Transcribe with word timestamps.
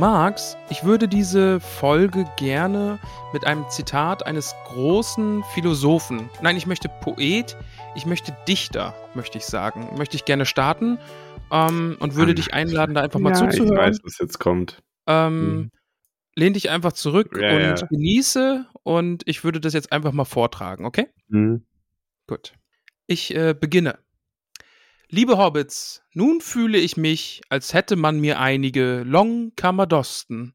Max, 0.00 0.56
ich 0.70 0.82
würde 0.82 1.06
diese 1.08 1.60
Folge 1.60 2.24
gerne 2.38 2.98
mit 3.34 3.46
einem 3.46 3.68
Zitat 3.68 4.24
eines 4.24 4.54
großen 4.64 5.44
Philosophen, 5.52 6.30
nein, 6.40 6.56
ich 6.56 6.66
möchte 6.66 6.88
Poet, 7.02 7.54
ich 7.94 8.06
möchte 8.06 8.34
Dichter, 8.48 8.94
möchte 9.12 9.36
ich 9.36 9.44
sagen, 9.44 9.90
möchte 9.98 10.16
ich 10.16 10.24
gerne 10.24 10.46
starten 10.46 10.96
ähm, 11.52 11.98
und 12.00 12.14
würde 12.14 12.34
dich 12.34 12.54
einladen, 12.54 12.94
da 12.94 13.02
einfach 13.02 13.20
mal 13.20 13.34
ja, 13.34 13.44
ich 13.44 13.56
zuzuhören. 13.56 13.76
weiß, 13.76 13.98
was 14.02 14.16
jetzt 14.18 14.38
kommt. 14.38 14.82
Ähm, 15.06 15.54
Mhm. 15.54 15.70
Lehn 16.34 16.54
dich 16.54 16.70
einfach 16.70 16.94
zurück 16.94 17.36
Ja, 17.38 17.50
und 17.54 17.80
ja. 17.80 17.86
genieße 17.86 18.64
und 18.84 19.22
ich 19.26 19.44
würde 19.44 19.60
das 19.60 19.74
jetzt 19.74 19.92
einfach 19.92 20.12
mal 20.12 20.24
vortragen, 20.24 20.86
okay? 20.86 21.08
Hm. 21.28 21.66
Gut. 22.26 22.54
Ich 23.06 23.34
äh, 23.34 23.52
beginne. 23.52 23.98
Liebe 25.12 25.38
Hobbits, 25.38 26.02
nun 26.14 26.40
fühle 26.40 26.78
ich 26.78 26.96
mich, 26.96 27.40
als 27.48 27.74
hätte 27.74 27.96
man 27.96 28.20
mir 28.20 28.38
einige 28.38 29.02
Long 29.04 29.52
Kamadosten, 29.56 30.54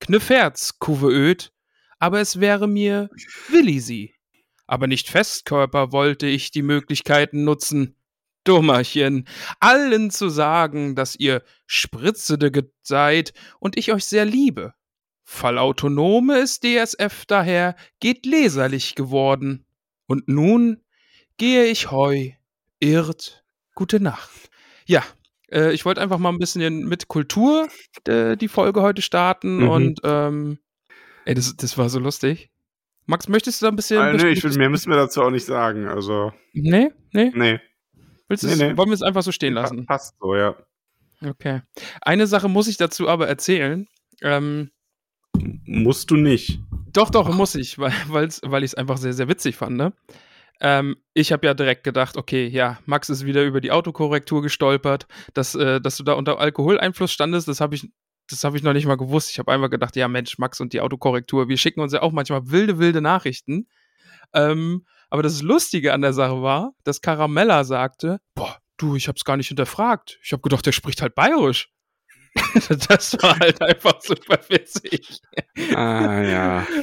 Knüfferz 0.00 0.80
Kuveöd, 0.80 1.52
aber 2.00 2.20
es 2.20 2.40
wäre 2.40 2.66
mir 2.66 3.10
Willi 3.48 3.78
sie. 3.78 4.12
Aber 4.66 4.88
nicht 4.88 5.08
Festkörper 5.08 5.92
wollte 5.92 6.26
ich 6.26 6.50
die 6.50 6.62
Möglichkeiten 6.62 7.44
nutzen. 7.44 7.94
Dummerchen, 8.42 9.28
allen 9.60 10.10
zu 10.10 10.30
sagen, 10.30 10.96
dass 10.96 11.14
ihr 11.14 11.44
Spritzede 11.66 12.50
seid 12.82 13.32
und 13.60 13.78
ich 13.78 13.92
euch 13.92 14.04
sehr 14.04 14.24
liebe. 14.24 14.74
Fallautonome 15.22 16.40
ist 16.40 16.64
DSF 16.64 17.24
daher, 17.26 17.76
geht 18.00 18.26
leserlich 18.26 18.96
geworden. 18.96 19.64
Und 20.06 20.26
nun 20.26 20.82
gehe 21.36 21.66
ich 21.66 21.92
heu, 21.92 22.32
irrt, 22.80 23.41
gute 23.82 23.98
Nacht. 23.98 24.30
Ja, 24.86 25.02
äh, 25.50 25.72
ich 25.72 25.84
wollte 25.84 26.00
einfach 26.00 26.18
mal 26.18 26.28
ein 26.28 26.38
bisschen 26.38 26.86
mit 26.86 27.08
Kultur 27.08 27.66
äh, 28.06 28.36
die 28.36 28.46
Folge 28.46 28.80
heute 28.80 29.02
starten 29.02 29.62
Mhm. 29.62 29.68
und 29.68 30.00
ähm, 30.04 30.58
ey, 31.24 31.34
das, 31.34 31.56
das 31.56 31.76
war 31.78 31.88
so 31.88 31.98
lustig. 31.98 32.50
Max, 33.06 33.26
möchtest 33.28 33.60
du 33.60 33.66
da 33.66 33.70
ein 33.72 33.76
bisschen. 33.76 33.98
Ah, 33.98 34.12
nee, 34.12 34.28
ich 34.28 34.44
will, 34.44 34.56
mehr 34.56 34.70
müssen 34.70 34.88
wir 34.90 34.96
dazu 34.96 35.20
auch 35.22 35.30
nicht 35.30 35.44
sagen. 35.44 35.88
Also, 35.88 36.32
Nee, 36.52 36.90
nee. 37.12 37.32
nee. 37.34 37.58
Willst 38.28 38.44
du 38.44 38.46
Nee, 38.46 38.52
es- 38.52 38.58
nee. 38.60 38.76
Wollen 38.76 38.90
wir 38.90 38.94
es 38.94 39.02
einfach 39.02 39.24
so 39.24 39.32
stehen 39.32 39.54
Pa- 39.54 39.62
lassen? 39.62 39.84
Passt 39.86 40.14
so, 40.20 40.36
ja. 40.36 40.54
Okay. 41.24 41.62
Eine 42.02 42.28
Sache 42.28 42.48
muss 42.48 42.68
ich 42.68 42.76
dazu 42.76 43.08
aber 43.08 43.26
erzählen. 43.26 43.88
Ähm, 44.22 44.70
Musst 45.64 46.10
du 46.12 46.16
nicht. 46.16 46.60
Doch, 46.92 47.10
doch, 47.10 47.34
muss 47.34 47.56
ich, 47.56 47.78
weil, 47.80 47.92
weil 48.08 48.62
ich 48.62 48.70
es 48.70 48.74
einfach 48.74 48.96
sehr, 48.98 49.12
sehr 49.12 49.28
witzig 49.28 49.56
fand. 49.56 49.76
Ne? 49.76 49.92
Ähm, 50.64 50.96
ich 51.12 51.32
habe 51.32 51.44
ja 51.44 51.54
direkt 51.54 51.82
gedacht, 51.82 52.16
okay, 52.16 52.46
ja, 52.46 52.78
Max 52.86 53.10
ist 53.10 53.26
wieder 53.26 53.42
über 53.42 53.60
die 53.60 53.72
Autokorrektur 53.72 54.42
gestolpert, 54.42 55.08
dass, 55.34 55.56
äh, 55.56 55.80
dass 55.80 55.96
du 55.96 56.04
da 56.04 56.12
unter 56.12 56.38
Alkoholeinfluss 56.38 57.10
standest, 57.12 57.48
das 57.48 57.60
habe 57.60 57.74
ich, 57.74 57.90
das 58.30 58.44
habe 58.44 58.56
ich 58.56 58.62
noch 58.62 58.72
nicht 58.72 58.86
mal 58.86 58.96
gewusst. 58.96 59.30
Ich 59.30 59.40
habe 59.40 59.50
einfach 59.50 59.70
gedacht, 59.70 59.96
ja, 59.96 60.06
Mensch, 60.06 60.38
Max 60.38 60.60
und 60.60 60.72
die 60.72 60.80
Autokorrektur, 60.80 61.48
wir 61.48 61.56
schicken 61.58 61.80
uns 61.80 61.92
ja 61.92 62.02
auch 62.02 62.12
manchmal 62.12 62.48
wilde, 62.48 62.78
wilde 62.78 63.00
Nachrichten. 63.00 63.66
Ähm, 64.32 64.86
aber 65.10 65.24
das 65.24 65.42
Lustige 65.42 65.92
an 65.92 66.00
der 66.00 66.12
Sache 66.12 66.42
war, 66.42 66.74
dass 66.84 67.00
Caramella 67.00 67.64
sagte, 67.64 68.20
boah, 68.36 68.56
du, 68.76 68.94
ich 68.94 69.08
hab's 69.08 69.24
gar 69.24 69.36
nicht 69.36 69.48
hinterfragt. 69.48 70.20
Ich 70.22 70.32
habe 70.32 70.42
gedacht, 70.42 70.64
der 70.64 70.72
spricht 70.72 71.02
halt 71.02 71.16
bayerisch. 71.16 71.71
das 72.88 73.14
war 73.22 73.38
halt 73.38 73.60
einfach 73.62 74.00
super 74.00 74.38
witzig. 74.48 75.20
Ah, 75.74 76.20
ja. 76.22 76.66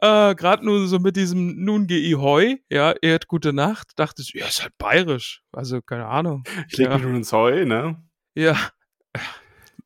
Äh, 0.00 0.34
Gerade 0.36 0.64
nur 0.64 0.86
so 0.88 0.98
mit 0.98 1.16
diesem 1.16 1.64
Nun 1.64 1.86
geh 1.86 1.98
ich 1.98 2.16
heu, 2.16 2.56
ja, 2.70 2.92
ehrt 3.02 3.28
gute 3.28 3.52
Nacht, 3.52 3.92
dachte 3.96 4.22
ich, 4.22 4.32
ja, 4.34 4.46
ist 4.46 4.62
halt 4.62 4.76
bayerisch. 4.78 5.42
Also, 5.52 5.80
keine 5.82 6.06
Ahnung. 6.06 6.44
Ich 6.68 6.76
leg 6.76 6.88
Ja. 6.88 6.94
mich 6.94 7.02
nur 7.04 7.14
ins 7.14 7.32
Heu, 7.32 7.64
ne? 7.64 8.02
Ja. 8.34 8.56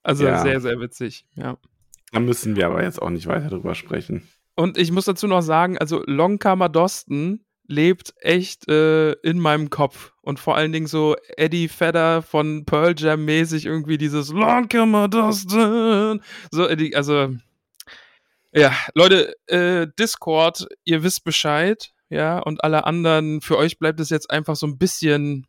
Also 0.03 0.25
Ja. 0.25 0.39
sehr, 0.43 0.61
sehr 0.61 0.81
witzig, 0.81 1.27
ja. 1.35 1.57
Da 2.13 2.21
müssen 2.21 2.57
wir 2.57 2.67
aber 2.67 2.83
jetzt 2.83 3.01
auch 3.03 3.11
nicht 3.11 3.27
weiter 3.27 3.49
drüber 3.51 3.75
sprechen. 3.75 4.27
Und 4.55 4.79
ich 4.79 4.91
muss 4.93 5.05
dazu 5.07 5.27
noch 5.27 5.43
sagen, 5.43 5.77
also 5.79 6.03
Longkammer 6.07 6.69
Doston 6.69 7.45
lebt 7.69 8.15
echt 8.21 8.69
äh, 8.69 9.13
in 9.23 9.39
meinem 9.39 9.71
Kopf. 9.71 10.13
Und 10.23 10.41
vor 10.41 10.57
allen 10.57 10.73
Dingen 10.73 10.87
so 10.87 11.17
Eddie 11.37 11.69
Vedder 11.69 12.23
von 12.23 12.65
Pearl 12.65 12.95
Jam 12.97 13.25
mäßig 13.25 13.67
irgendwie 13.67 13.99
dieses 13.99 14.31
Longkammer 14.31 15.09
Doston. 15.09 16.23
So, 16.51 16.69
Eddie, 16.69 16.95
also 16.97 17.35
ja, 18.53 18.73
Leute, 18.95 19.35
äh, 19.49 19.87
Discord, 19.99 20.67
ihr 20.85 21.03
wisst 21.03 21.25
Bescheid, 21.25 21.93
ja, 22.09 22.39
und 22.39 22.65
alle 22.65 22.87
anderen, 22.87 23.43
für 23.43 23.59
euch 23.59 23.79
bleibt 23.79 24.01
es 24.01 24.09
jetzt 24.09 24.31
einfach 24.31 24.57
so 24.57 24.67
ein 24.67 24.79
bisschen, 24.79 25.47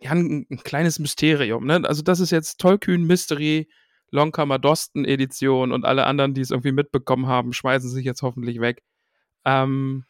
ja, 0.00 0.10
ein, 0.10 0.46
ein 0.50 0.58
kleines 0.58 0.98
Mysterium, 0.98 1.66
ne? 1.66 1.82
Also 1.84 2.02
das 2.02 2.18
ist 2.18 2.32
jetzt 2.32 2.58
Tollkühn 2.58 3.04
Mystery, 3.04 3.68
Longkammer 4.10 4.58
Doston 4.58 5.04
Edition 5.04 5.72
und 5.72 5.84
alle 5.84 6.06
anderen, 6.06 6.34
die 6.34 6.40
es 6.40 6.50
irgendwie 6.50 6.72
mitbekommen 6.72 7.28
haben, 7.28 7.52
schmeißen 7.52 7.88
sich 7.88 8.04
jetzt 8.04 8.22
hoffentlich 8.22 8.60
weg. 8.60 8.82
Ähm, 9.44 10.04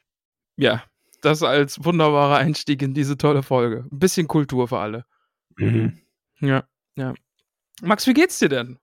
ja, 0.57 0.83
das 1.22 1.43
als 1.43 1.84
wunderbarer 1.84 2.37
Einstieg 2.37 2.83
in 2.83 2.94
diese 2.94 3.16
tolle 3.16 3.43
Folge. 3.43 3.87
Ein 3.91 3.99
bisschen 3.99 4.28
Kultur 4.28 4.69
für 4.69 4.78
alle. 4.78 5.05
Mhm. 5.56 5.99
Ja, 6.41 6.65
ja. 6.97 7.15
Max, 7.81 8.06
wie 8.06 8.15
geht's 8.15 8.38
dir 8.38 8.49
denn? 8.49 8.78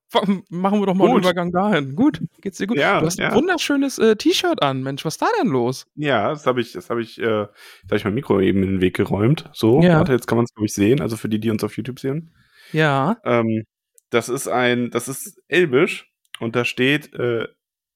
Machen 0.50 0.80
wir 0.80 0.86
doch 0.86 0.94
mal 0.94 1.06
einen 1.06 1.14
Gut. 1.16 1.24
Übergang 1.24 1.52
dahin. 1.52 1.96
Gut, 1.96 2.22
geht's 2.42 2.58
dir 2.58 2.68
gut? 2.68 2.78
Ja, 2.78 3.00
du 3.00 3.06
hast 3.06 3.20
ein 3.20 3.32
ja. 3.32 3.36
wunderschönes 3.36 3.98
äh, 3.98 4.16
T-Shirt 4.16 4.62
an, 4.62 4.84
Mensch. 4.84 5.06
Was 5.06 5.14
ist 5.14 5.22
da 5.22 5.28
denn 5.42 5.50
los? 5.50 5.86
Ja, 5.96 6.30
das 6.30 6.46
habe 6.46 6.60
ich, 6.60 6.74
das 6.74 6.90
habe 6.90 7.02
ich, 7.02 7.18
äh, 7.20 7.24
da 7.24 7.50
habe 7.86 7.96
ich 7.96 8.04
mein 8.04 8.16
Mikro 8.16 8.42
eben 8.42 8.62
in 8.64 8.70
den 8.72 8.82
Weg 8.82 8.98
geräumt. 8.98 9.50
So, 9.54 9.82
Ja. 9.82 10.00
warte, 10.00 10.12
jetzt 10.12 10.28
kann 10.28 10.38
man 10.38 10.46
es, 10.46 10.54
glaube 10.54 10.66
ich, 10.66 10.74
sehen. 10.74 11.00
Also 11.02 11.16
für 11.16 11.30
die, 11.30 11.40
die 11.40 11.50
uns 11.50 11.64
auf 11.64 11.78
YouTube 11.78 12.00
sehen. 12.00 12.34
Ja. 12.74 13.18
Ähm, 13.24 13.64
das 14.10 14.28
ist 14.28 14.48
ein, 14.48 14.90
das 14.92 15.08
ist 15.08 15.40
Elbisch 15.48 16.12
und 16.40 16.56
da 16.58 16.66
steht, 16.66 17.14
äh, 17.14 17.48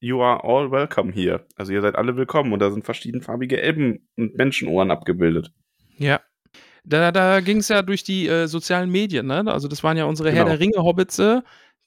You 0.04 0.20
are 0.20 0.44
all 0.44 0.70
welcome 0.70 1.10
here. 1.10 1.46
Also 1.56 1.72
ihr 1.72 1.80
seid 1.80 1.96
alle 1.96 2.14
willkommen 2.14 2.52
und 2.52 2.58
da 2.58 2.70
sind 2.70 2.84
verschiedenfarbige 2.84 3.62
Elben 3.62 4.06
und 4.18 4.36
Menschenohren 4.36 4.90
abgebildet. 4.90 5.50
Ja. 5.96 6.20
Da, 6.84 7.10
da 7.10 7.40
ging 7.40 7.56
es 7.56 7.68
ja 7.68 7.80
durch 7.80 8.04
die 8.04 8.28
äh, 8.28 8.46
sozialen 8.46 8.90
Medien, 8.90 9.26
ne? 9.26 9.50
Also 9.50 9.66
das 9.66 9.82
waren 9.82 9.96
ja 9.96 10.04
unsere 10.04 10.30
Herr 10.30 10.44
Genau. 10.44 10.56
der 10.56 10.60
Ringe-Hobbitze, 10.60 11.42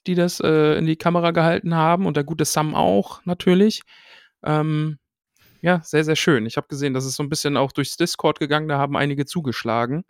die 0.08 0.16
das 0.16 0.40
äh, 0.40 0.76
in 0.76 0.86
die 0.86 0.96
Kamera 0.96 1.30
gehalten 1.30 1.76
haben 1.76 2.06
und 2.06 2.16
der 2.16 2.24
gute 2.24 2.44
Sam 2.44 2.74
auch, 2.74 3.24
natürlich. 3.24 3.82
Ähm, 4.42 4.98
ja, 5.62 5.80
sehr, 5.84 6.02
sehr 6.02 6.16
schön. 6.16 6.44
Ich 6.44 6.56
habe 6.56 6.66
gesehen, 6.66 6.94
das 6.94 7.06
ist 7.06 7.14
so 7.14 7.22
ein 7.22 7.28
bisschen 7.28 7.56
auch 7.56 7.70
durchs 7.70 7.96
Discord 7.96 8.40
gegangen, 8.40 8.66
da 8.66 8.78
haben 8.78 8.96
einige 8.96 9.26
zugeschlagen. 9.26 10.02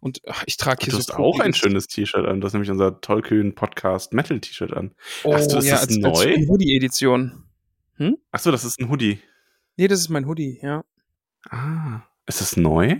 Und 0.00 0.20
ach, 0.26 0.42
ich 0.46 0.56
trage 0.56 0.84
hier 0.84 0.92
Du 0.92 1.00
so 1.00 1.12
hast 1.12 1.14
auch 1.18 1.40
ein 1.40 1.54
schönes 1.54 1.86
T-Shirt 1.88 2.26
an. 2.26 2.40
Du 2.40 2.46
hast 2.46 2.52
nämlich 2.52 2.70
unser 2.70 3.00
tollkühn 3.00 3.54
Podcast 3.54 4.12
Metal 4.12 4.38
T-Shirt 4.40 4.72
an. 4.72 4.94
Oh, 5.24 5.32
Ach 5.34 5.40
so, 5.40 5.58
ist 5.58 5.66
ja, 5.66 5.72
das 5.72 5.88
als, 5.88 5.96
neu? 5.96 6.10
Als 6.36 6.48
Hoodie-Edition. 6.48 7.44
Ach 8.32 8.40
so, 8.40 8.50
das 8.50 8.64
ist 8.64 8.80
ein 8.80 8.88
Hoodie. 8.88 9.20
Nee, 9.76 9.88
das 9.88 10.00
ist 10.00 10.08
mein 10.08 10.26
Hoodie, 10.26 10.58
ja. 10.62 10.84
Ah, 11.50 12.02
ist 12.26 12.40
das 12.40 12.56
neu? 12.56 12.96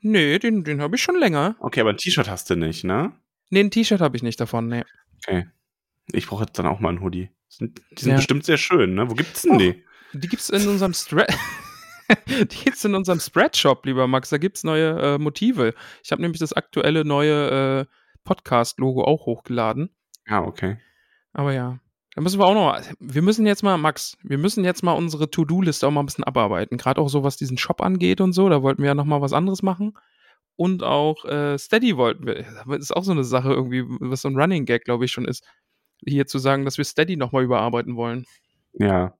Nee, 0.00 0.38
den, 0.38 0.62
den 0.64 0.80
habe 0.80 0.96
ich 0.96 1.02
schon 1.02 1.18
länger. 1.18 1.56
Okay, 1.60 1.80
aber 1.80 1.90
ein 1.90 1.96
T-Shirt 1.96 2.28
hast 2.28 2.48
du 2.50 2.54
nicht, 2.56 2.84
ne? 2.84 3.12
Nee, 3.50 3.60
ein 3.60 3.70
T-Shirt 3.70 4.00
habe 4.00 4.16
ich 4.16 4.22
nicht 4.22 4.40
davon, 4.40 4.68
nee. 4.68 4.84
Okay. 5.18 5.46
Ich 6.12 6.26
brauche 6.26 6.44
jetzt 6.44 6.58
dann 6.58 6.66
auch 6.66 6.78
mal 6.80 6.90
ein 6.90 7.00
Hoodie. 7.00 7.30
Die 7.60 7.66
sind 8.02 8.10
Ja. 8.10 8.16
bestimmt 8.16 8.44
sehr 8.44 8.58
schön, 8.58 8.94
ne? 8.94 9.10
Wo 9.10 9.14
gibt's 9.14 9.42
denn 9.42 9.52
Och. 9.52 9.58
die? 9.58 9.84
Die 10.12 10.28
gibt's 10.28 10.50
in 10.50 10.66
unserem 10.68 10.94
Spread. 10.94 11.32
Die 12.28 12.64
gibt's 12.64 12.84
in 12.84 12.94
unserem 12.94 13.20
Spreadshop, 13.20 13.84
lieber 13.86 14.06
Max. 14.06 14.30
Da 14.30 14.38
gibt's 14.38 14.64
neue 14.64 14.98
äh, 15.00 15.18
Motive. 15.18 15.74
Ich 16.02 16.12
habe 16.12 16.22
nämlich 16.22 16.40
das 16.40 16.52
aktuelle 16.52 17.04
neue 17.04 17.86
äh, 17.88 17.92
Podcast-Logo 18.24 19.04
auch 19.04 19.26
hochgeladen. 19.26 19.90
Ah, 20.26 20.42
okay. 20.42 20.78
Aber 21.32 21.52
ja, 21.52 21.78
da 22.14 22.22
müssen 22.22 22.38
wir 22.38 22.46
auch 22.46 22.54
noch. 22.54 22.80
Wir 22.98 23.22
müssen 23.22 23.46
jetzt 23.46 23.62
mal, 23.62 23.76
Max, 23.78 24.16
wir 24.22 24.38
müssen 24.38 24.64
jetzt 24.64 24.82
mal 24.82 24.92
unsere 24.92 25.30
To-Do-Liste 25.30 25.86
auch 25.86 25.90
mal 25.90 26.00
ein 26.00 26.06
bisschen 26.06 26.24
abarbeiten. 26.24 26.78
Gerade 26.78 27.00
auch 27.00 27.08
so, 27.08 27.22
was 27.24 27.36
diesen 27.36 27.58
Shop 27.58 27.80
angeht 27.80 28.20
und 28.20 28.32
so. 28.32 28.48
Da 28.48 28.62
wollten 28.62 28.82
wir 28.82 28.88
ja 28.88 28.94
noch 28.94 29.04
mal 29.04 29.20
was 29.20 29.32
anderes 29.32 29.62
machen. 29.62 29.94
und 30.56 30.82
auch 30.82 31.24
äh, 31.24 31.58
Steady 31.58 31.96
wollten 31.96 32.26
wir. 32.26 32.44
Das 32.66 32.78
ist 32.78 32.96
auch 32.96 33.04
so 33.04 33.12
eine 33.12 33.24
Sache 33.24 33.52
irgendwie, 33.52 33.84
was 34.00 34.22
so 34.22 34.28
ein 34.28 34.36
Running 34.36 34.64
Gag, 34.64 34.84
glaube 34.84 35.04
ich, 35.04 35.12
schon 35.12 35.26
ist, 35.26 35.44
hier 36.04 36.26
zu 36.26 36.38
sagen, 36.38 36.64
dass 36.64 36.78
wir 36.78 36.84
Steady 36.84 37.16
nochmal 37.16 37.44
überarbeiten 37.44 37.96
wollen. 37.96 38.24
Ja. 38.72 39.14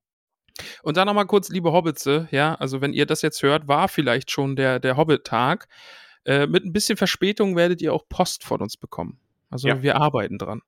Und 0.83 0.97
dann 0.97 1.07
nochmal 1.07 1.27
kurz, 1.27 1.49
liebe 1.49 1.73
Hobbitze, 1.73 2.29
ja, 2.31 2.55
also 2.55 2.81
wenn 2.81 2.93
ihr 2.93 3.07
das 3.07 3.23
jetzt 3.23 3.43
hört, 3.43 3.69
war 3.69 3.89
vielleicht 3.89 4.31
schon 4.31 4.57
der, 4.57 4.81
der 4.81 4.97
Hobbit-Tag. 4.97 5.69
Äh, 6.25 6.47
mit 6.47 6.65
ein 6.65 6.73
bisschen 6.73 6.97
Verspätung 6.97 7.55
werdet 7.57 7.81
ihr 7.83 7.93
auch 7.93 8.09
Post 8.09 8.43
von 8.45 8.61
uns 8.61 8.77
bekommen. 8.77 9.21
Also 9.51 9.69
Ja. 9.69 9.83
wir 9.83 9.97
arbeiten 9.97 10.39
dran. 10.39 10.63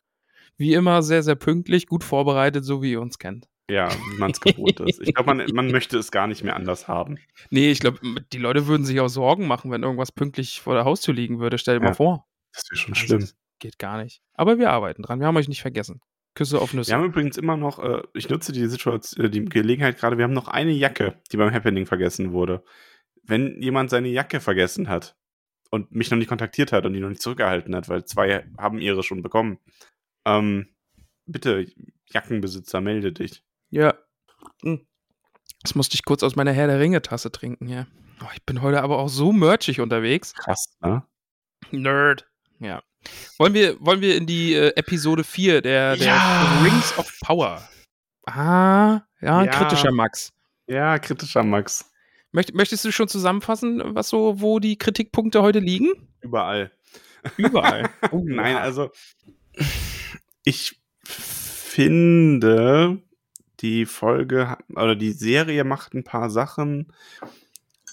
Wie 0.57 0.75
immer 0.75 1.03
sehr, 1.03 1.23
sehr 1.23 1.35
pünktlich, 1.37 1.87
gut 1.87 2.05
vorbereitet, 2.05 2.65
so 2.65 2.83
wie 2.83 2.93
ihr 2.93 3.01
uns 3.01 3.19
kennt. 3.19 3.49
Ja, 3.71 3.91
wie 4.13 4.19
man 4.19 4.31
es 4.31 4.41
gewohnt 4.41 4.81
ist. 4.81 5.01
Ich 5.01 5.13
glaube, 5.15 5.35
man, 5.35 5.47
man 5.53 5.71
möchte 5.71 5.99
es 5.99 6.11
gar 6.11 6.27
nicht 6.27 6.43
mehr 6.43 6.57
anders 6.57 6.89
haben. 6.89 7.19
Nee, 7.51 7.71
ich 7.71 7.81
glaube, 7.81 7.99
die 8.33 8.39
Leute 8.39 8.67
würden 8.67 8.87
sich 8.87 8.99
auch 9.01 9.09
Sorgen 9.09 9.47
machen, 9.47 9.71
wenn 9.71 9.83
irgendwas 9.83 10.11
pünktlich 10.11 10.61
vor 10.61 10.75
der 10.75 10.85
Haustür 10.85 11.13
liegen 11.15 11.39
würde. 11.39 11.59
Stell 11.59 11.79
dir 11.79 11.85
Ja. 11.85 11.91
mal 11.91 11.95
vor. 11.95 12.27
Das 12.55 12.65
wäre 12.71 12.79
schon 12.79 12.95
Also, 12.95 13.07
schlimm. 13.07 13.29
Geht 13.59 13.79
gar 13.79 14.03
nicht. 14.03 14.23
Aber 14.35 14.59
wir 14.59 14.71
arbeiten 14.71 15.03
dran. 15.03 15.21
Wir 15.21 15.27
haben 15.27 15.37
euch 15.37 15.49
nicht 15.49 15.61
vergessen. 15.63 16.01
Küsse 16.35 16.61
auf 16.61 16.73
Nüsse. 16.73 16.91
Wir 16.91 16.99
haben 16.99 17.07
übrigens 17.07 17.37
immer 17.37 17.57
noch, 17.57 17.79
äh, 17.79 18.03
ich 18.15 18.29
nutze 18.29 18.53
die 18.53 18.67
Situation, 18.67 19.25
äh, 19.25 19.31
die 19.31 19.45
Gelegenheit 19.45 19.99
gerade, 19.99 20.19
wir 20.19 20.25
haben 20.25 20.33
noch 20.35 20.49
eine 20.49 20.73
Jacke, 20.73 21.21
die 21.33 21.37
beim 21.37 21.53
Happening 21.53 21.87
vergessen 21.87 22.33
wurde. 22.33 22.63
Wenn 23.23 23.61
jemand 23.61 23.91
seine 23.91 24.09
Jacke 24.09 24.41
vergessen 24.41 24.89
hat 24.89 25.17
und 25.71 25.93
mich 25.93 26.11
noch 26.11 26.19
nicht 26.19 26.29
kontaktiert 26.29 26.73
hat 26.73 26.87
und 26.87 26.93
die 26.93 27.01
noch 27.01 27.09
nicht 27.09 27.23
zurückgehalten 27.23 27.75
hat, 27.75 27.89
weil 27.89 28.05
zwei 28.05 28.47
haben 28.57 28.79
ihre 28.79 29.03
schon 29.03 29.23
bekommen, 29.23 29.59
ähm, 30.25 30.69
bitte, 31.27 31.67
Jackenbesitzer, 32.07 32.81
melde 32.81 33.13
dich. 33.13 33.45
Ja. 33.71 33.95
Hm. 34.63 34.87
Das 35.63 35.75
musste 35.75 35.95
ich 35.95 36.05
kurz 36.05 36.23
aus 36.23 36.37
meiner 36.37 36.53
Herr 36.53 36.69
der 36.69 36.79
Ringe-Tasse 36.79 37.33
trinken, 37.33 37.69
ja. 37.69 37.87
Oh, 38.23 38.29
ich 38.35 38.45
bin 38.45 38.63
heute 38.63 38.83
aber 38.83 38.99
auch 38.99 39.09
so 39.09 39.33
merchig 39.33 39.81
unterwegs. 39.81 40.35
Krass, 40.35 40.77
ne? 40.81 41.05
Nerd. 41.71 42.29
Ja. 42.61 42.83
Wollen 43.39 43.55
wir, 43.55 43.77
wollen 43.81 44.01
wir 44.01 44.17
in 44.17 44.27
die 44.27 44.55
äh, 44.55 44.73
Episode 44.77 45.25
4 45.25 45.63
der, 45.63 45.97
der 45.97 46.07
Ja. 46.07 46.61
Rings 46.63 46.97
of 46.99 47.11
Power? 47.21 47.63
Ah, 48.27 49.01
ja, 49.21 49.45
Ja. 49.45 49.47
kritischer 49.47 49.93
Max. 49.93 50.33
Ja, 50.67 50.99
kritischer 50.99 51.43
Max. 51.43 51.91
Möcht, 52.33 52.55
möchtest 52.55 52.85
du 52.85 52.93
schon 52.93 53.09
zusammenfassen, 53.09 53.81
was 53.95 54.09
so, 54.11 54.41
wo 54.41 54.59
die 54.59 54.77
Kritikpunkte 54.77 55.41
heute 55.43 55.61
liegen? 55.61 55.89
Überall. 56.21 56.73
Überall. 57.37 57.89
Oh, 58.13 58.23
Nein, 58.25 58.57
also 58.57 58.91
ich 60.45 60.79
finde, 61.05 62.99
die 63.61 63.87
Folge 63.87 64.57
oder 64.71 64.95
die 64.97 65.13
Serie 65.13 65.65
macht 65.65 65.95
ein 65.95 66.05
paar 66.05 66.29
Sachen, 66.31 66.93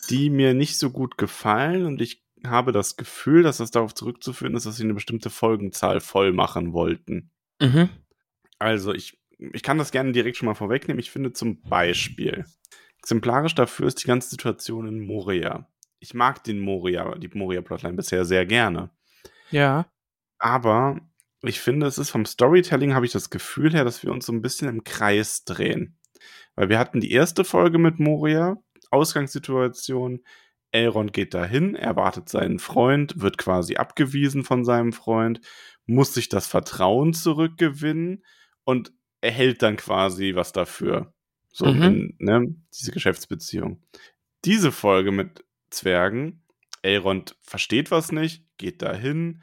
die 0.10 0.30
mir 0.30 0.54
nicht 0.54 0.78
so 0.78 0.90
gut 0.92 1.18
gefallen 1.18 1.86
und 1.86 2.02
ich 2.02 2.22
habe 2.48 2.72
das 2.72 2.98
Gefühl, 2.98 3.44
dass 3.44 3.58
das 3.58 3.72
darauf 3.72 3.94
zurückzuführen 3.94 4.56
ist, 4.56 4.66
dass 4.66 4.78
sie 4.78 4.84
eine 4.84 4.94
bestimmte 4.94 5.30
Folgenzahl 5.30 6.00
voll 6.00 6.34
machen 6.34 6.74
wollten. 6.74 7.32
Mhm. 7.62 7.90
Also 8.60 8.94
ich, 8.94 9.20
ich 9.38 9.64
kann 9.64 9.78
das 9.78 9.92
gerne 9.92 10.12
direkt 10.12 10.38
schon 10.38 10.48
mal 10.48 10.56
vorwegnehmen. 10.56 11.00
Ich 11.00 11.12
finde 11.12 11.34
zum 11.34 11.62
Beispiel, 11.62 12.46
exemplarisch 13.00 13.56
dafür 13.56 13.88
ist 13.88 14.04
die 14.04 14.08
ganze 14.08 14.30
Situation 14.30 14.88
in 14.88 15.06
Moria. 15.06 15.68
Ich 16.00 16.14
mag 16.14 16.44
den 16.44 16.60
Moria, 16.60 17.16
die 17.16 17.30
Moria-Plotline 17.30 17.96
bisher 17.96 18.26
sehr 18.26 18.46
gerne. 18.46 18.92
Ja. 19.52 19.86
Aber 20.38 21.00
ich 21.42 21.60
finde, 21.60 21.88
es 21.88 21.98
ist 21.98 22.10
vom 22.10 22.26
Storytelling, 22.26 22.94
habe 22.94 23.06
ich 23.06 23.12
das 23.12 23.30
Gefühl 23.30 23.74
her, 23.74 23.84
dass 23.84 24.04
wir 24.04 24.12
uns 24.12 24.26
so 24.26 24.34
ein 24.34 24.42
bisschen 24.42 24.68
im 24.68 24.84
Kreis 24.84 25.46
drehen. 25.46 25.98
Weil 26.56 26.70
wir 26.70 26.80
hatten 26.80 27.02
die 27.02 27.12
erste 27.12 27.44
Folge 27.44 27.78
mit 27.78 28.00
Moria, 28.00 28.58
Ausgangssituation, 28.90 30.22
Elrond 30.76 31.14
geht 31.14 31.34
dahin, 31.34 31.76
erwartet 31.76 32.30
seinen 32.30 32.60
Freund, 32.60 33.20
wird 33.22 33.38
quasi 33.38 33.76
abgewiesen 33.78 34.44
von 34.44 34.64
seinem 34.66 34.94
Freund, 34.94 35.42
muss 35.86 36.14
sich 36.14 36.30
das 36.30 36.48
Vertrauen 36.48 37.14
zurückgewinnen 37.14 38.24
und 38.64 38.92
erhält 39.22 39.62
dann 39.62 39.78
quasi 39.78 40.34
was 40.36 40.52
dafür. 40.52 41.14
So, 41.52 41.66
Mhm. 41.68 41.82
in, 41.84 42.16
ne, 42.20 42.56
diese 42.74 42.92
Geschäftsbeziehung. 42.92 43.82
Diese 44.44 44.72
Folge 44.72 45.12
mit 45.12 45.44
Zwergen, 45.70 46.44
Elrond 46.82 47.36
versteht 47.42 47.90
was 47.92 48.12
nicht, 48.12 48.46
geht 48.58 48.82
dahin, 48.82 49.42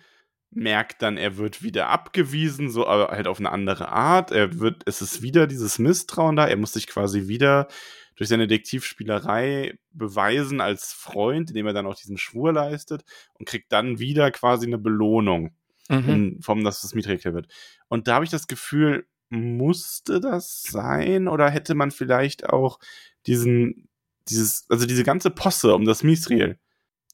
merkt 0.51 1.01
dann, 1.01 1.17
er 1.17 1.39
wird 1.39 1.63
wieder 1.63 1.89
abgewiesen, 1.89 2.71
so 2.71 2.87
aber 2.87 3.09
halt 3.09 3.27
auf 3.27 3.39
eine 3.41 3.51
andere 3.51 3.89
Art. 3.89 4.31
Er 4.31 4.61
wird, 4.61 4.83
es 4.87 5.01
ist 5.01 5.23
wieder 5.23 5.47
dieses 5.47 5.79
Misstrauen 5.79 6.37
da, 6.37 6.47
er 6.47 6.59
muss 6.59 6.75
sich 6.75 6.87
quasi 6.87 7.27
wieder 7.27 7.69
durch 8.17 8.29
seine 8.29 8.47
Detektivspielerei 8.47 9.79
beweisen 9.93 10.61
als 10.61 10.93
Freund, 10.93 11.51
indem 11.51 11.67
er 11.67 11.73
dann 11.73 11.87
auch 11.87 11.95
diesen 11.97 12.19
Schwur 12.19 12.53
leistet 12.53 13.03
und 13.35 13.47
kriegt 13.49 13.73
dann 13.73 13.99
wieder 13.99 14.31
quasi 14.31 14.67
eine 14.67 14.79
Belohnung 14.79 15.55
Mhm. 15.89 16.09
in 16.09 16.43
Form, 16.43 16.63
dass 16.65 16.85
es 16.85 16.95
Mithril 16.95 17.23
wird. 17.25 17.49
Und 17.89 18.07
da 18.09 18.15
habe 18.15 18.25
ich 18.25 18.31
das 18.31 18.47
Gefühl, 18.47 19.07
musste 19.31 20.21
das 20.21 20.63
sein 20.63 21.27
oder 21.27 21.51
hätte 21.51 21.75
man 21.75 21.91
vielleicht 21.91 22.49
auch 22.49 22.79
diesen, 23.27 23.89
dieses, 24.29 24.67
also 24.69 24.87
diese 24.87 25.05
ganze 25.05 25.31
Posse 25.31 25.75
um 25.75 25.85
das 25.85 26.03
Mithril, 26.03 26.59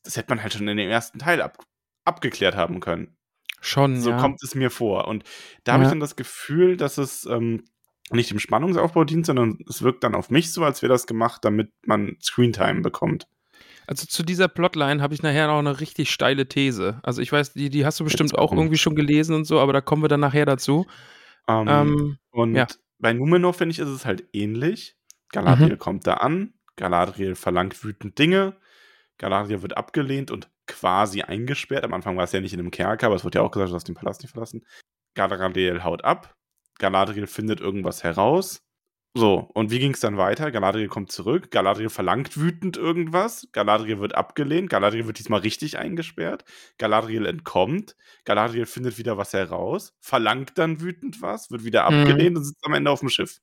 das 0.03 0.17
hätte 0.17 0.31
man 0.31 0.43
halt 0.43 0.53
schon 0.53 0.69
in 0.69 0.77
dem 0.77 0.91
ersten 0.91 1.19
Teil 1.19 1.41
ab, 1.41 1.65
abgeklärt 2.05 2.57
haben 2.57 2.81
können. 2.81 3.17
Schon, 3.61 4.01
So 4.01 4.11
ja. 4.11 4.19
kommt 4.21 4.43
es 4.43 4.55
mir 4.55 4.71
vor. 4.71 5.09
Und 5.09 5.25
da 5.65 5.73
habe 5.73 5.83
ich 5.83 5.87
Ja. 5.89 5.91
dann 5.93 6.01
das 6.01 6.15
Gefühl, 6.17 6.77
dass 6.77 6.99
es 6.99 7.25
ähm, 7.25 7.65
nicht 8.11 8.31
dem 8.31 8.39
Spannungsaufbau 8.39 9.05
dient, 9.05 9.27
sondern 9.27 9.59
es 9.69 9.83
wirkt 9.83 10.03
dann 10.05 10.15
auf 10.15 10.31
mich 10.31 10.53
so, 10.53 10.65
als 10.65 10.83
wäre 10.83 10.93
das 10.93 11.07
gemacht, 11.07 11.45
damit 11.45 11.71
man 11.87 12.17
Screentime 12.23 12.81
bekommt. 12.81 13.27
Also 13.87 14.07
zu 14.07 14.23
dieser 14.23 14.49
Plotline 14.49 15.01
habe 15.03 15.15
ich 15.15 15.23
nachher 15.23 15.47
noch 15.47 15.59
eine 15.59 15.81
richtig 15.81 16.11
steile 16.11 16.47
These. 16.47 17.01
Also 17.03 17.23
ich 17.23 17.33
weiß, 17.33 17.55
die, 17.55 17.71
die 17.71 17.87
hast 17.87 17.99
du 18.01 18.05
bestimmt 18.05 18.37
auch 18.37 18.53
irgendwie 18.53 18.77
schon 18.79 18.95
gelesen 18.95 19.35
und 19.35 19.45
so, 19.47 19.61
aber 19.61 19.73
da 19.73 19.81
kommen 19.81 20.03
wir 20.03 20.09
dann 20.09 20.21
nachher 20.21 20.45
dazu. 20.47 20.87
Ähm, 21.49 21.67
Ähm, 21.69 22.19
Und 22.31 22.55
ja. 22.55 22.67
bei 22.99 23.13
Numenor, 23.15 23.55
finde 23.55 23.73
ich, 23.73 23.79
ist 23.79 23.89
es 23.89 24.05
halt 24.05 24.29
ähnlich. 24.35 24.97
Galadriel 25.33 25.73
Mhm. 25.75 25.79
kommt 25.79 26.07
da 26.07 26.15
an, 26.15 26.53
Galadriel 26.77 27.35
verlangt 27.35 27.83
wütend 27.83 28.19
Dinge, 28.19 28.57
Galadriel 29.17 29.63
wird 29.63 29.77
abgelehnt 29.77 30.31
und 30.31 30.51
quasi 30.67 31.23
eingesperrt. 31.23 31.85
Am 31.85 31.95
Anfang 31.95 32.17
war 32.17 32.25
es 32.25 32.33
ja 32.33 32.41
nicht 32.41 32.53
in 32.53 32.61
einem 32.61 32.71
Kerker, 32.71 33.07
aber 33.07 33.17
es 33.17 33.25
wird 33.25 33.35
ja 33.35 33.41
auch 33.43 33.51
gesagt, 33.51 33.71
du 33.71 33.73
darfst 33.73 33.89
den 33.89 33.95
Palast 33.95 34.23
nicht 34.23 34.33
verlassen. 34.33 34.67
Galadriel 35.15 35.83
haut 35.83 36.05
ab, 36.05 36.35
Galadriel 36.79 37.27
findet 37.27 37.61
irgendwas 37.61 38.05
heraus. 38.05 38.63
So, 39.17 39.51
und 39.55 39.71
wie 39.71 39.79
ging 39.81 39.95
es 39.95 40.01
dann 40.01 40.17
weiter? 40.19 40.53
Galadriel 40.53 40.87
kommt 40.89 41.11
zurück, 41.11 41.51
Galadriel 41.51 41.89
verlangt 41.89 42.37
wütend 42.37 42.77
irgendwas, 42.77 43.49
Galadriel 43.53 43.99
wird 44.01 44.15
abgelehnt, 44.15 44.71
Galadriel 44.71 45.07
wird 45.07 45.19
diesmal 45.19 45.41
richtig 45.41 45.79
eingesperrt, 45.79 46.45
Galadriel 46.79 47.27
entkommt, 47.27 47.97
Galadriel 48.25 48.67
findet 48.67 48.99
wieder 48.99 49.17
was 49.17 49.33
heraus, 49.33 49.95
verlangt 50.01 50.53
dann 50.57 50.81
wütend 50.81 51.21
was, 51.23 51.51
wird 51.51 51.65
wieder 51.65 51.89
Mhm. 51.89 51.97
abgelehnt 52.07 52.37
und 52.37 52.45
sitzt 52.45 52.65
am 52.65 52.75
Ende 52.75 52.91
auf 52.91 53.01
dem 53.01 53.09
Schiff. 53.09 53.41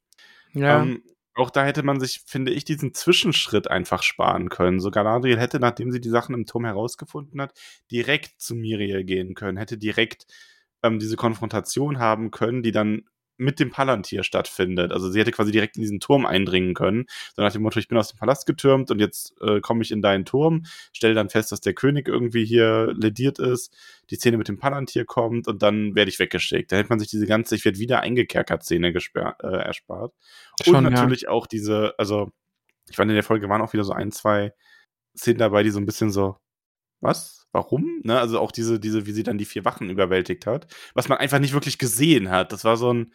ja. 0.53 0.81
Ähm, 0.81 1.03
auch 1.33 1.49
da 1.49 1.65
hätte 1.65 1.83
man 1.83 1.99
sich, 1.99 2.21
finde 2.25 2.53
ich, 2.53 2.63
diesen 2.63 2.93
Zwischenschritt 2.93 3.69
einfach 3.69 4.03
sparen 4.03 4.49
können. 4.49 4.79
So 4.79 4.89
Galadriel 4.91 5.37
hätte, 5.37 5.59
nachdem 5.59 5.91
sie 5.91 5.99
die 5.99 6.09
Sachen 6.09 6.33
im 6.33 6.45
Turm 6.45 6.63
herausgefunden 6.65 7.41
hat, 7.41 7.53
direkt 7.91 8.39
zu 8.41 8.55
Miriel 8.55 9.03
gehen 9.03 9.33
können, 9.35 9.57
hätte 9.57 9.77
direkt 9.77 10.25
ähm, 10.83 10.99
diese 10.99 11.17
Konfrontation 11.17 11.99
haben 11.99 12.31
können, 12.31 12.63
die 12.63 12.71
dann 12.71 13.03
mit 13.37 13.59
dem 13.59 13.69
Palantir 13.69 14.23
stattfindet. 14.23 14.91
Also 14.91 15.09
sie 15.09 15.19
hätte 15.19 15.31
quasi 15.31 15.51
direkt 15.51 15.75
in 15.75 15.81
diesen 15.81 15.99
Turm 15.99 16.25
eindringen 16.25 16.73
können. 16.73 17.05
So 17.35 17.41
nach 17.41 17.51
dem 17.51 17.61
Motto, 17.61 17.79
ich 17.79 17.87
bin 17.87 17.97
aus 17.97 18.09
dem 18.09 18.17
Palast 18.17 18.45
getürmt 18.45 18.91
und 18.91 18.99
jetzt 18.99 19.33
äh, 19.41 19.59
komme 19.59 19.81
ich 19.81 19.91
in 19.91 20.01
deinen 20.01 20.25
Turm, 20.25 20.63
stelle 20.93 21.13
dann 21.13 21.29
fest, 21.29 21.51
dass 21.51 21.61
der 21.61 21.73
König 21.73 22.07
irgendwie 22.07 22.45
hier 22.45 22.93
lediert 22.95 23.39
ist, 23.39 23.75
die 24.09 24.15
Szene 24.15 24.37
mit 24.37 24.47
dem 24.47 24.57
Palantir 24.57 25.05
kommt 25.05 25.47
und 25.47 25.61
dann 25.61 25.95
werde 25.95 26.09
ich 26.09 26.19
weggeschickt. 26.19 26.71
Da 26.71 26.77
hätte 26.77 26.89
man 26.89 26.99
sich 26.99 27.09
diese 27.09 27.25
ganze, 27.25 27.55
ich 27.55 27.65
werde 27.65 27.79
wieder 27.79 28.01
eingekerkert 28.01 28.63
Szene 28.63 28.93
gesperrt, 28.93 29.43
äh, 29.43 29.47
erspart. 29.47 30.13
Schon, 30.63 30.75
und 30.75 30.83
ja. 30.85 30.89
natürlich 30.91 31.27
auch 31.27 31.47
diese, 31.47 31.93
also 31.97 32.31
ich 32.89 32.95
fand 32.95 33.09
in 33.09 33.15
der 33.15 33.23
Folge 33.23 33.49
waren 33.49 33.61
auch 33.61 33.73
wieder 33.73 33.83
so 33.83 33.93
ein, 33.93 34.11
zwei 34.11 34.53
Szenen 35.17 35.39
dabei, 35.39 35.63
die 35.63 35.71
so 35.71 35.79
ein 35.79 35.85
bisschen 35.85 36.11
so, 36.11 36.37
was? 37.01 37.47
Warum? 37.51 38.01
Ne? 38.03 38.19
Also 38.19 38.39
auch 38.39 38.51
diese, 38.51 38.79
diese, 38.79 39.05
wie 39.05 39.11
sie 39.13 39.23
dann 39.23 39.37
die 39.37 39.45
vier 39.45 39.63
Wachen 39.63 39.89
überwältigt 39.89 40.45
hat, 40.45 40.67
was 40.93 41.07
man 41.07 41.19
einfach 41.19 41.39
nicht 41.39 41.53
wirklich 41.53 41.77
gesehen 41.77 42.29
hat. 42.29 42.51
Das 42.51 42.65
war 42.65 42.75
so 42.75 42.93
ein, 42.93 43.13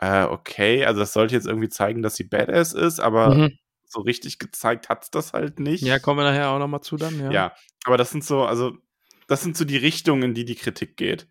äh, 0.00 0.24
okay, 0.24 0.84
also 0.84 1.00
das 1.00 1.12
sollte 1.12 1.34
jetzt 1.34 1.46
irgendwie 1.46 1.68
zeigen, 1.68 2.02
dass 2.02 2.16
sie 2.16 2.24
Badass 2.24 2.72
ist, 2.72 3.00
aber 3.00 3.34
Mhm. 3.34 3.58
so 3.84 4.00
richtig 4.00 4.38
gezeigt 4.38 4.88
hat's 4.88 5.10
das 5.10 5.32
halt 5.32 5.60
nicht. 5.60 5.82
Ja, 5.82 5.98
kommen 5.98 6.18
wir 6.20 6.24
nachher 6.24 6.50
auch 6.50 6.58
nochmal 6.58 6.80
zu 6.80 6.96
dann, 6.96 7.18
ja. 7.20 7.30
Ja, 7.30 7.52
aber 7.84 7.96
das 7.96 8.10
sind 8.10 8.24
so, 8.24 8.42
also, 8.44 8.72
das 9.28 9.42
sind 9.42 9.56
so 9.56 9.64
die 9.64 9.76
Richtungen, 9.76 10.22
in 10.22 10.34
die 10.34 10.44
die 10.44 10.54
Kritik 10.56 10.96
geht. 10.96 11.28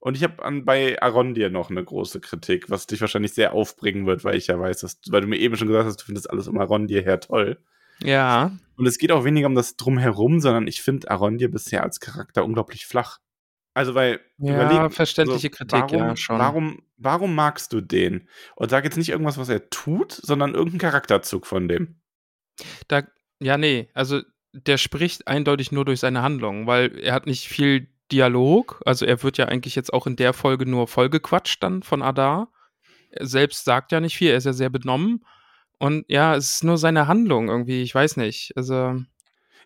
Und 0.00 0.16
ich 0.16 0.22
habe 0.22 0.62
bei 0.62 1.00
Arondir 1.02 1.50
noch 1.50 1.70
eine 1.70 1.84
große 1.84 2.20
Kritik, 2.20 2.70
was 2.70 2.86
dich 2.86 3.00
wahrscheinlich 3.00 3.32
sehr 3.34 3.52
aufbringen 3.52 4.06
wird, 4.06 4.22
weil 4.24 4.36
ich 4.36 4.46
ja 4.46 4.58
weiß, 4.58 4.80
dass, 4.80 5.00
weil 5.10 5.22
du 5.22 5.26
mir 5.26 5.38
eben 5.38 5.56
schon 5.56 5.66
gesagt 5.68 5.86
hast, 5.86 6.00
du 6.00 6.04
findest 6.04 6.30
alles 6.30 6.46
um 6.46 6.58
Arondir 6.58 7.02
her 7.02 7.18
toll. 7.18 7.58
Ja. 8.00 8.52
Und 8.76 8.86
es 8.86 8.98
geht 8.98 9.10
auch 9.10 9.24
weniger 9.24 9.48
um 9.48 9.56
das 9.56 9.76
Drumherum, 9.76 10.38
sondern 10.38 10.68
ich 10.68 10.82
finde 10.82 11.10
Arondir 11.10 11.50
bisher 11.50 11.82
als 11.82 11.98
Charakter 11.98 12.44
unglaublich 12.44 12.86
flach. 12.86 13.18
Also, 13.78 13.94
weil, 13.94 14.18
Ja, 14.38 14.90
verständliche 14.90 15.50
Kritik, 15.50 15.84
warum, 15.84 15.98
ja, 15.98 16.16
schon. 16.16 16.38
Warum, 16.40 16.82
warum 16.96 17.36
magst 17.36 17.72
du 17.72 17.80
den? 17.80 18.28
Und 18.56 18.70
sag 18.70 18.82
jetzt 18.82 18.96
nicht 18.96 19.08
irgendwas, 19.08 19.38
was 19.38 19.48
er 19.48 19.70
tut, 19.70 20.10
sondern 20.10 20.54
irgendeinen 20.54 20.80
Charakterzug 20.80 21.46
von 21.46 21.68
dem. 21.68 22.00
Da, 22.88 23.04
ja, 23.38 23.56
nee, 23.56 23.88
also 23.94 24.20
der 24.52 24.78
spricht 24.78 25.28
eindeutig 25.28 25.70
nur 25.70 25.84
durch 25.84 26.00
seine 26.00 26.22
Handlungen, 26.22 26.66
weil 26.66 26.98
er 26.98 27.14
hat 27.14 27.26
nicht 27.26 27.46
viel 27.46 27.86
Dialog. 28.10 28.82
Also 28.84 29.06
er 29.06 29.22
wird 29.22 29.38
ja 29.38 29.44
eigentlich 29.44 29.76
jetzt 29.76 29.92
auch 29.92 30.08
in 30.08 30.16
der 30.16 30.32
Folge 30.32 30.66
nur 30.66 30.88
vollgequatscht 30.88 31.62
dann 31.62 31.84
von 31.84 32.02
Adar. 32.02 32.50
Er 33.10 33.26
selbst 33.26 33.64
sagt 33.64 33.92
ja 33.92 34.00
nicht 34.00 34.16
viel, 34.16 34.30
er 34.30 34.38
ist 34.38 34.44
ja 34.46 34.54
sehr 34.54 34.70
benommen. 34.70 35.24
Und 35.78 36.04
ja, 36.08 36.34
es 36.34 36.54
ist 36.54 36.64
nur 36.64 36.78
seine 36.78 37.06
Handlung 37.06 37.48
irgendwie, 37.48 37.82
ich 37.82 37.94
weiß 37.94 38.16
nicht. 38.16 38.56
Also. 38.56 39.04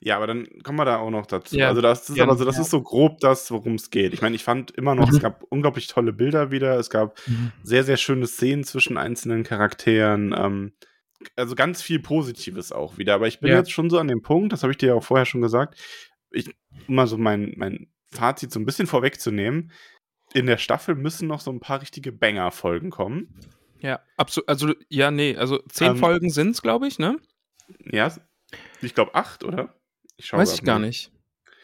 Ja, 0.04 0.16
aber 0.16 0.26
dann 0.26 0.49
kommen 0.64 0.78
wir 0.78 0.85
da 0.85 0.99
auch 0.99 1.11
noch 1.11 1.26
dazu. 1.26 1.56
Ja, 1.56 1.68
also 1.68 1.80
das, 1.80 2.09
ist, 2.09 2.16
gerne, 2.16 2.32
also 2.32 2.44
das 2.44 2.56
ja. 2.56 2.62
ist 2.62 2.71
so 2.71 2.82
grob 2.82 3.21
das, 3.21 3.52
worum 3.52 3.76
es 3.76 3.88
geht. 3.90 4.12
Ich 4.12 4.21
meine, 4.21 4.35
ich 4.35 4.42
fand 4.42 4.73
immer 4.73 4.97
noch, 4.97 5.09
Mhm. 5.09 5.14
es 5.14 5.23
gab 5.23 5.44
unglaublich 5.44 5.87
tolle 5.87 6.12
Bilder 6.12 6.50
wieder. 6.50 6.76
Es 6.76 6.90
gab 6.90 7.16
Mhm. 7.28 7.52
sehr, 7.62 7.85
sehr 7.85 7.97
schöne 7.97 8.26
Szenen 8.26 8.64
zwischen 8.64 8.97
einzelnen 8.97 9.44
Charakteren. 9.44 10.35
Ähm, 10.37 10.73
also 11.37 11.54
ganz 11.54 11.82
viel 11.82 12.00
Positives 12.00 12.73
auch 12.73 12.99
wieder. 12.99 13.14
Aber 13.14 13.28
ich 13.28 13.38
bin 13.38 13.50
Ja. 13.50 13.59
jetzt 13.59 13.71
schon 13.71 13.90
so 13.90 13.99
an 13.99 14.09
dem 14.09 14.23
Punkt, 14.23 14.52
das 14.52 14.64
habe 14.64 14.73
ich 14.73 14.76
dir 14.78 14.88
ja 14.88 14.94
auch 14.94 15.04
vorher 15.04 15.25
schon 15.25 15.40
gesagt, 15.40 15.78
ich, 16.32 16.49
um 16.88 16.97
mal 16.97 17.06
so 17.06 17.16
mein, 17.16 17.54
mein 17.56 17.87
Fazit 18.11 18.50
so 18.50 18.59
ein 18.59 18.66
bisschen 18.66 18.88
vorwegzunehmen. 18.88 19.71
In 20.35 20.47
der 20.47 20.59
Staffel 20.59 20.97
müssen 20.97 21.28
noch 21.28 21.40
so 21.40 21.52
ein 21.52 21.61
paar 21.61 21.80
richtige 21.80 22.11
Banger-Folgen 22.11 22.90
kommen. 22.90 23.28
Ja, 23.78 24.00
absolut. 24.16 24.49
Also, 24.49 24.75
ja, 24.88 25.12
nee, 25.12 25.37
also 25.37 25.59
zehn 25.68 25.92
Ähm, 25.92 25.97
Folgen 25.99 26.30
sind 26.30 26.50
es, 26.50 26.62
glaube 26.62 26.88
ich, 26.88 26.99
ne? 26.99 27.18
Ja, 27.85 28.12
ich 28.80 28.94
glaube 28.97 29.14
acht, 29.14 29.44
oder? 29.44 29.75
Ich 30.23 30.33
Weiß 30.33 30.55
ich 30.55 30.62
gar 30.62 30.79
nicht. 30.79 31.11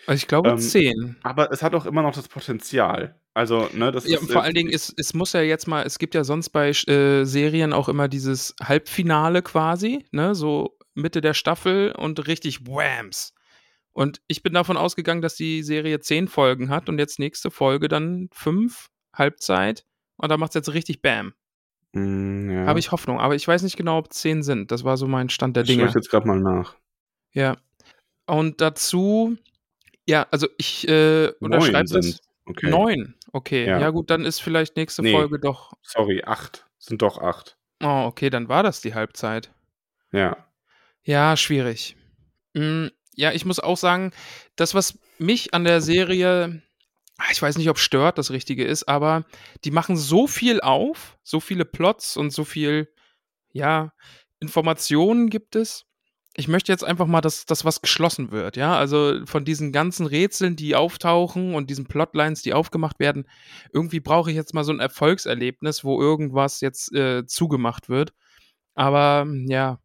Also 0.07 0.17
ich 0.23 0.27
glaube 0.27 0.50
Ähm, 0.50 0.59
zehn. 0.59 1.17
Aber 1.23 1.53
es 1.53 1.62
hat 1.62 1.75
auch 1.75 1.87
immer 1.87 2.03
noch 2.03 2.15
das 2.15 2.29
Potenzial. 2.29 3.21
Also, 3.35 3.69
ne, 3.75 3.93
das 3.93 4.09
Ja, 4.09 4.19
ist. 4.19 4.33
vor 4.33 4.43
äh, 4.43 4.45
allen 4.47 4.55
Dingen, 4.55 4.71
es, 4.73 4.93
es 4.97 5.15
muss 5.15 5.33
ja 5.33 5.43
jetzt 5.43 5.69
mal, 5.69 5.85
es 5.87 5.99
gibt 5.99 6.15
ja 6.15 6.25
sonst 6.25 6.49
bei 6.50 6.71
äh, 6.71 7.25
Serien 7.25 7.73
auch 7.73 7.88
immer 7.88 8.09
dieses 8.09 8.55
Halbfinale 8.62 9.43
quasi, 9.43 10.07
ne, 10.11 10.35
so 10.35 10.77
Mitte 10.95 11.21
der 11.21 11.35
Staffel 11.35 11.93
und 11.93 12.27
richtig 12.27 12.67
Whams. 12.67 13.35
Und 13.93 14.21
ich 14.29 14.43
bin 14.43 14.55
davon 14.55 14.77
ausgegangen, 14.77 15.23
dass 15.23 15.37
die 15.37 15.62
Serie 15.62 16.00
zehn 16.00 16.27
Folgen 16.27 16.69
hat 16.71 16.88
und 16.88 16.99
jetzt 16.99 17.19
nächste 17.19 17.50
Folge 17.50 17.88
dann 17.88 18.29
fünf, 18.33 18.88
Halbzeit. 19.15 19.85
Und 20.17 20.31
da 20.31 20.37
macht 20.37 20.50
es 20.50 20.55
jetzt 20.55 20.73
richtig 20.75 21.03
Bam. 21.03 21.33
Mm, 21.93 22.50
ja. 22.50 22.67
Habe 22.67 22.79
ich 22.79 22.93
Hoffnung, 22.93 23.21
aber 23.21 23.35
ich 23.35 23.47
weiß 23.47 23.62
nicht 23.62 23.77
genau, 23.77 23.99
ob 23.99 24.12
zehn 24.12 24.43
sind. 24.43 24.71
Das 24.73 24.85
war 24.85 24.97
so 24.97 25.07
mein 25.07 25.29
Stand 25.29 25.55
der 25.57 25.62
Ich 25.65 25.69
schaue 25.69 25.77
Dinge. 25.77 25.88
ich 25.91 25.95
jetzt 25.95 26.11
gerade 26.11 26.27
mal 26.27 26.41
nach. 26.41 26.77
Ja. 27.33 27.57
Und 28.29 28.61
dazu, 28.61 29.37
ja, 30.07 30.27
also 30.31 30.49
ich 30.59 30.87
äh, 30.87 31.33
unterschreibe 31.41 31.89
das. 31.89 32.05
sind. 32.05 32.21
Okay. 32.45 32.71
Neun. 32.71 33.15
Okay. 33.33 33.67
Ja. 33.67 33.81
Ja. 33.81 33.91
gut, 33.91 34.11
dann 34.11 34.25
ist 34.25 34.41
vielleicht 34.41 34.77
nächste 34.77 35.03
Nee. 35.03 35.13
Folge 35.13 35.39
doch. 35.39 35.73
Sorry, 35.83 36.23
acht. 36.25 36.67
Sind 36.79 37.03
doch 37.03 37.19
acht. 37.19 37.57
Oh, 37.83 38.05
okay, 38.07 38.31
dann 38.31 38.49
war 38.49 38.63
das 38.63 38.81
die 38.81 38.95
Halbzeit. 38.95 39.51
Ja. 40.13 40.47
Ja, 41.03 41.37
schwierig. 41.37 41.97
Mm, 42.55 42.87
ja, 43.15 43.33
ich 43.33 43.45
muss 43.45 43.61
auch 43.61 43.77
sagen, 43.77 44.13
das, 44.57 44.75
was 44.75 44.99
mich 45.19 45.55
an 45.55 45.65
der 45.65 45.81
Serie, 45.81 46.63
ah, 47.17 47.27
ich 47.31 47.41
weiß 47.41 47.57
nicht, 47.57 47.71
ob 47.71 47.79
stört 47.79 48.19
das 48.19 48.31
Richtige 48.31 48.65
ist, 48.65 48.89
aber 48.89 49.25
die 49.65 49.71
machen 49.71 49.97
so 49.97 50.27
viel 50.27 50.61
auf, 50.61 51.19
so 51.23 51.41
viele 51.41 51.65
Plots 51.65 52.17
und 52.17 52.31
so 52.31 52.45
viel, 52.45 52.93
ja, 53.53 53.93
Informationen 54.41 55.31
gibt 55.31 55.57
es. 55.57 55.88
Ich 56.38 56.47
möchte 56.47 56.71
jetzt 56.71 56.85
einfach 56.85 57.07
mal, 57.07 57.21
dass 57.21 57.47
das 57.47 57.64
was 57.64 57.83
geschlossen 57.83 58.30
wird, 58.30 58.57
ja. 58.57 58.76
Also 58.78 59.26
von 59.26 59.45
diesen 59.45 59.73
ganzen 59.73 60.07
Rätseln, 60.07 60.54
die 60.54 60.76
auftauchen 60.76 61.54
und 61.54 61.68
diesen 61.68 61.87
Plotlines, 61.87 62.42
die 62.42 62.54
aufgemacht 62.54 63.00
werden, 63.00 63.26
irgendwie 63.73 63.99
brauche 63.99 64.30
ich 64.30 64.37
jetzt 64.37 64.54
mal 64.54 64.62
so 64.62 64.73
ein 64.73 64.78
Erfolgserlebnis, 64.78 65.83
wo 65.83 66.00
irgendwas 66.00 66.61
jetzt 66.61 66.95
äh, 66.95 67.26
zugemacht 67.26 67.88
wird. 67.88 68.12
Aber 68.75 69.26
ja, 69.49 69.80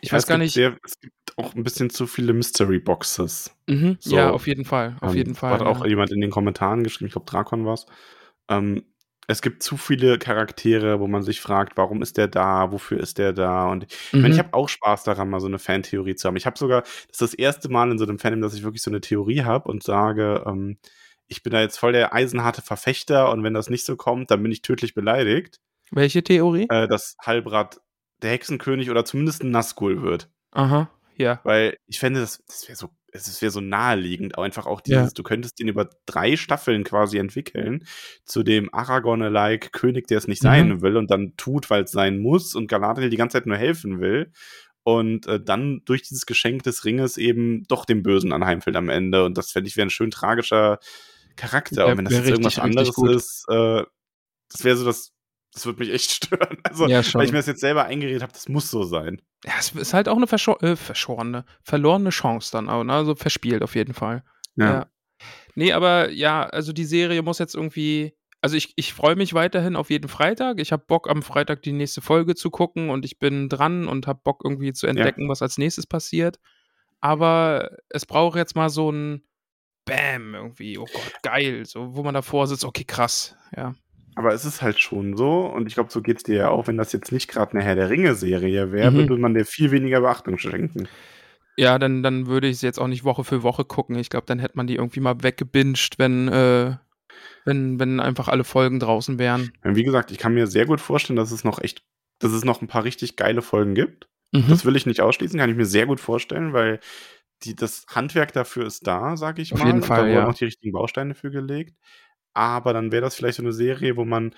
ich 0.00 0.10
Ja, 0.10 0.12
weiß 0.12 0.26
gar 0.28 0.38
nicht. 0.38 0.52
Sehr, 0.54 0.76
es 0.84 1.00
gibt 1.00 1.14
auch 1.36 1.54
ein 1.56 1.64
bisschen 1.64 1.90
zu 1.90 2.06
viele 2.06 2.32
Mystery 2.32 2.78
Boxes. 2.78 3.50
Mhm, 3.66 3.96
So, 3.98 4.16
ja, 4.16 4.30
auf 4.30 4.46
jeden 4.46 4.64
Fall. 4.64 4.96
Auf 5.00 5.12
Ähm, 5.12 5.16
jeden 5.18 5.34
Fall. 5.34 5.52
Hat 5.52 5.62
auch 5.62 5.80
ja. 5.80 5.88
jemand 5.88 6.10
in 6.12 6.20
den 6.20 6.30
Kommentaren 6.30 6.84
geschrieben, 6.84 7.06
ich 7.08 7.12
glaube, 7.12 7.28
Drakon 7.30 7.64
war 7.66 7.74
es. 7.74 7.86
Ähm, 8.48 8.84
es 9.30 9.42
gibt 9.42 9.62
zu 9.62 9.76
viele 9.76 10.18
Charaktere, 10.18 10.98
wo 11.00 11.06
man 11.06 11.22
sich 11.22 11.40
fragt, 11.40 11.76
warum 11.76 12.02
ist 12.02 12.16
der 12.16 12.26
da, 12.28 12.72
wofür 12.72 12.98
ist 12.98 13.18
der 13.18 13.32
da? 13.32 13.68
Und 13.68 13.84
ich 13.92 14.12
meine, 14.14 14.28
Mhm. 14.28 14.32
ich 14.32 14.38
habe 14.38 14.54
auch 14.54 14.68
Spaß 14.68 15.04
daran, 15.04 15.30
mal 15.30 15.38
so 15.40 15.46
eine 15.46 15.58
Fantheorie 15.58 16.14
zu 16.16 16.26
haben. 16.26 16.36
Ich 16.36 16.46
habe 16.46 16.58
sogar, 16.58 16.80
das 16.82 16.92
ist 17.12 17.20
das 17.22 17.34
erste 17.34 17.68
Mal 17.68 17.90
in 17.92 17.98
so 17.98 18.04
einem 18.04 18.18
Fandom, 18.18 18.40
dass 18.40 18.54
ich 18.54 18.62
wirklich 18.64 18.82
so 18.82 18.90
eine 18.90 19.00
Theorie 19.02 19.42
habe 19.44 19.68
und 19.70 19.82
sage, 19.82 20.42
ähm, 20.46 20.78
ich 21.26 21.42
bin 21.42 21.52
da 21.52 21.60
jetzt 21.60 21.78
voll 21.78 21.92
der 21.92 22.14
eisenharte 22.14 22.62
Verfechter 22.62 23.30
und 23.30 23.42
wenn 23.44 23.52
das 23.54 23.68
nicht 23.70 23.84
so 23.84 23.96
kommt, 23.96 24.30
dann 24.30 24.42
bin 24.42 24.50
ich 24.50 24.62
tödlich 24.62 24.94
beleidigt, 24.94 25.60
Welche 25.90 26.22
Theorie? 26.24 26.66
äh, 26.70 26.88
dass 26.88 27.16
Halbrad 27.20 27.80
der 28.22 28.30
Hexenkönig 28.30 28.90
oder 28.90 29.04
zumindest 29.04 29.42
ein 29.44 29.50
Nazgul 29.50 30.02
wird. 30.02 30.30
Aha, 30.52 30.90
ja. 31.16 31.40
Weil 31.44 31.76
ich 31.86 31.98
fände, 31.98 32.20
das, 32.20 32.42
das 32.46 32.66
wäre 32.66 32.76
so, 32.76 32.88
es 33.26 33.42
wäre 33.42 33.50
so 33.50 33.60
naheliegend, 33.60 34.34
aber 34.36 34.44
einfach 34.44 34.66
auch 34.66 34.80
dieses, 34.80 35.02
Ja. 35.06 35.10
du 35.14 35.22
könntest 35.22 35.58
den 35.58 35.68
über 35.68 35.90
drei 36.06 36.36
Staffeln 36.36 36.84
quasi 36.84 37.18
entwickeln, 37.18 37.84
zu 38.24 38.42
dem 38.42 38.72
Aragorn-like 38.72 39.72
König, 39.72 40.06
der 40.06 40.18
es 40.18 40.28
nicht 40.28 40.42
Mhm. 40.42 40.46
sein 40.48 40.80
will 40.82 40.96
und 40.96 41.10
dann 41.10 41.34
tut, 41.36 41.70
weil 41.70 41.84
es 41.84 41.90
sein 41.90 42.18
muss 42.18 42.54
und 42.54 42.68
Galadriel 42.68 43.10
die 43.10 43.16
ganze 43.16 43.38
Zeit 43.38 43.46
nur 43.46 43.56
helfen 43.56 44.00
will 44.00 44.30
und 44.84 45.26
äh, 45.26 45.40
dann 45.42 45.82
durch 45.84 46.02
dieses 46.02 46.24
Geschenk 46.26 46.62
des 46.62 46.84
Ringes 46.84 47.16
eben 47.16 47.64
doch 47.68 47.84
dem 47.84 48.02
Bösen 48.02 48.32
anheimfällt 48.32 48.76
am 48.76 48.88
Ende 48.88 49.24
und 49.24 49.36
das 49.36 49.50
fände 49.50 49.68
ich 49.68 49.76
wäre 49.76 49.86
ein 49.86 49.90
schön 49.90 50.10
tragischer 50.10 50.78
Charakter 51.36 51.76
Wär- 51.76 51.86
und 51.88 51.98
wenn 51.98 52.04
das 52.04 52.14
jetzt 52.14 52.28
irgendwas 52.28 52.58
richtig, 52.58 52.64
richtig 52.64 52.98
anderes 52.98 53.16
ist, 53.24 53.44
äh, 53.48 53.84
das 54.50 54.64
wäre 54.64 54.76
so 54.76 54.84
das, 54.84 55.12
das 55.58 55.66
würde 55.66 55.80
mich 55.80 55.92
echt 55.92 56.10
stören. 56.24 56.58
Also, 56.62 56.86
Ja, 56.86 57.02
weil 57.14 57.26
ich 57.26 57.32
mir 57.32 57.38
das 57.38 57.46
jetzt 57.46 57.60
selber 57.60 57.84
eingeredet 57.84 58.22
habe, 58.22 58.32
das 58.32 58.48
muss 58.48 58.70
so 58.70 58.84
sein. 58.84 59.20
Ja, 59.44 59.52
es 59.58 59.72
ist 59.72 59.94
halt 59.94 60.08
auch 60.08 60.16
eine 60.16 60.26
verscho 60.26 60.56
äh, 60.60 60.76
verschorene, 60.76 61.44
verlorene 61.62 62.10
Chance 62.10 62.50
dann 62.52 62.68
auch, 62.68 62.84
ne? 62.84 62.92
Also 62.92 63.14
verspielt 63.14 63.62
auf 63.62 63.74
jeden 63.74 63.94
Fall. 63.94 64.22
Ja. 64.56 64.86
Nee, 65.54 65.72
aber 65.72 66.10
ja, 66.10 66.44
also 66.44 66.72
die 66.72 66.84
Serie 66.84 67.22
muss 67.22 67.38
jetzt 67.38 67.54
irgendwie. 67.54 68.14
Also 68.40 68.56
ich, 68.56 68.72
ich 68.76 68.94
freue 68.94 69.16
mich 69.16 69.34
weiterhin 69.34 69.74
auf 69.74 69.90
jeden 69.90 70.08
Freitag. 70.08 70.60
Ich 70.60 70.70
habe 70.70 70.84
Bock, 70.86 71.10
am 71.10 71.22
Freitag 71.24 71.62
die 71.62 71.72
nächste 71.72 72.00
Folge 72.00 72.36
zu 72.36 72.50
gucken 72.50 72.90
und 72.90 73.04
ich 73.04 73.18
bin 73.18 73.48
dran 73.48 73.88
und 73.88 74.06
habe 74.06 74.20
Bock, 74.22 74.42
irgendwie 74.44 74.72
zu 74.72 74.86
entdecken, 74.86 75.28
was 75.28 75.42
als 75.42 75.58
nächstes 75.58 75.88
passiert. 75.88 76.38
Aber 77.00 77.76
es 77.88 78.06
braucht 78.06 78.36
jetzt 78.36 78.54
mal 78.54 78.70
so 78.70 78.92
ein 78.92 79.24
Bam 79.84 80.34
irgendwie. 80.34 80.78
Oh 80.78 80.84
Gott, 80.84 81.22
geil. 81.22 81.64
So, 81.66 81.96
wo 81.96 82.04
man 82.04 82.14
davor 82.14 82.46
sitzt, 82.46 82.64
okay, 82.64 82.84
krass. 82.84 83.34
Ja. 83.56 83.74
Aber 84.18 84.34
es 84.34 84.44
ist 84.44 84.62
halt 84.62 84.80
schon 84.80 85.16
so, 85.16 85.46
und 85.46 85.68
ich 85.68 85.74
glaube, 85.74 85.92
so 85.92 86.02
geht's 86.02 86.24
dir 86.24 86.34
ja 86.34 86.48
auch, 86.48 86.66
wenn 86.66 86.76
das 86.76 86.92
jetzt 86.92 87.12
nicht 87.12 87.28
gerade 87.28 87.52
eine 87.52 87.62
Herr 87.62 87.76
der 87.76 87.88
Ringe-Serie 87.88 88.72
wäre, 88.72 88.90
Mhm. 88.90 89.08
würde 89.08 89.18
man 89.22 89.32
dir 89.34 89.44
viel 89.44 89.70
weniger 89.70 90.00
Beachtung 90.00 90.38
schenken. 90.38 90.88
Ja, 91.56 91.78
dann, 91.78 92.02
dann 92.02 92.26
würde 92.26 92.48
ich 92.48 92.56
es 92.56 92.62
jetzt 92.62 92.80
auch 92.80 92.88
nicht 92.88 93.04
Woche 93.04 93.22
für 93.22 93.44
Woche 93.44 93.64
gucken. 93.64 93.96
Ich 93.96 94.10
glaube, 94.10 94.26
dann 94.26 94.40
hätte 94.40 94.56
man 94.56 94.66
die 94.66 94.74
irgendwie 94.74 94.98
mal 94.98 95.22
weggebinged, 95.22 95.98
wenn, 95.98 96.26
äh, 96.26 96.76
wenn, 97.44 97.78
wenn 97.78 98.00
einfach 98.00 98.26
alle 98.26 98.42
Folgen 98.42 98.80
draußen 98.80 99.20
wären. 99.20 99.52
Und 99.62 99.76
wie 99.76 99.84
gesagt, 99.84 100.10
ich 100.10 100.18
kann 100.18 100.34
mir 100.34 100.48
sehr 100.48 100.66
gut 100.66 100.80
vorstellen, 100.80 101.16
dass 101.16 101.30
es 101.30 101.44
noch 101.44 101.60
echt, 101.60 101.84
dass 102.18 102.32
es 102.32 102.44
noch 102.44 102.60
ein 102.60 102.66
paar 102.68 102.82
richtig 102.82 103.14
geile 103.14 103.40
Folgen 103.42 103.74
gibt. 103.76 104.08
Mhm. 104.32 104.46
Das 104.48 104.64
will 104.64 104.74
ich 104.74 104.84
nicht 104.86 105.00
ausschließen, 105.00 105.38
kann 105.38 105.48
ich 105.50 105.56
mir 105.56 105.64
sehr 105.66 105.86
gut 105.86 106.00
vorstellen, 106.00 106.52
weil 106.52 106.80
die, 107.44 107.54
das 107.54 107.86
Handwerk 107.94 108.32
dafür 108.32 108.66
ist 108.66 108.84
da, 108.86 109.16
sage 109.16 109.42
ich 109.42 109.52
Auf 109.52 109.60
mal. 109.60 109.66
jeden 109.66 109.78
Und 109.78 109.86
Fall, 109.86 109.98
Da 109.98 110.06
wurden 110.08 110.14
ja. 110.16 110.24
noch 110.26 110.34
die 110.34 110.44
richtigen 110.46 110.72
Bausteine 110.72 111.14
für 111.14 111.30
gelegt. 111.30 111.76
Aber 112.34 112.72
dann 112.72 112.92
wäre 112.92 113.02
das 113.02 113.14
vielleicht 113.16 113.36
so 113.36 113.42
eine 113.42 113.52
Serie, 113.52 113.96
wo 113.96 114.04
man 114.04 114.34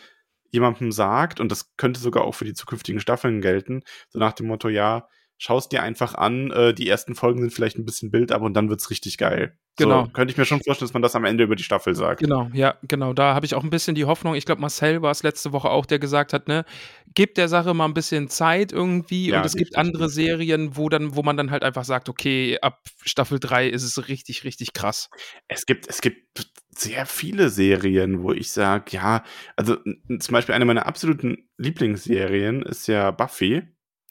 jemandem 0.53 0.93
sagt, 0.93 1.41
und 1.41 1.51
das 1.51 1.77
könnte 1.77 2.01
sogar 2.01 2.25
auch 2.25 2.35
für 2.35 2.45
die 2.45 2.55
zukünftigen 2.55 3.01
Staffeln 3.01 3.41
gelten, 3.41 3.83
so 4.09 4.19
nach 4.19 4.33
dem 4.33 4.47
Motto, 4.47 4.69
ja, 4.69 5.09
schaust 5.41 5.73
dir 5.73 5.83
einfach 5.83 6.15
an, 6.15 6.51
äh, 6.51 6.75
die 6.75 6.87
ersten 6.87 7.15
Folgen 7.15 7.41
sind 7.41 7.51
vielleicht 7.51 7.79
ein 7.79 7.87
bisschen 7.87 8.11
Bild 8.11 8.31
ab 8.31 8.43
und 8.43 8.53
dann 8.53 8.69
wird's 8.69 8.91
richtig 8.91 9.17
geil. 9.17 9.57
Genau. 9.79 10.05
So, 10.05 10.11
könnte 10.11 10.33
ich 10.33 10.37
mir 10.37 10.45
schon 10.45 10.61
vorstellen, 10.63 10.87
dass 10.87 10.93
man 10.93 11.01
das 11.01 11.17
am 11.17 11.25
Ende 11.25 11.45
über 11.45 11.57
die 11.57 11.63
Staffel 11.63 11.95
sagt. 11.95 12.21
Genau, 12.21 12.51
ja, 12.53 12.75
genau. 12.83 13.15
Da 13.15 13.35
habe 13.35 13.47
ich 13.47 13.55
auch 13.55 13.65
ein 13.65 13.71
bisschen 13.71 13.95
die 13.95 14.05
Hoffnung. 14.05 14.35
Ich 14.35 14.45
glaube, 14.45 14.61
Marcel 14.61 15.01
war 15.01 15.11
es 15.11 15.23
letzte 15.23 15.53
Woche 15.53 15.71
auch, 15.71 15.87
der 15.87 15.99
gesagt 15.99 16.35
hat, 16.35 16.47
ne, 16.47 16.67
gebt 17.15 17.39
der 17.39 17.49
Sache 17.49 17.73
mal 17.73 17.87
ein 17.87 17.95
bisschen 17.95 18.29
Zeit 18.29 18.71
irgendwie. 18.71 19.31
Ja, 19.31 19.39
und 19.39 19.47
es 19.47 19.57
gibt 19.57 19.79
andere 19.79 20.11
Serien, 20.11 20.77
wo 20.77 20.91
dann, 20.91 21.17
wo 21.17 21.23
man 21.23 21.39
dann 21.39 21.51
halt 21.51 21.63
einfach 21.63 21.85
sagt, 21.85 22.11
okay, 22.11 22.59
ab 22.61 22.83
Staffel 23.03 23.41
3 23.41 23.67
ist 23.69 23.83
es 23.83 24.09
richtig, 24.09 24.45
richtig 24.45 24.75
krass. 24.75 25.09
Es 25.49 25.65
gibt, 25.65 25.89
es 25.89 26.03
gibt 26.03 26.51
sehr 26.69 27.07
viele 27.07 27.49
Serien, 27.49 28.23
wo 28.23 28.33
ich 28.33 28.51
sage, 28.53 28.91
ja, 28.91 29.25
also 29.57 29.77
zum 30.19 30.33
Beispiel 30.33 30.55
eine 30.55 30.67
meiner 30.67 30.85
absoluten 30.85 31.49
Lieblingsserien 31.57 32.61
ist 32.61 32.89
ja 32.89 33.11
Buffy. 33.11 33.63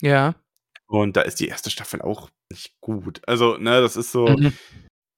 Ja. 0.01 0.33
Und 0.89 1.15
da 1.15 1.21
ist 1.21 1.39
die 1.39 1.47
erste 1.47 1.69
Staffel 1.69 2.01
auch 2.01 2.29
nicht 2.51 2.73
gut. 2.81 3.21
Also, 3.27 3.57
ne, 3.57 3.79
das 3.79 3.95
ist 3.95 4.11
so, 4.11 4.27
Mhm. 4.27 4.53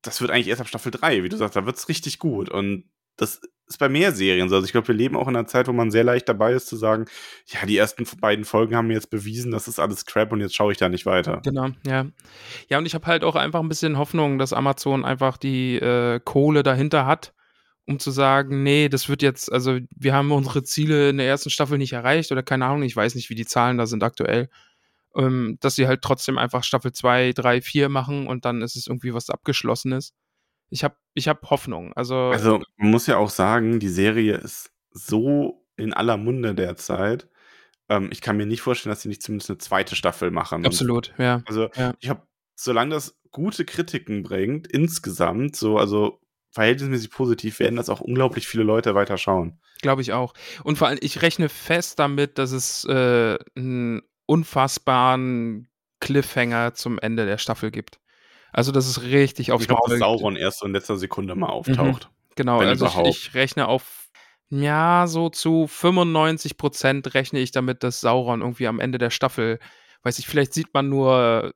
das 0.04 0.20
wird 0.22 0.30
eigentlich 0.30 0.50
erst 0.50 0.62
ab 0.62 0.68
Staffel 0.68 0.92
3, 0.92 1.24
wie 1.24 1.30
du 1.30 1.38
sagst, 1.38 1.56
da 1.56 1.66
wird's 1.66 1.88
richtig 1.88 2.20
gut. 2.20 2.50
Und 2.50 2.84
das 3.18 3.40
ist 3.68 3.78
bei 3.80 3.88
mehr 3.88 4.12
Serien 4.12 4.50
so. 4.50 4.56
Also 4.56 4.66
ich 4.66 4.74
glaube, 4.74 4.90
wir 4.90 4.96
leben 4.96 5.16
auch 5.16 5.30
in 5.30 5.36
einer 5.36 5.48
Zeit, 5.48 5.68
wo 5.68 5.74
man 5.74 5.92
sehr 5.92 6.04
leicht 6.04 6.28
dabei 6.28 6.52
ist 6.54 6.68
zu 6.68 6.76
sagen, 6.76 7.06
ja, 7.48 7.66
die 7.66 7.78
ersten 7.78 8.06
beiden 8.20 8.44
Folgen 8.44 8.76
haben 8.76 8.88
mir 8.88 8.96
jetzt 8.96 9.10
bewiesen, 9.12 9.52
das 9.52 9.70
ist 9.70 9.80
alles 9.80 10.06
Crap 10.06 10.34
und 10.34 10.42
jetzt 10.42 10.56
schaue 10.56 10.74
ich 10.74 10.78
da 10.78 10.90
nicht 10.90 11.06
weiter. 11.06 11.40
Genau, 11.44 11.70
ja. 11.88 12.06
Ja, 12.68 12.78
und 12.80 12.86
ich 12.86 12.94
habe 12.96 13.06
halt 13.08 13.24
auch 13.24 13.36
einfach 13.36 13.62
ein 13.62 13.70
bisschen 13.70 13.98
Hoffnung, 13.98 14.40
dass 14.40 14.52
Amazon 14.54 15.06
einfach 15.06 15.38
die 15.38 15.76
äh, 15.78 16.20
Kohle 16.22 16.64
dahinter 16.64 17.06
hat, 17.06 17.34
um 17.86 17.98
zu 18.00 18.12
sagen, 18.12 18.64
nee, 18.64 18.90
das 18.90 19.08
wird 19.08 19.22
jetzt, 19.22 19.52
also 19.52 19.78
wir 19.96 20.14
haben 20.14 20.32
unsere 20.32 20.64
Ziele 20.64 21.10
in 21.10 21.18
der 21.18 21.28
ersten 21.28 21.50
Staffel 21.50 21.78
nicht 21.78 21.94
erreicht 21.94 22.32
oder 22.34 22.44
keine 22.44 22.66
Ahnung, 22.66 22.84
ich 22.84 22.96
weiß 22.96 23.16
nicht, 23.16 23.30
wie 23.30 23.36
die 23.36 23.46
Zahlen 23.46 23.78
da 23.78 23.86
sind 23.86 24.04
aktuell. 24.04 24.50
Ähm, 25.16 25.58
dass 25.62 25.76
sie 25.76 25.88
halt 25.88 26.02
trotzdem 26.02 26.38
einfach 26.38 26.64
Staffel 26.64 26.92
2, 26.92 27.34
3, 27.34 27.62
4 27.62 27.90
machen 27.90 28.28
und 28.28 28.46
dann 28.46 28.62
ist 28.62 28.76
es 28.76 28.88
irgendwie 28.88 29.14
was 29.14 29.30
Abgeschlossenes. 29.30 30.14
Ich 30.70 30.84
habe 30.84 30.96
ich 31.14 31.28
hab 31.28 31.50
Hoffnung. 31.50 31.92
Also, 31.94 32.16
Also, 32.16 32.62
man 32.78 32.92
muss 32.92 33.08
ja 33.08 33.18
auch 33.18 33.30
sagen, 33.30 33.80
die 33.80 33.90
Serie 33.90 34.36
ist 34.36 34.72
so 34.92 35.66
in 35.76 35.94
aller 35.94 36.18
Munde 36.18 36.56
derzeit. 36.56 37.28
Ähm, 37.90 38.10
ich 38.12 38.22
kann 38.22 38.38
mir 38.38 38.46
nicht 38.46 38.62
vorstellen, 38.62 38.92
dass 38.92 39.02
sie 39.02 39.10
nicht 39.10 39.22
zumindest 39.22 39.50
eine 39.50 39.58
zweite 39.58 39.96
Staffel 39.96 40.32
machen. 40.32 40.66
Absolut, 40.66 41.14
ja. 41.18 41.42
Also, 41.46 41.70
Ja. 41.76 41.94
ich 42.00 42.10
habe, 42.10 42.26
solange 42.56 42.94
das 42.96 43.20
gute 43.32 43.66
Kritiken 43.66 44.24
bringt, 44.24 44.68
insgesamt, 44.68 45.56
so, 45.56 45.78
also 45.78 46.22
verhältnismäßig 46.52 47.12
positiv, 47.12 47.60
werden 47.60 47.76
das 47.78 47.90
auch 47.90 48.02
unglaublich 48.02 48.48
viele 48.48 48.64
Leute 48.64 48.94
weiter 48.96 49.18
schauen. 49.18 49.60
Glaube 49.82 50.02
ich 50.02 50.14
auch. 50.14 50.34
Und 50.64 50.78
vor 50.78 50.88
allem, 50.88 51.00
ich 51.02 51.22
rechne 51.22 51.50
fest 51.50 51.98
damit, 52.00 52.38
dass 52.38 52.52
es 52.52 52.86
äh, 52.86 53.38
einen 53.56 54.02
unfassbaren 54.32 55.68
Cliffhanger 56.00 56.74
zum 56.74 56.98
Ende 57.00 57.26
der 57.26 57.38
Staffel 57.38 57.70
gibt. 57.70 58.00
Also, 58.54 58.72
dass 58.72 58.88
es 58.88 59.04
richtig 59.04 59.52
aufs 59.52 59.64
Ich 59.64 59.68
glaube, 59.68 59.90
dass 59.90 60.00
Sauron 60.00 60.36
erst 60.36 60.60
so 60.60 60.66
in 60.66 60.74
letzter 60.74 60.98
Sekunde 60.98 61.36
mal 61.36 61.50
auftaucht. 61.50 62.10
Genau, 62.36 62.60
wenn 62.60 62.68
also 62.68 62.86
ich, 62.86 62.98
ich 63.28 63.34
rechne 63.34 63.68
auf, 63.68 64.10
ja, 64.50 65.06
so 65.08 65.30
zu 65.30 65.68
95 65.68 66.58
Prozent 66.58 67.14
rechne 67.14 67.40
ich 67.40 67.52
damit, 67.52 67.84
dass 67.84 68.02
Sauron 68.02 68.42
irgendwie 68.42 68.68
am 68.68 68.80
Ende 68.80 68.98
der 68.98 69.10
Staffel, 69.10 69.60
weiß 70.04 70.18
ich, 70.20 70.28
vielleicht 70.28 70.54
sieht 70.54 70.74
man 70.74 70.90
nur 70.90 71.54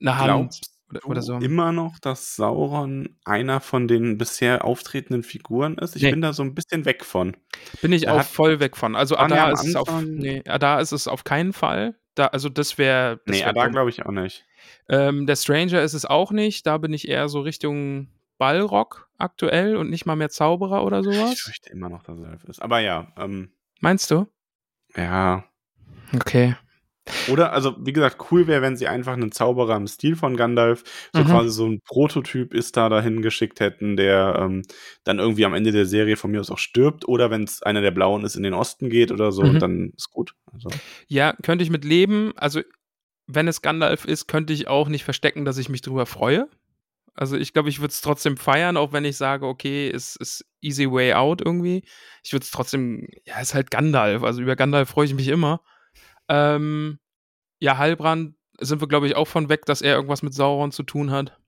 eine 0.00 0.18
Hand 0.18 0.60
oder, 0.90 1.06
oder 1.06 1.22
so. 1.22 1.36
immer 1.36 1.72
noch, 1.72 1.98
dass 1.98 2.36
Sauron 2.36 3.16
einer 3.24 3.60
von 3.60 3.88
den 3.88 4.18
bisher 4.18 4.64
auftretenden 4.64 5.22
Figuren 5.22 5.78
ist? 5.78 5.96
Ich 5.96 6.02
Nee. 6.02 6.10
bin 6.10 6.20
da 6.22 6.32
so 6.32 6.42
ein 6.42 6.54
bisschen 6.54 6.84
weg 6.84 7.04
von. 7.04 7.36
Bin 7.80 7.92
ich 7.92 8.06
Er 8.06 8.14
auch 8.14 8.22
voll 8.22 8.60
weg 8.60 8.76
von. 8.76 8.94
Also 8.96 9.16
Waren 9.16 9.30
ja 9.30 9.36
da 9.36 9.44
am 9.48 9.54
ist 9.54 9.64
es 9.64 9.76
auf, 9.76 10.02
nee, 10.02 10.42
da 10.42 10.80
ist 10.80 10.92
es 10.92 11.08
auf 11.08 11.24
keinen 11.24 11.52
Fall. 11.52 11.94
Da, 12.16 12.26
also 12.26 12.48
das 12.48 12.76
wäre. 12.78 13.20
Nee, 13.26 13.44
da 13.54 13.68
glaube 13.68 13.90
ich 13.90 14.04
auch 14.04 14.10
nicht. 14.10 14.44
Ähm, 14.88 15.26
der 15.26 15.36
Stranger 15.36 15.82
ist 15.82 15.94
es 15.94 16.04
auch 16.04 16.32
nicht. 16.32 16.66
Da 16.66 16.78
bin 16.78 16.92
ich 16.92 17.06
eher 17.08 17.28
so 17.28 17.40
Richtung 17.40 18.08
Ballrock 18.38 19.08
aktuell 19.18 19.76
und 19.76 19.90
nicht 19.90 20.04
mal 20.06 20.16
mehr 20.16 20.28
Zauberer 20.30 20.84
oder 20.84 20.98
Ich 21.00 21.04
sowas. 21.04 21.38
fürchte 21.40 21.70
immer 21.70 21.88
noch, 21.88 22.02
dass 22.02 22.18
er 22.18 22.32
Elf 22.32 22.44
ist. 22.44 22.60
Aber 22.60 22.80
ja, 22.80 23.12
ähm, 23.16 23.52
Meinst 23.80 24.10
du? 24.10 24.26
ja. 24.96 25.44
Okay. 26.14 26.56
Oder, 27.24 27.52
also, 27.52 27.74
wie 27.84 27.92
gesagt, 27.92 28.30
cool 28.30 28.46
wäre, 28.46 28.62
wenn 28.62 28.76
sie 28.76 28.86
einfach 28.88 29.14
einen 29.14 29.32
Zauberer 29.32 29.76
im 29.76 29.86
Stil 29.86 30.16
von 30.16 30.36
Gandalf, 30.36 30.84
so 31.12 31.22
Mhm. 31.22 31.28
quasi 31.28 31.50
so 31.50 31.66
ein 31.66 31.80
Prototyp 31.80 32.54
ist 32.54 32.76
da 32.76 32.88
dahin 32.88 33.22
geschickt 33.22 33.60
hätten, 33.60 33.96
der 33.96 34.36
ähm, 34.40 34.62
dann 35.04 35.18
irgendwie 35.18 35.44
am 35.44 35.54
Ende 35.54 35.72
der 35.72 35.86
Serie 35.86 36.16
von 36.16 36.30
mir 36.30 36.40
aus 36.40 36.50
auch 36.50 36.58
stirbt. 36.58 37.06
Oder 37.08 37.30
wenn 37.30 37.44
es 37.44 37.62
einer 37.62 37.80
der 37.80 37.90
Blauen 37.90 38.24
ist, 38.24 38.36
in 38.36 38.42
den 38.44 38.54
Osten 38.54 38.90
geht 38.90 39.10
oder 39.12 39.32
so, 39.32 39.52
Mhm. 39.52 39.58
dann 39.58 39.92
ist 39.96 40.10
gut. 40.10 40.34
Also, 40.52 40.70
Ja, 41.08 41.34
könnte 41.42 41.64
ich 41.64 41.70
mit 41.70 41.84
leben. 41.84 42.32
Also, 42.36 42.60
wenn 43.26 43.48
es 43.48 43.62
Gandalf 43.62 44.04
ist, 44.04 44.28
könnte 44.28 44.52
ich 44.52 44.68
auch 44.68 44.88
nicht 44.88 45.04
verstecken, 45.04 45.44
dass 45.44 45.58
ich 45.58 45.68
mich 45.68 45.82
drüber 45.82 46.06
freue. 46.06 46.48
Also, 47.14 47.36
ich 47.36 47.52
glaube, 47.54 47.68
ich 47.70 47.80
würde 47.80 47.92
es 47.92 48.02
trotzdem 48.02 48.36
feiern, 48.36 48.76
auch 48.76 48.92
wenn 48.92 49.04
ich 49.04 49.16
sage, 49.16 49.46
okay, 49.46 49.90
es 49.90 50.16
ist 50.16 50.44
easy 50.60 50.90
way 50.90 51.14
out 51.14 51.40
irgendwie. 51.44 51.82
Ich 52.22 52.32
würde 52.32 52.44
es 52.44 52.50
trotzdem, 52.50 53.08
ja, 53.24 53.40
ist 53.40 53.54
halt 53.54 53.70
Gandalf. 53.70 54.22
Also, 54.22 54.42
über 54.42 54.56
Gandalf 54.56 54.90
freue 54.90 55.06
ich 55.06 55.14
mich 55.14 55.28
immer. 55.28 55.62
Ähm, 56.28 56.98
ja, 57.58 57.78
Heilbrand 57.78 58.34
sind 58.58 58.80
wir, 58.80 58.88
glaube 58.88 59.06
ich, 59.06 59.16
auch 59.16 59.28
von 59.28 59.48
weg, 59.48 59.64
dass 59.66 59.82
er 59.82 59.94
irgendwas 59.94 60.22
mit 60.22 60.34
Sauron 60.34 60.72
zu 60.72 60.82
tun 60.82 61.10
hat. 61.10 61.38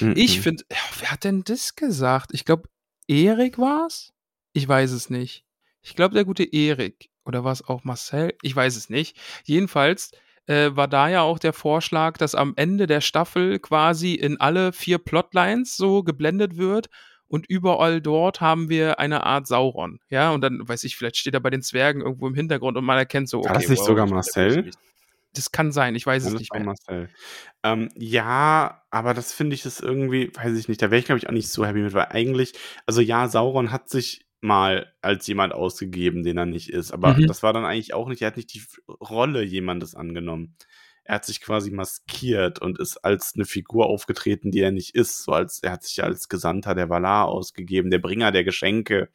Ich 0.00 0.38
mhm. 0.38 0.42
finde, 0.42 0.64
ja, 0.70 0.78
wer 0.98 1.12
hat 1.12 1.24
denn 1.24 1.42
das 1.44 1.76
gesagt? 1.76 2.30
Ich 2.32 2.44
glaube, 2.44 2.68
Erik 3.06 3.58
war's? 3.58 4.12
Ich 4.52 4.68
weiß 4.68 4.92
es 4.92 5.08
nicht. 5.08 5.44
Ich 5.82 5.94
glaube, 5.94 6.14
der 6.14 6.24
gute 6.24 6.44
Erik. 6.44 7.10
Oder 7.24 7.44
war 7.44 7.52
es 7.52 7.64
auch 7.66 7.84
Marcel? 7.84 8.34
Ich 8.42 8.54
weiß 8.54 8.76
es 8.76 8.90
nicht. 8.90 9.16
Jedenfalls 9.44 10.10
äh, 10.46 10.70
war 10.74 10.88
da 10.88 11.08
ja 11.08 11.22
auch 11.22 11.38
der 11.38 11.52
Vorschlag, 11.52 12.16
dass 12.16 12.34
am 12.34 12.54
Ende 12.56 12.86
der 12.86 13.00
Staffel 13.00 13.58
quasi 13.58 14.14
in 14.14 14.40
alle 14.40 14.72
vier 14.72 14.98
Plotlines 14.98 15.76
so 15.76 16.02
geblendet 16.02 16.56
wird 16.56 16.88
und 17.28 17.46
überall 17.48 18.00
dort 18.00 18.40
haben 18.40 18.68
wir 18.68 18.98
eine 18.98 19.24
Art 19.24 19.46
Sauron. 19.46 20.00
Ja, 20.10 20.32
und 20.32 20.40
dann 20.40 20.66
weiß 20.66 20.84
ich, 20.84 20.96
vielleicht 20.96 21.16
steht 21.16 21.34
er 21.34 21.40
bei 21.40 21.50
den 21.50 21.62
Zwergen 21.62 22.00
irgendwo 22.02 22.26
im 22.26 22.34
Hintergrund 22.34 22.76
und 22.76 22.84
man 22.84 22.98
erkennt 22.98 23.28
so, 23.28 23.38
okay. 23.40 23.48
War 23.48 23.54
das 23.54 23.68
nicht 23.68 23.84
sogar 23.84 24.06
der 24.06 24.14
Marcel? 24.14 24.70
Das 25.34 25.52
kann 25.52 25.72
sein, 25.72 25.94
ich 25.94 26.06
weiß 26.06 26.22
Ja, 26.22 26.28
es 26.28 26.32
das 26.34 26.40
nicht 26.40 26.52
mehr. 26.54 26.64
Marcel. 26.64 27.10
Ähm, 27.62 27.90
ja, 27.94 28.82
aber 28.90 29.12
das 29.14 29.32
finde 29.32 29.54
ich 29.54 29.64
ist 29.66 29.80
irgendwie, 29.82 30.32
weiß 30.34 30.56
ich 30.58 30.68
nicht, 30.68 30.80
da 30.80 30.90
wäre 30.90 30.98
ich, 30.98 31.04
glaube 31.04 31.18
ich, 31.18 31.28
auch 31.28 31.32
nicht 31.32 31.50
so 31.50 31.66
happy 31.66 31.80
mit, 31.80 31.92
weil 31.92 32.06
eigentlich, 32.06 32.54
also 32.86 33.00
ja, 33.02 33.28
Sauron 33.28 33.70
hat 33.70 33.90
sich 33.90 34.24
mal 34.40 34.92
als 35.02 35.26
jemand 35.26 35.52
ausgegeben, 35.52 36.22
den 36.22 36.38
er 36.38 36.46
nicht 36.46 36.70
ist, 36.70 36.92
aber 36.92 37.14
Mhm. 37.14 37.26
das 37.26 37.42
war 37.42 37.52
dann 37.52 37.64
eigentlich 37.64 37.92
auch 37.92 38.08
nicht, 38.08 38.22
er 38.22 38.28
hat 38.28 38.36
nicht 38.36 38.54
die 38.54 38.62
Rolle 38.88 39.42
jemandes 39.42 39.94
angenommen. 39.94 40.56
Er 41.08 41.14
hat 41.14 41.24
sich 41.24 41.40
quasi 41.40 41.70
maskiert 41.70 42.60
und 42.60 42.78
ist 42.78 42.98
als 42.98 43.32
eine 43.34 43.46
Figur 43.46 43.86
aufgetreten, 43.86 44.50
die 44.50 44.60
er 44.60 44.72
nicht 44.72 44.94
ist. 44.94 45.22
So 45.24 45.32
als, 45.32 45.58
er 45.62 45.72
hat 45.72 45.82
sich 45.82 46.04
als 46.04 46.28
Gesandter 46.28 46.74
der 46.74 46.90
Valar 46.90 47.28
ausgegeben, 47.28 47.90
der 47.90 47.98
Bringer 47.98 48.30
der 48.30 48.44
Geschenke. 48.44 49.08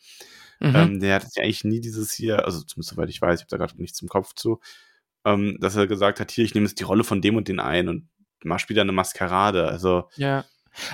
Mhm. 0.60 0.76
Ähm, 0.76 1.00
der 1.00 1.16
hat 1.16 1.28
ja 1.36 1.44
eigentlich 1.44 1.64
nie 1.66 1.82
dieses 1.82 2.12
hier, 2.12 2.46
also 2.46 2.62
zumindest 2.62 2.96
soweit 2.96 3.10
ich 3.10 3.22
weiß, 3.22 3.40
ich 3.40 3.44
habe 3.44 3.50
da 3.52 3.58
gerade 3.58 3.80
nichts 3.80 4.02
im 4.02 4.08
Kopf 4.08 4.34
zu, 4.34 4.60
ähm, 5.24 5.58
dass 5.60 5.76
er 5.76 5.86
gesagt 5.86 6.20
hat, 6.20 6.32
hier, 6.32 6.44
ich 6.44 6.56
nehme 6.56 6.66
jetzt 6.66 6.80
die 6.80 6.84
Rolle 6.84 7.04
von 7.04 7.22
dem 7.22 7.36
und 7.36 7.48
den 7.48 7.60
ein 7.60 7.88
und 7.88 8.10
mach 8.44 8.58
später 8.58 8.82
eine 8.82 8.92
Maskerade. 8.92 9.68
Also, 9.68 10.10
Ja. 10.16 10.46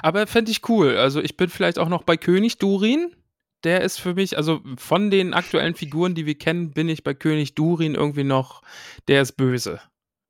Aber 0.01 0.27
fände 0.27 0.51
ich 0.51 0.67
cool. 0.67 0.97
Also 0.97 1.21
ich 1.21 1.37
bin 1.37 1.47
vielleicht 1.47 1.79
auch 1.79 1.87
noch 1.87 2.03
bei 2.03 2.17
König 2.17 2.57
Durin. 2.57 3.15
Der 3.63 3.81
ist 3.81 4.01
für 4.01 4.15
mich, 4.15 4.35
also 4.35 4.59
von 4.75 5.09
den 5.09 5.33
aktuellen 5.33 5.75
Figuren, 5.75 6.13
die 6.13 6.25
wir 6.25 6.37
kennen, 6.37 6.71
bin 6.71 6.89
ich 6.89 7.05
bei 7.05 7.13
König 7.13 7.55
Durin 7.55 7.95
irgendwie 7.95 8.25
noch, 8.25 8.63
der 9.07 9.21
ist 9.21 9.37
böse. 9.37 9.79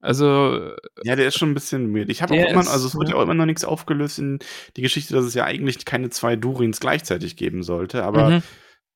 Also, 0.01 0.71
ja, 1.03 1.15
der 1.15 1.27
ist 1.27 1.37
schon 1.37 1.51
ein 1.51 1.53
bisschen 1.53 1.93
weird. 1.93 2.09
Ich 2.09 2.21
habe 2.21 2.33
auch 2.33 2.49
immer, 2.49 2.67
also 2.69 2.87
es 2.87 2.95
wird 2.95 3.09
ja. 3.09 3.15
ja 3.15 3.19
auch 3.19 3.23
immer 3.23 3.33
noch 3.33 3.45
nichts 3.45 3.65
aufgelöst 3.65 4.19
in 4.19 4.39
die 4.77 4.81
Geschichte, 4.81 5.13
dass 5.13 5.25
es 5.25 5.33
ja 5.33 5.43
eigentlich 5.43 5.83
keine 5.83 6.09
zwei 6.09 6.37
Durins 6.37 6.79
gleichzeitig 6.79 7.35
geben 7.35 7.63
sollte. 7.63 8.03
Aber 8.03 8.29
mhm. 8.29 8.43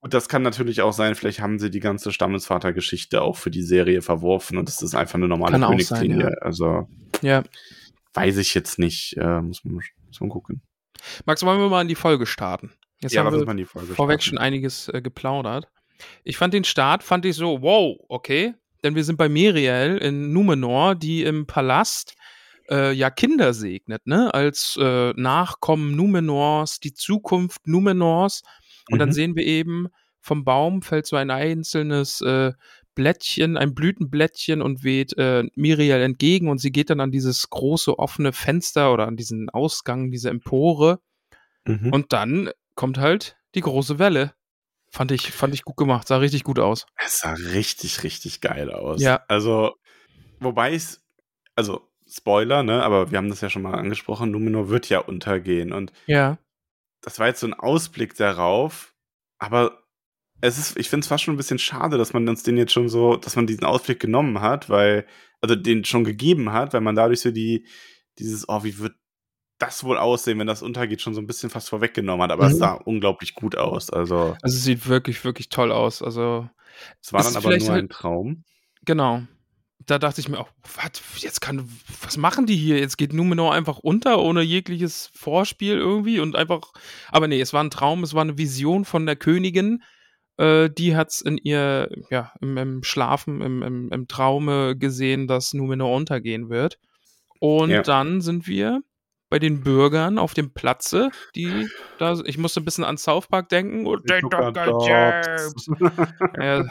gut, 0.02 0.14
das 0.14 0.30
kann 0.30 0.44
natürlich 0.44 0.82
auch 0.82 0.94
sein, 0.94 1.16
vielleicht 1.16 1.42
haben 1.42 1.60
sie 1.60 1.70
die 1.70 1.82
ganze 1.82 2.14
Stammesvatergeschichte 2.14 3.22
auch 3.22 3.36
für 3.36 3.52
die 3.52 3.64
Serie 3.64 4.02
verworfen 4.02 4.58
und 4.58 4.70
es 4.70 4.82
ist 4.82 4.96
einfach 4.96 5.16
eine 5.16 5.28
normale 5.28 5.60
Kann 5.60 5.70
Königslinie. 5.72 6.24
sein, 6.24 6.38
Also, 6.42 6.88
ja. 7.22 7.44
weiß 8.14 8.38
ich 8.38 8.54
jetzt 8.54 8.80
nicht. 8.80 9.18
Äh, 9.18 9.42
muss, 9.42 9.66
man, 9.66 9.74
muss 10.08 10.22
man 10.22 10.30
gucken. 10.30 10.62
Max, 11.26 11.44
wollen 11.44 11.60
wir 11.60 11.68
mal 11.68 11.82
in 11.82 11.90
die 11.90 11.96
Folge 11.96 12.26
starten? 12.26 12.72
Jetzt 13.02 13.14
ja, 13.14 13.26
haben 13.26 13.38
wir 13.38 13.46
mal 13.46 13.52
in 13.52 13.58
die 13.58 13.66
Folge 13.66 13.94
vorweg 13.94 14.22
starten. 14.22 14.38
schon 14.38 14.46
einiges 14.46 14.88
äh, 14.88 15.02
geplaudert. 15.02 15.68
Ich 16.24 16.38
fand 16.38 16.54
den 16.54 16.64
Start, 16.64 17.04
fand 17.04 17.26
ich 17.26 17.36
so, 17.36 17.62
wow, 17.62 17.98
okay. 18.08 18.54
Denn 18.84 18.96
wir 18.96 19.04
sind 19.04 19.18
bei 19.18 19.30
Miriel 19.30 19.98
in 20.02 20.34
Numenor, 20.34 20.96
die 20.96 21.24
im 21.24 21.46
Palast 21.48 22.16
äh, 22.70 22.92
ja 22.94 23.10
Kinder 23.10 23.54
segnet, 23.54 24.06
ne? 24.08 24.34
Als 24.34 24.78
äh, 24.80 25.14
Nachkommen 25.16 25.96
Numenors, 25.96 26.80
die 26.80 26.94
Zukunft 26.94 27.68
Numenors. 27.68 28.42
Und 28.92 29.00
dann 29.00 29.10
Mhm. 29.10 29.14
sehen 29.14 29.36
wir 29.36 29.46
eben, 29.46 29.88
vom 30.20 30.44
Baum 30.46 30.82
fällt 30.82 31.06
so 31.06 31.16
ein 31.16 31.30
einzelnes 31.32 32.22
äh, 32.22 32.52
Blättchen, 32.96 33.58
ein 33.58 33.74
Blütenblättchen 33.74 34.62
und 34.62 34.84
weht 34.84 35.18
äh, 35.18 35.44
Miriel 35.56 36.02
entgegen 36.02 36.48
und 36.48 36.60
sie 36.60 36.72
geht 36.72 36.90
dann 36.90 37.00
an 37.00 37.12
dieses 37.12 37.50
große 37.50 37.98
offene 37.98 38.34
Fenster 38.34 38.94
oder 38.94 39.08
an 39.08 39.18
diesen 39.18 39.50
Ausgang, 39.50 40.12
diese 40.12 40.30
Empore. 40.30 41.00
Mhm. 41.66 41.92
Und 41.92 42.14
dann 42.14 42.50
kommt 42.76 42.98
halt 43.00 43.36
die 43.56 43.62
große 43.62 44.00
Welle. 44.00 44.34
Fand 44.94 45.12
ich, 45.12 45.32
fand 45.32 45.56
ich 45.56 45.64
gut 45.64 45.76
gemacht, 45.76 46.08
sah 46.08 46.18
richtig 46.18 46.44
gut 46.44 46.60
aus. 46.60 46.86
Es 47.04 47.20
sah 47.22 47.34
richtig, 47.34 48.04
richtig 48.04 48.42
geil 48.42 48.72
aus. 48.72 49.02
Ja. 49.02 49.24
Also, 49.28 49.76
wobei 50.40 50.74
es, 50.76 51.04
also 51.56 51.90
Spoiler, 52.08 52.62
ne, 52.62 52.84
aber 52.84 53.10
wir 53.10 53.18
haben 53.18 53.30
das 53.30 53.42
ja 53.42 53.50
schon 53.50 53.64
mal 53.64 53.74
angesprochen, 53.74 54.30
Numenor 54.30 54.70
wird 54.70 54.90
ja 54.90 55.00
untergehen 55.00 55.74
und 55.74 55.92
Ja. 56.06 56.38
das 57.02 57.18
war 57.18 57.26
jetzt 57.28 57.40
so 57.40 57.48
ein 57.48 57.56
Ausblick 57.56 58.16
darauf, 58.16 58.94
aber 59.40 59.84
es 60.42 60.60
ist, 60.60 60.78
ich 60.78 60.90
finde 60.90 61.06
es 61.06 61.08
fast 61.08 61.24
schon 61.24 61.34
ein 61.34 61.38
bisschen 61.38 61.58
schade, 61.60 61.98
dass 61.98 62.14
man 62.14 62.30
uns 62.30 62.44
den 62.44 62.58
jetzt 62.58 62.74
schon 62.74 62.88
so, 62.90 63.16
dass 63.16 63.36
man 63.36 63.48
diesen 63.48 63.64
Ausblick 63.64 64.00
genommen 64.00 64.42
hat, 64.42 64.70
weil, 64.70 65.08
also 65.42 65.56
den 65.56 65.86
schon 65.86 66.04
gegeben 66.04 66.52
hat, 66.52 66.74
weil 66.74 66.82
man 66.82 66.96
dadurch 66.96 67.22
so 67.22 67.32
die, 67.32 67.66
dieses, 68.20 68.48
oh, 68.48 68.64
wie 68.64 68.78
wird 68.78 68.94
das 69.60 69.84
wohl 69.84 69.98
aussehen, 69.98 70.40
wenn 70.40 70.48
das 70.48 70.62
untergeht, 70.62 71.02
schon 71.02 71.14
so 71.14 71.22
ein 71.22 71.28
bisschen 71.28 71.50
fast 71.50 71.70
vorweggenommen 71.70 72.24
hat, 72.24 72.32
aber 72.32 72.48
es 72.48 72.54
Mhm. 72.56 72.60
sah 72.60 72.74
unglaublich 72.74 73.34
gut 73.36 73.56
aus. 73.58 73.90
Also, 73.90 74.36
Also 74.42 74.58
es 74.58 74.64
sieht 74.64 74.88
wirklich, 74.88 75.24
wirklich 75.24 75.50
toll 75.50 75.72
aus. 75.72 76.02
Also, 76.02 76.50
es 77.02 77.14
war 77.14 77.24
dann 77.24 77.36
aber 77.36 77.58
nur 77.58 77.72
ein 77.72 77.90
Traum. 77.90 78.44
genau. 78.84 79.24
Da 79.86 80.00
dachte 80.00 80.22
ich 80.22 80.30
mir 80.30 80.40
auch, 80.40 80.48
was, 80.78 81.22
jetzt 81.22 81.42
kann, 81.42 81.68
was 82.04 82.16
machen 82.16 82.46
die 82.46 82.56
hier? 82.56 82.80
Jetzt 82.80 82.98
geht 82.98 83.12
Numenor 83.12 83.54
einfach 83.54 83.80
unter, 83.80 84.20
ohne 84.22 84.42
jegliches 84.42 85.12
Vorspiel 85.14 85.74
irgendwie 85.78 86.22
und 86.22 86.38
einfach, 86.38 86.72
aber 87.12 87.28
nee, 87.28 87.42
es 87.42 87.52
war 87.52 87.62
ein 87.62 87.70
Traum, 87.70 88.02
es 88.04 88.14
war 88.14 88.22
eine 88.22 88.38
Vision 88.38 88.86
von 88.86 89.06
der 89.06 89.18
Königin. 89.18 89.84
Äh, 90.38 90.70
die 90.70 90.96
hat's 90.96 91.20
in 91.20 91.38
ihr, 91.38 91.90
ja, 92.10 92.32
im, 92.40 92.56
im 92.58 92.84
Schlafen, 92.84 93.42
im, 93.42 93.62
im, 93.62 93.90
im 93.92 94.08
Traume 94.08 94.78
gesehen, 94.78 95.28
dass 95.28 95.54
Numenor 95.54 95.94
untergehen 95.98 96.50
wird. 96.50 96.80
Und 97.42 97.72
Ja. 97.72 97.82
dann 97.82 98.22
sind 98.22 98.48
wir 98.48 98.80
bei 99.34 99.40
den 99.40 99.62
Bürgern 99.62 100.20
auf 100.20 100.36
dem 100.36 100.54
Platze, 100.54 101.10
die 101.34 101.68
da, 101.98 102.22
ich 102.24 102.38
musste 102.38 102.62
ein 102.62 102.66
bisschen 102.66 102.84
an 102.84 103.00
South 103.00 103.26
Park 103.26 103.50
denken. 103.50 103.88
Und 103.88 104.08
took 104.08 104.32
a 104.32 104.52
Jobs. 104.52 105.72
ja, 106.40 106.64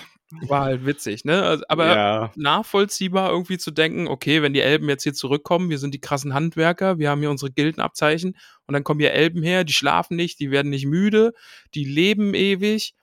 war 0.43 0.61
halt 0.67 0.87
witzig, 0.87 1.25
ne? 1.25 1.43
Also, 1.43 1.65
aber 1.67 1.87
ja. 1.89 2.33
nachvollziehbar 2.37 3.33
irgendwie 3.33 3.59
zu 3.59 3.73
denken, 3.73 4.07
okay, 4.07 4.43
wenn 4.43 4.53
die 4.53 4.61
Elben 4.61 4.89
jetzt 4.89 5.03
hier 5.03 5.13
zurückkommen, 5.13 5.71
wir 5.71 5.79
sind 5.79 5.93
die 5.93 6.01
krassen 6.01 6.35
Handwerker, 6.35 7.01
wir 7.01 7.11
haben 7.11 7.19
hier 7.19 7.31
unsere 7.31 7.51
Gildenabzeichen 7.51 8.37
und 8.69 8.73
dann 8.73 8.85
kommen 8.85 9.01
hier 9.01 9.11
Elben 9.11 9.43
her, 9.43 9.65
die 9.65 9.73
schlafen 9.73 10.17
nicht, 10.17 10.39
die 10.39 10.53
werden 10.53 10.71
nicht 10.71 10.87
müde, 10.87 11.33
die 11.75 11.85
leben 11.85 12.33
ewig, 12.33 12.95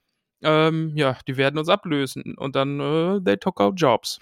ähm, 0.41 0.93
ja, 0.95 1.17
die 1.27 1.35
werden 1.35 1.57
uns 1.57 1.67
ablösen 1.67 2.35
und 2.37 2.55
dann 2.55 2.79
äh, 2.79 3.19
they 3.25 3.35
took 3.35 3.59
out 3.59 3.73
jobs. 3.75 4.19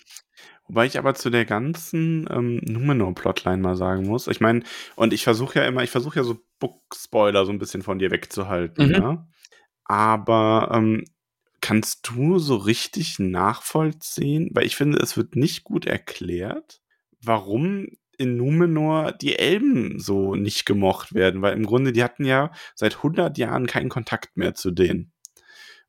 Wobei 0.67 0.85
ich 0.85 0.97
aber 0.97 1.15
zu 1.15 1.29
der 1.29 1.45
ganzen 1.45 2.27
ähm, 2.29 2.59
Numenor-Plotline 2.63 3.57
mal 3.57 3.75
sagen 3.75 4.05
muss. 4.05 4.27
Ich 4.27 4.41
meine, 4.41 4.63
und 4.95 5.13
ich 5.13 5.23
versuche 5.23 5.59
ja 5.59 5.65
immer, 5.65 5.83
ich 5.83 5.89
versuche 5.91 6.17
ja 6.19 6.23
so 6.23 6.37
Book-Spoiler 6.59 7.45
so 7.45 7.51
ein 7.51 7.59
bisschen 7.59 7.83
von 7.83 7.99
dir 7.99 8.11
wegzuhalten, 8.11 8.87
Mhm. 8.87 8.93
ja. 8.93 9.27
Aber 9.85 10.71
ähm, 10.73 11.05
kannst 11.61 12.07
du 12.09 12.39
so 12.39 12.55
richtig 12.57 13.19
nachvollziehen? 13.19 14.49
Weil 14.53 14.65
ich 14.65 14.75
finde, 14.75 14.99
es 14.99 15.15
wird 15.17 15.35
nicht 15.35 15.63
gut 15.63 15.85
erklärt, 15.85 16.81
warum 17.21 17.87
in 18.17 18.35
Numenor 18.35 19.11
die 19.13 19.37
Elben 19.37 19.99
so 19.99 20.35
nicht 20.35 20.65
gemocht 20.65 21.13
werden, 21.13 21.41
weil 21.41 21.53
im 21.53 21.65
Grunde 21.65 21.93
die 21.93 22.03
hatten 22.03 22.25
ja 22.25 22.51
seit 22.75 22.97
100 22.97 23.37
Jahren 23.37 23.67
keinen 23.67 23.89
Kontakt 23.89 24.35
mehr 24.35 24.55
zu 24.55 24.71
denen. 24.71 25.11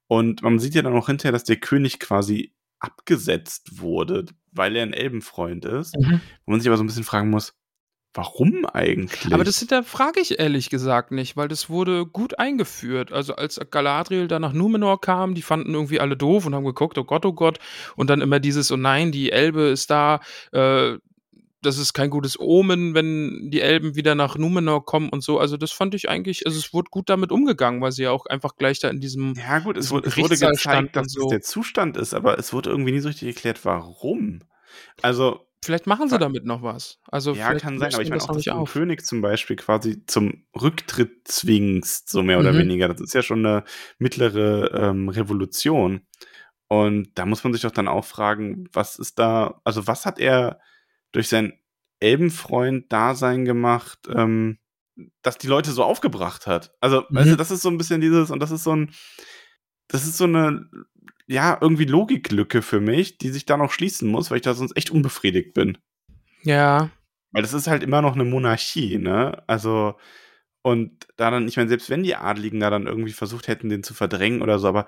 Und 0.06 0.42
man 0.42 0.58
sieht 0.58 0.74
ja 0.74 0.82
dann 0.82 0.94
auch 0.96 1.06
hinterher, 1.06 1.32
dass 1.32 1.44
der 1.44 1.56
König 1.56 1.98
quasi 1.98 2.54
abgesetzt 2.80 3.80
wurde, 3.80 4.26
weil 4.52 4.76
er 4.76 4.82
ein 4.82 4.92
Elbenfreund 4.92 5.64
ist. 5.64 5.94
Wo 6.44 6.50
man 6.50 6.60
sich 6.60 6.68
aber 6.68 6.76
so 6.76 6.84
ein 6.84 6.86
bisschen 6.86 7.04
fragen 7.04 7.30
muss, 7.30 7.54
warum 8.14 8.66
eigentlich? 8.66 9.32
Aber 9.32 9.44
das 9.44 9.58
hinterfrage 9.58 10.20
ich 10.20 10.38
ehrlich 10.38 10.70
gesagt 10.70 11.12
nicht, 11.12 11.36
weil 11.36 11.48
das 11.48 11.70
wurde 11.70 12.06
gut 12.06 12.38
eingeführt. 12.38 13.12
Also 13.12 13.36
als 13.36 13.60
Galadriel 13.70 14.28
da 14.28 14.38
nach 14.38 14.52
Numenor 14.52 15.00
kam, 15.00 15.34
die 15.34 15.42
fanden 15.42 15.74
irgendwie 15.74 16.00
alle 16.00 16.16
doof 16.16 16.46
und 16.46 16.54
haben 16.54 16.64
geguckt, 16.64 16.98
oh 16.98 17.04
Gott, 17.04 17.24
oh 17.26 17.32
Gott. 17.32 17.58
Und 17.96 18.10
dann 18.10 18.20
immer 18.20 18.40
dieses, 18.40 18.72
oh 18.72 18.76
nein, 18.76 19.12
die 19.12 19.30
Elbe 19.30 19.62
ist 19.62 19.90
da, 19.90 20.20
äh, 20.52 20.98
das 21.60 21.78
ist 21.78 21.92
kein 21.92 22.10
gutes 22.10 22.38
Omen, 22.38 22.94
wenn 22.94 23.50
die 23.50 23.60
Elben 23.60 23.96
wieder 23.96 24.14
nach 24.14 24.36
Numenor 24.36 24.84
kommen 24.84 25.08
und 25.08 25.22
so. 25.22 25.38
Also 25.38 25.56
das 25.56 25.72
fand 25.72 25.94
ich 25.94 26.08
eigentlich, 26.08 26.46
also 26.46 26.58
es 26.58 26.72
wurde 26.72 26.90
gut 26.90 27.08
damit 27.08 27.32
umgegangen, 27.32 27.80
weil 27.80 27.92
sie 27.92 28.04
ja 28.04 28.10
auch 28.10 28.26
einfach 28.26 28.56
gleich 28.56 28.78
da 28.78 28.88
in 28.88 29.00
diesem 29.00 29.34
ja 29.34 29.58
gut, 29.58 29.76
es 29.76 29.90
wurde, 29.90 30.08
es 30.08 30.16
wurde 30.16 30.36
gezeigt, 30.36 30.94
dass 30.96 31.12
so. 31.12 31.22
das 31.22 31.30
der 31.30 31.40
Zustand 31.42 31.96
ist, 31.96 32.14
aber 32.14 32.38
es 32.38 32.52
wurde 32.52 32.70
irgendwie 32.70 32.92
nie 32.92 33.00
so 33.00 33.08
richtig 33.08 33.28
erklärt, 33.28 33.64
warum. 33.64 34.40
Also, 35.02 35.44
Vielleicht 35.64 35.88
machen 35.88 36.08
sie 36.08 36.18
damit 36.18 36.44
noch 36.44 36.62
was. 36.62 37.00
Also 37.08 37.32
ja, 37.34 37.52
kann 37.54 37.80
sein, 37.80 37.92
aber 37.92 38.02
ich 38.02 38.10
meine 38.10 38.22
auch, 38.22 38.32
dass 38.32 38.44
du. 38.44 38.64
König 38.64 39.04
zum 39.04 39.20
Beispiel 39.20 39.56
quasi 39.56 40.06
zum 40.06 40.44
Rücktritt 40.54 41.26
zwingst, 41.26 42.08
so 42.08 42.22
mehr 42.22 42.38
oder 42.38 42.52
Mhm. 42.52 42.58
weniger. 42.58 42.86
Das 42.88 43.00
ist 43.00 43.12
ja 43.12 43.22
schon 43.22 43.44
eine 43.44 43.64
mittlere 43.98 44.72
ähm, 44.72 45.08
Revolution. 45.08 46.02
Und 46.68 47.10
da 47.16 47.26
muss 47.26 47.42
man 47.42 47.52
sich 47.52 47.62
doch 47.62 47.72
dann 47.72 47.88
auch 47.88 48.04
fragen, 48.04 48.68
was 48.72 49.00
ist 49.00 49.18
da, 49.18 49.60
also 49.64 49.88
was 49.88 50.06
hat 50.06 50.20
er 50.20 50.60
durch 51.12 51.28
sein 51.28 51.58
Elbenfreund-Dasein 52.00 53.44
gemacht, 53.44 54.08
ähm, 54.14 54.58
dass 55.22 55.38
die 55.38 55.46
Leute 55.46 55.70
so 55.72 55.84
aufgebracht 55.84 56.46
hat? 56.46 56.74
Also, 56.80 57.04
weißt 57.10 57.26
Mhm. 57.26 57.30
du, 57.32 57.36
das 57.36 57.50
ist 57.50 57.62
so 57.62 57.70
ein 57.70 57.78
bisschen 57.78 58.00
dieses, 58.00 58.30
und 58.30 58.40
das 58.40 58.50
ist 58.50 58.64
so 58.64 58.74
ein, 58.74 58.92
das 59.88 60.04
ist 60.04 60.16
so 60.18 60.24
eine, 60.24 60.68
ja, 61.26 61.58
irgendwie 61.60 61.84
Logiklücke 61.84 62.62
für 62.62 62.80
mich, 62.80 63.18
die 63.18 63.30
sich 63.30 63.46
da 63.46 63.56
noch 63.56 63.72
schließen 63.72 64.08
muss, 64.08 64.30
weil 64.30 64.38
ich 64.38 64.42
da 64.42 64.54
sonst 64.54 64.76
echt 64.76 64.90
unbefriedigt 64.90 65.54
bin. 65.54 65.78
Ja, 66.42 66.90
Weil 67.32 67.42
das 67.42 67.52
ist 67.52 67.66
halt 67.66 67.82
immer 67.82 68.00
noch 68.02 68.14
eine 68.14 68.24
Monarchie, 68.24 68.98
ne? 68.98 69.42
Also, 69.46 69.96
und 70.62 71.06
da 71.16 71.30
dann, 71.30 71.46
ich 71.48 71.56
meine, 71.56 71.68
selbst 71.68 71.90
wenn 71.90 72.02
die 72.02 72.16
Adligen 72.16 72.60
da 72.60 72.70
dann 72.70 72.86
irgendwie 72.86 73.12
versucht 73.12 73.48
hätten, 73.48 73.68
den 73.68 73.82
zu 73.82 73.94
verdrängen 73.94 74.42
oder 74.42 74.58
so, 74.58 74.68
aber 74.68 74.86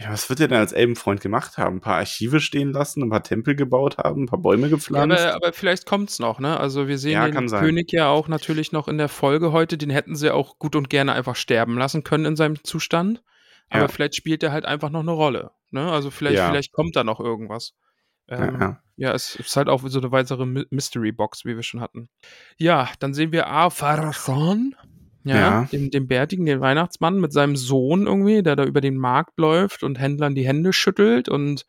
ja, 0.00 0.10
was 0.12 0.28
wird 0.28 0.40
er 0.40 0.48
denn 0.48 0.58
als 0.58 0.72
Elbenfreund 0.72 1.20
gemacht 1.20 1.58
haben? 1.58 1.76
Ein 1.76 1.80
paar 1.80 1.96
Archive 1.96 2.40
stehen 2.40 2.72
lassen, 2.72 3.02
ein 3.02 3.10
paar 3.10 3.22
Tempel 3.24 3.56
gebaut 3.56 3.98
haben, 3.98 4.22
ein 4.24 4.26
paar 4.26 4.38
Bäume 4.38 4.64
Ja, 4.64 4.68
gepflanzt? 4.68 5.18
aber, 5.20 5.34
aber 5.34 5.52
vielleicht 5.52 5.86
kommt's 5.86 6.18
noch, 6.18 6.38
ne? 6.38 6.58
Also 6.58 6.86
wir 6.88 6.98
sehen 6.98 7.12
Ja, 7.12 7.28
den. 7.28 7.48
König 7.48 7.90
ja 7.92 8.08
auch 8.08 8.28
natürlich 8.28 8.70
noch 8.72 8.86
in 8.88 8.98
der 8.98 9.08
Folge 9.08 9.50
heute. 9.52 9.76
Den 9.76 9.90
hätten 9.90 10.14
sie 10.16 10.30
auch 10.32 10.58
gut 10.58 10.76
und 10.76 10.88
gerne 10.88 11.12
einfach 11.14 11.34
sterben 11.36 11.76
lassen 11.78 12.04
können 12.04 12.26
in 12.26 12.36
seinem 12.36 12.62
Zustand. 12.62 13.22
Aber 13.70 13.82
Ja. 13.82 13.88
vielleicht 13.88 14.14
spielt 14.14 14.42
er 14.42 14.52
halt 14.52 14.64
einfach 14.64 14.90
noch 14.90 15.00
eine 15.00 15.10
Rolle. 15.10 15.50
Ne? 15.70 15.90
Also 15.90 16.10
vielleicht, 16.10 16.36
Ja. 16.38 16.48
vielleicht 16.48 16.72
kommt 16.72 16.94
da 16.96 17.04
noch 17.04 17.20
irgendwas. 17.20 17.74
ja, 18.30 18.44
Ähm, 18.44 18.60
ja. 18.60 18.80
ja, 18.96 19.12
es 19.14 19.36
ist 19.36 19.56
halt 19.56 19.68
auch 19.68 19.82
so 19.86 19.98
eine 19.98 20.12
weitere 20.12 20.44
My- 20.46 20.66
Mystery 20.70 21.12
Box, 21.12 21.44
wie 21.44 21.56
wir 21.56 21.62
schon 21.62 21.80
hatten. 21.80 22.08
Ja, 22.56 22.88
dann 23.00 23.14
sehen 23.14 23.32
wir 23.32 23.48
A. 23.48 23.70
Farazan. 23.70 24.74
Ja, 25.28 25.36
Ja. 25.36 25.68
Den, 25.70 25.90
den 25.90 26.06
bärtigen, 26.08 26.46
den 26.46 26.60
Weihnachtsmann 26.60 27.20
mit 27.20 27.32
seinem 27.32 27.56
Sohn 27.56 28.06
irgendwie, 28.06 28.42
der 28.42 28.56
da 28.56 28.64
über 28.64 28.80
den 28.80 28.96
Markt 28.96 29.38
läuft 29.38 29.82
und 29.82 29.98
Händlern 29.98 30.34
die 30.34 30.46
Hände 30.46 30.72
schüttelt 30.72 31.28
und 31.28 31.66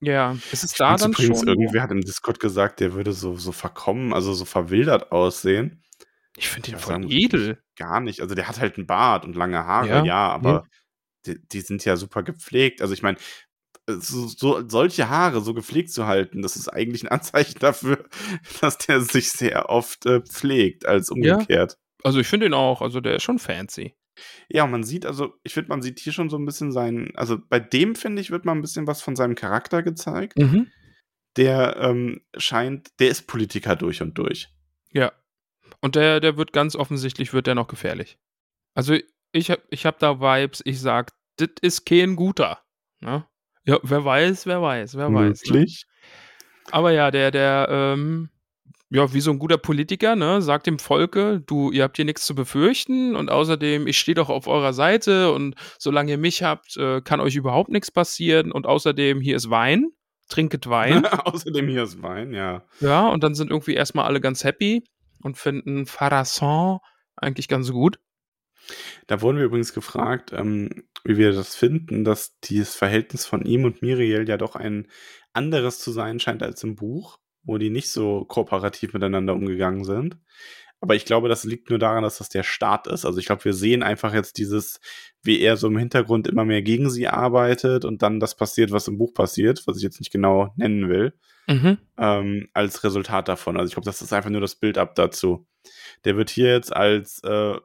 ja, 0.00 0.36
es 0.52 0.64
ist 0.64 0.72
Ich 0.72 0.78
da 0.78 0.96
dann 0.96 1.12
übrigens, 1.12 1.38
schon. 1.40 1.48
irgendwer 1.48 1.82
hat 1.82 1.90
im 1.90 2.00
Discord 2.02 2.38
gesagt, 2.40 2.80
der 2.80 2.92
würde 2.94 3.12
so, 3.12 3.36
so 3.36 3.52
verkommen, 3.52 4.12
also 4.12 4.32
so 4.34 4.44
verwildert 4.44 5.12
aussehen. 5.12 5.82
Ich 6.36 6.48
finde 6.48 6.70
ihn 6.70 6.72
Ja, 6.74 6.78
voll 6.78 7.12
edel. 7.12 7.58
Gar 7.76 8.00
nicht. 8.00 8.20
Also 8.20 8.34
der 8.34 8.48
hat 8.48 8.60
halt 8.60 8.76
einen 8.76 8.86
Bart 8.86 9.24
und 9.24 9.36
lange 9.36 9.64
Haare, 9.64 9.88
Ja, 9.88 10.04
ja, 10.04 10.28
aber 10.28 10.64
die, 11.26 11.38
die 11.48 11.60
sind 11.60 11.84
ja 11.84 11.96
super 11.96 12.22
gepflegt. 12.22 12.82
Also 12.82 12.92
ich 12.92 13.02
meine, 13.02 13.16
so, 13.86 14.26
so, 14.26 14.68
solche 14.68 15.08
Haare 15.08 15.40
so 15.40 15.54
gepflegt 15.54 15.90
zu 15.90 16.06
halten, 16.06 16.42
das 16.42 16.56
ist 16.56 16.68
eigentlich 16.68 17.04
ein 17.04 17.08
Anzeichen 17.08 17.58
dafür, 17.60 18.04
dass 18.60 18.78
der 18.78 19.00
sich 19.00 19.30
sehr 19.30 19.68
oft 19.68 20.06
äh, 20.06 20.20
pflegt, 20.22 20.86
als 20.86 21.10
umgekehrt. 21.10 21.78
Also 22.04 22.20
ich 22.20 22.26
finde 22.26 22.46
ihn 22.46 22.54
auch, 22.54 22.82
also 22.82 23.00
der 23.00 23.16
ist 23.16 23.22
schon 23.22 23.38
fancy. 23.38 23.96
Ja, 24.48 24.66
man 24.66 24.84
sieht 24.84 25.06
also, 25.06 25.34
ich 25.42 25.54
finde, 25.54 25.70
man 25.70 25.82
sieht 25.82 25.98
hier 25.98 26.12
schon 26.12 26.30
so 26.30 26.36
ein 26.36 26.44
bisschen 26.44 26.70
seinen, 26.70 27.16
also 27.16 27.38
bei 27.48 27.58
dem, 27.58 27.96
finde 27.96 28.22
ich, 28.22 28.30
wird 28.30 28.44
mal 28.44 28.52
ein 28.52 28.60
bisschen 28.60 28.86
was 28.86 29.02
von 29.02 29.16
seinem 29.16 29.34
Charakter 29.34 29.82
gezeigt. 29.82 30.38
Mhm. 30.38 30.70
Der 31.36 31.76
ähm, 31.78 32.20
scheint, 32.36 32.90
der 33.00 33.08
ist 33.08 33.26
Politiker 33.26 33.74
durch 33.74 34.02
und 34.02 34.16
durch. 34.16 34.50
Ja. 34.92 35.12
Und 35.80 35.96
der, 35.96 36.20
der 36.20 36.36
wird 36.36 36.52
ganz 36.52 36.76
offensichtlich, 36.76 37.32
wird 37.32 37.48
der 37.48 37.56
noch 37.56 37.66
gefährlich. 37.66 38.18
Also 38.74 38.96
ich 39.32 39.50
hab, 39.50 39.60
ich 39.70 39.84
hab 39.84 39.98
da 39.98 40.20
Vibes, 40.20 40.62
ich 40.64 40.80
sag, 40.80 41.12
das 41.36 41.48
ist 41.60 41.84
kein 41.84 42.14
guter. 42.14 42.60
Ne? 43.00 43.26
Ja, 43.64 43.78
wer 43.82 44.04
weiß, 44.04 44.46
wer 44.46 44.62
weiß, 44.62 44.96
wer 44.96 45.12
weiß. 45.12 45.44
Ne? 45.46 45.52
Möglich. 45.52 45.86
Aber 46.70 46.92
ja, 46.92 47.10
der, 47.10 47.30
der, 47.30 47.66
ähm, 47.70 48.30
ja, 48.94 49.12
wie 49.12 49.20
so 49.20 49.32
ein 49.32 49.40
guter 49.40 49.58
Politiker, 49.58 50.14
ne, 50.14 50.40
sagt 50.40 50.68
dem 50.68 50.78
Volke, 50.78 51.42
du, 51.44 51.72
ihr 51.72 51.82
habt 51.82 51.96
hier 51.96 52.04
nichts 52.04 52.24
zu 52.26 52.36
befürchten 52.36 53.16
und 53.16 53.28
außerdem, 53.28 53.88
ich 53.88 53.98
stehe 53.98 54.14
doch 54.14 54.28
auf 54.28 54.46
eurer 54.46 54.72
Seite 54.72 55.32
und 55.32 55.56
solange 55.80 56.12
ihr 56.12 56.18
mich 56.18 56.44
habt, 56.44 56.76
äh, 56.76 57.00
kann 57.00 57.18
euch 57.18 57.34
überhaupt 57.34 57.70
nichts 57.70 57.90
passieren 57.90 58.52
und 58.52 58.66
außerdem, 58.66 59.20
hier 59.20 59.34
ist 59.34 59.50
Wein, 59.50 59.88
trinket 60.28 60.68
Wein. 60.68 61.04
Außerdem 61.24 61.66
hier 61.66 61.82
ist 61.82 62.02
Wein, 62.02 62.32
ja. 62.32 62.64
Ja, 62.78 63.08
und 63.08 63.24
dann 63.24 63.34
sind 63.34 63.50
irgendwie 63.50 63.74
erstmal 63.74 64.04
alle 64.04 64.20
ganz 64.20 64.44
happy 64.44 64.84
und 65.24 65.38
finden 65.38 65.86
Pharason 65.86 66.78
eigentlich 67.16 67.48
ganz 67.48 67.72
gut. 67.72 67.98
Da 69.08 69.20
wurden 69.20 69.38
wir 69.38 69.44
übrigens 69.44 69.74
gefragt, 69.74 70.32
ähm, 70.32 70.84
wie 71.02 71.16
wir 71.16 71.32
das 71.32 71.56
finden, 71.56 72.04
dass 72.04 72.38
dieses 72.44 72.76
Verhältnis 72.76 73.26
von 73.26 73.44
ihm 73.44 73.64
und 73.64 73.82
Miriel 73.82 74.28
ja 74.28 74.36
doch 74.36 74.54
ein 74.54 74.86
anderes 75.32 75.80
zu 75.80 75.90
sein 75.90 76.20
scheint 76.20 76.44
als 76.44 76.62
im 76.62 76.76
Buch, 76.76 77.18
wo 77.44 77.58
die 77.58 77.70
nicht 77.70 77.90
so 77.90 78.24
kooperativ 78.24 78.92
miteinander 78.92 79.34
umgegangen 79.34 79.84
sind. 79.84 80.18
Aber 80.80 80.94
ich 80.94 81.06
glaube, 81.06 81.28
das 81.28 81.44
liegt 81.44 81.70
nur 81.70 81.78
daran, 81.78 82.02
dass 82.02 82.18
das 82.18 82.28
der 82.28 82.42
Start 82.42 82.86
ist. 82.88 83.06
Also 83.06 83.18
ich 83.18 83.26
glaube, 83.26 83.44
wir 83.44 83.54
sehen 83.54 83.82
einfach 83.82 84.12
jetzt 84.12 84.36
dieses, 84.36 84.80
wie 85.22 85.40
er 85.40 85.56
so 85.56 85.68
im 85.68 85.78
Hintergrund 85.78 86.26
immer 86.28 86.44
mehr 86.44 86.60
gegen 86.60 86.90
sie 86.90 87.08
arbeitet 87.08 87.84
und 87.86 88.02
dann 88.02 88.20
das 88.20 88.36
passiert, 88.36 88.70
was 88.70 88.88
im 88.88 88.98
Buch 88.98 89.14
passiert, 89.14 89.66
was 89.66 89.78
ich 89.78 89.82
jetzt 89.82 90.00
nicht 90.00 90.12
genau 90.12 90.52
nennen 90.56 90.88
will 90.88 91.14
Mhm. 91.46 91.78
ähm, 91.98 92.48
als 92.54 92.84
Resultat 92.84 93.28
davon. 93.28 93.56
Also 93.56 93.68
ich 93.68 93.74
glaube, 93.74 93.84
das 93.86 94.00
ist 94.00 94.12
einfach 94.12 94.30
nur 94.30 94.40
das 94.40 94.56
Bild 94.56 94.78
ab 94.78 94.94
dazu. 94.94 95.46
Der 96.04 96.16
wird 96.16 96.30
hier 96.30 96.52
jetzt 96.52 96.74
als 96.74 97.22
äh, 97.22 97.56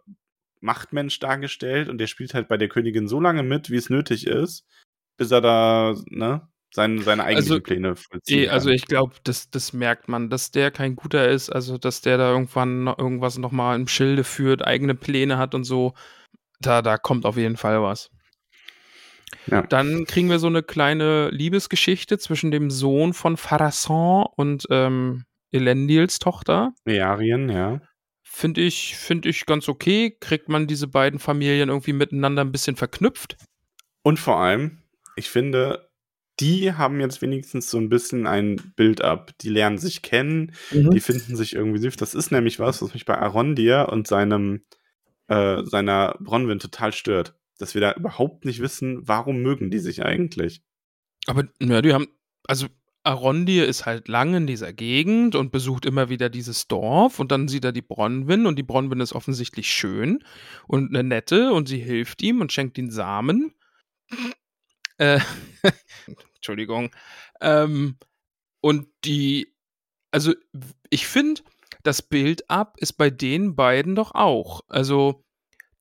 Machtmensch 0.59 1.19
dargestellt 1.19 1.87
und 1.89 1.97
der 1.97 2.07
spielt 2.07 2.33
halt 2.33 2.47
bei 2.47 2.57
der 2.57 2.67
Königin 2.67 3.07
so 3.07 3.19
lange 3.21 3.43
mit, 3.43 3.69
wie 3.69 3.77
es 3.77 3.89
nötig 3.89 4.27
ist, 4.27 4.65
bis 5.17 5.31
er 5.31 5.41
da 5.41 5.95
ne, 6.09 6.47
seine, 6.71 7.01
seine 7.01 7.23
eigentlichen 7.23 7.53
Also, 7.53 7.63
Pläne 7.63 7.95
vollziehen 7.95 8.43
Eh, 8.43 8.49
also 8.49 8.69
ich 8.69 8.85
glaube, 8.85 9.15
das, 9.23 9.49
das 9.49 9.73
merkt 9.73 10.07
man, 10.07 10.29
dass 10.29 10.51
der 10.51 10.71
kein 10.71 10.95
guter 10.95 11.27
ist, 11.27 11.49
also 11.49 11.77
dass 11.77 12.01
der 12.01 12.17
da 12.17 12.31
irgendwann 12.31 12.83
noch 12.83 12.99
irgendwas 12.99 13.37
nochmal 13.37 13.75
im 13.75 13.87
Schilde 13.87 14.23
führt, 14.23 14.65
eigene 14.65 14.95
Pläne 14.95 15.37
hat 15.37 15.55
und 15.55 15.63
so. 15.63 15.93
Da, 16.59 16.81
da 16.81 16.97
kommt 16.97 17.25
auf 17.25 17.37
jeden 17.37 17.57
Fall 17.57 17.81
was. 17.81 18.09
Ja. 19.47 19.61
Dann 19.61 20.05
kriegen 20.05 20.29
wir 20.29 20.39
so 20.39 20.47
eine 20.47 20.63
kleine 20.63 21.29
Liebesgeschichte 21.29 22.17
zwischen 22.17 22.51
dem 22.51 22.69
Sohn 22.69 23.13
von 23.13 23.37
Pharason 23.37 24.27
und 24.35 24.65
ähm, 24.69 25.25
Elendils 25.51 26.19
Tochter. 26.19 26.73
Mearien, 26.85 27.49
ja. 27.49 27.81
Finde 28.23 28.61
ich, 28.61 28.95
finde 28.95 29.29
ich 29.29 29.45
ganz 29.45 29.67
okay. 29.69 30.15
Kriegt 30.19 30.49
man 30.49 30.67
diese 30.67 30.87
beiden 30.87 31.19
Familien 31.19 31.69
irgendwie 31.69 31.93
miteinander 31.93 32.43
ein 32.43 32.51
bisschen 32.51 32.75
verknüpft. 32.75 33.37
Und 34.03 34.19
vor 34.19 34.37
allem, 34.37 34.83
ich 35.15 35.29
finde, 35.29 35.88
die 36.39 36.73
haben 36.73 36.99
jetzt 36.99 37.21
wenigstens 37.21 37.69
so 37.69 37.77
ein 37.77 37.89
bisschen 37.89 38.27
ein 38.27 38.55
Bild 38.75 39.01
ab. 39.01 39.31
Die 39.41 39.49
lernen 39.49 39.77
sich 39.77 40.01
kennen, 40.01 40.53
Mhm. 40.71 40.91
die 40.91 40.99
finden 40.99 41.35
sich 41.35 41.53
irgendwie 41.53 41.79
süß. 41.79 41.95
Das 41.97 42.13
ist 42.13 42.31
nämlich 42.31 42.59
was, 42.59 42.81
was 42.81 42.93
mich 42.93 43.05
bei 43.05 43.17
Arondir 43.17 43.89
und 43.91 44.07
seinem, 44.07 44.61
äh, 45.27 45.63
seiner 45.65 46.15
Bronwyn 46.19 46.59
total 46.59 46.93
stört. 46.93 47.35
Dass 47.57 47.73
wir 47.73 47.81
da 47.81 47.93
überhaupt 47.93 48.45
nicht 48.45 48.61
wissen, 48.61 48.99
warum 49.07 49.41
mögen 49.41 49.69
die 49.69 49.79
sich 49.79 50.03
eigentlich. 50.05 50.61
Aber 51.27 51.43
ja, 51.61 51.81
die 51.81 51.93
haben, 51.93 52.07
also 52.47 52.67
Arondir 53.03 53.67
ist 53.67 53.85
halt 53.85 54.07
lang 54.07 54.33
in 54.35 54.47
dieser 54.47 54.71
Gegend 54.73 55.35
und 55.35 55.51
besucht 55.51 55.85
immer 55.85 56.09
wieder 56.09 56.29
dieses 56.29 56.67
Dorf 56.67 57.19
und 57.19 57.31
dann 57.31 57.47
sieht 57.47 57.65
er 57.65 57.71
die 57.71 57.81
Bronwyn 57.81 58.45
und 58.45 58.57
die 58.57 58.63
Bronwyn 58.63 58.99
ist 59.01 59.13
offensichtlich 59.13 59.67
schön 59.69 60.23
und 60.67 60.89
eine 60.89 61.03
nette 61.03 61.51
und 61.53 61.67
sie 61.67 61.79
hilft 61.79 62.21
ihm 62.21 62.39
und 62.41 62.51
schenkt 62.53 62.77
ihm 62.77 62.91
Samen. 62.91 63.53
Äh, 64.97 65.19
Entschuldigung. 66.39 66.91
Ähm, 67.41 67.97
und 68.61 68.87
die, 69.05 69.53
also 70.11 70.33
ich 70.89 71.07
finde, 71.07 71.41
das 71.83 72.01
Bild 72.01 72.49
ab 72.49 72.75
ist 72.79 72.93
bei 72.93 73.09
den 73.09 73.55
beiden 73.55 73.95
doch 73.95 74.13
auch. 74.15 74.61
Also 74.67 75.23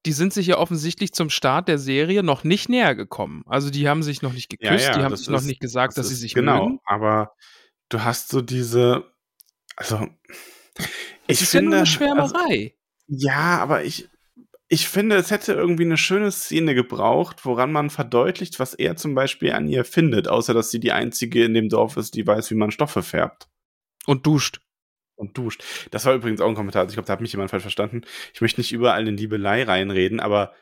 die 0.07 0.13
sind 0.13 0.33
sich 0.33 0.47
ja 0.47 0.59
offensichtlich 0.59 1.13
zum 1.13 1.29
Start 1.31 1.67
der 1.69 1.79
Serie 1.79 2.23
noch 2.23 2.45
nicht 2.45 2.69
näher 2.69 2.95
gekommen. 2.95 3.43
Also 3.47 3.71
die 3.71 3.89
haben 3.89 4.03
sich 4.03 4.23
noch 4.23 4.33
nicht 4.33 4.49
geküsst, 4.49 4.89
die 4.95 5.03
haben 5.03 5.11
das 5.11 5.21
sich 5.21 5.29
noch 5.29 5.43
nicht 5.43 5.61
gesagt, 5.61 5.93
dass 5.93 5.97
das 5.97 6.09
sie 6.09 6.15
ist- 6.15 6.21
sich 6.21 6.35
Genau, 6.35 6.65
mögen. 6.67 6.81
aber 6.85 7.35
du 7.89 8.03
hast 8.05 8.29
so 8.29 8.41
diese, 8.41 9.05
also, 9.77 10.07
Es 11.27 11.43
ist 11.43 11.53
ja 11.53 11.61
nur 11.63 11.75
eine 11.77 11.87
Schwärmerei. 11.87 12.75
Ja, 13.09 13.59
aber 13.59 13.85
ich, 13.85 14.09
ich 14.69 14.89
finde, 14.89 15.17
es 15.17 15.31
hätte 15.31 15.55
irgendwie 15.55 15.85
eine 15.85 15.97
schöne 15.97 16.31
Szene 16.31 16.75
gebraucht, 16.75 17.45
woran 17.45 17.73
man 17.73 17.89
verdeutlicht, 17.91 18.59
was 18.61 18.75
er 18.75 18.97
zum 18.97 19.15
Beispiel 19.15 19.53
an 19.53 19.67
ihr 19.69 19.85
findet, 19.85 20.29
außer 20.29 20.53
dass 20.55 20.71
sie 20.71 20.81
die 20.81 20.93
einzige 20.93 21.45
in 21.45 21.55
dem 21.55 21.69
Dorf 21.69 21.97
ist, 21.97 22.15
die 22.15 22.27
weiß, 22.27 22.51
wie 22.51 22.55
man 22.57 22.71
Stoffe 22.71 23.03
färbt 23.03 23.49
und 24.07 24.27
duscht. 24.27 24.61
und 25.17 25.37
duscht. 25.37 25.65
Das 25.91 26.05
war 26.05 26.15
übrigens 26.15 26.41
auch 26.41 26.49
ein 26.49 26.55
Kommentar. 26.55 26.83
Also 26.83 26.91
ich 26.93 26.97
glaube, 26.97 27.07
da 27.07 27.15
hat 27.15 27.21
mich 27.21 27.33
jemand 27.33 27.51
falsch 27.51 27.63
verstanden. 27.63 28.03
Ich 28.35 28.41
möchte 28.41 28.61
nicht 28.61 28.73
überall 28.73 29.09
in 29.09 29.17
Liebelei 29.17 29.65
reinreden, 29.65 30.21
aber 30.21 30.53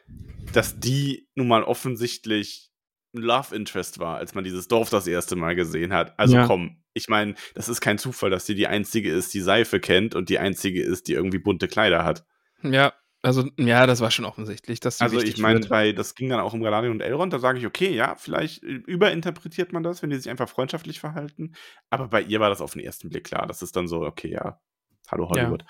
dass 0.53 0.79
die 0.81 1.29
nun 1.35 1.49
mal 1.49 1.63
offensichtlich 1.65 2.71
ein 3.15 3.21
Love 3.23 3.55
Interest 3.55 3.99
war, 3.99 4.17
als 4.19 4.35
man 4.35 4.45
dieses 4.45 4.69
Dorf 4.69 4.89
das 4.89 5.07
erste 5.07 5.37
Mal 5.37 5.57
gesehen 5.57 5.93
hat. 5.93 6.19
Also 6.19 6.37
Ja. 6.37 6.47
komm, 6.47 6.83
ich 6.95 7.09
meine, 7.09 7.35
das 7.55 7.69
ist 7.69 7.81
kein 7.81 7.99
Zufall, 7.99 8.31
dass 8.31 8.47
sie 8.47 8.55
die 8.55 8.67
einzige 8.67 9.11
ist, 9.13 9.35
die 9.35 9.41
Seife 9.41 9.81
kennt 9.81 10.15
und 10.15 10.29
die 10.29 10.39
einzige 10.39 10.83
ist, 10.83 11.09
die 11.09 11.13
irgendwie 11.15 11.39
bunte 11.39 11.69
Kleider 11.69 12.05
hat. 12.05 12.25
Ja, 12.63 12.95
also 13.23 13.49
ja, 13.59 13.87
das 13.87 14.01
war 14.01 14.11
schon 14.11 14.25
offensichtlich, 14.25 14.81
dass 14.81 15.01
Also 15.01 15.21
ich 15.21 15.39
meine, 15.39 15.61
bei 15.61 15.93
das 15.93 16.15
ging 16.15 16.29
dann 16.29 16.41
auch 16.41 16.53
um 16.53 16.63
Galadriel 16.63 16.93
und 16.93 17.01
Elrond, 17.01 17.33
da 17.33 17.39
sage 17.39 17.59
ich, 17.59 17.67
okay, 17.67 17.93
ja, 17.93 18.15
vielleicht 18.15 18.63
äh, 18.63 18.67
überinterpretiert 18.87 19.73
man 19.73 19.83
das, 19.83 20.03
wenn 20.03 20.11
die 20.11 20.17
sich 20.17 20.31
einfach 20.31 20.49
freundschaftlich 20.49 21.01
verhalten. 21.01 21.55
Aber 21.91 22.09
bei 22.09 22.23
ihr 22.23 22.41
war 22.41 22.51
das 22.51 22.61
auf 22.61 22.75
den 22.75 22.83
ersten 22.83 23.09
Blick 23.09 23.25
klar. 23.25 23.47
Das 23.47 23.63
ist 23.63 23.75
dann 23.75 23.89
so, 23.89 24.03
okay, 24.03 24.31
ja, 24.31 24.61
hallo 25.09 25.29
Hollywood. 25.29 25.65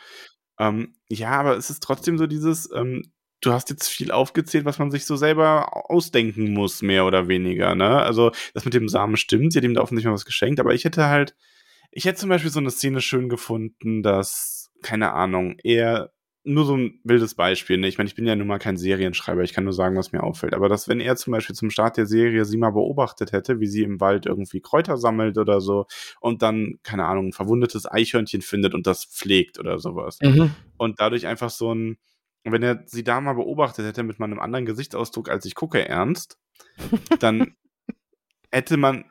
Ähm, 0.59 0.97
ja, 1.09 1.31
aber 1.31 1.57
es 1.57 1.71
ist 1.71 1.83
trotzdem 1.83 2.19
so 2.19 2.27
dieses, 2.27 2.71
ähm, 2.75 3.13
du 3.41 3.53
hast 3.53 3.71
jetzt 3.71 3.89
viel 3.89 4.11
aufgezählt, 4.11 4.65
was 4.65 4.79
man 4.79 4.91
sich 4.91 5.07
so 5.07 5.17
selber 5.17 5.91
ausdenken 5.91 6.53
muss, 6.53 6.83
mehr 6.83 7.05
oder 7.07 7.29
weniger, 7.29 7.75
ne? 7.75 8.03
Also 8.03 8.33
das 8.55 8.65
mit 8.65 8.75
dem 8.75 8.89
Samen 8.89 9.17
stimmt, 9.17 9.53
sie 9.53 9.59
hat 9.59 9.65
ihm 9.65 9.75
da 9.75 9.83
offensichtlich 9.83 10.11
mal 10.11 10.15
was 10.15 10.25
geschenkt, 10.25 10.61
aber 10.61 10.75
ich 10.75 10.85
hätte 10.85 11.07
halt, 11.07 11.37
ich 11.91 12.05
hätte 12.05 12.19
zum 12.19 12.29
Beispiel 12.29 12.51
so 12.51 12.61
eine 12.61 12.71
Szene 12.71 13.01
schön 13.01 13.29
gefunden, 13.29 14.03
dass, 14.03 14.71
keine 14.83 15.13
Ahnung, 15.13 15.57
er 15.63 16.13
nur 16.47 16.65
so 16.65 16.77
ein 16.77 17.01
wildes 17.03 17.35
Beispiel, 17.35 17.77
ne? 17.77 17.89
Ich 17.89 17.99
meine, 17.99 18.09
ich 18.09 18.15
bin 18.15 18.27
ja 18.27 18.37
nun 18.37 18.47
mal 18.47 18.59
kein 18.59 18.77
Serienschreiber, 18.77 19.43
ich 19.43 19.53
kann 19.53 19.65
nur 19.65 19.73
sagen, 19.73 19.97
was 19.97 20.13
mir 20.13 20.23
auffällt. 20.23 20.55
Aber 20.55 20.69
dass, 20.69 20.89
wenn 20.89 21.01
er 21.01 21.17
zum 21.17 21.33
Beispiel 21.33 21.57
zum 21.57 21.71
Start 21.71 21.97
der 21.97 22.07
Serie 22.07 22.45
sie 22.45 22.57
mal 22.57 22.71
beobachtet 22.71 23.33
hätte, 23.33 23.59
wie 23.59 23.67
sie 23.67 23.83
im 23.83 24.01
Wald 24.01 24.27
irgendwie 24.27 24.61
Kräuter 24.61 24.97
sammelt 24.97 25.39
oder 25.39 25.61
so 25.61 25.87
und 26.21 26.43
dann, 26.43 26.79
keine 26.85 27.05
Ahnung, 27.05 27.29
ein 27.29 27.33
verwundetes 27.33 27.91
Eichhörnchen 27.91 28.43
findet 28.43 28.75
und 28.75 28.87
das 28.87 29.05
pflegt 29.05 29.59
oder 29.59 29.79
sowas. 29.79 30.19
Mhm. 30.23 30.53
Und 30.77 31.01
dadurch 31.01 31.27
einfach 31.27 31.51
so 31.51 31.75
ein, 31.75 31.99
wenn 32.45 32.63
er 32.63 32.85
sie 32.87 33.03
da 33.03 33.21
mal 33.21 33.35
beobachtet 33.35 33.85
hätte 33.85 34.05
mit 34.05 34.21
mal 34.21 34.27
einem 34.27 34.39
anderen 34.39 34.67
Gesichtsausdruck, 34.67 35.29
als 35.29 35.45
ich 35.47 35.57
gucke 35.57 35.87
ernst, 35.89 36.39
dann 37.19 37.57
hätte 38.53 38.77
man 38.77 39.05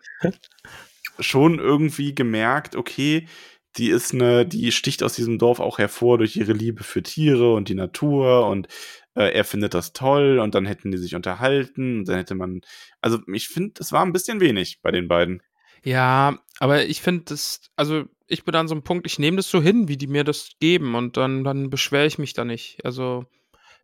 schon 1.19 1.60
irgendwie 1.60 2.15
gemerkt, 2.15 2.78
okay, 2.78 3.28
die 3.77 3.89
ist 3.89 4.13
eine, 4.13 4.45
die 4.45 4.71
sticht 4.71 5.03
aus 5.03 5.13
diesem 5.13 5.38
Dorf 5.38 5.59
auch 5.59 5.77
hervor 5.77 6.17
durch 6.17 6.35
ihre 6.35 6.53
Liebe 6.53 6.83
für 6.83 7.03
Tiere 7.03 7.53
und 7.53 7.69
die 7.69 7.75
Natur 7.75 8.47
und 8.47 8.67
äh, 9.15 9.33
er 9.33 9.43
findet 9.43 9.73
das 9.73 9.93
toll 9.93 10.39
und 10.39 10.55
dann 10.55 10.65
hätten 10.65 10.91
die 10.91 10.97
sich 10.97 11.15
unterhalten 11.15 11.99
und 11.99 12.07
dann 12.07 12.17
hätte 12.17 12.35
man, 12.35 12.61
also 13.01 13.19
ich 13.33 13.47
finde, 13.47 13.73
das 13.75 13.91
war 13.91 14.05
ein 14.05 14.13
bisschen 14.13 14.39
wenig 14.39 14.79
bei 14.81 14.91
den 14.91 15.07
beiden. 15.07 15.41
Ja, 15.83 16.39
aber 16.59 16.85
ich 16.85 17.01
finde 17.01 17.25
das, 17.25 17.61
also 17.75 18.05
ich 18.27 18.43
bin 18.43 18.55
an 18.55 18.67
so 18.67 18.73
einem 18.73 18.83
Punkt, 18.83 19.05
ich 19.05 19.19
nehme 19.19 19.38
das 19.38 19.49
so 19.49 19.61
hin, 19.61 19.88
wie 19.88 19.97
die 19.97 20.07
mir 20.07 20.23
das 20.23 20.51
geben 20.59 20.95
und 20.95 21.17
dann, 21.17 21.43
dann 21.43 21.69
beschwere 21.69 22.07
ich 22.07 22.17
mich 22.17 22.33
da 22.33 22.43
nicht. 22.43 22.83
Also 22.83 23.25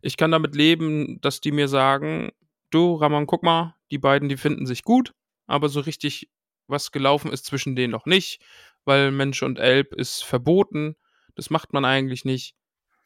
ich 0.00 0.16
kann 0.16 0.32
damit 0.32 0.54
leben, 0.54 1.20
dass 1.20 1.40
die 1.40 1.52
mir 1.52 1.68
sagen, 1.68 2.32
du 2.70 2.96
Ramon, 2.96 3.26
guck 3.26 3.42
mal, 3.42 3.76
die 3.90 3.98
beiden, 3.98 4.28
die 4.28 4.36
finden 4.36 4.66
sich 4.66 4.82
gut, 4.82 5.12
aber 5.46 5.68
so 5.68 5.80
richtig 5.80 6.28
was 6.66 6.90
gelaufen 6.90 7.30
ist 7.30 7.44
zwischen 7.44 7.76
denen 7.76 7.92
noch 7.92 8.06
nicht, 8.06 8.40
weil 8.84 9.10
Mensch 9.10 9.42
und 9.42 9.58
Elb 9.58 9.94
ist 9.94 10.24
verboten, 10.24 10.96
das 11.34 11.50
macht 11.50 11.72
man 11.72 11.84
eigentlich 11.84 12.24
nicht 12.24 12.56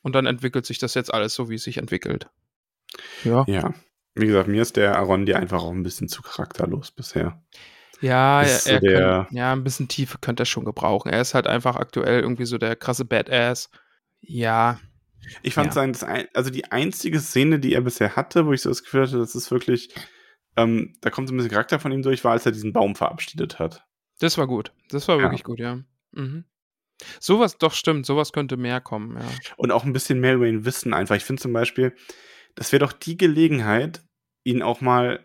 und 0.03 0.15
dann 0.15 0.27
entwickelt 0.27 0.67
sich 0.67 0.79
das 0.79 0.95
jetzt 0.95 1.13
alles 1.13 1.35
so, 1.35 1.49
wie 1.49 1.55
es 1.57 1.63
sich 1.65 1.79
entwickelt. 1.79 2.29
Ja. 3.25 3.45
Ja. 3.47 3.75
Wie 4.15 4.27
gesagt, 4.27 4.49
mir 4.49 4.63
ist 4.63 4.77
der 4.77 4.97
Arondi 4.97 5.35
einfach 5.35 5.63
auch 5.63 5.71
ein 5.73 5.83
bisschen 5.83 6.09
zu 6.09 6.23
charakterlos 6.23 6.91
bisher. 6.91 7.43
Ja, 8.01 8.43
er, 8.43 8.47
Ist 8.47 8.67
er 8.67 8.81
könnt, 8.81 9.31
ja, 9.33 9.53
ein 9.53 9.65
bisschen 9.65 9.89
Tiefe 9.89 10.19
könnte 10.19 10.43
er 10.43 10.47
schon 10.47 10.65
gebrauchen. 10.65 11.11
Er 11.11 11.21
ist 11.21 11.35
halt 11.35 11.47
einfach 11.47 11.77
aktuell 11.77 12.21
irgendwie 12.21 12.45
so 12.47 12.59
der 12.59 12.77
krasse 12.77 13.05
Badass. 13.05 13.71
Ja, 14.21 14.79
Ich 15.43 15.55
fand 15.55 15.69
Ja. 15.69 15.73
sein, 15.73 15.97
ein, 16.09 16.29
also 16.35 16.51
die 16.51 16.71
einzige 16.71 17.21
Szene, 17.21 17.59
die 17.59 17.75
er 17.75 17.81
bisher 17.81 18.17
hatte, 18.17 18.47
wo 18.47 18.53
ich 18.53 18.63
so 18.63 18.69
das 18.69 18.85
Gefühl 18.85 19.03
hatte, 19.03 19.19
das 19.19 19.35
ist 19.35 19.51
wirklich, 19.51 19.95
ähm, 20.57 20.97
da 21.01 21.11
kommt 21.11 21.29
so 21.29 21.35
ein 21.35 21.37
bisschen 21.37 21.53
Charakter 21.53 21.81
von 21.81 21.91
ihm 21.91 22.03
durch, 22.03 22.23
war, 22.25 22.33
als 22.33 22.47
er 22.47 22.53
diesen 22.53 22.73
Baum 22.73 22.95
verabschiedet 22.95 23.59
hat. 23.59 23.85
Das 24.21 24.39
war 24.39 24.47
gut. 24.47 24.73
Das 24.91 25.07
war 25.09 25.17
Ja. 25.17 25.23
wirklich 25.23 25.45
gut, 25.45 25.59
ja. 25.59 25.79
Mhm. 26.13 26.45
Sowas, 27.21 27.59
doch 27.59 27.73
stimmt, 27.75 28.07
sowas 28.07 28.33
könnte 28.33 28.57
mehr 28.57 28.81
kommen, 28.81 29.17
ja. 29.19 29.29
Und 29.57 29.71
auch 29.71 29.85
ein 29.85 29.93
bisschen 29.93 30.19
mehr 30.21 30.35
über 30.35 30.47
ihn 30.47 30.65
wissen 30.65 30.95
einfach. 30.95 31.15
Ich 31.17 31.25
finde 31.25 31.43
zum 31.43 31.53
Beispiel, 31.53 31.95
das 32.55 32.73
wäre 32.73 32.85
doch 32.85 32.93
die 32.93 33.19
Gelegenheit, 33.19 34.03
ihn 34.45 34.63
auch 34.63 34.81
mal, 34.81 35.21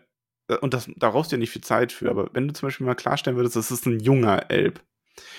äh, 0.48 0.56
und 0.58 0.74
das, 0.74 0.90
da 0.96 1.10
brauchst 1.10 1.32
du 1.32 1.36
ja 1.36 1.40
nicht 1.40 1.50
viel 1.50 1.62
Zeit 1.62 1.90
für, 1.92 2.10
aber 2.10 2.28
wenn 2.34 2.46
du 2.46 2.52
zum 2.54 2.66
Beispiel 2.66 2.86
mal 2.86 2.94
klarstellen 2.94 3.36
würdest, 3.38 3.56
das 3.56 3.70
ist 3.70 3.86
ein 3.86 4.00
junger 4.00 4.50
Elb, 4.50 4.80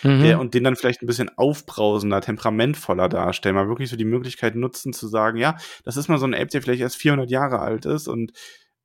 Mhm. 0.03 0.21
der 0.21 0.39
und 0.39 0.53
den 0.53 0.63
dann 0.63 0.75
vielleicht 0.75 1.01
ein 1.01 1.07
bisschen 1.07 1.35
aufbrausender, 1.35 2.21
temperamentvoller 2.21 3.09
darstellen, 3.09 3.55
mal 3.55 3.67
wirklich 3.67 3.89
so 3.89 3.95
die 3.95 4.05
Möglichkeit 4.05 4.55
nutzen 4.55 4.93
zu 4.93 5.07
sagen, 5.07 5.37
ja, 5.37 5.57
das 5.83 5.97
ist 5.97 6.07
mal 6.09 6.19
so 6.19 6.25
ein 6.25 6.33
Elb, 6.33 6.49
der 6.49 6.61
vielleicht 6.61 6.81
erst 6.81 6.97
400 6.97 7.29
Jahre 7.31 7.59
alt 7.59 7.85
ist 7.85 8.07
und 8.07 8.33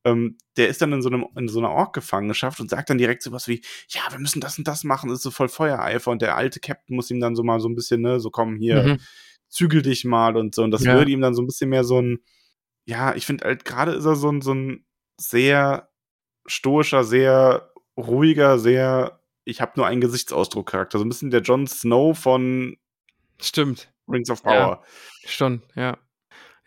ähm, 0.05 0.39
der 0.57 0.69
ist 0.69 0.81
dann 0.83 0.93
in 0.93 1.03
so, 1.03 1.09
einem, 1.11 1.27
in 1.37 1.49
so 1.49 1.59
einer 1.59 1.71
Ork-Gefangenschaft 1.71 2.61
und 2.61 2.71
sagt 2.71 2.91
dann 2.91 2.99
direkt 2.99 3.23
sowas 3.23 3.49
wie, 3.49 3.63
ja, 3.89 4.03
wir 4.11 4.19
müssen 4.19 4.41
das 4.41 4.59
und 4.59 4.67
das 4.69 4.85
machen, 4.85 5.09
das 5.11 5.19
ist 5.19 5.23
so 5.25 5.31
voll 5.31 5.49
Feuereifer 5.49 6.11
und 6.11 6.23
der 6.23 6.37
alte 6.37 6.61
Captain 6.61 6.97
muss 6.97 7.11
ihm 7.11 7.21
dann 7.21 7.37
so 7.37 7.43
mal 7.45 7.61
so 7.61 7.69
ein 7.69 7.75
bisschen, 7.75 8.01
ne, 8.03 8.21
so 8.21 8.31
komm, 8.31 8.57
hier, 8.57 8.83
Mhm. 8.85 9.01
zügel 9.49 9.83
dich 9.83 10.05
mal 10.05 10.37
und 10.37 10.55
so 10.55 10.63
und 10.63 10.71
das 10.71 10.85
Ja. 10.85 10.93
würde 10.95 11.11
ihm 11.11 11.21
dann 11.21 11.35
so 11.35 11.43
ein 11.43 11.47
bisschen 11.47 11.71
mehr 11.71 11.85
so 11.85 12.01
ein, 12.01 12.19
ja, 12.87 13.15
ich 13.15 13.27
finde 13.27 13.45
halt 13.47 13.65
gerade 13.65 13.93
ist 13.93 14.05
er 14.07 14.17
so 14.17 14.31
ein, 14.31 14.41
so 14.43 14.55
ein 14.55 14.87
sehr 15.21 15.91
stoischer, 16.47 17.05
sehr 17.05 17.73
ruhiger, 17.99 18.59
sehr, 18.59 19.21
ich 19.45 19.61
habe 19.61 19.73
nur 19.77 19.87
einen 19.87 20.01
Gesichtsausdruck 20.01 20.69
Charakter, 20.71 20.99
so 20.99 21.05
ein 21.05 21.09
bisschen 21.11 21.31
der 21.31 21.43
Jon 21.43 21.67
Snow 21.67 22.19
von 22.19 22.77
Stimmt, 23.41 23.93
Rings 24.09 24.31
of 24.31 24.43
Ja. 24.45 24.51
Power. 24.51 24.85
schon, 25.27 25.63
ja. 25.77 25.99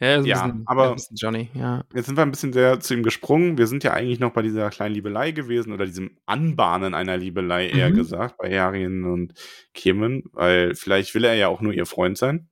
Ja, 0.02 0.20
Ja, 0.22 0.48
bisschen, 0.48 0.64
aber- 0.66 0.90
er 0.90 0.96
Johnny, 1.16 1.50
ja. 1.54 1.86
Jetzt 1.94 2.08
sind 2.08 2.18
wir 2.18 2.24
ein 2.24 2.32
bisschen 2.32 2.52
sehr 2.54 2.80
zu 2.80 2.96
ihm 2.96 3.04
gesprungen. 3.04 3.58
Wir 3.60 3.68
sind 3.68 3.84
ja 3.84 3.94
eigentlich 3.94 4.20
noch 4.20 4.34
bei 4.34 4.42
dieser 4.42 4.70
kleinen 4.72 4.96
Liebelei 4.96 5.32
gewesen 5.32 5.72
oder 5.74 5.86
diesem 5.86 6.18
Anbahnen 6.26 6.94
einer 6.96 7.18
Liebelei 7.18 7.70
eher 7.70 7.92
Mhm. 7.92 7.96
gesagt 7.96 8.38
bei 8.38 8.58
Harien 8.60 9.04
und 9.06 9.34
Kemen, 9.76 10.24
weil 10.34 10.74
vielleicht 10.76 11.14
will 11.14 11.24
er 11.24 11.36
ja 11.36 11.48
auch 11.50 11.62
nur 11.62 11.74
ihr 11.74 11.86
Freund 11.86 12.18
sein. 12.18 12.50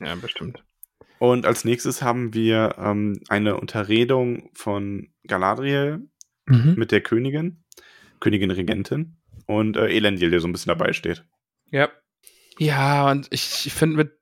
Ja, 0.00 0.14
bestimmt. 0.14 0.62
Und 1.18 1.44
als 1.44 1.64
nächstes 1.64 2.02
haben 2.02 2.32
wir 2.32 2.76
ähm, 2.78 3.20
eine 3.28 3.56
Unterredung 3.56 4.50
von 4.54 5.08
Galadriel 5.26 6.08
Mhm. 6.46 6.74
mit 6.76 6.92
der 6.92 7.00
Königin, 7.00 7.64
Königin 8.20 8.52
Regentin 8.52 9.16
und 9.46 9.76
äh, 9.76 9.88
Elendil, 9.88 10.30
der 10.30 10.38
so 10.38 10.46
ein 10.46 10.52
bisschen 10.52 10.70
dabei 10.70 10.92
steht. 10.92 11.24
Ja. 11.72 11.90
Ja, 12.58 13.10
und 13.10 13.26
ich, 13.30 13.66
ich 13.66 13.72
finde 13.72 13.96
mit, 13.96 14.12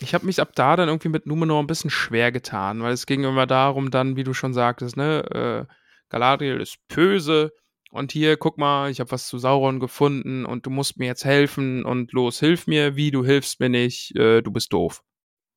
ich 0.00 0.14
habe 0.14 0.26
mich 0.26 0.40
ab 0.40 0.52
da 0.54 0.76
dann 0.76 0.88
irgendwie 0.88 1.08
mit 1.08 1.26
Numenor 1.26 1.62
ein 1.62 1.66
bisschen 1.66 1.90
schwer 1.90 2.32
getan, 2.32 2.82
weil 2.82 2.92
es 2.92 3.06
ging 3.06 3.24
immer 3.24 3.46
darum, 3.46 3.90
dann, 3.90 4.16
wie 4.16 4.24
du 4.24 4.34
schon 4.34 4.54
sagtest, 4.54 4.96
ne, 4.96 5.66
äh, 5.68 5.74
Galadriel 6.08 6.60
ist 6.60 6.78
böse 6.88 7.52
und 7.90 8.12
hier, 8.12 8.36
guck 8.36 8.58
mal, 8.58 8.90
ich 8.90 9.00
habe 9.00 9.10
was 9.10 9.26
zu 9.26 9.38
Sauron 9.38 9.80
gefunden 9.80 10.44
und 10.44 10.66
du 10.66 10.70
musst 10.70 10.98
mir 10.98 11.06
jetzt 11.06 11.24
helfen 11.24 11.84
und 11.84 12.12
los, 12.12 12.40
hilf 12.40 12.66
mir, 12.66 12.96
wie, 12.96 13.10
du 13.10 13.24
hilfst 13.24 13.60
mir 13.60 13.68
nicht, 13.68 14.16
äh, 14.16 14.42
du 14.42 14.50
bist 14.50 14.72
doof. 14.72 15.02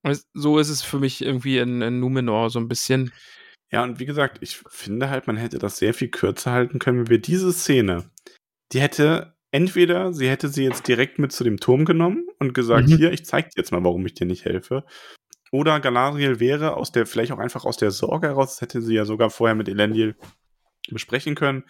Und 0.03 0.21
so 0.33 0.59
ist 0.59 0.69
es 0.69 0.81
für 0.81 0.99
mich 0.99 1.23
irgendwie 1.23 1.57
in, 1.57 1.81
in 1.81 1.99
Numenor 1.99 2.49
so 2.49 2.59
ein 2.59 2.67
bisschen. 2.67 3.13
Ja, 3.71 3.83
und 3.83 3.99
wie 3.99 4.05
gesagt, 4.05 4.39
ich 4.41 4.57
finde 4.69 5.09
halt, 5.09 5.27
man 5.27 5.37
hätte 5.37 5.57
das 5.57 5.77
sehr 5.77 5.93
viel 5.93 6.09
kürzer 6.09 6.51
halten 6.51 6.79
können, 6.79 6.99
wenn 6.99 7.09
wir 7.09 7.21
diese 7.21 7.53
Szene 7.53 8.11
die 8.73 8.81
hätte 8.81 9.32
entweder 9.53 10.11
sie 10.13 10.27
hätte 10.29 10.49
sie 10.49 10.63
jetzt 10.65 10.87
direkt 10.89 11.19
mit 11.19 11.31
zu 11.31 11.45
dem 11.45 11.59
Turm 11.59 11.85
genommen 11.85 12.27
und 12.39 12.53
gesagt, 12.53 12.89
Mhm. 12.89 12.97
hier, 12.97 13.13
ich 13.13 13.25
zeig 13.25 13.51
dir 13.51 13.59
jetzt 13.61 13.71
mal, 13.71 13.83
warum 13.85 14.05
ich 14.05 14.15
dir 14.15 14.25
nicht 14.25 14.43
helfe. 14.43 14.83
Oder 15.51 15.79
Galadriel 15.79 16.39
wäre 16.41 16.75
aus 16.75 16.91
der, 16.91 17.05
vielleicht 17.05 17.31
auch 17.31 17.37
einfach 17.39 17.63
aus 17.63 17.77
der 17.77 17.91
Sorge 17.91 18.27
heraus, 18.27 18.51
das 18.55 18.61
hätte 18.61 18.81
sie 18.81 18.95
ja 18.95 19.05
sogar 19.05 19.29
vorher 19.29 19.55
mit 19.55 19.69
Elendil 19.69 20.15
besprechen 20.89 21.35
können, 21.35 21.63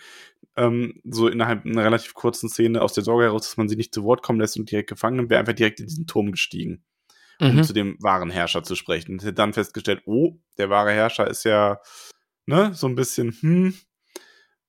ähm, 0.55 1.01
so 1.03 1.27
innerhalb 1.27 1.65
einer 1.65 1.83
relativ 1.83 2.13
kurzen 2.15 2.49
Szene 2.49 2.81
aus 2.81 2.93
der 2.93 3.03
Sorge 3.03 3.25
heraus, 3.25 3.43
dass 3.47 3.57
man 3.57 3.69
sie 3.69 3.75
nicht 3.75 3.93
zu 3.93 4.03
Wort 4.05 4.23
kommen 4.23 4.39
lässt 4.39 4.57
und 4.57 4.71
direkt 4.71 4.89
gefangen 4.89 5.17
nimmt, 5.17 5.29
wäre 5.29 5.39
einfach 5.41 5.53
direkt 5.53 5.79
in 5.81 5.87
diesen 5.87 6.07
Turm 6.07 6.31
gestiegen, 6.31 6.83
um 7.41 7.57
Mhm. 7.57 7.63
zu 7.63 7.73
dem 7.73 7.97
wahren 8.01 8.31
Herrscher 8.31 8.63
zu 8.63 8.75
sprechen. 8.75 9.13
Und 9.13 9.21
hätte 9.23 9.33
dann 9.33 9.53
festgestellt, 9.53 10.03
oh, 10.05 10.37
der 10.57 10.69
wahre 10.69 10.91
Herrscher 10.93 11.27
ist 11.29 11.43
ja, 11.43 11.79
ne, 12.47 12.73
so 12.73 12.87
ein 12.87 12.95
bisschen, 12.95 13.35
hm. 13.41 13.73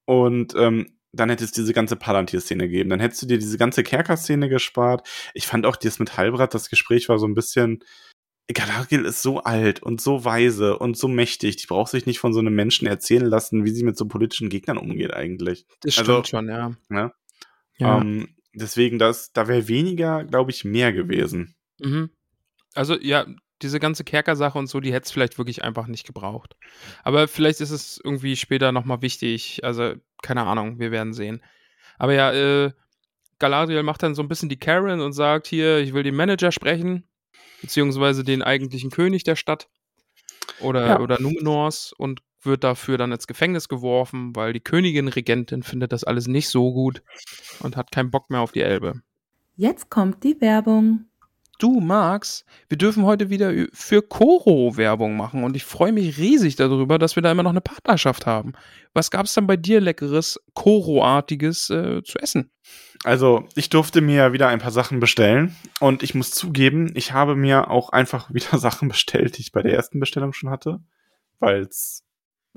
Und 0.07 0.55
ähm, 0.57 0.94
dann 1.15 1.31
hätte 1.31 1.45
es 1.45 1.53
diese 1.53 1.73
ganze 1.73 1.97
Palantir-Szene 1.97 2.65
gegeben. 2.69 2.91
Dann 2.91 3.01
hättest 3.01 3.23
du 3.23 3.27
dir 3.27 3.39
diese 3.39 3.59
ganze 3.59 3.83
Kerker-Szene 3.83 4.49
gespart. 4.49 5.07
Ich 5.35 5.47
fand 5.47 5.67
auch 5.67 5.77
das 5.77 5.99
mit 5.99 6.17
Halbrad, 6.17 6.55
das 6.55 6.71
Gespräch 6.71 7.09
war 7.09 7.19
so 7.19 7.27
ein 7.27 7.35
bisschen. 7.35 7.81
Galadriel 8.53 9.07
ist 9.07 9.23
so 9.23 9.39
alt 9.43 9.83
und 9.83 10.03
so 10.03 10.25
weise 10.27 10.79
und 10.79 10.99
so 10.99 11.09
mächtig. 11.09 11.57
Die 11.57 11.67
braucht 11.67 11.91
sich 11.91 12.05
nicht 12.05 12.19
von 12.19 12.35
so 12.35 12.41
einem 12.41 12.55
Menschen 12.55 12.87
erzählen 12.87 13.25
lassen, 13.25 13.65
wie 13.65 13.71
sie 13.71 13.85
mit 13.85 13.97
so 13.97 14.07
politischen 14.07 14.51
Gegnern 14.51 14.77
umgeht 14.77 15.15
eigentlich. 15.15 15.65
Das 15.81 15.95
stimmt 15.95 16.09
Also- 16.11 16.25
schon, 16.25 16.49
ja. 16.49 16.73
Ne? 16.91 17.11
ja. 17.79 18.01
Ähm, 18.01 18.29
deswegen, 18.53 18.99
das, 18.99 19.33
da 19.33 19.49
wäre 19.49 19.67
weniger, 19.69 20.25
glaube 20.25 20.51
ich, 20.51 20.65
mehr 20.65 20.93
gewesen. 20.93 21.55
Mhm. 21.79 22.11
Also 22.75 22.99
ja, 23.01 23.27
diese 23.65 23.81
ganze 23.81 24.05
Kerker-Sache 24.05 24.59
und 24.59 24.69
so, 24.69 24.79
die 24.81 24.93
hätte 24.93 25.07
es 25.07 25.11
vielleicht 25.11 25.39
wirklich 25.39 25.65
einfach 25.65 25.87
nicht 25.89 26.07
gebraucht. 26.07 26.55
Aber 27.03 27.27
vielleicht 27.27 27.61
ist 27.61 27.71
es 27.71 28.01
irgendwie 28.03 28.37
später 28.37 28.71
nochmal 28.71 29.03
wichtig. 29.03 29.65
Also, 29.65 29.95
keine 30.23 30.45
Ahnung, 30.45 30.79
wir 30.79 30.91
werden 30.93 31.13
sehen. 31.13 31.43
Aber 31.99 32.15
ja, 32.15 32.33
äh, 32.33 32.73
Galadriel 33.39 33.83
macht 33.83 34.03
dann 34.03 34.15
so 34.15 34.23
ein 34.23 34.29
bisschen 34.29 34.49
die 34.49 34.59
Karen 34.59 35.01
und 35.01 35.13
sagt 35.13 35.47
hier, 35.49 35.79
ich 35.79 35.93
will 35.93 36.03
den 36.03 36.15
Manager 36.15 36.53
sprechen, 36.53 37.05
beziehungsweise 37.61 38.23
den 38.23 38.43
eigentlichen 38.43 38.91
König 38.91 39.25
der 39.25 39.37
Stadt 39.37 39.69
oder, 40.61 40.87
Ja. 40.87 41.01
oder 41.01 41.21
Numenors 41.21 41.93
und 41.97 42.21
wird 42.43 42.63
dafür 42.63 42.99
dann 42.99 43.11
ins 43.13 43.27
Gefängnis 43.27 43.69
geworfen, 43.69 44.37
weil 44.37 44.53
die 44.53 44.61
Königin 44.61 45.09
Regentin 45.09 45.63
findet 45.63 45.93
das 45.93 46.05
alles 46.05 46.27
nicht 46.27 46.49
so 46.49 46.73
gut 46.73 47.03
und 47.61 47.77
hat 47.77 47.91
keinen 47.91 48.11
Bock 48.11 48.31
mehr 48.31 48.41
auf 48.41 48.53
die 48.53 48.61
Elbe. 48.61 49.01
Jetzt 49.57 49.89
kommt 49.91 50.25
die 50.25 50.41
Werbung. 50.41 51.07
Du, 51.59 51.81
Max, 51.81 52.45
wir 52.69 52.77
dürfen 52.79 53.05
heute 53.05 53.31
wieder 53.31 53.53
für 53.73 54.03
Koro 54.03 54.77
Werbung 54.77 55.17
machen 55.17 55.45
und 55.45 55.55
ich 55.55 55.65
freue 55.65 55.93
mich 55.93 56.19
riesig 56.19 56.57
darüber, 56.57 56.99
dass 56.99 57.17
wir 57.17 57.23
da 57.23 57.31
immer 57.31 57.45
noch 57.45 57.51
eine 57.51 57.61
Partnerschaft 57.61 58.27
haben. 58.27 58.55
Was 58.93 59.11
gab 59.11 59.27
es 59.27 59.35
denn 59.35 59.47
bei 59.47 59.57
dir 59.57 59.81
leckeres, 59.81 60.41
Koro-artiges 60.55 61.71
äh, 61.71 62.03
zu 62.03 62.19
essen? 62.19 62.51
Also, 63.05 63.47
ich 63.55 63.71
durfte 63.71 64.01
mir 64.01 64.33
wieder 64.33 64.49
ein 64.49 64.59
paar 64.59 64.71
Sachen 64.73 64.99
bestellen 64.99 65.55
und 65.79 66.03
ich 66.03 66.15
muss 66.15 66.31
zugeben, 66.33 66.91
ich 66.95 67.13
habe 67.13 67.37
mir 67.37 67.71
auch 67.71 67.91
einfach 67.91 68.31
wieder 68.35 68.59
Sachen 68.59 68.89
bestellt, 68.89 69.39
die 69.39 69.43
ich 69.43 69.53
bei 69.53 69.63
der 69.63 69.75
ersten 69.75 70.01
Bestellung 70.01 70.33
schon 70.33 70.51
hatte, 70.51 70.81
weil 71.39 71.63
es 71.63 72.03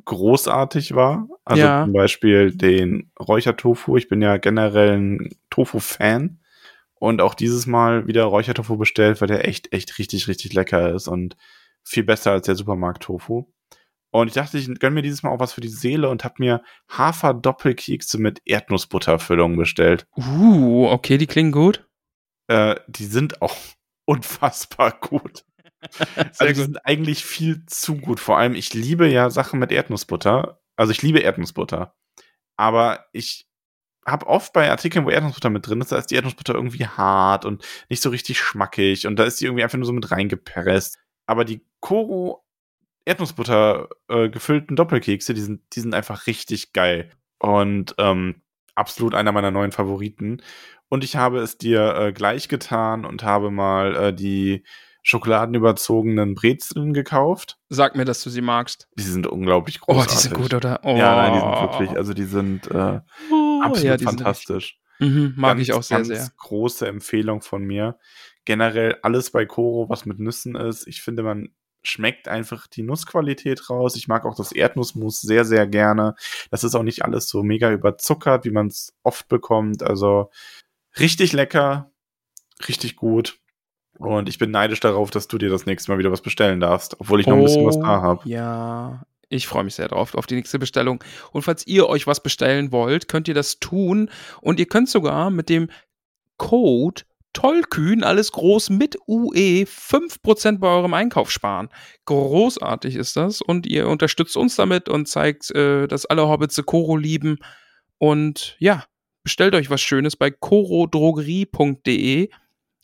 großartig 0.06 0.96
war. 0.96 1.28
Also 1.46 1.64
Ja. 1.64 1.84
zum 1.84 1.94
Beispiel 1.94 2.52
den 2.56 3.12
Räuchertofu. 3.20 3.98
Ich 3.98 4.08
bin 4.08 4.22
ja 4.22 4.38
generell 4.38 4.98
ein 4.98 5.30
Tofu-Fan 5.50 6.40
und 7.00 7.22
auch 7.22 7.34
dieses 7.34 7.66
Mal 7.66 8.08
wieder 8.08 8.24
Räuchertofu 8.26 8.78
bestellt, 8.78 9.22
weil 9.22 9.28
der 9.28 9.48
echt, 9.48 9.74
echt 9.74 9.98
richtig, 10.00 10.28
richtig 10.28 10.54
lecker 10.54 10.94
ist 10.94 11.08
und 11.08 11.36
viel 11.84 12.04
besser 12.04 12.32
als 12.32 12.46
der 12.46 12.56
Supermarkt-Tofu. 12.56 13.46
Und 14.12 14.28
ich 14.28 14.34
dachte, 14.34 14.58
ich 14.58 14.68
gönne 14.80 14.96
mir 14.96 15.02
dieses 15.02 15.24
Mal 15.24 15.32
auch 15.32 15.40
was 15.40 15.54
für 15.54 15.62
die 15.62 15.68
Seele 15.68 16.10
und 16.10 16.24
habe 16.24 16.36
mir 16.40 16.64
Hafer-Doppelkekse 16.90 18.18
mit 18.18 18.42
Erdnussbutterfüllung 18.46 19.58
bestellt. 19.58 20.08
Uh, 20.16 20.88
okay, 20.88 21.18
die 21.18 21.28
klingen 21.28 21.52
gut. 21.52 21.88
Äh, 22.48 22.76
die 22.88 23.06
sind 23.06 23.42
auch 23.42 23.56
unfassbar 24.06 24.98
gut. 25.00 25.44
also 26.40 26.46
die 26.46 26.54
sind 26.54 26.86
eigentlich 26.86 27.26
viel 27.26 27.66
zu 27.66 27.98
gut. 27.98 28.20
Vor 28.20 28.38
allem, 28.38 28.56
ich 28.56 28.74
liebe 28.74 29.08
ja 29.08 29.30
Sachen 29.30 29.60
mit 29.60 29.72
Erdnussbutter. 29.72 30.62
Also 30.76 30.92
ich 30.92 31.02
liebe 31.02 31.20
Erdnussbutter. 31.20 31.96
Aber 32.56 33.06
ich 33.12 33.48
habe 34.08 34.26
oft 34.28 34.54
bei 34.54 34.70
Artikeln, 34.72 35.06
wo 35.06 35.10
Erdnussbutter 35.10 35.50
mit 35.50 35.68
drin 35.68 35.82
ist, 35.82 35.92
da 35.92 35.98
ist 35.98 36.08
die 36.12 36.16
Erdnussbutter 36.16 36.56
irgendwie 36.56 36.88
hart 36.88 37.46
und 37.46 37.64
nicht 37.90 38.02
so 38.02 38.10
richtig 38.10 38.40
schmackig 38.40 39.06
und 39.06 39.18
da 39.18 39.24
ist 39.26 39.40
die 39.42 39.46
irgendwie 39.46 39.64
einfach 39.64 39.78
nur 39.78 39.86
so 39.86 39.94
mit 39.94 40.10
reingepresst. 40.12 40.98
Aber 41.26 41.44
die 41.46 41.66
Koro 41.82 42.44
Erdnussbutter 43.06 43.90
äh, 44.10 44.30
gefüllten 44.30 44.76
Doppelkekse, 44.76 45.34
die 45.34 45.42
sind, 45.42 45.62
die 45.74 45.80
sind 45.80 45.94
einfach 45.94 46.28
richtig 46.28 46.74
geil. 46.74 47.12
Und 47.40 47.96
ähm, 48.00 48.42
absolut 48.76 49.14
einer 49.16 49.32
meiner 49.32 49.52
neuen 49.52 49.72
Favoriten. 49.72 50.42
Und 50.90 51.04
ich 51.04 51.16
habe 51.16 51.40
es 51.40 51.58
dir 51.58 51.96
äh, 51.96 52.12
gleich 52.14 52.48
getan 52.50 53.06
und 53.06 53.24
habe 53.24 53.52
mal 53.52 53.96
äh, 53.96 54.14
die 54.14 54.64
schokoladenüberzogenen 55.04 56.36
Brezeln 56.36 56.94
gekauft. 56.94 57.58
Sag 57.70 57.96
mir, 57.96 58.04
dass 58.04 58.22
du 58.24 58.30
sie 58.30 58.42
magst. 58.42 58.90
Die 58.98 59.04
sind 59.04 59.26
unglaublich 59.26 59.80
Oh, 59.84 59.94
großartig. 59.94 60.16
die 60.16 60.22
sind 60.24 60.34
gut, 60.34 60.54
oder? 60.54 60.82
Oh. 60.84 60.96
Ja, 60.98 61.16
nein, 61.16 61.34
die 61.34 61.40
sind 61.40 61.62
wirklich, 61.62 61.90
also 61.98 62.14
die 62.14 62.26
sind 62.26 62.68
äh, 62.72 63.00
Oh, 63.60 63.64
absolut 63.64 64.02
ja, 64.02 64.06
fantastisch. 64.08 64.80
Mhm, 65.00 65.34
mag 65.36 65.58
Ganz, 65.58 65.62
ich 65.68 65.74
auch 65.74 65.84
sehr, 65.84 66.04
sehr. 66.04 66.28
große 66.38 66.88
Empfehlung 66.88 67.42
von 67.42 67.64
mir. 67.64 68.00
Generell 68.46 68.98
alles 69.04 69.32
bei 69.32 69.46
Koro, 69.46 69.90
was 69.90 70.06
mit 70.06 70.20
Nüssen 70.20 70.56
ist. 70.56 70.88
Ich 70.88 71.02
finde, 71.02 71.24
man 71.24 71.50
schmeckt 71.84 72.28
einfach 72.28 72.68
die 72.68 72.82
Nussqualität 72.84 73.70
raus. 73.70 73.96
Ich 73.96 74.08
mag 74.08 74.26
auch 74.26 74.36
das 74.36 74.52
Erdnussmus 74.52 75.22
sehr, 75.22 75.46
sehr 75.46 75.68
gerne. 75.68 76.16
Das 76.50 76.64
ist 76.64 76.76
auch 76.76 76.84
nicht 76.84 77.04
alles 77.06 77.30
so 77.30 77.44
mega 77.44 77.72
überzuckert, 77.72 78.46
wie 78.46 78.52
man 78.52 78.68
es 78.68 78.94
oft 79.04 79.28
bekommt. 79.28 79.84
Also 79.84 80.32
richtig 81.00 81.34
lecker, 81.34 81.92
richtig 82.68 82.96
gut. 82.96 83.40
Und 84.00 84.30
ich 84.30 84.38
bin 84.38 84.52
neidisch 84.52 84.80
darauf, 84.80 85.12
dass 85.12 85.28
du 85.28 85.38
dir 85.38 85.50
das 85.50 85.66
nächste 85.66 85.92
Mal 85.92 85.98
wieder 85.98 86.12
was 86.12 86.22
bestellen 86.22 86.60
darfst, 86.60 87.00
obwohl 87.00 87.20
ich 87.20 87.28
noch 87.28 87.36
ein 87.38 87.44
bisschen 87.44 87.66
was 87.66 87.80
da 87.80 88.02
habe. 88.02 88.22
Oh, 88.26 88.28
Ja, 88.28 89.06
ich 89.30 89.48
freue 89.48 89.64
mich 89.64 89.76
sehr 89.76 89.88
drauf, 89.88 90.16
auf 90.16 90.28
die 90.28 90.36
nächste 90.36 90.60
Bestellung. 90.60 91.04
Und 91.32 91.42
falls 91.42 91.68
ihr 91.68 91.88
euch 91.88 92.08
was 92.08 92.22
bestellen 92.22 92.72
wollt, 92.72 93.08
könnt 93.08 93.28
ihr 93.28 93.34
das 93.34 93.60
tun. 93.60 94.10
Und 94.42 94.60
ihr 94.60 94.68
könnt 94.68 94.90
sogar 94.90 95.30
mit 95.30 95.50
dem 95.50 95.70
Code 96.38 97.04
Tollkühn, 97.34 98.04
alles 98.04 98.32
groß 98.32 98.72
mit 98.72 98.98
UE, 99.08 99.66
5% 99.66 100.58
bei 100.58 100.68
eurem 100.68 100.96
Einkauf 100.96 101.30
sparen. 101.30 101.70
Großartig 102.06 102.96
ist 102.96 103.16
das. 103.16 103.42
Und 103.42 103.68
ihr 103.68 103.88
unterstützt 103.88 104.36
uns 104.38 104.56
damit 104.56 104.90
und 104.90 105.08
zeigt, 105.08 105.52
äh, 105.52 105.88
dass 105.88 106.08
alle 106.08 106.28
Hobbits 106.28 106.60
Koro 106.66 106.98
lieben. 106.98 107.38
Und 108.00 108.56
ja, 108.58 108.86
bestellt 109.24 109.54
euch 109.54 109.70
was 109.70 109.82
Schönes 109.82 110.16
bei 110.16 110.32
korodrogerie.de. 110.32 112.30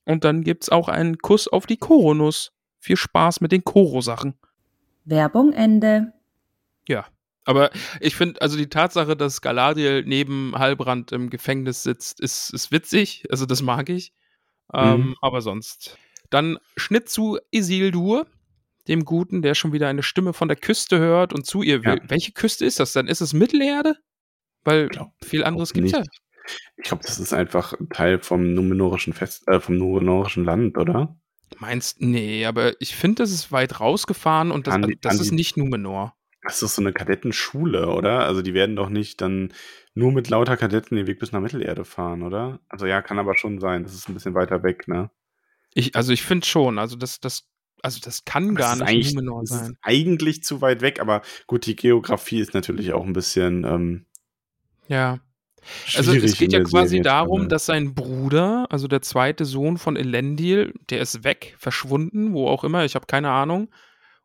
Und 0.05 0.23
dann 0.23 0.43
gibt's 0.43 0.69
auch 0.69 0.87
einen 0.87 1.17
Kuss 1.17 1.47
auf 1.47 1.65
die 1.65 1.77
Koronuss. 1.77 2.51
Viel 2.79 2.97
Spaß 2.97 3.41
mit 3.41 3.51
den 3.51 3.63
Koro-Sachen. 3.63 4.35
Werbung 5.05 5.53
Ende. 5.53 6.13
Ja. 6.87 7.05
Aber 7.45 7.71
ich 7.99 8.15
finde, 8.15 8.41
also 8.41 8.57
die 8.57 8.69
Tatsache, 8.69 9.17
dass 9.17 9.41
Galadriel 9.41 10.03
neben 10.05 10.53
Halbrand 10.57 11.11
im 11.11 11.29
Gefängnis 11.29 11.83
sitzt, 11.83 12.21
ist, 12.21 12.53
ist 12.53 12.71
witzig. 12.71 13.25
Also 13.29 13.45
das 13.45 13.61
mag 13.61 13.89
ich. 13.89 14.13
Ähm, 14.73 14.99
Mhm. 15.07 15.15
Aber 15.21 15.41
sonst. 15.41 15.97
Dann 16.29 16.57
Schnitt 16.77 17.09
zu 17.09 17.37
Isildur, 17.51 18.27
dem 18.87 19.03
Guten, 19.05 19.41
der 19.41 19.55
schon 19.55 19.73
wieder 19.73 19.87
eine 19.89 20.03
Stimme 20.03 20.33
von 20.33 20.47
der 20.47 20.57
Küste 20.57 20.99
hört 20.99 21.33
und 21.33 21.45
zu 21.45 21.61
ihr 21.61 21.83
will. 21.83 21.99
Ja. 22.01 22.09
Welche 22.09 22.31
Küste 22.31 22.65
ist 22.65 22.79
das 22.79 22.93
dann? 22.93 23.07
Ist 23.07 23.21
es 23.21 23.33
Mittelerde? 23.33 23.97
Weil 24.63 24.87
glaub- 24.87 25.11
viel 25.23 25.43
anderes 25.43 25.73
glaub 25.73 25.85
gibt's 25.85 25.97
ja. 25.99 26.03
Ich 26.77 26.83
glaube, 26.85 27.03
das 27.05 27.19
ist 27.19 27.33
einfach 27.33 27.73
ein 27.73 27.89
Teil 27.89 28.19
vom 28.19 28.53
numenorischen 28.53 29.13
Fest, 29.13 29.47
äh, 29.47 29.59
vom 29.59 29.77
numenorischen 29.77 30.43
Land, 30.45 30.77
oder? 30.77 31.17
Meinst, 31.59 32.01
nee, 32.01 32.45
aber 32.45 32.73
ich 32.81 32.95
finde, 32.95 33.23
das 33.23 33.31
ist 33.31 33.51
weit 33.51 33.79
rausgefahren 33.79 34.51
und 34.51 34.67
das, 34.67 34.73
An 34.73 34.81
die- 34.83 34.97
das 34.99 35.19
ist 35.21 35.31
die- 35.31 35.35
nicht 35.35 35.55
Numenor. 35.55 36.15
Das 36.45 36.61
ist 36.61 36.75
so 36.75 36.81
eine 36.81 36.93
Kadettenschule, 36.93 37.87
oder? 37.89 38.25
Also 38.25 38.41
die 38.41 38.53
werden 38.53 38.75
doch 38.75 38.89
nicht 38.89 39.21
dann 39.21 39.53
nur 39.93 40.11
mit 40.11 40.29
lauter 40.29 40.57
Kadetten 40.57 40.97
den 40.97 41.07
Weg 41.07 41.19
bis 41.19 41.31
nach 41.31 41.39
Mittelerde 41.39 41.85
fahren, 41.85 42.21
oder? 42.21 42.59
Also 42.67 42.85
ja, 42.85 43.01
kann 43.01 43.19
aber 43.19 43.35
schon 43.37 43.59
sein. 43.59 43.83
Das 43.83 43.93
ist 43.93 44.09
ein 44.09 44.13
bisschen 44.13 44.33
weiter 44.33 44.63
weg, 44.63 44.87
ne? 44.87 45.09
Ich, 45.73 45.95
also 45.95 46.11
ich 46.11 46.23
finde 46.23 46.45
schon, 46.45 46.79
also 46.79 46.95
das, 46.95 47.19
das, 47.19 47.47
also 47.81 47.99
das 48.03 48.25
kann 48.25 48.55
Das 48.55 48.79
gar 48.79 48.85
nicht 48.91 49.15
Numenor 49.15 49.41
das 49.41 49.49
sein. 49.51 49.71
ist 49.71 49.77
eigentlich 49.81 50.43
zu 50.43 50.61
weit 50.61 50.81
weg, 50.81 50.99
aber 50.99 51.21
gut, 51.47 51.65
die 51.65 51.75
Geografie 51.75 52.39
ist 52.39 52.53
natürlich 52.53 52.93
auch 52.93 53.05
ein 53.05 53.13
bisschen 53.13 53.63
ähm, 53.63 54.05
Ja. 54.87 55.19
Also 55.95 56.13
es 56.13 56.37
geht 56.37 56.51
ja 56.51 56.59
quasi 56.59 56.89
Serie 56.89 57.03
darum, 57.03 57.47
dass 57.47 57.65
sein 57.65 57.93
Bruder, 57.95 58.67
also 58.69 58.87
der 58.89 59.01
zweite 59.01 59.45
Sohn 59.45 59.77
von 59.77 59.95
Elendil, 59.95 60.73
der 60.89 60.99
ist 60.99 61.23
weg, 61.23 61.55
verschwunden, 61.57 62.33
wo 62.33 62.47
auch 62.49 62.65
immer, 62.65 62.83
ich 62.83 62.95
habe 62.95 63.05
keine 63.05 63.29
Ahnung. 63.31 63.69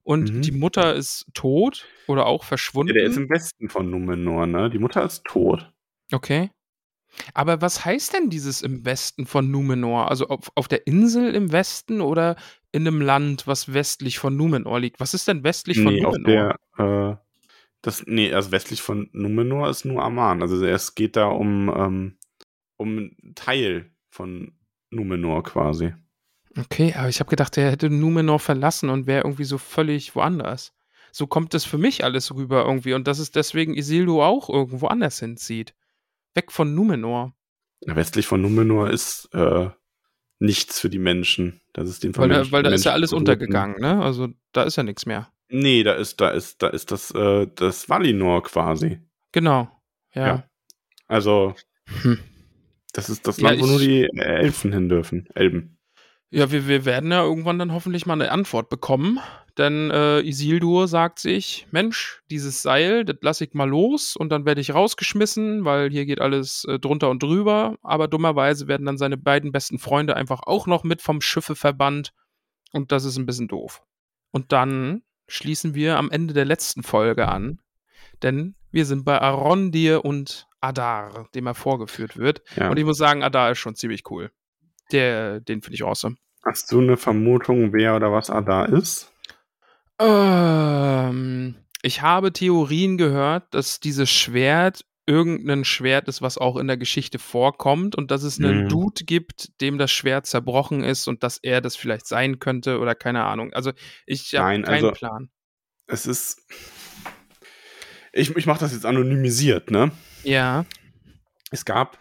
Und 0.08 0.32
Mhm. 0.32 0.40
die 0.40 0.52
Mutter 0.52 0.94
ist 0.94 1.26
tot 1.34 1.86
oder 2.06 2.24
auch 2.24 2.42
verschwunden. 2.42 2.94
Ja, 2.94 3.02
der 3.02 3.10
ist 3.10 3.18
im 3.18 3.28
Westen 3.28 3.68
von 3.68 3.90
Numenor, 3.90 4.46
ne? 4.46 4.70
Die 4.70 4.78
Mutter 4.78 5.04
ist 5.04 5.22
tot. 5.24 5.70
okay. 6.12 6.50
Aber 7.34 7.60
was 7.60 7.84
heißt 7.84 8.14
denn 8.14 8.30
dieses 8.30 8.62
im 8.62 8.86
Westen 8.86 9.26
von 9.26 9.50
Numenor? 9.50 10.08
Also 10.10 10.28
auf, 10.28 10.50
auf 10.54 10.66
der 10.68 10.86
Insel 10.86 11.34
im 11.34 11.52
Westen 11.52 12.00
oder 12.00 12.36
in 12.72 12.86
einem 12.86 13.02
Land, 13.02 13.46
was 13.46 13.74
westlich 13.74 14.18
von 14.18 14.34
Numenor 14.36 14.80
liegt? 14.80 14.98
Was 14.98 15.12
ist 15.12 15.28
denn 15.28 15.44
westlich 15.44 15.78
von 15.82 15.92
nee, 15.92 16.04
auf 16.04 16.16
Numenor? 16.16 16.56
der, 16.78 17.12
äh, 17.12 17.16
das, 17.82 18.04
nee, 18.06 18.32
also 18.32 18.50
westlich 18.52 18.80
von 18.80 19.10
Numenor 19.12 19.68
ist 19.68 19.84
nur 19.84 20.02
Aman. 20.02 20.40
Also 20.40 20.64
es 20.64 20.94
geht 20.94 21.16
da 21.16 21.26
um, 21.26 21.68
ähm, 21.76 22.18
um 22.78 22.96
ein 22.98 23.32
Teil 23.34 23.90
von 24.10 24.52
Numenor 24.90 25.42
quasi. 25.42 25.92
Okay, 26.56 26.94
aber 26.96 27.08
ich 27.08 27.20
habe 27.20 27.30
gedacht, 27.30 27.56
er 27.58 27.70
hätte 27.70 27.90
Numenor 27.90 28.38
verlassen 28.40 28.88
und 28.90 29.06
wäre 29.06 29.22
irgendwie 29.24 29.44
so 29.44 29.58
völlig 29.58 30.14
woanders. 30.14 30.72
So 31.12 31.26
kommt 31.26 31.54
es 31.54 31.64
für 31.64 31.78
mich 31.78 32.04
alles 32.04 32.34
rüber 32.34 32.64
irgendwie 32.64 32.94
und 32.94 33.06
dass 33.08 33.18
es 33.18 33.30
deswegen 33.30 33.74
Isildur 33.74 34.26
auch 34.26 34.48
irgendwo 34.48 34.86
anders 34.88 35.18
hinzieht. 35.20 35.74
Weg 36.34 36.52
von 36.52 36.74
Numenor. 36.74 37.34
Na, 37.86 37.96
Westlich 37.96 38.26
von 38.26 38.40
Numenor 38.42 38.90
ist 38.90 39.28
äh, 39.32 39.70
nichts 40.38 40.80
für 40.80 40.90
die 40.90 40.98
Menschen. 40.98 41.60
Das 41.72 41.88
ist 41.88 42.02
den 42.04 42.16
Weil, 42.16 42.28
da, 42.28 42.50
weil 42.52 42.62
da 42.62 42.70
ist 42.70 42.84
ja 42.84 42.92
alles 42.92 43.10
verboten. 43.10 43.30
untergegangen, 43.30 43.80
ne? 43.80 44.02
Also 44.02 44.28
da 44.52 44.64
ist 44.64 44.76
ja 44.76 44.82
nichts 44.82 45.06
mehr. 45.06 45.32
Nee, 45.48 45.82
da 45.82 45.94
ist, 45.94 46.20
da 46.20 46.28
ist, 46.30 46.62
da 46.62 46.68
ist 46.68 46.90
das, 46.92 47.10
äh, 47.12 47.46
das 47.54 47.88
Valinor 47.88 48.42
quasi. 48.42 49.00
Genau. 49.32 49.68
Ja. 50.14 50.26
Ja. 50.26 50.50
Also, 51.06 51.54
Hm. 52.02 52.18
das 52.92 53.08
ist 53.08 53.26
das 53.26 53.38
Ja, 53.38 53.50
Land, 53.50 53.62
wo 53.62 53.66
nur 53.66 53.80
ich- 53.80 53.86
die 53.86 54.18
Elfen 54.18 54.72
hin 54.72 54.88
dürfen. 54.90 55.26
Elben. 55.34 55.77
Ja, 56.30 56.50
wir, 56.50 56.68
wir 56.68 56.84
werden 56.84 57.10
ja 57.10 57.22
irgendwann 57.22 57.58
dann 57.58 57.72
hoffentlich 57.72 58.04
mal 58.04 58.14
eine 58.14 58.30
Antwort 58.30 58.68
bekommen. 58.68 59.18
Denn 59.56 59.90
äh, 59.90 60.20
Isildur 60.20 60.86
sagt 60.86 61.18
sich, 61.18 61.66
Mensch, 61.72 62.22
dieses 62.30 62.62
Seil, 62.62 63.04
das 63.04 63.16
lasse 63.22 63.44
ich 63.44 63.54
mal 63.54 63.68
los 63.68 64.14
und 64.14 64.30
dann 64.30 64.46
werde 64.46 64.60
ich 64.60 64.72
rausgeschmissen, 64.72 65.64
weil 65.64 65.90
hier 65.90 66.06
geht 66.06 66.20
alles 66.20 66.64
äh, 66.64 66.78
drunter 66.78 67.10
und 67.10 67.22
drüber. 67.22 67.76
Aber 67.82 68.06
dummerweise 68.06 68.68
werden 68.68 68.86
dann 68.86 68.98
seine 68.98 69.16
beiden 69.16 69.50
besten 69.50 69.80
Freunde 69.80 70.14
einfach 70.14 70.42
auch 70.44 70.68
noch 70.68 70.84
mit 70.84 71.02
vom 71.02 71.20
Schiffe 71.20 71.56
verbannt. 71.56 72.12
Und 72.72 72.92
das 72.92 73.04
ist 73.04 73.16
ein 73.16 73.26
bisschen 73.26 73.48
doof. 73.48 73.82
Und 74.30 74.52
dann 74.52 75.02
schließen 75.26 75.74
wir 75.74 75.96
am 75.96 76.10
Ende 76.10 76.34
der 76.34 76.44
letzten 76.44 76.84
Folge 76.84 77.26
an. 77.26 77.58
Denn 78.22 78.54
wir 78.70 78.86
sind 78.86 79.04
bei 79.04 79.20
Arondir 79.20 80.04
und 80.04 80.46
Adar, 80.60 81.28
dem 81.34 81.46
er 81.46 81.54
vorgeführt 81.54 82.16
wird. 82.16 82.42
Ja. 82.56 82.70
Und 82.70 82.78
ich 82.78 82.84
muss 82.84 82.98
sagen, 82.98 83.24
Adar 83.24 83.50
ist 83.50 83.58
schon 83.58 83.74
ziemlich 83.74 84.08
cool. 84.10 84.30
Der, 84.92 85.40
den 85.40 85.62
finde 85.62 85.74
ich 85.74 85.84
awesome. 85.84 86.16
Hast 86.44 86.70
du 86.72 86.80
eine 86.80 86.96
Vermutung, 86.96 87.72
wer 87.72 87.96
oder 87.96 88.12
was 88.12 88.30
Adar 88.30 88.68
ist? 88.68 89.12
Ähm, 90.00 91.56
ich 91.82 92.02
habe 92.02 92.32
Theorien 92.32 92.96
gehört, 92.98 93.52
dass 93.54 93.80
dieses 93.80 94.10
Schwert 94.10 94.84
irgendein 95.06 95.64
Schwert 95.64 96.06
ist, 96.08 96.20
was 96.20 96.36
auch 96.36 96.56
in 96.56 96.66
der 96.66 96.76
Geschichte 96.76 97.18
vorkommt 97.18 97.96
und 97.96 98.10
dass 98.10 98.22
es 98.22 98.38
einen 98.38 98.64
Mhm. 98.64 98.68
Dude 98.68 99.04
gibt, 99.04 99.60
dem 99.62 99.78
das 99.78 99.90
Schwert 99.90 100.26
zerbrochen 100.26 100.84
ist 100.84 101.08
und 101.08 101.22
dass 101.22 101.38
er 101.38 101.60
das 101.62 101.76
vielleicht 101.76 102.06
sein 102.06 102.38
könnte 102.38 102.78
oder 102.78 102.94
keine 102.94 103.24
Ahnung. 103.24 103.52
Also 103.54 103.72
ich 104.06 104.34
habe 104.34 104.48
Nein, 104.48 104.62
keinen 104.64 104.74
also- 104.84 104.92
Plan. 104.92 105.30
Es 105.86 106.04
ist. 106.04 106.42
Ich, 108.12 108.36
ich 108.36 108.44
mache 108.46 108.60
das 108.60 108.72
jetzt 108.74 108.84
anonymisiert, 108.84 109.70
ne? 109.70 109.90
Ja. 110.24 110.66
Es 111.50 111.64
gab 111.64 111.98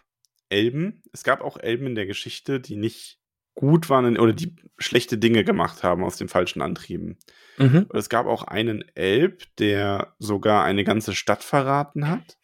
Elben, 0.49 1.01
es 1.18 1.24
gab 1.24 1.41
auch 1.41 1.57
Elben 1.57 1.88
in 1.88 1.95
der 1.95 2.05
Geschichte, 2.05 2.59
die 2.59 2.76
nicht 2.76 3.20
gut 3.55 3.89
waren 3.89 4.20
oder 4.20 4.34
die 4.34 4.55
schlechte 4.78 5.18
Dinge 5.18 5.43
gemacht 5.43 5.82
haben 5.82 6.03
aus 6.03 6.15
den 6.15 6.30
falschen 6.30 6.61
Antrieben. 6.61 7.18
Mhm. 7.57 7.88
Und 7.89 7.97
es 7.97 8.07
gab 8.07 8.28
auch 8.28 8.43
einen 8.43 8.86
Elb, 8.93 9.43
der 9.57 10.13
sogar 10.20 10.63
eine 10.63 10.84
ganze 10.84 11.15
Stadt 11.15 11.43
verraten 11.43 12.07
hat 12.07 12.38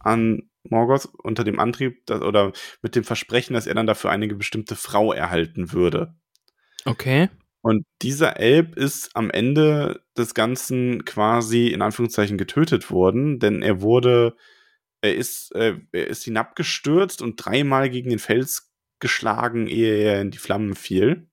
an 0.00 0.42
Morgoth 0.64 1.08
unter 1.22 1.44
dem 1.44 1.60
Antrieb 1.60 2.04
dass, 2.06 2.20
oder 2.20 2.52
mit 2.82 2.96
dem 2.96 3.04
Versprechen, 3.04 3.54
dass 3.54 3.68
er 3.68 3.74
dann 3.74 3.86
dafür 3.86 4.10
eine 4.10 4.26
bestimmte 4.26 4.74
Frau 4.74 5.12
erhalten 5.12 5.72
würde. 5.72 6.14
Okay. 6.84 7.28
Und 7.62 7.86
dieser 8.02 8.38
Elb 8.38 8.76
ist 8.76 9.14
am 9.14 9.30
Ende 9.30 10.02
des 10.18 10.34
Ganzen 10.34 11.04
quasi 11.04 11.68
in 11.68 11.80
Anführungszeichen 11.80 12.38
getötet 12.38 12.90
worden, 12.90 13.38
denn 13.38 13.62
er 13.62 13.80
wurde, 13.80 14.36
er 15.04 15.14
ist, 15.14 15.54
äh, 15.54 15.76
er 15.92 16.06
ist 16.06 16.24
hinabgestürzt 16.24 17.20
und 17.22 17.36
dreimal 17.36 17.90
gegen 17.90 18.10
den 18.10 18.18
Fels 18.18 18.72
geschlagen, 19.00 19.66
ehe 19.66 19.96
er 19.96 20.20
in 20.22 20.30
die 20.30 20.38
Flammen 20.38 20.74
fiel. 20.74 21.28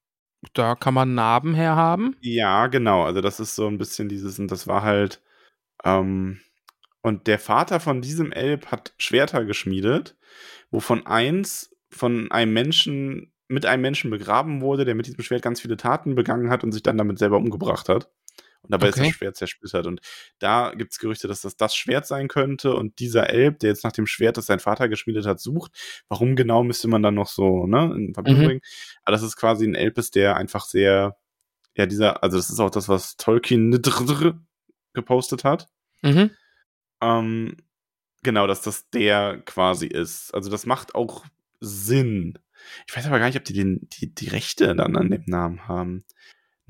Da 0.54 0.76
kann 0.76 0.94
man 0.94 1.14
Narben 1.14 1.54
herhaben. 1.54 2.18
Ja, 2.20 2.68
genau. 2.68 3.04
Also 3.04 3.22
das 3.22 3.40
ist 3.40 3.56
so 3.56 3.68
ein 3.68 3.78
bisschen 3.78 4.10
dieses, 4.10 4.40
und 4.40 4.52
das 4.52 4.68
war 4.68 4.82
halt, 4.82 5.22
ähm, 5.86 6.42
und 7.02 7.28
der 7.28 7.40
Vater 7.40 7.80
von 7.80 8.02
diesem 8.02 8.32
Elb 8.32 8.68
hat 8.68 8.94
Schwerter 8.98 9.46
geschmiedet, 9.46 10.18
wovon 10.70 11.06
eins 11.06 11.76
von 11.90 12.32
einem 12.32 12.54
Menschen, 12.54 13.32
mit 13.48 13.66
einem 13.66 13.82
Menschen 13.82 14.12
begraben 14.12 14.62
wurde, 14.62 14.86
der 14.86 14.96
mit 14.96 15.08
diesem 15.08 15.24
Schwert 15.24 15.42
ganz 15.44 15.62
viele 15.62 15.78
Taten 15.78 16.16
begangen 16.16 16.50
hat 16.50 16.64
und 16.64 16.72
sich 16.72 16.84
dann 16.84 16.98
damit 16.98 17.20
selber 17.20 17.38
umgebracht 17.38 17.88
hat. 17.90 18.10
Dabei 18.72 18.90
ist 18.90 18.96
Okay. 18.98 19.08
das 19.08 19.16
Schwert 19.18 19.36
zersplittert. 19.38 19.86
Und 19.88 20.02
da 20.40 20.74
gibt 20.76 20.94
es 20.94 21.00
Gerüchte, 21.00 21.28
dass 21.28 21.42
das 21.42 21.56
das 21.58 21.76
Schwert 21.76 22.08
sein 22.08 22.28
könnte. 22.28 22.74
Und 22.76 23.00
dieser 23.00 23.30
Elb, 23.30 23.60
der 23.60 23.70
jetzt 23.70 23.84
nach 23.84 23.92
dem 23.92 24.08
Schwert, 24.08 24.38
das 24.38 24.46
sein 24.48 24.60
Vater 24.60 24.90
geschmiedet 24.90 25.26
hat, 25.26 25.40
sucht. 25.40 25.72
Warum 26.10 26.36
genau 26.36 26.64
müsste 26.64 26.88
man 26.88 27.04
dann 27.04 27.16
noch 27.16 27.28
so 27.28 27.68
ne, 27.68 27.94
in 27.96 28.14
Verbindung 28.14 28.42
Mhm. 28.44 28.48
bringen? 28.48 28.62
Aber 29.04 29.12
das 29.14 29.24
ist 29.24 29.36
quasi 29.36 29.66
ein 29.68 29.76
Elb, 29.76 29.98
ist, 29.98 30.16
der 30.16 30.36
einfach 30.38 30.66
sehr, 30.66 31.18
ja, 31.76 31.86
dieser, 31.86 32.24
also 32.24 32.38
das 32.38 32.50
ist 32.50 32.60
auch 32.60 32.70
das, 32.72 32.90
was 32.90 33.18
Tolkien 33.18 33.72
gepostet 34.94 35.44
hat. 35.44 35.68
Mhm. 36.02 36.32
Ähm, 37.02 37.58
genau, 38.24 38.48
dass 38.48 38.62
das 38.62 38.90
der 38.90 39.42
quasi 39.46 39.88
ist. 39.88 40.34
Also 40.34 40.50
das 40.50 40.66
macht 40.66 40.96
auch 40.96 41.26
Sinn. 41.60 42.38
Ich 42.88 42.96
weiß 42.96 43.08
aber 43.08 43.20
gar 43.20 43.26
nicht, 43.28 43.38
ob 43.38 43.44
die 43.46 43.54
den, 43.54 43.88
die, 43.94 44.14
die 44.14 44.28
Rechte 44.28 44.76
dann 44.76 44.96
an 44.96 45.10
dem 45.10 45.24
Namen 45.26 45.68
haben. 45.68 46.04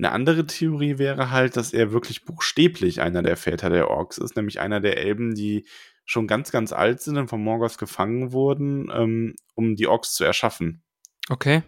Eine 0.02 0.12
andere 0.12 0.46
Theorie 0.46 0.98
wäre 0.98 1.30
halt, 1.30 1.56
dass 1.56 1.72
er 1.72 1.92
wirklich 1.92 2.24
buchstäblich 2.24 3.00
einer 3.00 3.22
der 3.22 3.36
Väter 3.36 3.70
der 3.70 3.88
Orks 3.88 4.18
ist, 4.18 4.34
nämlich 4.34 4.58
einer 4.58 4.80
der 4.80 4.96
Elben, 4.96 5.36
die 5.36 5.64
schon 6.04 6.26
ganz, 6.26 6.50
ganz 6.50 6.72
alt 6.72 7.00
sind 7.00 7.16
und 7.18 7.28
von 7.28 7.40
Morgoth 7.42 7.78
gefangen 7.78 8.32
wurden, 8.32 8.90
ähm, 8.92 9.36
um 9.54 9.76
die 9.76 9.86
Orks 9.86 10.14
zu 10.14 10.24
erschaffen. 10.24 10.82
Okay. 11.28 11.62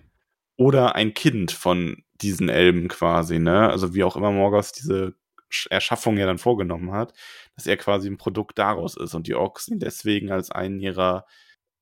Oder 0.56 0.96
ein 0.96 1.14
Kind 1.14 1.52
von 1.52 2.02
diesen 2.20 2.48
Elben 2.48 2.88
quasi, 2.88 3.38
ne? 3.38 3.70
Also 3.70 3.94
wie 3.94 4.02
auch 4.02 4.16
immer 4.16 4.32
Morgoth 4.32 4.72
diese 4.76 5.14
Sch- 5.48 5.70
Erschaffung 5.70 6.16
ja 6.16 6.26
dann 6.26 6.38
vorgenommen 6.38 6.90
hat, 6.90 7.12
dass 7.54 7.68
er 7.68 7.76
quasi 7.76 8.08
ein 8.08 8.18
Produkt 8.18 8.58
daraus 8.58 8.96
ist 8.96 9.14
und 9.14 9.28
die 9.28 9.36
Orks 9.36 9.68
ihn 9.68 9.78
deswegen 9.78 10.32
als 10.32 10.50
einen 10.50 10.80
ihrer 10.80 11.24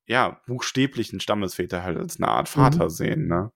ja, 0.07 0.43
buchstäblichen 0.47 1.21
Stammesväter 1.21 1.83
halt 1.83 1.97
als 1.97 2.19
eine 2.21 2.29
Art 2.29 2.51
Vater 2.51 2.91
sehen, 2.91 3.27
ne? 3.27 3.53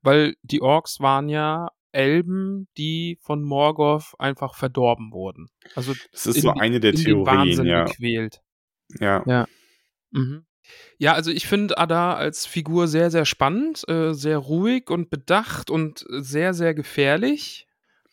Weil 0.00 0.36
die 0.42 0.62
Orks 0.62 1.00
waren 1.00 1.28
ja 1.28 1.68
Elben, 1.92 2.68
die 2.76 3.18
von 3.20 3.42
Morgoth 3.42 4.14
einfach 4.18 4.54
verdorben 4.54 5.12
wurden. 5.12 5.48
Also 5.74 5.94
Das 6.12 6.26
ist 6.26 6.36
in 6.36 6.42
so 6.42 6.50
eine 6.52 6.80
der 6.80 6.90
in 6.90 6.96
den 6.96 7.04
Theorien, 7.04 7.26
Wahnsinn 7.26 7.66
ja. 7.66 7.84
gequält. 7.84 8.40
ja. 8.98 9.22
Ja. 9.26 9.46
Mhm. 10.10 10.44
Ja, 10.98 11.14
also 11.14 11.30
ich 11.32 11.46
finde 11.48 11.78
Ada 11.78 12.14
als 12.14 12.46
Figur 12.46 12.86
sehr, 12.86 13.10
sehr 13.10 13.24
spannend, 13.24 13.88
äh, 13.88 14.12
sehr 14.14 14.38
ruhig 14.38 14.88
und 14.90 15.10
bedacht 15.10 15.68
und 15.70 16.04
sehr, 16.08 16.54
sehr 16.54 16.74
gefährlich. 16.74 17.66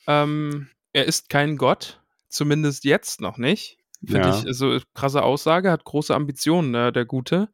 Ähm, 0.08 0.70
er 0.94 1.06
ist 1.06 1.30
kein 1.30 1.58
Gott, 1.58 2.02
zumindest 2.30 2.84
jetzt 2.84 3.22
noch 3.22 3.38
nicht. 3.38 3.78
Finde 4.04 4.30
Ja. 4.30 4.40
ich, 4.40 4.46
also 4.48 4.80
krasse 4.96 5.22
Aussage, 5.24 5.70
hat 5.72 5.84
große 5.84 6.16
Ambitionen, 6.16 6.74
äh, 6.74 6.92
der 6.92 7.06
Gute. 7.06 7.50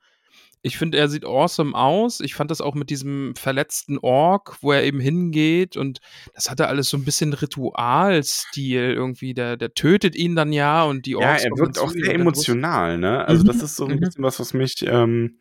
Ich 0.66 0.78
finde, 0.78 0.98
er 0.98 1.10
sieht 1.10 1.26
awesome 1.26 1.76
aus. 1.76 2.22
Ich 2.22 2.36
fand 2.36 2.50
das 2.50 2.62
auch 2.62 2.74
mit 2.74 2.90
diesem 2.90 3.36
verletzten 3.36 3.98
Ork, 4.00 4.58
wo 4.62 4.72
er 4.72 4.84
eben 4.84 5.00
hingeht 5.00 5.78
und 5.78 6.00
das 6.34 6.50
hatte 6.50 6.68
alles 6.68 6.90
so 6.90 6.98
ein 6.98 7.06
bisschen 7.06 7.34
Ritualstil 7.34 8.94
irgendwie. 8.94 9.34
Der, 9.34 9.58
der 9.58 9.74
tötet 9.74 10.16
ihn 10.16 10.36
dann 10.36 10.54
ja 10.54 10.84
und 10.84 11.06
die 11.06 11.12
Ja, 11.12 11.32
Orks 11.32 11.44
er 11.44 11.50
kommen 11.50 11.62
wirkt 11.62 11.80
auch 11.80 11.92
sehr 11.92 12.16
emotional, 12.16 12.98
ne? 12.98 13.28
Also 13.28 13.44
Mhm, 13.44 13.48
das 13.48 13.62
ist 13.62 13.76
so 13.76 13.86
ein 13.86 13.96
mhm. 13.96 14.00
bisschen 14.00 14.24
was, 14.24 14.40
was 14.40 14.54
mich, 14.54 14.76
ähm, 14.88 15.38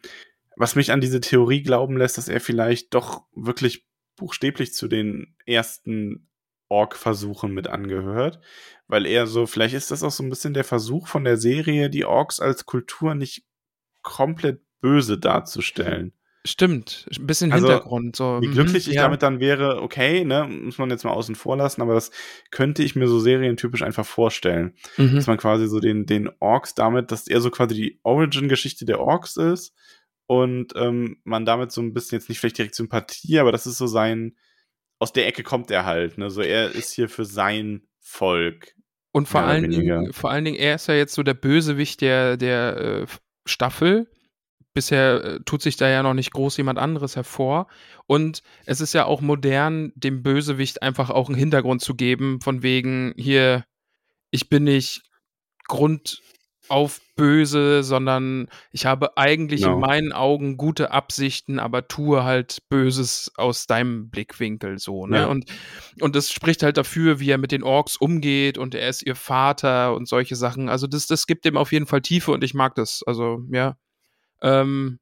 was 0.56 0.74
mich 0.74 0.92
an 0.92 1.00
diese 1.00 1.20
Theorie 1.20 1.62
glauben 1.62 1.96
lässt, 1.96 2.18
dass 2.18 2.28
er 2.28 2.40
vielleicht 2.40 2.92
doch 2.94 3.24
wirklich 3.34 3.86
buchstäblich 4.16 4.74
zu 4.74 4.88
den 4.88 5.36
ersten 5.46 6.28
Ork-Versuchen 6.68 7.52
mit 7.52 7.68
angehört. 7.68 8.40
Weil 8.88 9.06
er 9.06 9.26
so, 9.26 9.46
vielleicht 9.46 9.74
ist 9.74 9.90
das 9.90 10.02
auch 10.02 10.10
so 10.10 10.22
ein 10.22 10.30
bisschen 10.30 10.54
der 10.54 10.64
Versuch 10.64 11.06
von 11.06 11.24
der 11.24 11.36
Serie, 11.36 11.90
die 11.90 12.04
Orks 12.04 12.40
als 12.40 12.66
Kultur 12.66 13.14
nicht 13.14 13.44
komplett 14.02 14.60
böse 14.82 15.18
darzustellen. 15.18 16.12
Stimmt, 16.44 17.06
ein 17.16 17.26
bisschen 17.26 17.52
Also, 17.52 17.68
Hintergrund. 17.68 18.16
So. 18.16 18.40
Wie 18.40 18.48
mhm, 18.48 18.52
glücklich 18.52 18.88
ich 18.88 18.94
ja. 18.94 19.02
damit 19.02 19.22
dann 19.22 19.38
wäre, 19.38 19.80
okay, 19.80 20.24
ne, 20.24 20.48
muss 20.48 20.76
man 20.76 20.90
jetzt 20.90 21.04
mal 21.04 21.12
außen 21.12 21.36
vor 21.36 21.56
lassen, 21.56 21.80
aber 21.80 21.94
das 21.94 22.10
könnte 22.50 22.82
ich 22.82 22.96
mir 22.96 23.06
so 23.06 23.20
serientypisch 23.20 23.82
einfach 23.82 24.04
vorstellen. 24.04 24.74
Mhm. 24.96 25.14
dass 25.14 25.28
man 25.28 25.38
quasi 25.38 25.68
so 25.68 25.78
den, 25.78 26.04
den 26.04 26.28
Orks 26.40 26.74
damit, 26.74 27.12
dass 27.12 27.28
er 27.28 27.40
so 27.40 27.50
quasi 27.50 27.76
die 27.76 28.00
Origin-Geschichte 28.02 28.84
der 28.84 28.98
Orks 28.98 29.36
ist 29.36 29.72
und 30.26 30.72
ähm, 30.74 31.18
man 31.22 31.46
damit 31.46 31.70
so 31.70 31.80
ein 31.80 31.94
bisschen 31.94 32.18
jetzt 32.18 32.28
nicht 32.28 32.40
vielleicht 32.40 32.58
direkt 32.58 32.74
Sympathie, 32.74 33.38
aber 33.38 33.52
das 33.52 33.66
ist 33.66 33.78
so 33.78 33.86
sein, 33.86 34.36
aus 34.98 35.12
der 35.12 35.28
Ecke 35.28 35.44
kommt 35.44 35.70
er 35.70 35.86
halt, 35.86 36.18
ne, 36.18 36.28
so 36.28 36.42
er 36.42 36.72
ist 36.72 36.92
hier 36.92 37.08
für 37.08 37.24
sein 37.24 37.86
Volk. 38.00 38.74
Und 39.12 39.28
vor 39.28 39.42
allen, 39.42 39.70
Dingen, 39.70 40.12
vor 40.12 40.30
allen 40.30 40.44
Dingen, 40.44 40.56
er 40.56 40.74
ist 40.74 40.88
ja 40.88 40.94
jetzt 40.94 41.14
so 41.14 41.22
der 41.22 41.34
Bösewicht 41.34 42.00
der, 42.00 42.36
der 42.36 42.76
äh, 42.78 43.06
Staffel. 43.44 44.08
Bisher 44.74 45.24
äh, 45.24 45.40
tut 45.44 45.62
sich 45.62 45.76
da 45.76 45.88
ja 45.88 46.02
noch 46.02 46.14
nicht 46.14 46.32
groß 46.32 46.56
jemand 46.56 46.78
anderes 46.78 47.16
hervor. 47.16 47.66
Und 48.06 48.42
es 48.64 48.80
ist 48.80 48.94
ja 48.94 49.04
auch 49.04 49.20
modern, 49.20 49.92
dem 49.94 50.22
Bösewicht 50.22 50.82
einfach 50.82 51.10
auch 51.10 51.28
einen 51.28 51.38
Hintergrund 51.38 51.82
zu 51.82 51.94
geben, 51.94 52.40
von 52.40 52.62
wegen, 52.62 53.12
hier, 53.16 53.64
ich 54.30 54.48
bin 54.48 54.64
nicht 54.64 55.02
Grund 55.68 56.20
auf 56.68 57.00
böse, 57.16 57.82
sondern 57.82 58.48
ich 58.70 58.86
habe 58.86 59.16
eigentlich 59.18 59.62
Genau. 59.62 59.74
in 59.74 59.80
meinen 59.80 60.12
Augen 60.12 60.56
gute 60.56 60.90
Absichten, 60.92 61.58
aber 61.58 61.86
tue 61.88 62.24
halt 62.24 62.62
Böses 62.70 63.30
aus 63.36 63.66
deinem 63.66 64.08
Blickwinkel 64.10 64.78
so, 64.78 65.06
ne? 65.06 65.18
Ja. 65.18 65.26
Und, 65.26 65.50
und 66.00 66.16
das 66.16 66.30
spricht 66.32 66.62
halt 66.62 66.78
dafür, 66.78 67.20
wie 67.20 67.30
er 67.30 67.36
mit 67.38 67.52
den 67.52 67.62
Orks 67.62 67.96
umgeht 67.96 68.58
und 68.58 68.74
er 68.74 68.88
ist 68.88 69.02
ihr 69.02 69.16
Vater 69.16 69.94
und 69.94 70.08
solche 70.08 70.36
Sachen. 70.36 70.68
Also 70.68 70.86
das, 70.86 71.06
das 71.06 71.26
gibt 71.26 71.44
ihm 71.44 71.56
auf 71.58 71.72
jeden 71.72 71.86
Fall 71.86 72.00
Tiefe 72.00 72.30
und 72.32 72.42
ich 72.42 72.54
mag 72.54 72.74
das. 72.76 73.02
Also, 73.06 73.40
ja. 73.50 73.76
Ähm, 74.42 74.98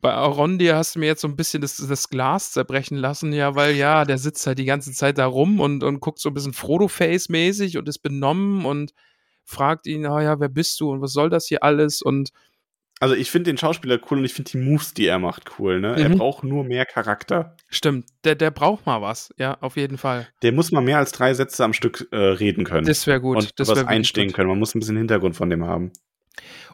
bei 0.00 0.12
Arondir 0.12 0.76
hast 0.76 0.94
du 0.96 0.98
mir 0.98 1.06
jetzt 1.06 1.20
so 1.20 1.28
ein 1.28 1.36
bisschen 1.36 1.60
das, 1.60 1.76
das 1.76 2.08
Glas 2.08 2.50
zerbrechen 2.52 2.96
lassen, 2.96 3.32
ja, 3.32 3.54
weil 3.54 3.76
ja, 3.76 4.04
der 4.04 4.18
sitzt 4.18 4.46
halt 4.46 4.58
die 4.58 4.64
ganze 4.64 4.92
Zeit 4.92 5.16
da 5.18 5.26
rum 5.26 5.60
und, 5.60 5.84
und 5.84 6.00
guckt 6.00 6.18
so 6.18 6.28
ein 6.30 6.34
bisschen 6.34 6.52
Frodo-Face-mäßig 6.52 7.78
und 7.78 7.88
ist 7.88 8.00
benommen 8.00 8.64
und 8.64 8.92
fragt 9.44 9.86
ihn, 9.86 10.04
ah 10.06 10.20
ja, 10.22 10.40
wer 10.40 10.48
bist 10.48 10.80
du 10.80 10.90
und 10.90 11.00
was 11.02 11.12
soll 11.12 11.30
das 11.30 11.46
hier 11.46 11.62
alles? 11.62 12.02
Und 12.02 12.30
Also 13.00 13.14
ich 13.14 13.30
finde 13.30 13.50
den 13.50 13.58
Schauspieler 13.58 14.00
cool 14.10 14.18
und 14.18 14.24
ich 14.24 14.34
finde 14.34 14.50
die 14.50 14.58
Moves, 14.58 14.92
die 14.92 15.06
er 15.06 15.20
macht, 15.20 15.58
cool. 15.60 15.80
Ne? 15.80 15.94
Er 15.96 16.08
Mhm. 16.08 16.18
braucht 16.18 16.42
nur 16.44 16.64
mehr 16.64 16.84
Charakter. 16.84 17.56
stimmt, 17.68 18.06
der, 18.24 18.34
der 18.34 18.50
braucht 18.50 18.86
mal 18.86 19.02
was, 19.02 19.32
ja, 19.38 19.56
auf 19.60 19.76
jeden 19.76 19.98
Fall. 19.98 20.26
Der 20.42 20.50
muss 20.52 20.72
mal 20.72 20.80
mehr 20.80 20.98
als 20.98 21.12
drei 21.12 21.32
Sätze 21.34 21.64
am 21.64 21.72
Stück 21.72 22.08
äh, 22.10 22.16
reden 22.16 22.64
können. 22.64 22.86
Das 22.88 23.06
wäre 23.06 23.20
gut. 23.20 23.36
und 23.36 23.52
das 23.60 23.68
was 23.68 23.84
einstehen 23.86 24.28
gut. 24.28 24.34
können. 24.36 24.48
Man 24.48 24.58
muss 24.58 24.74
ein 24.74 24.80
bisschen 24.80 24.96
Hintergrund 24.96 25.36
von 25.36 25.48
dem 25.48 25.64
haben. 25.64 25.92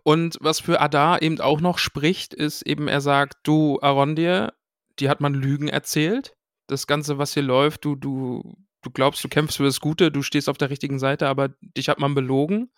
Und 0.03 0.39
was 0.41 0.61
für 0.61 0.81
Adar 0.81 1.23
eben 1.23 1.41
auch 1.41 1.61
noch 1.61 1.79
spricht, 1.79 2.35
ist 2.35 2.63
eben, 2.63 2.89
er 2.89 3.01
sagt, 3.01 3.39
du, 3.43 3.79
Arondir, 3.81 4.53
die 4.99 5.09
hat 5.09 5.21
man 5.21 5.35
Lügen 5.35 5.69
erzählt. 5.69 6.37
Das 6.67 6.87
Ganze, 6.87 7.19
was 7.19 7.35
hier 7.35 7.43
läuft, 7.43 7.85
du, 7.85 7.97
du, 7.97 8.57
du 8.83 8.91
glaubst, 8.91 9.23
du 9.25 9.29
kämpfst 9.29 9.57
für 9.57 9.65
das 9.65 9.81
Gute, 9.81 10.11
du 10.11 10.23
stehst 10.23 10.49
auf 10.49 10.59
der 10.59 10.71
richtigen 10.71 10.99
Seite, 10.99 11.29
aber 11.29 11.51
dich 11.61 11.89
hat 11.89 11.99
man 11.99 12.15
belogen. 12.15 12.71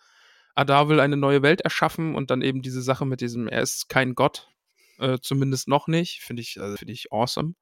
Adar 0.55 0.89
will 0.89 0.99
eine 0.99 1.17
neue 1.17 1.41
Welt 1.41 1.61
erschaffen 1.61 2.15
und 2.15 2.29
dann 2.29 2.41
eben 2.41 2.61
diese 2.61 2.81
Sache 2.81 3.05
mit 3.05 3.21
diesem, 3.21 3.47
er 3.47 3.61
ist 3.61 3.89
kein 3.89 4.15
Gott, 4.15 4.49
äh, 4.99 5.17
zumindest 5.21 5.67
noch 5.67 5.87
nicht, 5.87 6.21
finde 6.21 6.41
ich, 6.41 6.59
also 6.59 6.77
finde 6.77 6.93
ich 6.93 7.11
awesome. 7.11 7.53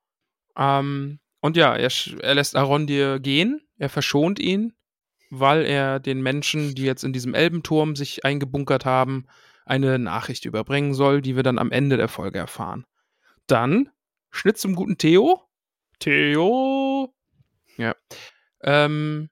Ähm, 0.58 1.20
und 1.42 1.56
ja, 1.56 1.76
er, 1.76 1.92
er 2.22 2.36
lässt 2.36 2.56
Arondir 2.56 3.20
gehen, 3.20 3.62
er 3.78 3.90
verschont 3.90 4.40
ihn, 4.40 4.74
weil 5.30 5.66
er 5.66 6.00
den 6.00 6.22
Menschen, 6.22 6.76
die 6.76 6.84
jetzt 6.84 7.04
in 7.04 7.14
diesem 7.14 7.34
Elbenturm 7.34 7.96
sich 7.96 8.26
eingebunkert 8.26 8.86
haben, 8.86 9.26
eine 9.66 10.00
Nachricht 10.00 10.46
überbringen 10.46 10.94
soll, 10.94 11.22
die 11.22 11.36
wir 11.36 11.44
dann 11.44 11.60
am 11.60 11.72
Ende 11.72 11.98
der 11.98 12.08
Folge 12.08 12.40
erfahren. 12.40 12.86
Dann 13.48 13.90
Schnitt 14.32 14.58
zum 14.58 14.76
guten 14.76 14.98
Theo. 14.98 15.42
Theo. 16.00 17.14
Ja. 17.78 17.96
Ähm, 18.64 19.30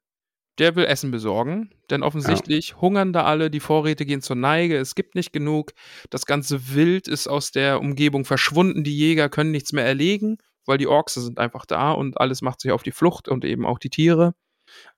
der 0.58 0.76
will 0.76 0.86
Essen 0.86 1.12
besorgen, 1.12 1.70
denn 1.90 2.02
offensichtlich 2.02 2.82
hungern 2.82 3.14
da 3.14 3.26
alle, 3.26 3.52
die 3.52 3.60
Vorräte 3.60 4.06
gehen 4.06 4.22
zur 4.22 4.36
Neige, 4.36 4.78
es 4.78 4.96
gibt 4.96 5.14
nicht 5.14 5.32
genug, 5.32 5.74
das 6.10 6.26
ganze 6.26 6.74
Wild 6.74 7.08
ist 7.08 7.28
aus 7.28 7.52
der 7.52 7.80
Umgebung 7.80 8.26
verschwunden, 8.26 8.84
die 8.84 8.98
Jäger 8.98 9.30
können 9.30 9.52
nichts 9.52 9.72
mehr 9.72 9.86
erlegen, 9.86 10.38
weil 10.66 10.80
die 10.80 10.88
Orks 10.88 11.14
sind 11.14 11.38
einfach 11.38 11.66
da 11.66 11.92
und 11.92 12.20
alles 12.20 12.42
macht 12.42 12.62
sich 12.62 12.72
auf 12.72 12.82
die 12.82 12.92
Flucht 12.92 13.28
und 13.28 13.46
eben 13.46 13.66
auch 13.66 13.78
die 13.78 13.92
Tiere. 13.92 14.34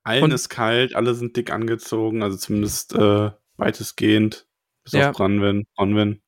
Allen 0.04 0.24
Und- 0.24 0.32
ist 0.34 0.50
kalt, 0.50 0.96
alle 0.96 1.14
sind 1.16 1.36
dick 1.36 1.52
angezogen, 1.52 2.24
also 2.24 2.38
zumindest 2.38 2.94
äh, 2.96 3.32
weitestgehend. 3.58 4.48
Bis 4.84 4.94
Ja. 4.94 5.10
auf 5.12 5.18
Bronwyn. 5.18 5.66
Bronwyn. 5.76 6.22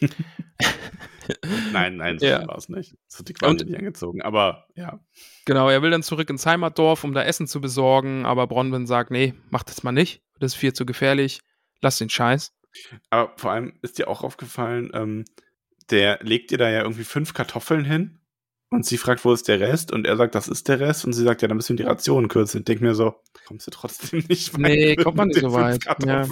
nein, 1.72 1.96
nein, 1.96 2.18
so 2.18 2.26
Ja. 2.26 2.46
war 2.46 2.56
es 2.56 2.68
nicht. 2.68 2.96
So 3.06 3.22
dick 3.22 3.40
waren 3.42 3.50
Und- 3.52 3.60
die 3.60 3.64
nicht 3.66 3.78
angezogen. 3.78 4.22
Aber 4.22 4.66
ja. 4.74 5.00
Genau, 5.44 5.68
er 5.68 5.82
will 5.82 5.90
dann 5.90 6.02
zurück 6.02 6.30
ins 6.30 6.46
Heimatdorf, 6.46 7.04
um 7.04 7.12
da 7.12 7.22
Essen 7.22 7.46
zu 7.46 7.60
besorgen, 7.60 8.24
aber 8.26 8.46
Bronwyn 8.46 8.86
sagt, 8.86 9.10
nee, 9.10 9.34
mach 9.50 9.62
das 9.62 9.82
mal 9.82 9.92
nicht, 9.92 10.22
das 10.38 10.52
ist 10.52 10.58
viel 10.58 10.72
zu 10.72 10.86
gefährlich, 10.86 11.40
lass 11.80 11.98
den 11.98 12.10
Scheiß. 12.10 12.52
Aber 13.10 13.32
vor 13.36 13.50
allem 13.52 13.78
ist 13.82 13.98
dir 13.98 14.08
auch 14.08 14.22
aufgefallen, 14.22 14.90
ähm, 14.94 15.24
der 15.90 16.20
legt 16.22 16.50
dir 16.52 16.58
da 16.58 16.70
ja 16.70 16.82
irgendwie 16.82 17.04
fünf 17.04 17.34
Kartoffeln 17.34 17.84
hin 17.84 18.19
und 18.70 18.86
sie 18.86 18.98
fragt, 18.98 19.24
wo 19.24 19.32
ist 19.32 19.48
der 19.48 19.60
Rest? 19.60 19.92
Und 19.92 20.06
er 20.06 20.16
sagt, 20.16 20.34
das 20.34 20.48
ist 20.48 20.68
der 20.68 20.78
Rest. 20.80 21.04
Und 21.04 21.12
sie 21.12 21.24
sagt, 21.24 21.42
ja, 21.42 21.48
dann 21.48 21.56
müssen 21.56 21.76
wir 21.76 21.84
die 21.84 21.88
Rationen 21.90 22.28
kürzen. 22.28 22.60
Ich 22.60 22.64
denke 22.64 22.84
mir 22.84 22.94
so, 22.94 23.16
kommst 23.46 23.66
du 23.66 23.70
trotzdem 23.72 24.24
nicht 24.28 24.54
weit? 24.54 24.60
Nee, 24.60 24.96
kommt 24.96 25.16
man 25.16 25.28
nicht 25.28 25.40
so 25.40 25.52
weit, 25.52 25.84
ja. 26.04 26.26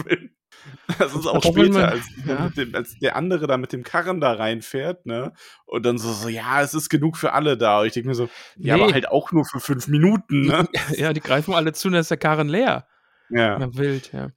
Das 0.99 1.15
ist 1.15 1.27
auch 1.27 1.35
Kartoffeln 1.35 1.73
später, 1.73 1.89
als, 1.89 2.05
ja. 2.27 2.49
dem, 2.51 2.75
als 2.75 2.99
der 2.99 3.17
andere 3.17 3.47
da 3.47 3.57
mit 3.57 3.73
dem 3.73 3.85
Karren 3.85 4.21
da 4.21 4.33
reinfährt, 4.33 5.07
ne? 5.07 5.33
Und 5.67 5.85
dann 5.85 5.99
so, 5.99 6.13
so 6.13 6.29
ja, 6.29 6.63
es 6.63 6.75
ist 6.75 6.89
genug 6.89 7.17
für 7.17 7.33
alle 7.33 7.57
da. 7.57 7.81
Und 7.81 7.87
ich 7.87 7.93
denke 7.93 8.09
mir 8.09 8.15
so, 8.15 8.29
ja, 8.57 8.77
Nee. 8.77 8.83
aber 8.83 8.93
halt 8.93 9.09
auch 9.09 9.33
nur 9.33 9.45
für 9.45 9.61
fünf 9.61 9.89
Minuten, 9.89 10.43
ne? 10.47 10.69
Ja, 10.97 11.13
die 11.13 11.21
greifen 11.21 11.55
alle 11.55 11.73
zu, 11.73 11.89
und 11.89 11.93
dann 11.93 12.01
ist 12.01 12.11
der 12.11 12.19
Karren 12.19 12.49
leer. 12.49 12.87
Ja. 13.31 13.59
Ja, 13.59 13.77
wild, 13.77 14.13
ja. 14.13 14.31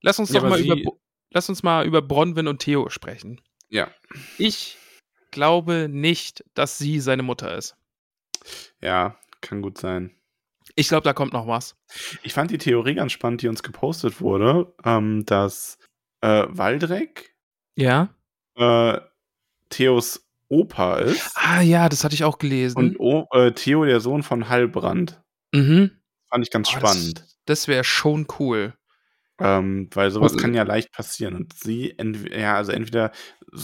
Lass 0.00 0.18
uns 0.18 0.30
Ja, 0.32 0.40
doch 0.40 0.48
mal 0.48 0.60
über, 0.60 0.76
lass 1.30 1.48
uns 1.48 1.62
mal 1.62 1.86
über 1.86 2.02
Bronwyn 2.02 2.46
und 2.48 2.58
Theo 2.60 2.88
sprechen. 2.90 3.40
Ja. 3.68 3.88
Ich 4.38 4.76
glaube 5.34 5.88
nicht, 5.90 6.42
dass 6.54 6.78
sie 6.78 7.00
seine 7.00 7.22
Mutter 7.22 7.54
ist. 7.56 7.76
Ja, 8.80 9.16
kann 9.42 9.60
gut 9.62 9.76
sein. 9.78 10.10
Ich 10.76 10.88
glaube, 10.88 11.04
da 11.04 11.12
kommt 11.12 11.32
noch 11.34 11.46
was. 11.46 11.76
Ich 12.22 12.32
fand 12.32 12.50
die 12.50 12.58
Theorie 12.58 12.94
ganz 12.94 13.12
spannend, 13.12 13.42
die 13.42 13.48
uns 13.48 13.62
gepostet 13.62 14.20
wurde, 14.20 14.74
ähm, 14.84 15.24
dass 15.26 15.78
äh, 16.22 16.44
Waldreck 16.48 17.34
Ja? 17.76 18.08
äh, 18.56 18.98
Theos 19.70 20.26
Opa 20.48 20.98
ist 20.98 21.32
Ah 21.34 21.60
ja, 21.62 21.88
das 21.88 22.04
hatte 22.04 22.14
ich 22.14 22.24
auch 22.24 22.38
gelesen. 22.38 22.76
und 22.78 23.00
o 23.00 23.26
äh, 23.32 23.52
Theo 23.52 23.84
der 23.84 24.00
Sohn 24.00 24.22
von 24.22 24.48
Halbrand. 24.48 25.22
mhm. 25.52 25.90
Fand 26.28 26.44
ich 26.44 26.50
ganz 26.50 26.68
Oh, 26.68 26.78
spannend. 26.78 27.20
Das, 27.20 27.38
das 27.44 27.68
wäre 27.68 27.84
schon 27.84 28.26
cool. 28.38 28.74
Ähm, 29.38 29.88
weil 29.94 30.10
sowas 30.10 30.36
kann 30.36 30.54
ja 30.54 30.62
leicht 30.62 30.92
passieren. 30.92 31.34
Und 31.34 31.54
sie, 31.54 31.96
ja, 32.30 32.54
also 32.56 32.72
entweder, 32.72 33.10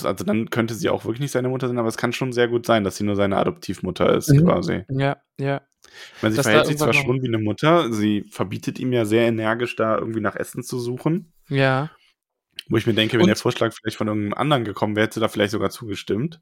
also 0.04 0.24
dann 0.24 0.50
könnte 0.50 0.74
sie 0.74 0.88
auch 0.88 1.04
wirklich 1.04 1.20
nicht 1.20 1.32
seine 1.32 1.48
Mutter 1.48 1.66
sein, 1.68 1.78
aber 1.78 1.88
es 1.88 1.96
kann 1.96 2.12
schon 2.12 2.32
sehr 2.32 2.48
gut 2.48 2.66
sein, 2.66 2.84
dass 2.84 2.96
sie 2.96 3.04
nur 3.04 3.16
seine 3.16 3.36
Adoptivmutter 3.36 4.14
ist, 4.16 4.28
Mhm. 4.30 4.44
quasi. 4.44 4.84
Ja, 4.88 5.16
ja. 5.38 5.60
Ich 6.16 6.22
meine, 6.22 6.32
sie 6.32 6.36
Dass 6.36 6.44
da 6.44 6.50
verhält 6.50 6.66
sich 6.66 6.76
zwar 6.78 6.92
schon 6.92 7.22
wie 7.22 7.28
eine 7.28 7.38
Mutter, 7.38 7.92
sie 7.92 8.24
verbietet 8.30 8.78
ihm 8.78 8.92
ja 8.92 9.04
sehr 9.04 9.26
energisch, 9.26 9.76
da 9.76 9.98
irgendwie 9.98 10.20
nach 10.20 10.36
Essen 10.36 10.62
zu 10.62 10.78
suchen. 10.78 11.32
Ja. 11.48 11.90
Wo 12.68 12.76
ich 12.76 12.86
mir 12.86 12.94
denke, 12.94 13.14
wenn 13.14 13.22
Und- 13.22 13.28
der 13.28 13.36
Vorschlag 13.36 13.72
vielleicht 13.72 13.96
von 13.96 14.06
irgendeinem 14.06 14.34
anderen 14.34 14.64
gekommen 14.64 14.94
wäre, 14.94 15.04
hätte 15.06 15.14
sie 15.14 15.20
da 15.20 15.28
vielleicht 15.28 15.52
sogar 15.52 15.70
zugestimmt. 15.70 16.40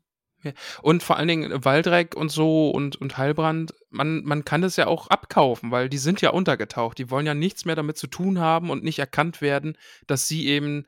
Und 0.83 1.03
vor 1.03 1.17
allen 1.17 1.27
Dingen 1.27 1.65
Waldreck 1.65 2.15
und 2.15 2.31
so 2.31 2.71
und, 2.71 2.95
und 2.95 3.19
Heilbrand, 3.19 3.75
man, 3.91 4.23
man 4.25 4.45
kann 4.45 4.63
das 4.63 4.77
ja 4.77 4.87
auch 4.87 5.09
abkaufen, 5.09 5.73
weil 5.73 5.89
die 5.89 5.99
sind 5.99 6.21
ja 6.21 6.31
untergetaucht. 6.31 6.97
Die 6.99 7.11
wollen 7.11 7.27
ja 7.27 7.35
nichts 7.35 7.65
mehr 7.65 7.75
damit 7.75 7.97
zu 7.99 8.07
tun 8.07 8.39
haben 8.39 8.71
und 8.71 8.85
nicht 8.85 9.01
erkannt 9.01 9.41
werden, 9.41 9.77
dass 10.07 10.29
sie 10.29 10.47
eben 10.47 10.87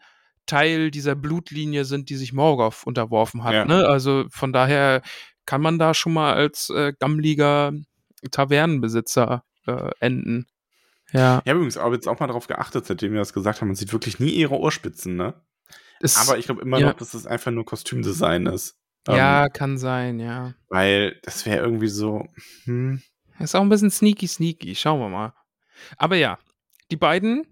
Teil 0.50 0.90
dieser 0.90 1.14
Blutlinie 1.14 1.84
sind, 1.84 2.10
die 2.10 2.16
sich 2.16 2.32
Morgoth 2.32 2.82
unterworfen 2.84 3.44
hat. 3.44 3.54
Ja. 3.54 3.64
Ne? 3.64 3.86
Also 3.86 4.24
von 4.30 4.52
daher 4.52 5.00
kann 5.46 5.62
man 5.62 5.78
da 5.78 5.94
schon 5.94 6.12
mal 6.12 6.34
als 6.34 6.70
äh, 6.70 6.92
gammeliger 6.98 7.72
Tavernenbesitzer 8.32 9.44
äh, 9.66 9.90
enden. 10.00 10.46
Ja. 11.12 11.40
Ich 11.44 11.48
habe 11.48 11.58
übrigens 11.58 11.76
auch 11.76 11.92
jetzt 11.92 12.08
auch 12.08 12.18
mal 12.18 12.26
darauf 12.26 12.48
geachtet, 12.48 12.86
seitdem 12.86 13.12
wir 13.12 13.20
das 13.20 13.32
gesagt 13.32 13.60
haben, 13.60 13.68
man 13.68 13.76
sieht 13.76 13.92
wirklich 13.92 14.18
nie 14.18 14.30
ihre 14.30 14.58
Ohrspitzen, 14.58 15.16
ne? 15.16 15.34
Es, 16.00 16.16
Aber 16.16 16.38
ich 16.38 16.46
glaube 16.46 16.62
immer 16.62 16.78
ja. 16.78 16.88
noch, 16.88 16.94
dass 16.94 17.12
das 17.12 17.26
einfach 17.26 17.52
nur 17.52 17.64
Kostümdesign 17.64 18.46
ist. 18.46 18.76
ja, 19.06 19.44
Ähm, 19.44 19.52
kann 19.52 19.78
sein, 19.78 20.18
ja. 20.18 20.54
weil 20.68 21.18
das 21.22 21.46
wäre 21.46 21.64
irgendwie 21.64 21.88
so, 21.88 22.26
hm, 22.64 23.02
Ist 23.38 23.54
auch 23.54 23.60
ein 23.62 23.68
bisschen 23.68 23.90
sneaky, 23.90 24.26
sneaky. 24.26 24.74
Schauen 24.74 25.00
wir 25.00 25.08
mal. 25.08 25.32
Aber 25.96 26.16
ja, 26.16 26.38
die 26.90 26.96
beiden, 26.96 27.46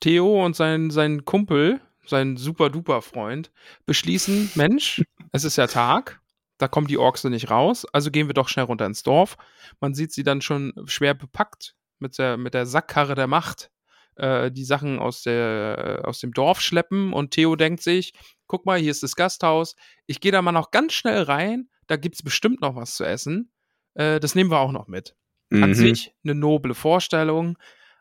Theo 0.00 0.44
und 0.44 0.56
sein, 0.56 0.90
sein 0.90 1.24
Kumpel, 1.24 1.80
sein 2.10 2.36
super-duper-Freund, 2.36 3.50
beschließen: 3.86 4.52
Mensch, 4.54 5.02
es 5.32 5.44
ist 5.44 5.56
ja 5.56 5.66
Tag, 5.66 6.20
da 6.58 6.68
kommen 6.68 6.86
die 6.86 6.98
Orks 6.98 7.24
nicht 7.24 7.50
raus, 7.50 7.86
also 7.92 8.10
gehen 8.10 8.28
wir 8.28 8.34
doch 8.34 8.48
schnell 8.48 8.66
runter 8.66 8.86
ins 8.86 9.02
Dorf. 9.02 9.36
Man 9.80 9.94
sieht 9.94 10.12
sie 10.12 10.22
dann 10.22 10.42
schon 10.42 10.74
schwer 10.84 11.14
bepackt 11.14 11.74
mit 11.98 12.18
der, 12.18 12.36
mit 12.36 12.54
der 12.54 12.66
Sackkarre 12.66 13.14
der 13.14 13.26
Macht 13.26 13.70
äh, 14.16 14.50
die 14.50 14.64
Sachen 14.64 14.98
aus, 14.98 15.22
der, 15.22 16.02
aus 16.04 16.20
dem 16.20 16.32
Dorf 16.32 16.60
schleppen 16.60 17.12
und 17.12 17.30
Theo 17.30 17.56
denkt 17.56 17.82
sich: 17.82 18.12
Guck 18.46 18.66
mal, 18.66 18.78
hier 18.78 18.90
ist 18.90 19.02
das 19.02 19.16
Gasthaus, 19.16 19.76
ich 20.06 20.20
gehe 20.20 20.32
da 20.32 20.42
mal 20.42 20.52
noch 20.52 20.70
ganz 20.70 20.92
schnell 20.92 21.22
rein, 21.22 21.68
da 21.86 21.96
gibt 21.96 22.16
es 22.16 22.22
bestimmt 22.22 22.60
noch 22.60 22.76
was 22.76 22.94
zu 22.94 23.04
essen. 23.04 23.52
Äh, 23.94 24.20
das 24.20 24.34
nehmen 24.34 24.50
wir 24.50 24.58
auch 24.58 24.72
noch 24.72 24.86
mit 24.86 25.16
an 25.52 25.70
mhm. 25.70 25.74
sich 25.74 26.14
eine 26.24 26.34
noble 26.34 26.74
Vorstellung, 26.74 27.58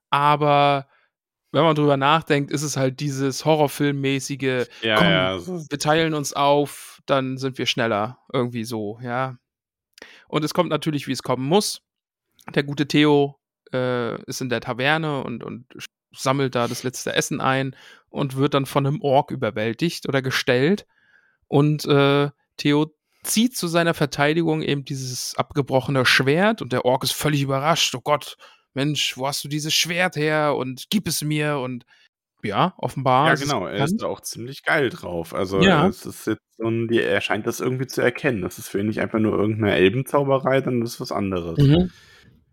aber 0.10 0.88
wenn 1.52 1.64
man 1.64 1.76
drüber 1.76 1.98
nachdenkt, 1.98 2.52
ist 2.52 2.62
es 2.62 2.78
halt 2.78 3.00
dieses 3.00 3.46
Horrorfilmmäßige, 3.46 4.68
ja, 4.82 4.96
komm, 4.96 5.08
ja, 5.08 5.40
wir 5.48 5.80
teilen 5.80 6.14
uns 6.14 6.34
auf, 6.34 7.02
dann 7.06 7.38
sind 7.38 7.58
wir 7.58 7.66
schneller, 7.66 8.20
irgendwie 8.32 8.64
so, 8.64 9.00
ja. 9.02 9.38
Und 10.28 10.44
es 10.44 10.54
kommt 10.54 10.70
natürlich, 10.70 11.08
wie 11.08 11.12
es 11.12 11.24
kommen 11.24 11.46
muss. 11.46 11.82
Der 12.54 12.64
gute 12.64 12.88
Theo 12.88 13.40
äh, 13.74 14.22
ist 14.24 14.42
in 14.42 14.50
der 14.50 14.62
Taverne 14.62 15.24
und, 15.24 15.44
und 15.44 15.66
sammelt 16.12 16.56
da 16.56 16.68
das 16.68 16.84
letzte 16.84 17.14
Essen 17.14 17.42
ein 17.42 17.76
und 18.10 18.36
wird 18.36 18.54
dann 18.54 18.66
von 18.66 18.86
einem 18.86 19.02
Ork 19.02 19.32
überwältigt 19.32 20.08
oder 20.08 20.22
gestellt. 20.22 20.86
Und 21.48 21.86
äh, 21.86 22.30
Theo 22.58 22.94
zieht 23.24 23.58
zu 23.58 23.68
seiner 23.68 23.94
Verteidigung 23.94 24.62
eben 24.62 24.86
dieses 24.86 25.36
abgebrochene 25.36 26.06
Schwert 26.06 26.62
und 26.62 26.72
der 26.74 26.86
Ork 26.86 27.04
ist 27.04 27.14
völlig 27.14 27.42
überrascht. 27.42 27.94
Oh 27.96 28.02
Gott, 28.02 28.38
Mensch, 28.80 29.18
wo 29.18 29.28
hast 29.28 29.44
du 29.44 29.50
dieses 29.50 29.74
Schwert 29.74 30.16
her? 30.16 30.56
Und 30.56 30.86
gib 30.90 31.08
es 31.08 31.22
mir. 31.22 31.58
Und 31.60 31.86
ja, 32.44 32.74
offenbar. 32.78 33.28
Ja, 33.28 33.36
genau, 33.36 33.68
er 33.68 33.84
ist 33.84 33.98
da 34.02 34.08
auch 34.08 34.22
ziemlich 34.22 34.64
geil 34.64 34.90
drauf. 34.90 35.34
Also, 35.34 35.60
Ja. 35.62 35.88
es 35.88 36.06
ist 36.06 36.26
jetzt 36.28 36.40
die 36.62 37.02
er 37.02 37.22
scheint 37.22 37.48
das 37.48 37.60
irgendwie 37.62 37.88
zu 37.88 38.02
erkennen. 38.02 38.42
Das 38.42 38.58
ist 38.60 38.68
für 38.70 38.80
ihn 38.82 38.88
nicht 38.88 39.00
einfach 39.00 39.20
nur 39.20 39.38
irgend 39.38 39.60
'ne 39.62 39.74
Elbenzauberei, 39.76 40.62
sondern 40.62 40.82
das 40.82 40.94
ist 40.96 41.02
was 41.02 41.12
anderes. 41.14 41.58
Mhm. 41.58 41.90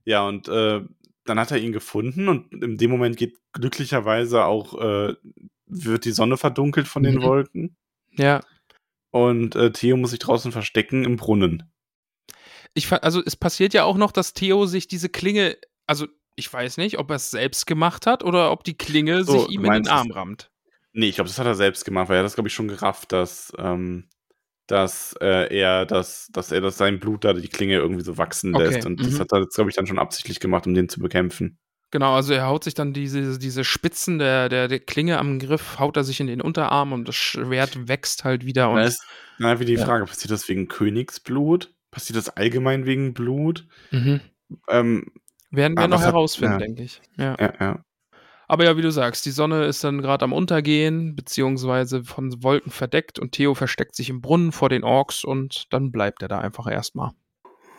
Ja, 0.05 0.27
und, 0.29 0.49
äh, 0.49 0.83
dann 1.24 1.41
hat 1.41 1.51
er 1.51 1.59
ihn 1.59 1.72
gefunden 1.72 2.29
und 2.29 2.53
in 2.62 2.77
dem 2.79 2.91
Moment 2.91 3.16
geht 3.16 3.37
glücklicherweise 3.53 4.45
auch 4.45 4.81
äh, 4.81 5.14
wird 5.66 6.05
die 6.05 6.12
Sonne 6.12 6.37
verdunkelt 6.37 6.87
von 6.89 7.03
den 7.03 7.16
Mhm. 7.16 7.22
Wolken 7.22 7.77
Ja. 8.12 8.43
und, 9.11 9.57
äh, 9.57 9.72
Theo 9.72 9.97
muss 9.97 10.11
sich 10.11 10.20
draußen 10.20 10.53
verstecken 10.53 11.05
im 11.05 11.16
Brunnen. 11.16 11.64
Ich 12.74 12.93
also, 12.93 13.22
es 13.24 13.35
passiert 13.37 13.74
ja 13.74 13.83
auch 13.85 13.97
noch, 13.97 14.12
dass 14.12 14.35
Theo 14.35 14.66
sich 14.66 14.87
diese 14.87 15.09
Klinge 15.09 15.57
also, 15.87 16.07
ich 16.37 16.53
weiß 16.53 16.76
nicht, 16.78 16.99
ob 16.99 17.11
er's 17.11 17.30
selbst 17.30 17.66
gemacht 17.66 18.07
hat 18.07 18.22
oder 18.24 18.51
ob 18.53 18.64
die 18.64 18.76
Klinge 18.76 19.24
So, 19.24 19.47
sich 19.47 19.49
ihm 19.49 19.64
in 19.64 19.72
den 19.72 19.89
Arm 19.89 20.11
es 20.11 20.16
rammt. 20.16 20.51
Ne, 20.93 21.07
ich 21.07 21.16
glaube, 21.16 21.28
das 21.28 21.39
hat 21.39 21.47
er 21.47 21.55
selbst 21.55 21.84
gemacht, 21.84 22.09
weil 22.09 22.16
er 22.16 22.20
hat 22.20 22.24
das, 22.26 22.34
glaube 22.34 22.49
ich, 22.49 22.55
schon 22.55 22.68
gerafft, 22.68 23.12
dass, 23.12 23.53
ähm 23.59 24.09
dass, 24.68 25.14
äh, 25.20 25.55
er 25.57 25.87
das 25.87 26.28
dass 26.32 26.53
er 26.53 26.61
das 26.61 26.76
sein 26.78 26.99
Blut 27.01 27.24
da 27.24 27.32
die 27.34 27.49
Klinge 27.49 27.76
irgendwie 27.76 28.03
so 28.05 28.18
wachsen 28.18 28.55
Okay, 28.55 28.64
lässt 28.64 28.87
und 28.87 29.07
das 29.07 29.14
mhm. 29.14 29.20
hat 29.20 29.32
er 29.32 29.41
jetzt, 29.43 29.55
glaube 29.55 29.70
ich, 29.70 29.76
dann 29.76 29.87
schon 29.87 29.99
absichtlich 30.01 30.41
gemacht, 30.41 30.66
um 30.66 30.74
den 30.74 30.89
zu 30.89 31.01
bekämpfen. 31.01 31.59
Genau, 31.93 32.14
also, 32.14 32.32
er 32.34 32.47
haut 32.47 32.64
sich 32.64 32.74
dann 32.74 32.93
diese 32.93 33.39
diese 33.39 33.62
Spitzen 33.64 34.18
der 34.18 34.49
der 34.49 34.66
der 34.68 34.80
Klinge 34.80 35.18
am 35.18 35.39
Griff 35.39 35.78
haut 35.78 35.97
er 35.97 36.03
sich 36.05 36.18
in 36.20 36.26
den 36.26 36.41
Unterarm 36.41 36.93
und 36.93 37.07
das 37.07 37.14
Schwert 37.14 37.89
wächst 37.89 38.24
halt 38.24 38.45
wieder 38.45 38.70
und 38.70 38.76
Da 38.76 38.84
ist 38.84 39.03
dann 39.39 39.49
einfach 39.49 39.64
die 39.64 39.74
Ja. 39.74 39.84
Frage, 39.84 40.05
passiert 40.07 40.30
das 40.30 40.49
wegen 40.49 40.68
Königsblut? 40.68 41.72
Passiert 41.91 42.16
das 42.16 42.28
allgemein 42.30 42.87
wegen 42.87 43.14
Blut? 43.14 43.66
Mhm. 43.91 44.20
Ähm, 44.68 45.12
Werden 45.57 45.74
wir 45.76 45.82
aber 45.84 45.88
noch 45.88 46.00
es 46.00 46.07
hat 46.07 46.12
herausfinden, 46.14 46.52
ja. 46.52 46.59
denke 46.59 46.82
ich. 46.82 47.00
Ja. 47.16 47.36
Ja, 47.40 47.52
ja. 47.61 47.84
Aber 48.48 48.64
ja, 48.64 48.76
wie 48.76 48.82
du 48.82 48.92
sagst, 48.92 49.26
die 49.26 49.32
Sonne 49.32 49.64
ist 49.64 49.82
dann 49.82 50.00
grad 50.02 50.22
am 50.22 50.32
Untergehen, 50.32 51.16
beziehungsweise 51.16 52.04
von 52.04 52.42
Wolken 52.44 52.70
verdeckt 52.70 53.18
und 53.18 53.32
Theo 53.32 53.54
versteckt 53.54 53.96
sich 53.96 54.09
im 54.09 54.20
Brunnen 54.20 54.52
vor 54.52 54.68
den 54.68 54.84
Orks 54.84 55.24
und 55.24 55.64
dann 55.70 55.90
bleibt 55.90 56.22
er 56.22 56.28
da 56.28 56.38
einfach 56.38 56.68
erst 56.70 56.94
mal. 56.94 57.11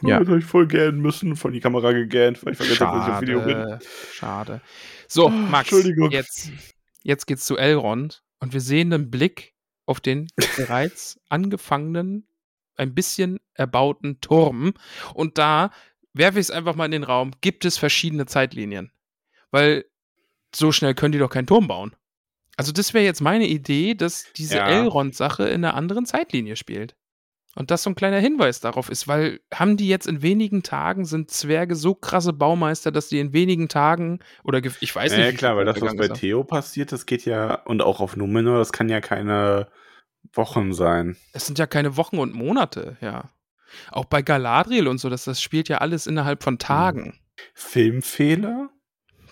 Ja. 0.01 0.17
Oh, 0.17 0.19
das 0.19 0.28
habe 0.28 0.39
ich 0.39 0.45
voll 0.45 0.67
gähnen 0.67 0.99
müssen, 0.99 1.36
von 1.38 1.53
die 1.53 1.59
Kamera 1.61 1.91
gegähnt, 1.93 2.45
weil 2.45 2.51
ich 2.53 2.57
vergessen 2.57 2.86
habe, 2.86 2.97
dass 2.99 3.07
ich 3.07 3.13
auf 3.13 3.21
Video 3.21 3.39
bin. 3.41 3.57
Schade, 3.57 3.80
schade. 4.11 4.61
So, 5.07 5.28
Ah, 5.28 5.32
Max, 5.32 5.71
Entschuldigung. 5.71 6.11
jetzt 6.11 6.51
jetzt 7.03 7.25
geht's 7.28 7.45
zu 7.45 7.55
Elrond 7.57 8.21
und 8.41 8.51
wir 8.53 8.61
sehen 8.61 8.89
'nen 8.89 9.09
Blick 9.09 9.53
auf 9.86 10.01
den 10.01 10.28
bereits 10.57 11.17
angefangenen, 11.30 12.28
ein 12.75 12.93
bisschen 12.93 13.39
erbauten 13.53 14.19
Turm 14.21 14.73
und 15.13 15.38
da 15.38 15.71
werfe 16.18 16.39
ich's 16.39 16.51
einfach 16.51 16.76
mal 16.76 16.86
in 16.86 16.91
den 16.91 17.03
Raum, 17.03 17.32
gibt 17.41 17.65
es 17.65 17.78
verschiedene 17.78 18.26
Zeitlinien? 18.26 18.91
Weil 19.51 19.86
so 20.55 20.72
schnell 20.72 20.93
können 20.95 21.11
die 21.13 21.20
doch 21.20 21.30
keinen 21.30 21.47
Turm 21.47 21.68
bauen. 21.68 21.95
Also, 22.57 22.72
das 22.72 22.93
wäre 22.93 23.05
jetzt 23.05 23.22
meine 23.22 23.47
Idee, 23.47 23.93
dass 23.95 24.26
diese 24.36 24.57
Ja. 24.57 24.68
Elrond-Sache 24.68 25.47
in 25.49 25.61
'ner 25.61 25.76
anderen 25.76 26.05
Zeitlinie 26.05 26.55
spielt. 26.55 26.95
Und 27.55 27.72
das 27.72 27.84
so 27.84 27.89
'n 27.91 27.95
kleiner 27.95 28.20
Hinweis 28.20 28.59
darauf 28.61 28.89
ist, 28.89 29.07
weil 29.07 29.39
haben 29.53 29.78
die 29.78 29.88
jetzt 29.88 30.07
in 30.07 30.22
wenigen 30.22 30.63
Tagen 30.63 31.05
sind 31.05 31.32
Zwerge 31.32 31.76
so 31.76 31.95
krasse 31.95 32.34
Baumeister, 32.34 32.91
dass 32.91 33.09
die 33.09 33.20
in 33.20 33.34
wenigen 33.34 33.68
Tagen 33.70 34.20
oder 34.43 34.59
ich 34.63 34.95
weiß 34.95 35.11
nicht, 35.18 35.26
ja 35.26 35.32
klar, 35.34 35.55
weil 35.57 35.65
das, 35.65 35.82
was 35.82 35.95
bei. 35.95 36.07
Theo 36.09 36.43
passiert, 36.43 36.91
das 36.91 37.05
geht 37.07 37.26
ja 37.26 37.55
und 37.65 37.82
auch 37.82 37.99
auf 37.99 38.15
Numenor, 38.15 38.59
das 38.59 38.72
kann 38.74 38.89
ja 38.89 39.01
keine 39.01 39.70
Wochen 40.34 40.74
sein. 40.74 41.18
Es 41.34 41.45
sind 41.47 41.57
ja 41.59 41.68
keine 41.68 41.97
Wochen 41.97 42.18
und 42.20 42.34
Monate, 42.34 42.97
ja. 43.01 43.30
Auch 43.91 44.05
bei 44.05 44.22
Galadriel 44.22 44.88
und 44.88 44.99
so, 44.99 45.09
das 45.09 45.26
das 45.26 45.41
spielt 45.41 45.70
ja 45.70 45.80
alles 45.80 46.07
innerhalb 46.07 46.43
von 46.43 46.59
Tagen. 46.59 47.20
Filmfehler? 47.53 48.70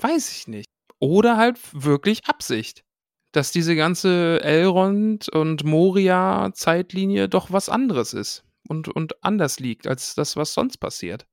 Weiß 0.02 0.32
ich 0.32 0.48
nicht. 0.48 0.68
Oder 1.00 1.38
halt 1.38 1.60
wirklich 1.74 2.26
Absicht, 2.28 2.84
dass 3.32 3.52
diese 3.52 3.76
ganze 3.76 4.42
Elrond 4.44 5.30
und 5.30 5.64
Moria-Zeitlinie 5.64 7.30
doch 7.30 7.52
was 7.52 7.70
anderes 7.70 8.14
ist 8.14 8.44
und 8.68 8.88
und 8.90 9.24
anders 9.24 9.60
liegt 9.60 9.88
als 9.88 10.16
das, 10.16 10.36
was 10.38 10.54
sonst 10.54 10.78
passiert. 10.78 11.28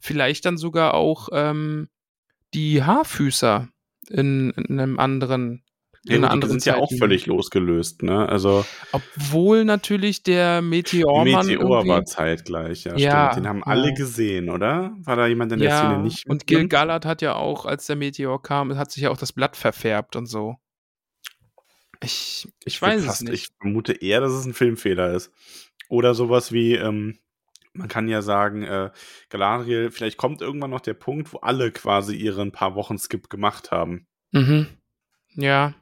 Vielleicht 0.00 0.44
dann 0.46 0.58
sogar 0.58 0.94
auch, 0.94 1.28
ähm, 1.32 1.88
die 2.54 2.82
Haarfüßer 2.84 3.68
in 4.10 4.50
in 4.52 4.76
'nem 4.76 4.98
anderen 4.98 5.64
Ja 6.04 6.18
die 6.18 6.24
anderen 6.24 6.58
sind 6.60 6.64
ja 6.66 6.76
auch 6.76 6.90
völlig 6.98 7.26
losgelöst, 7.26 8.02
ne? 8.02 8.28
Also 8.28 8.64
Obwohl 8.90 9.64
natürlich 9.64 10.22
der 10.24 10.60
Meteormann 10.60 11.46
Meteor 11.46 11.86
war 11.86 12.04
zeitgleich, 12.04 12.84
ja, 12.84 12.98
Ja, 12.98 13.30
stimmt. 13.30 13.44
Den 13.44 13.48
haben 13.48 13.60
ja. 13.60 13.66
alle 13.66 13.94
gesehen, 13.94 14.50
oder? 14.50 14.96
War 15.04 15.14
da 15.16 15.26
jemand 15.28 15.52
in 15.52 15.60
der 15.60 15.70
Szene 15.70 15.92
Ja, 15.94 15.98
nicht 16.02 16.26
und 16.28 16.46
Gil? 16.48 16.66
Galad 16.68 17.06
hat 17.06 17.22
ja 17.22 17.36
auch, 17.36 17.66
als 17.66 17.86
der 17.86 17.96
Meteor 17.96 18.42
kam 18.42 18.76
hat 18.76 18.90
sich 18.90 19.04
ja 19.04 19.10
auch 19.10 19.16
das 19.16 19.32
Blatt 19.32 19.56
verfärbt 19.56 20.16
und 20.16 20.26
so. 20.26 20.56
Ich 22.02 22.48
ich 22.64 22.82
würd 22.82 22.94
weiß 22.94 23.00
es 23.00 23.06
fast 23.06 23.22
nicht. 23.24 23.34
ich 23.34 23.48
vermute 23.60 23.92
eher, 23.92 24.20
dass 24.20 24.32
es 24.32 24.44
'n 24.46 24.54
Filmfehler 24.54 25.12
ist. 25.14 25.30
Oder 25.88 26.14
so 26.14 26.30
was 26.30 26.52
wie, 26.52 26.74
ähm, 26.74 27.18
man 27.74 27.88
kann 27.88 28.08
ja 28.08 28.22
sagen, 28.22 28.62
äh, 28.64 28.90
Galadriel 29.30 29.90
vielleicht 29.90 30.16
kommt 30.18 30.40
irgendwann 30.42 30.70
noch 30.70 30.80
der 30.80 30.94
Punkt, 30.94 31.32
wo 31.32 31.38
alle 31.38 31.70
quasi 31.72 32.16
ihren 32.16 32.50
paar 32.52 32.74
Wochen 32.74 32.98
Skip 32.98 33.30
gemacht 33.30 33.70
haben. 33.70 34.06
Mhm. 34.32 34.66
Ja. 35.36 35.74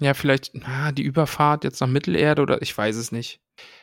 Ja, 0.00 0.14
vielleicht, 0.14 0.52
ah, 0.64 0.92
die 0.92 1.02
Überfahrt 1.02 1.64
jetzt 1.64 1.80
nach 1.80 1.88
Mittelerde 1.88 2.42
oder 2.42 2.62
ich 2.62 2.76
weiß 2.76 2.96
es 2.96 3.10
nicht. 3.12 3.40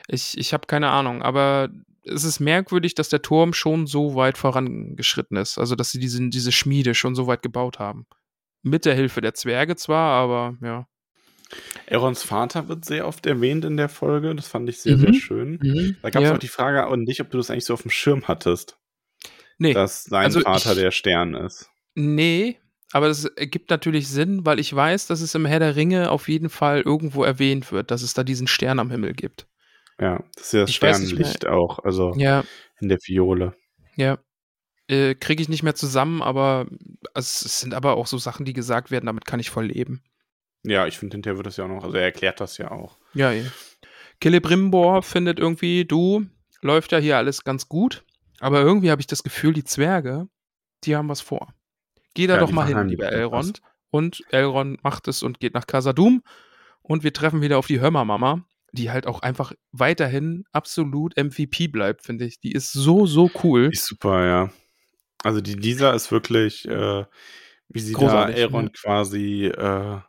Ich 0.07 0.37
ich 0.37 0.53
habe 0.53 0.67
keine 0.67 0.89
Ahnung, 0.89 1.21
aber 1.21 1.69
es 2.03 2.23
ist 2.23 2.39
merkwürdig, 2.39 2.95
dass 2.95 3.09
der 3.09 3.21
Turm 3.21 3.53
schon 3.53 3.87
so 3.87 4.15
weit 4.15 4.37
vorangeschritten 4.37 5.37
ist. 5.37 5.57
Also, 5.57 5.75
dass 5.75 5.91
sie 5.91 5.99
diesen 5.99 6.29
diese 6.31 6.51
Schmiede 6.51 6.93
schon 6.95 7.15
so 7.15 7.27
weit 7.27 7.41
gebaut 7.41 7.79
haben. 7.79 8.05
Mit 8.61 8.85
der 8.85 8.95
Hilfe 8.95 9.21
der 9.21 9.33
Zwerge 9.33 9.75
zwar, 9.75 10.11
aber 10.13 10.55
ja. 10.61 10.87
Elrons 11.85 12.23
Vater 12.23 12.67
wird 12.67 12.85
sehr 12.85 13.07
oft 13.07 13.25
erwähnt 13.25 13.65
in 13.65 13.77
der 13.77 13.89
Folge. 13.89 14.33
Das 14.35 14.47
fand 14.47 14.67
ich 14.69 14.79
sehr, 14.79 14.97
sehr 14.97 15.09
Mhm. 15.09 15.13
schön. 15.13 15.59
Mhm. 15.61 15.97
Da 16.01 16.09
gab's 16.09 16.23
Ja. 16.25 16.33
auch 16.33 16.39
die 16.39 16.47
Frage 16.47 16.85
an 16.87 17.05
dich, 17.05 17.21
ob 17.21 17.29
du 17.29 17.37
das 17.37 17.51
eigentlich 17.51 17.65
so 17.65 17.73
aufm 17.75 17.89
Schirm 17.91 18.23
hattest, 18.27 18.77
Ne, 19.59 19.73
dass 19.73 20.03
sein 20.05 20.25
also 20.25 20.39
Vater 20.41 20.71
ich 20.71 20.77
der 20.79 20.91
Stern 20.91 21.33
ist. 21.35 21.69
Ne, 21.93 22.55
aber 22.95 23.09
das 23.09 23.25
ergibt 23.25 23.69
natürlich 23.71 24.07
Sinn, 24.07 24.45
weil 24.45 24.57
ich 24.57 24.73
weiß, 24.73 25.07
dass 25.07 25.19
es 25.19 25.35
im 25.35 25.45
Herr 25.45 25.59
der 25.59 25.75
Ringe 25.75 26.11
auf 26.11 26.29
jeden 26.29 26.47
Fall 26.47 26.79
irgendwo 26.79 27.25
erwähnt 27.25 27.73
wird, 27.73 27.91
dass 27.91 28.01
es 28.01 28.13
da 28.13 28.23
diesen 28.23 28.47
Stern 28.47 28.79
am 28.79 28.89
Himmel 28.89 29.11
gibt. 29.11 29.47
Ja, 29.99 30.23
das 30.37 30.45
ist 30.45 30.53
ja 30.53 30.61
das 30.61 30.69
Ich 30.69 30.75
Sternenlicht 30.77 31.45
auch, 31.45 31.79
also 31.79 32.13
Ja. 32.15 32.45
in 32.79 32.87
der 32.87 32.97
Fiole. 33.01 33.53
Ja. 33.97 34.17
Äh, 34.87 35.13
kriege 35.15 35.41
ich 35.41 35.49
nicht 35.49 35.61
mehr 35.61 35.75
zusammen, 35.75 36.21
aber 36.21 36.67
es 37.13 37.41
es 37.41 37.59
sind 37.59 37.73
aber 37.73 37.97
auch 37.97 38.07
so 38.07 38.17
Sachen, 38.17 38.45
die 38.45 38.53
gesagt 38.53 38.91
werden, 38.91 39.07
damit 39.07 39.25
kann 39.25 39.41
ich 39.41 39.49
voll 39.49 39.65
leben. 39.65 40.01
Ja, 40.63 40.87
ich 40.87 40.97
finde, 40.97 41.15
hinterher 41.15 41.35
wird 41.35 41.47
das 41.47 41.57
ja 41.57 41.65
auch 41.65 41.69
noch 41.69 41.83
also, 41.83 41.97
er 41.97 42.03
erklärt 42.03 42.39
das 42.39 42.57
ja 42.57 42.71
auch. 42.71 42.97
Ja, 43.13 43.33
eh. 43.33 43.43
Celebrimbor 44.23 45.03
findet 45.03 45.37
irgendwie: 45.37 45.83
„Du, 45.83 46.27
läuft 46.61 46.93
ja 46.93 46.99
hier 46.99 47.17
alles 47.17 47.43
ganz 47.43 47.67
gut, 47.67 48.05
aber 48.39 48.61
irgendwie 48.61 48.89
habe 48.89 49.01
ich 49.01 49.07
das 49.07 49.21
Gefühl, 49.21 49.51
die 49.51 49.65
Zwerge, 49.65 50.29
die 50.85 50.95
haben 50.95 51.09
was 51.09 51.19
vor. 51.19 51.53
Geh 52.15 52.25
da 52.27 52.35
Ja, 52.35 52.39
doch 52.39 52.51
mal 52.51 52.65
hin, 52.65 52.87
lieber. 52.89 53.11
Elrond.“ 53.11 53.61
Und 53.91 54.23
Elrond 54.31 54.83
macht 54.83 55.07
es 55.07 55.21
und 55.23 55.39
geht 55.39 55.53
nach 55.53 55.67
Khazad-dûm 55.67 56.21
und 56.81 57.03
wir 57.03 57.13
treffen 57.13 57.41
wieder 57.41 57.57
auf 57.59 57.67
die 57.67 57.79
Hörmer-Mama, 57.79 58.43
die 58.73 58.89
halt 58.91 59.05
auch 59.07 59.21
einfach 59.21 59.53
weiterhin 59.71 60.43
absolut 60.51 61.15
MVP 61.17 61.67
bleibt, 61.67 62.03
finde 62.03 62.25
ich. 62.25 62.39
Die 62.39 62.51
ist 62.51 62.73
so, 62.73 63.05
so 63.05 63.29
cool. 63.43 63.69
Die 63.69 63.75
ist 63.75 63.85
super, 63.85 64.25
ja. 64.25 64.49
Also, 65.23 65.39
die 65.41 65.53
Lisa 65.53 65.91
ist 65.91 66.11
wirklich, 66.11 66.67
äh, 66.67 67.05
wie 67.69 67.79
sie 67.79 67.93
Großartig, 67.93 68.35
da 68.35 68.41
Elrond 68.41 68.73
quasi, 68.73 69.45
äh, 69.45 69.99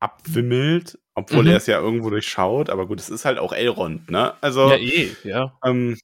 abwimmelt, 0.00 0.98
obwohl 1.14 1.44
Mhm. 1.44 1.50
er 1.50 1.56
es 1.56 1.66
ja 1.66 1.80
irgendwo 1.80 2.10
durchschaut, 2.10 2.70
aber 2.70 2.86
gut, 2.86 3.00
es 3.00 3.10
ist 3.10 3.24
halt 3.24 3.38
auch 3.38 3.52
Elrond, 3.52 4.10
ne? 4.10 4.34
Also 4.40 4.70
Ja, 4.70 4.76
eh, 4.76 5.16
ja. 5.24 5.58
ähm, 5.64 5.98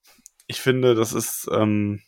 ich 0.47 0.61
finde, 0.61 0.95
das 0.95 1.12
ist, 1.12 1.49
ähm 1.53 2.01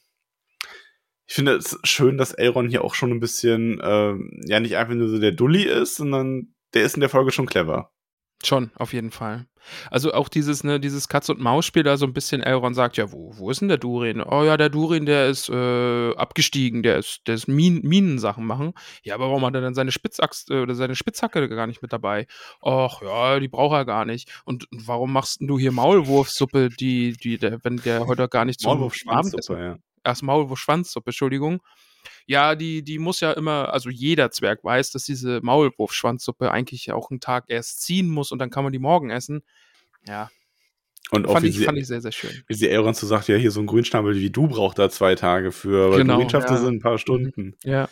ich 1.28 1.34
finde 1.34 1.54
es 1.56 1.78
schön, 1.84 2.18
dass 2.18 2.32
Elrond 2.32 2.70
hier 2.70 2.84
auch 2.84 2.94
schon 2.94 3.10
'n 3.12 3.20
bisschen, 3.20 3.80
ähm, 3.84 4.40
ja, 4.46 4.60
nicht 4.60 4.76
einfach 4.76 4.94
nur 4.94 5.08
so 5.08 5.18
der 5.18 5.32
Dulli 5.32 5.64
ist, 5.64 5.96
sondern 5.96 6.54
der 6.74 6.84
ist 6.84 6.94
in 6.96 7.00
der 7.00 7.10
Folge 7.10 7.32
schon 7.32 7.46
clever. 7.46 7.90
Schon, 8.44 8.70
auf 8.76 8.92
jeden 8.92 9.10
Fall. 9.10 9.46
Also, 9.90 10.12
auch 10.12 10.28
dieses, 10.28 10.62
ne, 10.62 10.78
dieses 10.78 11.08
Katz-und-Maus-Spiel 11.08 11.82
da 11.82 11.96
so 11.96 12.04
'n 12.06 12.12
bisschen 12.12 12.42
Elrond 12.42 12.76
sagt: 12.76 12.96
„Ja, 12.98 13.10
wo 13.10 13.32
wo 13.36 13.50
ist 13.50 13.62
'n 13.62 13.68
der 13.68 13.78
Durin?“ 13.78 14.20
„Oh 14.22 14.44
ja, 14.44 14.56
der 14.56 14.68
Durin, 14.68 15.06
der 15.06 15.28
ist, 15.28 15.48
äh, 15.48 16.14
abgestiegen, 16.14 16.82
der 16.82 16.98
ist 16.98 17.22
der 17.26 17.34
ist 17.34 17.48
Minen 17.48 17.80
Minensachen 17.82 18.46
machen.“ 18.46 18.74
„Ja, 19.02 19.14
aber 19.14 19.28
warum 19.30 19.44
hat 19.46 19.54
er 19.54 19.62
denn 19.62 19.74
seine 19.74 19.90
Spitzaxt 19.90 20.50
äh, 20.50 20.60
oder 20.60 20.74
seine 20.74 20.94
Spitzhacke 20.94 21.48
gar 21.48 21.66
nicht 21.66 21.82
mit 21.82 21.92
dabei?“ 21.92 22.26
„Ach 22.62 23.00
ja, 23.02 23.40
die 23.40 23.48
braucht 23.48 23.74
er 23.74 23.84
gar 23.86 24.04
nicht.“ 24.04 24.28
„Und 24.44 24.66
warum 24.70 25.12
machst 25.12 25.38
du 25.40 25.58
hier 25.58 25.72
Maulwurfsuppe, 25.72 26.70
die 26.70 27.16
die 27.16 27.38
der 27.38 27.58
wenn 27.64 27.80
der 27.82 28.06
heute 28.06 28.28
gar 28.28 28.44
nicht 28.44 28.60
zum 28.60 28.92
Abendessen 29.06 29.56
ja. 29.58 29.78
Ach, 30.06 30.22
Maulwurf-Schwanzsuppe, 30.22 31.10
Entschuldigung. 31.10 31.62
Ja, 32.26 32.54
die 32.56 32.82
die 32.84 32.98
muss 33.00 33.20
ja 33.20 33.32
immer 33.32 33.72
also, 33.74 33.90
jeder 33.90 34.30
Zwerg 34.32 34.64
weiß, 34.64 34.92
dass 34.92 35.04
diese 35.04 35.40
Maulwurf-Schwanzsuppe 35.42 36.50
eigentlich 36.52 36.92
auch 36.92 37.10
'n 37.12 37.20
Tag 37.20 37.46
erst 37.48 37.82
ziehen 37.82 38.08
muss 38.10 38.32
und 38.32 38.38
dann 38.40 38.50
kann 38.50 38.64
man 38.64 38.72
die 38.74 38.80
morgen 38.80 39.10
essen. 39.10 39.42
Ja. 40.06 40.30
Und 41.10 41.26
auch 41.28 41.40
Fand 41.40 41.44
wie 41.44 41.48
ich 41.48 41.58
sie 41.58 41.66
fand 41.66 41.78
ich 41.78 41.86
sehr, 41.88 42.00
sehr 42.02 42.12
schön. 42.12 42.44
wie 42.48 42.54
sie 42.54 42.68
Elrond 42.70 42.96
so 42.96 43.06
sagt: 43.06 43.28
„Ja, 43.28 43.36
hier 43.36 43.50
so 43.52 43.60
'n 43.60 43.66
Grünschnabel 43.66 44.16
wie 44.16 44.30
du 44.30 44.48
braucht 44.48 44.78
da 44.78 44.90
2 44.90 45.14
Tage 45.16 45.52
für, 45.52 45.86
aber 45.86 46.02
Genau, 46.02 46.02
Durin 46.02 46.30
schafft 46.30 46.50
das 46.50 46.62
ja. 46.62 46.64
in 46.64 46.76
'n 46.76 46.80
paar 46.80 46.98
Mhm. 47.08 47.32
Stunden.“ 47.32 47.56
Ja. 47.64 47.90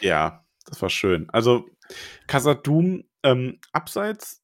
Ja, 0.00 0.44
das 0.66 0.82
war 0.82 0.90
schön. 0.90 1.28
Also, 1.30 1.68
Khazad-dûm 2.28 3.04
Ähm, 3.24 3.60
abseits 3.72 4.42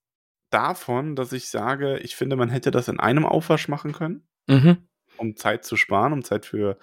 davon, 0.50 1.16
dass 1.16 1.32
ich 1.32 1.48
sage, 1.50 1.98
ich 2.00 2.16
finde, 2.16 2.36
man 2.36 2.50
hätte 2.50 2.70
das 2.72 2.88
in 2.88 3.00
einem 3.00 3.26
Aufwasch 3.26 3.68
machen 3.68 3.92
können, 3.92 4.28
Mhm. 4.48 4.86
Um 5.18 5.36
Zeit 5.36 5.64
zu 5.64 5.76
sparen, 5.76 6.12
um 6.12 6.22
Zeit 6.24 6.46
für 6.46 6.78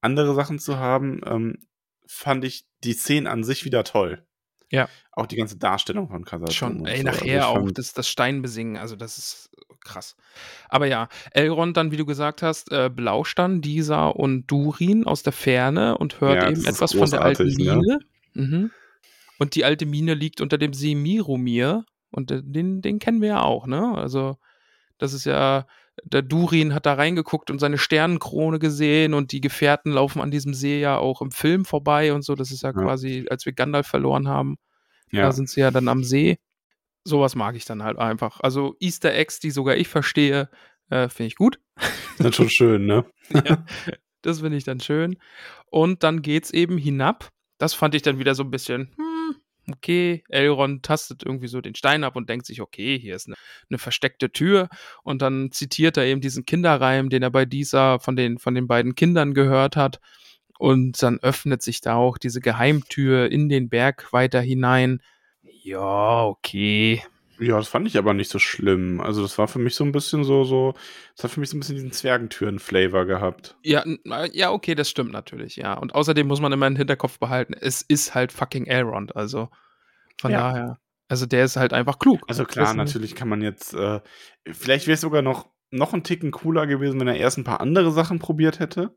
andere 0.00 0.34
Sachen 0.34 0.58
zu 0.58 0.78
haben, 0.78 1.20
ähm, 1.26 1.66
fand 2.06 2.44
ich 2.44 2.66
die 2.84 2.92
Szenen 2.92 3.26
an 3.26 3.44
sich 3.44 3.64
wieder 3.64 3.84
toll. 3.84 4.26
Ja. 4.70 4.88
Auch 5.12 5.26
die 5.26 5.36
ganze 5.36 5.56
Darstellung 5.56 6.08
von 6.08 6.24
Kasatum. 6.24 6.54
Schon, 6.54 6.86
ey, 6.86 7.02
so. 7.02 7.08
Also 7.08 7.20
nachher 7.20 7.48
auch 7.48 7.54
fand- 7.54 7.78
das, 7.78 7.92
das 7.92 8.08
Steinbesingen, 8.08 8.76
also 8.76 8.96
das 8.96 9.18
ist 9.18 9.50
krass. 9.84 10.16
Aber 10.68 10.86
ja, 10.86 11.08
Elrond 11.30 11.76
dann, 11.76 11.92
wie 11.92 11.96
du 11.96 12.04
gesagt 12.04 12.42
hast, 12.42 12.72
äh, 12.72 12.90
belauscht 12.92 13.38
dann 13.38 13.60
Disa 13.60 14.08
und 14.08 14.46
Durin 14.48 15.06
aus 15.06 15.22
der 15.22 15.32
Ferne 15.32 15.96
und 15.98 16.20
hört 16.20 16.42
Ja, 16.42 16.50
eben 16.50 16.64
etwas 16.66 16.92
von 16.92 17.08
der 17.08 17.22
alten 17.22 17.46
ne? 17.46 17.54
Mine. 17.56 17.98
Mhm. 18.34 18.70
Und 19.38 19.54
die 19.54 19.64
alte 19.64 19.86
Mine 19.86 20.14
liegt 20.14 20.40
unter 20.40 20.58
dem 20.58 20.72
See 20.72 20.94
Miromir 20.94 21.84
und 22.10 22.30
äh, 22.30 22.42
den, 22.42 22.82
den 22.82 22.98
kennen 22.98 23.20
wir 23.20 23.28
ja 23.28 23.42
auch, 23.42 23.66
ne? 23.66 23.94
Also 23.96 24.36
das 24.98 25.12
ist 25.12 25.26
ja, 25.26 25.66
der 26.04 26.22
Durin 26.22 26.74
hat 26.74 26.86
da 26.86 26.94
reingeguckt 26.94 27.50
und 27.50 27.58
seine 27.58 27.78
Sternenkrone 27.78 28.58
gesehen 28.58 29.14
und 29.14 29.32
die 29.32 29.40
Gefährten 29.40 29.92
laufen 29.92 30.20
an 30.20 30.30
diesem 30.30 30.54
See 30.54 30.80
ja 30.80 30.98
auch 30.98 31.22
im 31.22 31.30
Film 31.30 31.64
vorbei 31.64 32.12
und 32.12 32.22
so. 32.22 32.34
Das 32.34 32.50
ist 32.50 32.62
ja, 32.62 32.70
Ja. 32.70 32.82
quasi, 32.82 33.26
als 33.30 33.46
wir 33.46 33.52
Gandalf 33.52 33.86
verloren 33.86 34.28
haben, 34.28 34.56
ja. 35.10 35.22
da 35.22 35.32
sind 35.32 35.48
sie 35.48 35.60
ja 35.60 35.70
dann 35.70 35.88
am 35.88 36.04
See. 36.04 36.38
Sowas 37.04 37.34
mag 37.36 37.56
ich 37.56 37.64
dann 37.64 37.82
halt 37.82 37.98
einfach. 37.98 38.40
Also 38.40 38.74
Easter 38.80 39.14
Eggs, 39.14 39.38
die 39.40 39.50
sogar 39.50 39.76
ich 39.76 39.88
verstehe, 39.88 40.50
äh, 40.90 41.08
finde 41.08 41.28
ich 41.28 41.36
gut. 41.36 41.60
Das 42.18 42.28
ist 42.28 42.36
schon 42.36 42.50
schön, 42.50 42.86
ne? 42.86 43.04
Das 44.22 44.40
finde 44.40 44.56
ich 44.56 44.64
dann 44.64 44.80
schön. 44.80 45.18
Und 45.70 46.02
dann 46.02 46.20
geht's 46.20 46.50
eben 46.50 46.78
hinab. 46.78 47.28
Das 47.58 47.74
fand 47.74 47.94
ich 47.94 48.02
dann 48.02 48.18
wieder 48.18 48.34
so 48.34 48.42
ein 48.42 48.50
bisschen, 48.50 48.90
hm, 48.96 49.15
okay, 49.72 50.22
Elrond 50.28 50.84
tastet 50.84 51.22
irgendwie 51.24 51.48
so 51.48 51.60
den 51.60 51.74
Stein 51.74 52.04
ab 52.04 52.16
und 52.16 52.28
denkt 52.28 52.46
sich, 52.46 52.60
okay, 52.60 52.98
hier 52.98 53.16
ist 53.16 53.26
eine, 53.26 53.36
eine 53.70 53.78
versteckte 53.78 54.30
Tür. 54.30 54.68
Und 55.02 55.22
dann 55.22 55.50
zitiert 55.50 55.96
er 55.96 56.04
eben 56.04 56.20
diesen 56.20 56.46
Kinderreim, 56.46 57.10
den 57.10 57.22
er 57.22 57.30
bei 57.30 57.44
dieser 57.44 57.98
von 58.00 58.16
den, 58.16 58.38
von 58.38 58.54
den 58.54 58.66
beiden 58.66 58.94
Kindern 58.94 59.34
gehört 59.34 59.76
hat. 59.76 60.00
Und 60.58 61.02
dann 61.02 61.18
öffnet 61.18 61.62
sich 61.62 61.80
da 61.80 61.96
auch 61.96 62.18
diese 62.18 62.40
Geheimtür 62.40 63.30
in 63.30 63.48
den 63.48 63.68
Berg 63.68 64.12
weiter 64.12 64.40
hinein. 64.40 65.02
Ja, 65.42 66.24
okay. 66.24 67.02
Ja, 67.38 67.56
das 67.58 67.68
fand 67.68 67.86
ich 67.86 67.98
aber 67.98 68.14
nicht 68.14 68.30
so 68.30 68.38
schlimm. 68.38 69.00
Also, 69.00 69.22
das 69.22 69.36
war 69.38 69.48
für 69.48 69.58
mich 69.58 69.74
so 69.74 69.84
ein 69.84 69.92
bisschen 69.92 70.24
so, 70.24 70.44
so, 70.44 70.74
das 71.14 71.24
hat 71.24 71.30
für 71.30 71.40
mich 71.40 71.50
so 71.50 71.56
ein 71.56 71.60
bisschen 71.60 71.76
diesen 71.76 71.92
Zwergentüren-Flavor 71.92 73.04
gehabt. 73.06 73.56
Ja, 73.62 73.84
äh, 73.84 74.30
ja, 74.32 74.50
okay, 74.50 74.74
das 74.74 74.88
stimmt 74.88 75.12
natürlich, 75.12 75.56
ja. 75.56 75.74
Und 75.74 75.94
außerdem 75.94 76.26
muss 76.26 76.40
man 76.40 76.52
immer 76.52 76.66
im 76.66 76.76
Hinterkopf 76.76 77.18
behalten, 77.18 77.54
es 77.54 77.82
ist 77.82 78.14
halt 78.14 78.32
fucking 78.32 78.66
Elrond, 78.66 79.14
also 79.16 79.48
von 80.20 80.32
Ja. 80.32 80.38
daher. 80.38 80.78
Also 81.08 81.26
der 81.26 81.44
ist 81.44 81.56
halt 81.56 81.72
einfach 81.72 81.98
klug. 81.98 82.22
Also 82.26 82.44
klar, 82.44 82.74
natürlich 82.74 83.14
kann 83.14 83.28
man 83.28 83.40
jetzt, 83.40 83.74
äh, 83.74 84.00
vielleicht 84.50 84.86
wäre 84.88 84.94
es 84.94 85.00
sogar 85.02 85.22
noch, 85.22 85.50
noch 85.70 85.94
ein 85.94 86.02
Ticken 86.02 86.32
cooler 86.32 86.66
gewesen, 86.66 86.98
wenn 86.98 87.06
er 87.08 87.16
erst 87.16 87.38
ein 87.38 87.44
paar 87.44 87.60
andere 87.60 87.92
Sachen 87.92 88.18
probiert 88.18 88.58
hätte 88.58 88.96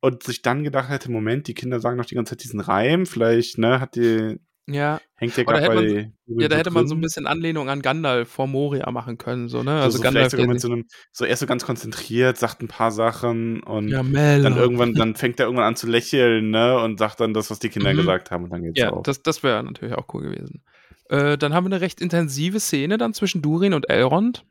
und 0.00 0.22
sich 0.22 0.42
dann 0.42 0.62
gedacht 0.62 0.90
hätte, 0.90 1.10
Moment, 1.10 1.48
die 1.48 1.54
Kinder 1.54 1.80
sagen 1.80 1.98
doch 1.98 2.04
die 2.04 2.14
ganze 2.14 2.36
Zeit 2.36 2.44
diesen 2.44 2.60
Reim, 2.60 3.04
vielleicht, 3.04 3.58
ne, 3.58 3.80
hat 3.80 3.96
die, 3.96 4.38
Ja, 4.72 5.00
hängt 5.16 5.36
Oder 5.36 5.60
gerade 5.60 5.66
bei 5.66 6.12
ja, 6.26 6.48
da 6.48 6.56
hätte 6.56 6.70
man 6.70 6.86
so 6.86 6.94
ein 6.94 7.00
bisschen 7.00 7.26
Anlehnung 7.26 7.68
an 7.68 7.82
Gandalf 7.82 8.28
vor 8.28 8.46
Moria 8.46 8.90
machen 8.90 9.18
können, 9.18 9.48
so, 9.48 9.62
ne? 9.62 9.72
so, 9.72 9.82
Also 9.82 9.96
so 9.98 10.02
Gandalf 10.04 10.14
vielleicht 10.14 10.30
sogar 10.30 10.46
mit 10.46 10.60
so 10.60 10.68
einem, 10.68 10.86
so 11.12 11.24
erst 11.24 11.40
so 11.40 11.46
ganz 11.46 11.64
konzentriert, 11.64 12.38
sagt 12.38 12.62
ein 12.62 12.68
paar 12.68 12.92
Sachen 12.92 13.62
und 13.62 13.90
ja, 13.90 14.02
dann 14.02 14.56
irgendwann, 14.56 14.94
dann 14.94 15.16
fängt 15.16 15.40
er 15.40 15.46
irgendwann 15.46 15.66
an 15.66 15.76
zu 15.76 15.88
lächeln, 15.88 16.50
ne, 16.50 16.78
und 16.78 16.98
sagt 16.98 17.20
dann 17.20 17.34
das, 17.34 17.50
was 17.50 17.58
die 17.58 17.68
Kinder 17.68 17.92
Mhm. 17.92 17.96
gesagt 17.96 18.30
haben 18.30 18.44
und 18.44 18.50
dann 18.50 18.62
geht's 18.62 18.78
Ja, 18.78 18.92
auch. 18.92 19.02
das, 19.02 19.22
das 19.22 19.42
wäre 19.42 19.62
natürlich 19.62 19.96
auch 19.96 20.06
cool 20.14 20.22
gewesen. 20.22 20.62
Äh, 21.08 21.36
dann 21.36 21.52
haben 21.52 21.64
wir 21.64 21.72
eine 21.74 21.80
recht 21.80 22.00
intensive 22.00 22.60
Szene 22.60 22.96
dann 22.96 23.12
zwischen 23.12 23.42
Durin 23.42 23.74
und 23.74 23.90
Elrond. 23.90 24.46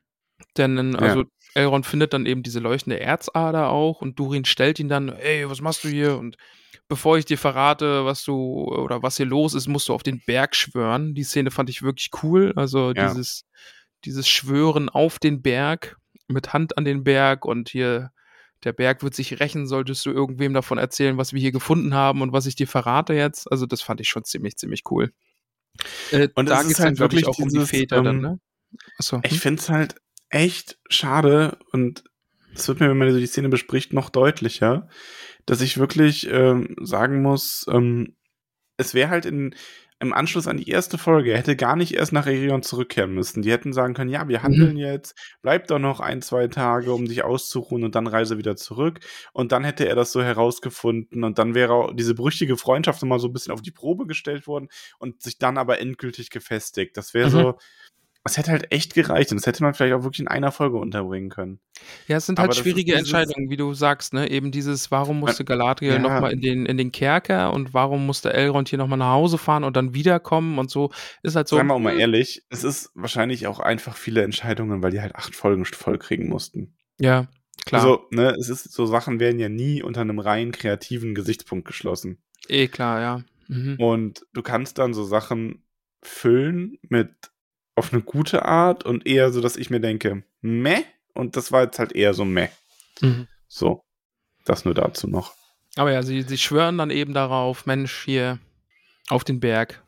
Denn 0.58 0.96
also 0.96 1.24
Elrond 1.54 1.86
findet 1.86 2.14
dann 2.14 2.26
eben 2.26 2.44
diese 2.44 2.60
leuchtende 2.60 3.00
Erzader 3.00 3.70
auch 3.70 4.02
und 4.02 4.20
Durin 4.20 4.46
stellt 4.46 4.80
ihn 4.80 4.90
dann, 4.90 5.10
ey, 5.10 5.50
was 5.50 5.62
machst 5.62 5.84
du 5.84 5.88
hier? 5.90 6.18
Und 6.18 6.38
bevor 6.88 7.18
ich 7.18 7.26
dir 7.26 7.38
verrate, 7.38 8.06
was 8.06 8.24
du 8.24 8.66
oder 8.66 9.02
was 9.04 9.18
hier 9.18 9.26
los 9.26 9.54
ist, 9.54 9.68
musst 9.68 9.90
du 9.90 9.94
auf 9.94 10.04
den 10.04 10.22
Berg 10.26 10.56
schwören. 10.56 11.14
Die 11.14 11.24
Szene 11.24 11.52
fand 11.52 11.70
ich 11.70 11.82
wirklich 11.82 12.10
cool. 12.24 12.54
Also 12.56 12.92
Ja. 12.92 13.08
dieses, 13.08 13.46
dieses 14.06 14.28
Schwören 14.30 14.90
auf 14.90 15.20
den 15.20 15.42
Berg, 15.42 15.98
mit 16.28 16.54
Hand 16.54 16.78
an 16.78 16.86
den 16.86 17.04
Berg 17.04 17.46
und 17.46 17.70
hier 17.70 18.12
der 18.64 18.74
Berg 18.74 19.04
wird 19.04 19.16
sich 19.16 19.40
rächen, 19.40 19.68
solltest 19.68 20.06
du 20.06 20.12
irgendwem 20.12 20.54
davon 20.54 20.78
erzählen, 20.78 21.18
was 21.18 21.34
wir 21.34 21.40
hier 21.40 21.52
gefunden 21.52 21.94
haben 21.94 22.22
und 22.22 22.34
was 22.34 22.46
ich 22.46 22.56
dir 22.56 22.68
verrate 22.68 23.14
jetzt. 23.14 23.50
Also 23.52 23.66
das 23.66 23.82
fand 23.82 24.02
ich 24.02 24.10
schon 24.10 24.26
ziemlich, 24.26 24.58
ziemlich 24.58 24.84
cool. 24.92 25.12
Äh, 26.12 26.28
Und 26.36 26.50
da 26.50 26.56
es 26.56 26.62
ist 26.62 26.68
geht's 26.68 26.78
dann, 26.80 26.88
halt 26.88 27.00
wirklich 27.00 27.26
auch 27.26 27.40
um 27.40 27.48
die 27.48 27.56
dieses, 27.56 27.70
Väter 27.70 28.04
dann, 28.04 28.18
ähm, 28.18 28.22
ne? 28.22 28.40
Achso. 28.98 29.22
Ich 29.24 29.40
finde 29.40 29.62
es 29.62 29.70
halt 29.70 29.96
echt 30.30 30.78
schade 30.90 31.58
und 31.72 32.04
es 32.54 32.68
wird 32.68 32.80
mir, 32.80 32.90
wenn 32.90 32.98
man 32.98 33.12
so 33.12 33.20
die 33.20 33.28
Szene 33.28 33.50
bespricht, 33.50 33.94
noch 33.94 34.10
deutlicher, 34.10 34.90
dass 35.46 35.62
ich 35.62 35.78
wirklich 35.78 36.28
ähm, 36.32 36.76
sagen 36.82 37.22
muss, 37.22 37.66
ähm, 37.72 38.16
es 38.78 38.94
wäre 38.94 39.10
halt 39.10 39.26
in, 39.26 39.56
im 40.00 40.14
Anschluss 40.14 40.48
an 40.48 40.58
die 40.58 40.70
erste 40.70 40.98
Folge, 40.98 41.32
er 41.32 41.38
hätte 41.40 41.56
gar 41.56 41.76
nicht 41.76 41.94
erst 41.94 42.14
nach 42.14 42.26
Erion 42.26 42.64
zurückkehren 42.64 43.14
müssen. 43.14 43.42
Die 43.42 43.52
hätten 43.52 43.74
sagen 43.74 43.94
können, 43.94 44.10
ja, 44.10 44.28
wir 44.30 44.44
handeln 44.44 44.78
jetzt, 44.78 45.14
bleib 45.42 45.68
doch 45.68 45.80
noch 45.80 46.00
ein, 46.00 46.22
zwei 46.22 46.48
Tage, 46.48 46.94
um 46.94 47.06
dich 47.06 47.24
auszuruhen 47.24 47.84
und 47.84 47.96
dann 47.96 48.08
reise 48.08 48.38
wieder 48.38 48.56
zurück. 48.56 49.00
Und 49.34 49.52
dann 49.52 49.64
hätte 49.66 49.88
er 49.88 49.96
das 49.96 50.12
so 50.14 50.24
herausgefunden 50.24 51.24
und 51.26 51.38
dann 51.38 51.54
wäre 51.54 51.74
auch 51.74 51.94
diese 51.94 52.16
brüchige 52.16 52.56
Freundschaft 52.56 53.02
nochmal 53.02 53.20
so 53.20 53.28
ein 53.28 53.34
bisschen 53.34 53.54
auf 53.54 53.62
die 53.62 53.72
Probe 53.72 54.08
gestellt 54.08 54.48
worden 54.48 54.70
und 55.00 55.22
sich 55.22 55.38
dann 55.38 55.58
aber 55.58 55.80
endgültig 55.80 56.30
gefestigt. 56.30 56.96
Das 56.96 57.14
wäre 57.14 57.28
Mhm. 57.28 57.32
so, 57.32 57.58
es 58.26 58.38
hätte 58.38 58.52
halt 58.52 58.72
echt 58.72 58.94
gereicht 58.94 59.32
und 59.32 59.38
das 59.40 59.48
hätte 59.48 59.64
man 59.64 59.74
vielleicht 59.74 59.94
auch 59.94 60.04
wirklich 60.04 60.20
in 60.20 60.28
einer 60.28 60.52
Folge 60.52 60.78
unterbringen 60.78 61.30
können. 61.30 61.60
Ja, 62.08 62.18
es 62.18 62.26
sind 62.26 62.38
Aber 62.38 62.48
halt 62.48 62.52
ist 62.52 62.64
schwierige 62.64 62.92
dieses- 62.92 63.00
Entscheidungen, 63.00 63.50
wie 63.50 63.58
du 63.58 63.74
sagst, 63.74 64.14
ne? 64.14 64.30
Eben 64.30 64.52
dieses, 64.52 64.92
warum 64.92 65.20
musste 65.20 65.46
Galadriel 65.46 65.94
ja. 65.94 66.00
nochmal 66.00 66.34
in 66.34 66.42
den, 66.42 66.66
in 66.66 66.78
den 66.78 66.92
Kerker 66.92 67.54
und 67.54 67.74
warum 67.74 68.06
musste 68.06 68.34
Elrond 68.34 68.70
hier 68.70 68.78
nochmal 68.78 69.00
nach 69.00 69.14
Hause 69.14 69.38
fahren 69.38 69.64
und 69.64 69.76
dann 69.78 69.94
wiederkommen 69.94 70.60
und 70.60 70.70
so. 70.70 70.92
Ist 71.24 71.36
halt 71.36 71.48
so. 71.48 71.56
Seien 71.56 71.68
wir 71.68 71.74
auch 71.76 71.80
mal 71.80 71.98
ehrlich, 71.98 72.44
es 72.50 72.64
ist 72.64 72.92
wahrscheinlich 72.94 73.48
auch 73.48 73.60
einfach 73.60 73.96
viele 73.96 74.22
Entscheidungen, 74.24 74.84
weil 74.84 74.92
die 74.92 75.02
halt 75.02 75.16
acht 75.16 75.34
Folgen 75.36 75.66
voll 75.66 75.98
kriegen 75.98 76.28
mussten. 76.28 76.76
Ja, 77.00 77.28
klar. 77.66 77.82
Also, 77.82 78.08
ne, 78.12 78.36
es 78.38 78.50
ist, 78.50 78.72
so 78.72 78.86
Sachen 78.86 79.20
werden 79.22 79.40
ja 79.40 79.48
nie 79.50 79.82
unter 79.82 80.02
einem 80.02 80.20
rein 80.20 80.52
kreativen 80.52 81.16
Gesichtspunkt 81.16 81.66
geschlossen. 81.66 82.22
eh 82.50 82.68
klar, 82.68 83.00
ja. 83.02 83.24
Mhm. 83.48 83.78
Und 83.80 84.26
du 84.34 84.42
kannst 84.42 84.78
dann 84.78 84.94
so 84.94 85.04
Sachen 85.06 85.64
füllen 86.04 86.78
mit 86.84 87.12
auf 87.80 87.92
eine 87.92 88.02
gute 88.04 88.46
Art 88.46 88.86
und 88.86 89.08
eher 89.08 89.32
so, 89.32 89.42
dass 89.42 89.56
ich 89.56 89.70
mir 89.70 89.80
denke, 89.80 90.24
meh, 90.42 90.84
und 91.14 91.36
das 91.36 91.52
war 91.52 91.64
jetzt 91.64 91.80
halt 91.80 91.94
eher 91.94 92.14
so 92.14 92.26
meh. 92.26 92.50
Mhm. 93.02 93.28
So, 93.48 93.84
das 94.46 94.66
nur 94.66 94.74
dazu 94.74 95.08
noch. 95.08 95.34
Aber 95.76 95.92
ja, 95.92 96.04
sie, 96.04 96.22
sie 96.22 96.38
schwören 96.38 96.78
dann 96.78 96.92
eben 96.92 97.14
darauf, 97.14 97.66
Mensch, 97.66 98.04
hier 98.04 98.40
auf 99.10 99.24
den 99.24 99.40
Berg. 99.40 99.84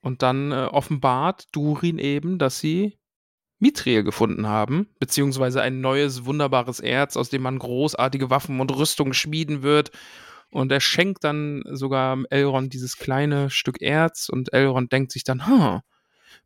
Und 0.00 0.22
dann 0.22 0.52
äh, 0.52 0.68
offenbart 0.70 1.46
Durin 1.52 1.98
eben, 1.98 2.38
dass 2.38 2.60
sie 2.60 2.98
Mithril 3.58 4.02
gefunden 4.02 4.46
haben, 4.46 4.88
beziehungsweise 4.98 5.62
ein 5.62 5.80
neues, 5.80 6.26
wunderbares 6.26 6.80
Erz, 6.80 7.16
aus 7.16 7.30
dem 7.30 7.42
man 7.42 7.58
großartige 7.58 8.28
Waffen 8.28 8.60
und 8.60 8.76
Rüstungen 8.76 9.14
schmieden 9.14 9.62
wird. 9.62 9.90
Und 10.50 10.70
er 10.70 10.80
schenkt 10.80 11.24
dann 11.24 11.62
sogar 11.66 12.18
Elrond 12.30 12.72
dieses 12.72 12.98
kleine 12.98 13.50
Stück 13.50 13.80
Erz 13.80 14.28
und 14.28 14.52
Elrond 14.52 14.92
denkt 14.92 15.12
sich 15.12 15.24
dann, 15.24 15.46
hm, 15.46 15.80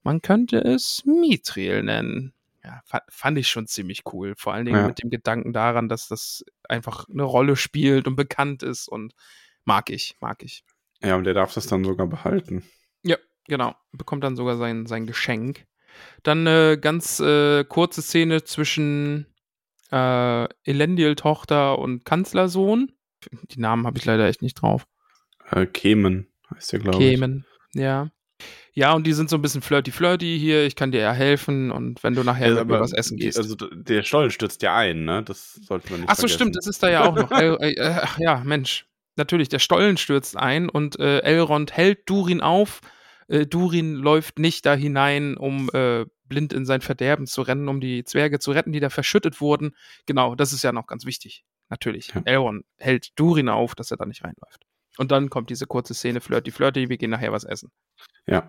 man 0.03 0.23
könnte 0.23 0.59
es 0.59 1.03
Mithril 1.05 1.83
nennen. 1.83 2.33
Ja, 2.63 2.83
fa 2.85 3.01
fand 3.09 3.39
ich 3.39 3.49
schon 3.49 3.67
ziemlich 3.67 4.03
cool. 4.13 4.35
Vor 4.37 4.53
allen 4.53 4.67
Dingen 4.67 4.81
Ja. 4.81 4.87
mit 4.87 5.03
dem 5.03 5.11
Gedanken 5.11 5.53
daran, 5.53 5.89
dass 5.89 6.09
das 6.09 6.45
einfach 6.69 7.09
eine 7.09 7.23
Rolle 7.23 7.57
spielt 7.57 8.07
und 8.07 8.17
bekannt 8.17 8.63
ist 8.63 8.87
und 8.89 9.15
mag 9.65 9.89
ich, 9.91 10.17
mag 10.21 10.43
ich. 10.43 10.63
Ja, 11.03 11.17
und 11.17 11.25
der 11.25 11.35
darf 11.35 11.55
das 11.55 11.67
dann 11.67 11.85
sogar 11.85 12.07
behalten. 12.07 12.63
Ja, 13.03 13.17
genau. 13.49 13.75
Bekommt 13.93 14.23
dann 14.25 14.37
sogar 14.37 14.57
sein, 14.59 14.87
sein 14.87 15.07
Geschenk. 15.07 15.65
Dann 16.23 16.47
eine 16.47 16.79
ganz 16.79 17.19
äh, 17.21 17.65
kurze 17.65 18.03
Szene 18.03 18.45
zwischen 18.45 19.27
äh, 19.91 20.45
Elendil-Tochter 20.65 21.79
und 21.79 22.05
Kanzlersohn. 22.05 22.93
Die 23.51 23.61
Namen 23.61 23.87
habe 23.87 23.99
ich 23.99 24.05
leider 24.05 24.27
echt 24.27 24.43
nicht 24.43 24.61
drauf. 24.61 24.87
Äh, 25.51 25.67
Kemen 25.67 26.29
heißt 26.55 26.73
der, 26.73 26.81
glaube 26.81 27.03
ich. 27.03 27.11
Kemen, 27.11 27.47
ja. 27.75 28.11
Ja, 28.75 28.93
und 28.93 29.07
die 29.07 29.13
sind 29.13 29.29
so 29.31 29.37
ein 29.37 29.43
bisschen 29.43 29.63
flirty-flirty 29.63 30.39
hier. 30.39 30.65
Ich 30.65 30.77
kann 30.77 30.93
dir 30.93 31.01
ja 31.01 31.13
helfen 31.13 31.71
und 31.71 32.03
wenn 32.05 32.15
du 32.15 32.23
nachher 32.23 32.55
Ja, 32.55 32.61
aber 32.61 32.81
was 32.81 32.93
essen 32.93 33.17
gehst. 33.17 33.39
Also 33.39 33.55
der 33.57 34.03
Stollen 34.03 34.31
stürzt 34.31 34.63
ja 34.63 34.77
ein, 34.77 35.05
ne? 35.05 35.23
Das 35.23 35.55
sollte 35.55 35.91
man 35.91 36.01
nicht 36.01 36.11
Ach 36.11 36.15
so, 36.15 36.21
vergessen. 36.21 36.37
stimmt, 36.37 36.57
das 36.57 36.67
ist 36.67 36.83
da 36.83 36.91
ja 36.91 37.05
auch 37.05 37.15
noch. 37.15 37.31
El, 37.33 37.57
äh, 37.61 37.73
äh, 37.73 37.99
ach 38.03 38.19
ja, 38.19 38.43
Mensch. 38.45 38.87
Natürlich, 39.17 39.49
der 39.49 39.59
Stollen 39.59 39.97
stürzt 39.97 40.37
ein 40.37 40.69
und 40.69 40.99
äh, 40.99 41.19
Elrond 41.21 41.73
hält 41.73 42.09
Durin 42.09 42.41
auf. 42.41 42.81
Äh, 43.29 43.47
Durin 43.47 43.95
läuft 43.95 44.39
nicht 44.39 44.65
da 44.65 44.75
hinein, 44.75 45.37
um 45.37 45.69
äh, 45.73 46.07
blind 46.25 46.53
in 46.53 46.65
sein 46.65 46.81
Verderben 46.81 47.27
zu 47.27 47.43
rennen, 47.43 47.69
um 47.69 47.81
die 47.81 48.05
Zwerge 48.05 48.39
zu 48.39 48.53
retten, 48.53 48.73
die 48.73 48.81
da 48.81 48.89
verschüttet 48.89 49.41
wurden. 49.41 49.73
Genau, 50.07 50.37
das 50.37 50.53
ist 50.53 50.63
ja 50.63 50.73
noch 50.73 50.87
ganz 50.87 51.05
wichtig. 51.05 51.45
Natürlich. 51.69 52.13
Ja. 52.15 52.23
Elrond 52.25 52.65
hält 52.79 53.19
Durin 53.19 53.49
auf, 53.49 53.75
dass 53.75 53.91
er 53.91 53.97
da 53.97 54.07
nicht 54.07 54.25
reinläuft. 54.25 54.65
Und 54.99 55.11
dann 55.11 55.31
kommt 55.31 55.51
diese 55.51 55.67
kurze 55.67 55.95
Szene, 55.95 56.21
flirty, 56.21 56.51
flirty, 56.51 56.89
wir 56.89 56.99
gehen 56.99 57.11
nachher 57.11 57.33
was 57.33 57.45
essen. 57.45 57.71
Ja. 58.27 58.49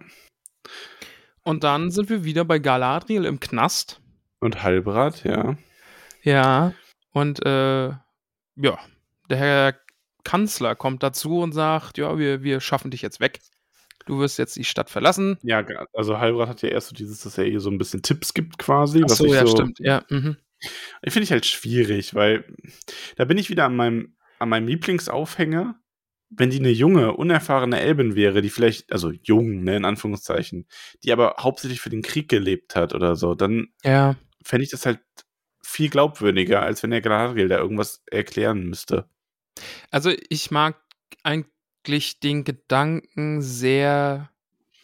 Und 1.44 1.64
dann 1.64 1.92
sind 1.92 2.10
wir 2.10 2.24
wieder 2.24 2.46
bei 2.46 2.60
Galadriel 2.60 3.26
im 3.26 3.40
Knast. 3.40 4.02
Und 4.40 4.64
Halbrad, 4.64 5.24
ja. 5.24 5.56
Ja. 6.24 6.74
Und 7.14 7.46
äh, 7.46 7.90
ja, 7.90 8.80
der 9.30 9.38
Herr 9.38 9.76
Kanzler 10.24 10.76
kommt 10.76 11.04
dazu 11.04 11.40
und 11.40 11.52
sagt, 11.52 11.98
ja, 11.98 12.18
wir, 12.18 12.44
wir 12.44 12.60
schaffen 12.60 12.92
dich 12.92 13.02
jetzt 13.02 13.20
weg. 13.20 13.40
Du 14.06 14.20
wirst 14.20 14.40
jetzt 14.40 14.56
die 14.56 14.64
Stadt 14.64 14.90
verlassen. 14.90 15.38
Ja, 15.44 15.66
also 15.94 16.20
Halbrad 16.20 16.50
hat 16.50 16.62
ja 16.62 16.70
erst 16.70 16.90
so 16.90 16.96
dieses, 16.96 17.22
dass 17.22 17.38
er 17.38 17.46
ihr 17.46 17.60
so 17.60 17.70
ein 17.70 17.78
bisschen 17.78 18.02
Tipps 18.02 18.34
gibt 18.34 18.58
quasi. 18.58 19.02
Ach 19.04 19.10
was 19.10 19.18
so, 19.18 19.26
ich 19.26 19.34
ja, 19.34 19.46
so, 19.46 19.56
stimmt. 19.56 19.80
Ja, 19.80 20.04
mhm. 20.10 20.38
Ich 21.02 21.14
finde 21.14 21.24
ich 21.24 21.32
halt 21.32 21.46
schwierig, 21.46 22.14
weil 22.14 22.46
da 23.16 23.26
bin 23.26 23.38
ich 23.38 23.50
wieder 23.50 23.66
an 23.66 23.76
meinem, 23.76 24.16
an 24.40 24.50
meinem 24.50 24.68
Lieblingsaufhänger. 24.68 25.80
Wenn 26.34 26.50
die 26.50 26.60
eine 26.60 26.72
junge, 26.72 27.14
unerfahrene 27.14 27.80
Elbin 27.80 28.16
wäre, 28.16 28.42
die 28.42 28.50
vielleicht, 28.50 28.92
also 28.92 29.12
jung, 29.12 29.64
ne, 29.64 29.76
in 29.76 29.86
Anführungszeichen, 29.86 30.66
die 31.04 31.12
aber 31.12 31.36
hauptsächlich 31.40 31.82
für 31.82 31.90
den 31.90 32.02
Krieg 32.02 32.30
gelebt 32.30 32.76
hat 32.76 32.96
oder 32.96 33.16
so, 33.16 33.36
dann 33.36 33.68
ja. 33.84 34.16
fände 34.42 34.64
ich 34.64 34.72
das 34.72 34.86
halt 34.86 35.00
viel 35.62 35.90
glaubwürdiger, 35.90 36.62
als 36.62 36.84
wenn 36.84 36.92
der 36.92 37.02
Galadriel 37.02 37.48
da 37.48 37.58
irgendwas 37.58 38.04
erklären 38.10 38.64
müsste. 38.64 39.10
Also 39.90 40.12
ich 40.30 40.52
mag 40.52 40.78
eigentlich 41.24 42.20
den 42.20 42.44
Gedanken 42.44 43.42
sehr, 43.42 44.30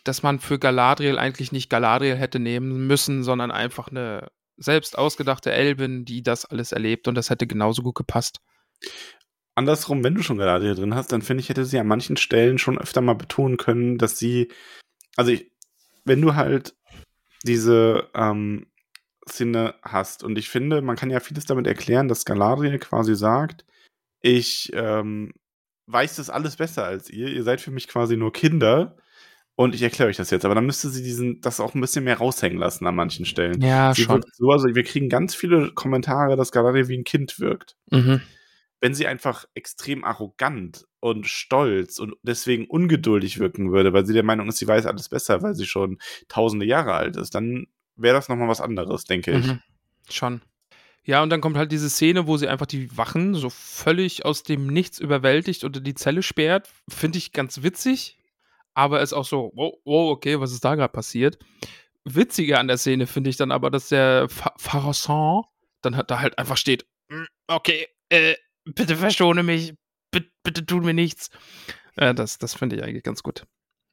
dass 0.03 0.23
man 0.23 0.39
für 0.39 0.59
Galadriel 0.59 1.17
eigentlich 1.17 1.51
nicht 1.51 1.69
Galadriel 1.69 2.15
hätte 2.15 2.39
nehmen 2.39 2.87
müssen, 2.87 3.23
sondern 3.23 3.51
einfach 3.51 3.87
eine 3.87 4.29
selbst 4.57 4.97
ausgedachte 4.97 5.51
Elbin, 5.51 6.03
die 6.05 6.23
das 6.23 6.45
alles 6.45 6.71
erlebt 6.71 7.07
und 7.07 7.15
das 7.15 7.29
hätte 7.29 7.47
genauso 7.47 7.83
gut 7.83 7.95
gepasst. 7.95 8.41
Andersrum, 9.57 10.03
wenn 10.03 10.13
du 10.13 10.21
schon 10.21 10.37
Galadriel 10.37 10.75
drin 10.75 10.93
hast, 10.93 11.11
dann 11.11 11.23
finde 11.23 11.41
ich, 11.41 11.49
hätte 11.49 11.65
sie 11.65 11.79
an 11.79 11.87
manchen 11.87 12.15
Stellen 12.15 12.59
schon 12.59 12.77
öfter 12.77 13.01
mal 13.01 13.15
betonen 13.15 13.57
können, 13.57 13.97
dass 13.97 14.19
sie, 14.19 14.49
also 15.15 15.31
ich, 15.31 15.51
wenn 16.05 16.21
du 16.21 16.35
halt 16.35 16.75
diese 17.43 18.07
ähm, 18.13 18.67
Szene 19.27 19.73
hast 19.81 20.23
und 20.23 20.37
ich 20.37 20.49
finde, 20.49 20.83
man 20.83 20.95
kann 20.95 21.09
ja 21.09 21.19
vieles 21.19 21.45
damit 21.45 21.65
erklären, 21.65 22.07
dass 22.07 22.23
Galadriel 22.23 22.77
quasi 22.77 23.15
sagt, 23.15 23.65
ich 24.21 24.69
ähm, 24.73 25.33
weiß 25.87 26.17
das 26.17 26.29
alles 26.29 26.57
besser 26.57 26.85
als 26.85 27.09
ihr, 27.09 27.29
ihr 27.29 27.43
seid 27.43 27.59
für 27.59 27.71
mich 27.71 27.87
quasi 27.87 28.15
nur 28.15 28.31
Kinder 28.31 28.95
und 29.55 29.73
ich 29.73 29.81
erkläre 29.81 30.09
euch 30.09 30.17
das 30.17 30.29
jetzt, 30.29 30.45
aber 30.45 30.53
dann 30.53 30.67
müsste 30.67 30.89
sie 30.89 31.01
diesen, 31.01 31.41
das 31.41 31.59
auch 31.59 31.73
ein 31.73 31.81
bisschen 31.81 32.03
mehr 32.03 32.19
raushängen 32.19 32.59
lassen 32.59 32.85
an 32.85 32.93
manchen 32.93 33.25
Stellen. 33.25 33.59
Ja, 33.61 33.91
sie 33.91 34.03
schon. 34.03 34.23
so, 34.33 34.51
also 34.51 34.67
wir 34.75 34.83
kriegen 34.83 35.09
ganz 35.09 35.33
viele 35.33 35.71
Kommentare, 35.73 36.35
dass 36.35 36.51
Galadriel 36.51 36.89
wie 36.89 36.97
ein 36.99 37.05
Kind 37.05 37.39
wirkt 37.39 37.75
Mhm. 37.89 38.21
Wenn 38.79 38.93
sie 38.93 39.07
einfach 39.07 39.45
extrem 39.53 40.03
arrogant 40.03 40.85
und 40.99 41.27
stolz 41.27 41.99
und 41.99 42.15
deswegen 42.21 42.65
ungeduldig 42.65 43.39
wirken 43.39 43.71
würde, 43.71 43.93
weil 43.93 44.05
sie 44.05 44.13
der 44.13 44.23
Meinung 44.23 44.47
ist, 44.49 44.57
sie 44.57 44.67
weiß 44.67 44.85
alles 44.85 45.09
besser, 45.09 45.41
weil 45.41 45.55
sie 45.55 45.65
schon 45.65 45.99
tausende 46.27 46.65
Jahre 46.65 46.93
alt 46.93 47.15
ist, 47.15 47.33
dann 47.35 47.67
wäre 47.95 48.15
das 48.15 48.29
nochmal 48.29 48.47
was 48.47 48.61
anderes, 48.61 49.05
denke 49.05 49.31
ich. 49.31 49.47
Mhm. 49.47 49.59
Schon. 50.09 50.41
Ja, 51.03 51.23
und 51.23 51.29
dann 51.29 51.41
kommt 51.41 51.57
halt 51.57 51.71
diese 51.71 51.89
Szene, 51.89 52.27
wo 52.27 52.37
sie 52.37 52.49
einfach 52.49 52.65
die 52.65 52.95
Wachen 52.97 53.33
so 53.33 53.49
völlig 53.49 54.25
aus 54.25 54.43
dem 54.43 54.67
Nichts 54.67 54.99
überwältigt 54.99 55.63
und 55.63 55.77
in 55.77 55.83
die 55.83 55.95
Zelle 55.95 56.21
sperrt. 56.21 56.69
Finde 56.89 57.17
ich 57.17 57.31
ganz 57.31 57.63
witzig, 57.63 58.17
aber 58.73 59.01
ist 59.01 59.13
auch 59.13 59.25
so, 59.25 59.51
wow, 59.55 59.73
wow 59.85 60.11
okay, 60.11 60.39
was 60.39 60.51
ist 60.51 60.65
da 60.65 60.75
gerade 60.75 60.91
passiert? 60.91 61.39
Witziger 62.03 62.59
an 62.59 62.67
der 62.67 62.77
Szene 62.77 63.07
finde 63.07 63.29
ich 63.29 63.37
dann 63.37 63.51
aber, 63.51 63.71
dass 63.71 63.89
der 63.89 64.27
Pharrison 64.29 65.43
dann 65.81 65.95
halt, 65.95 66.11
da 66.11 66.19
halt 66.19 66.37
einfach 66.37 66.57
steht, 66.57 66.85
"Mm, 67.09 67.23
okay, 67.47 67.87
äh, 68.09 68.35
bitte 68.75 68.95
verschone 68.95 69.43
mich, 69.43 69.73
bitte, 70.11 70.29
bitte 70.43 70.65
tun 70.65 70.85
mir 70.85 70.93
nichts. 70.93 71.29
Äh, 71.95 72.13
das 72.13 72.37
das 72.37 72.53
finde 72.53 72.75
ich 72.75 72.83
eigentlich 72.83 73.03
ganz 73.03 73.23
gut. 73.23 73.45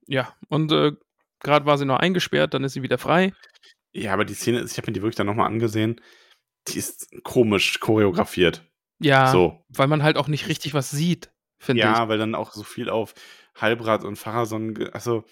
Ja, 0.06 0.34
und 0.48 0.70
äh, 0.72 0.92
gerade 1.40 1.66
war 1.66 1.78
sie 1.78 1.84
noch 1.86 1.98
eingesperrt, 1.98 2.54
dann 2.54 2.64
ist 2.64 2.74
sie 2.74 2.82
wieder 2.82 2.98
frei. 2.98 3.32
Ja, 3.92 4.12
aber 4.12 4.24
die 4.24 4.34
Szene, 4.34 4.62
ich 4.62 4.76
habe 4.76 4.88
mir 4.88 4.92
die 4.92 5.02
wirklich 5.02 5.16
dann 5.16 5.26
nochmal 5.26 5.46
angesehen, 5.46 6.00
die 6.68 6.78
ist 6.78 7.08
komisch 7.22 7.80
choreografiert. 7.80 8.62
Ja, 9.00 9.26
So. 9.30 9.64
weil 9.68 9.88
man 9.88 10.02
halt 10.02 10.16
auch 10.16 10.28
nicht 10.28 10.48
richtig 10.48 10.74
was 10.74 10.90
sieht, 10.90 11.30
finde 11.58 11.80
ich. 11.82 11.84
Ja, 11.86 12.08
weil 12.08 12.18
dann 12.18 12.34
auch 12.34 12.52
so 12.52 12.62
viel 12.62 12.88
auf 12.90 13.14
Halbrad 13.54 14.04
und 14.04 14.16
Pharason, 14.16 14.74
ge- 14.74 14.90
also 14.92 15.24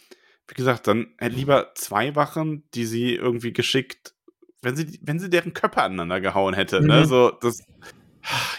wie 0.48 0.54
gesagt, 0.54 0.86
dann 0.86 1.14
hätte 1.18 1.36
lieber 1.36 1.72
zwei 1.74 2.14
Wachen, 2.16 2.68
die 2.74 2.84
sie 2.84 3.14
irgendwie 3.14 3.52
geschickt, 3.52 4.14
wenn 4.60 4.76
sie, 4.76 4.98
wenn 5.02 5.18
sie 5.18 5.30
deren 5.30 5.54
Köpfe 5.54 5.82
aneinander 5.82 6.20
gehauen 6.20 6.54
hätte, 6.54 6.80
ne, 6.82 7.00
Mhm. 7.00 7.04
so, 7.06 7.30
das, 7.30 7.62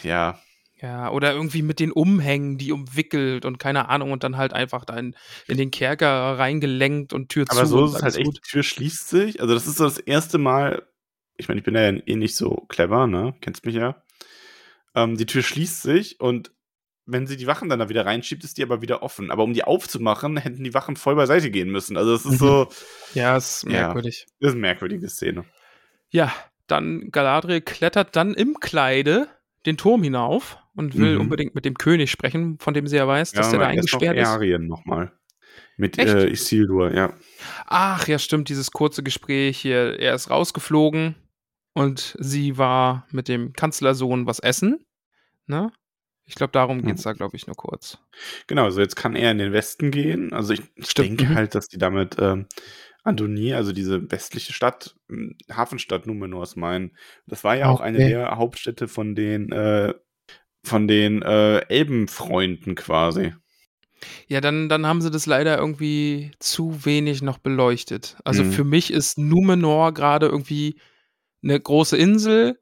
ja, 0.03 0.39
Ja, 0.83 1.09
oder 1.11 1.31
irgendwie 1.31 1.61
mit 1.61 1.79
den 1.79 1.93
Umhängen, 1.93 2.57
die 2.57 2.73
umwickelt 2.73 3.45
und 3.45 3.57
keine 3.57 3.87
Ahnung 3.87 4.11
und 4.11 4.25
dann 4.25 4.35
halt 4.35 4.51
einfach 4.51 4.83
da 4.83 4.97
in, 4.97 5.15
in 5.47 5.57
den 5.57 5.71
Kerker 5.71 6.37
reingelenkt 6.37 7.13
und 7.13 7.29
Tür 7.29 7.45
Aber 7.47 7.61
zu. 7.61 7.67
so 7.67 7.77
und 7.83 7.85
ist 7.85 7.95
es 7.95 8.01
halt 8.03 8.15
echt, 8.17 8.25
gut. 8.25 8.37
die 8.37 8.49
Tür 8.49 8.63
schließt 8.63 9.07
sich. 9.07 9.39
Also 9.39 9.53
das 9.53 9.65
ist 9.65 9.77
so 9.77 9.85
das 9.85 9.97
erste 9.97 10.37
Mal, 10.39 10.85
ich 11.37 11.47
meine, 11.47 11.59
ich 11.59 11.63
bin 11.63 11.73
ja 11.73 11.83
eh 11.89 12.15
nicht 12.17 12.35
so 12.35 12.65
clever, 12.67 13.07
ne? 13.07 13.33
Kennst 13.39 13.65
mich 13.65 13.75
ja. 13.75 14.03
Ähm, 14.93 15.15
die 15.15 15.25
Tür 15.25 15.41
schließt 15.41 15.83
sich 15.83 16.19
und 16.19 16.51
wenn 17.05 17.27
sie 17.27 17.37
die 17.37 17.47
Wachen 17.47 17.69
dann 17.69 17.79
da 17.79 17.87
wieder 17.87 18.05
reinschiebt, 18.05 18.43
ist 18.43 18.57
die 18.57 18.63
aber 18.63 18.81
wieder 18.81 19.03
offen. 19.03 19.31
Aber 19.31 19.43
um 19.43 19.53
die 19.53 19.63
aufzumachen, 19.63 20.35
hätten 20.35 20.65
die 20.65 20.73
Wachen 20.73 20.97
voll 20.97 21.15
beiseite 21.15 21.49
gehen 21.49 21.69
müssen. 21.69 21.95
Also 21.95 22.11
das 22.11 22.25
ist 22.25 22.31
Mhm. 22.33 22.37
so, 22.45 22.67
Ja, 23.13 23.37
ist 23.37 23.63
Ja. 23.63 23.69
merkwürdig. 23.69 24.25
das 24.41 24.49
ist 24.49 24.53
eine 24.55 24.61
merkwürdige 24.61 25.07
Szene. 25.07 25.45
Ja, 26.09 26.33
dann 26.67 27.09
Galadriel 27.09 27.61
klettert 27.61 28.17
dann 28.17 28.33
im 28.33 28.59
Kleide 28.59 29.29
den 29.65 29.77
Turm 29.77 30.03
hinauf 30.03 30.57
und 30.75 30.97
will 30.97 31.15
Mhm. 31.15 31.21
unbedingt 31.21 31.55
mit 31.55 31.65
dem 31.65 31.75
König 31.75 32.11
sprechen, 32.11 32.57
von 32.59 32.73
dem 32.73 32.87
sie 32.87 32.97
ja 32.97 33.07
weiß, 33.07 33.31
dass 33.33 33.49
der 33.51 33.59
da 33.59 33.67
eingesperrt 33.67 34.17
ist. 34.17 34.27
Arien 34.27 34.67
nochmal. 34.67 35.11
Mit 35.77 35.97
äh, 35.97 36.27
Isildur, 36.29 36.93
ja. 36.93 37.13
Ach, 37.65 38.07
ja, 38.07 38.19
stimmt, 38.19 38.49
dieses 38.49 38.71
kurze 38.71 39.01
Gespräch 39.03 39.57
hier. 39.57 39.99
Er 39.99 40.13
ist 40.13 40.29
rausgeflogen 40.29 41.15
und 41.73 42.15
sie 42.19 42.57
war 42.57 43.07
mit 43.11 43.27
dem 43.27 43.53
Kanzlersohn 43.53 44.25
was 44.27 44.39
essen. 44.39 44.85
Ne? 45.47 45.71
Ich 46.25 46.35
glaube, 46.35 46.51
darum 46.51 46.77
Mhm. 46.77 46.85
geht 46.87 46.97
es 46.97 47.03
da, 47.03 47.13
glaube 47.13 47.35
ich, 47.35 47.47
nur 47.47 47.55
kurz. 47.55 47.97
Genau, 48.47 48.65
also 48.65 48.81
jetzt 48.81 48.95
kann 48.95 49.15
er 49.15 49.31
in 49.31 49.39
den 49.39 49.51
Westen 49.51 49.91
gehen. 49.91 50.31
Also 50.31 50.53
ich 50.53 50.61
Stimmt, 50.79 51.19
denke 51.19 51.25
mhm. 51.25 51.35
halt, 51.35 51.55
dass 51.55 51.67
die 51.67 51.77
damit 51.79 52.15
ähm, 52.19 52.47
Andonie, 53.03 53.53
also 53.53 53.73
diese 53.73 54.09
westliche 54.11 54.53
Stadt, 54.53 54.95
m, 55.09 55.35
Hafenstadt 55.51 56.07
Numenors 56.07 56.55
meinen. 56.55 56.95
Das 57.27 57.43
war 57.43 57.55
ja 57.55 57.69
auch 57.69 57.81
eine 57.81 57.97
Okay. 57.97 58.09
der 58.09 58.37
Hauptstädte 58.37 58.87
von 58.87 59.15
den 59.15 59.51
äh, 59.51 59.93
von 60.65 60.87
den 60.87 61.21
äh, 61.21 61.59
Elbenfreunden 61.67 62.75
quasi. 62.75 63.33
Ja, 64.27 64.39
dann, 64.41 64.69
dann 64.69 64.85
haben 64.85 65.01
sie 65.01 65.11
das 65.11 65.25
leider 65.25 65.57
irgendwie 65.57 66.31
zu 66.39 66.85
wenig 66.85 67.21
noch 67.21 67.37
beleuchtet. 67.37 68.17
Also 68.23 68.43
Mhm. 68.43 68.51
für 68.51 68.63
mich 68.63 68.91
ist 68.91 69.17
Numenor 69.17 69.93
gerade 69.93 70.27
irgendwie 70.27 70.79
eine 71.43 71.59
große 71.59 71.97
Insel, 71.97 72.59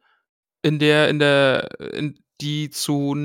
in 0.63 0.79
der, 0.79 1.09
in 1.09 1.19
der, 1.19 1.79
in 1.93 2.19
die 2.41 2.69
zu, 2.71 3.15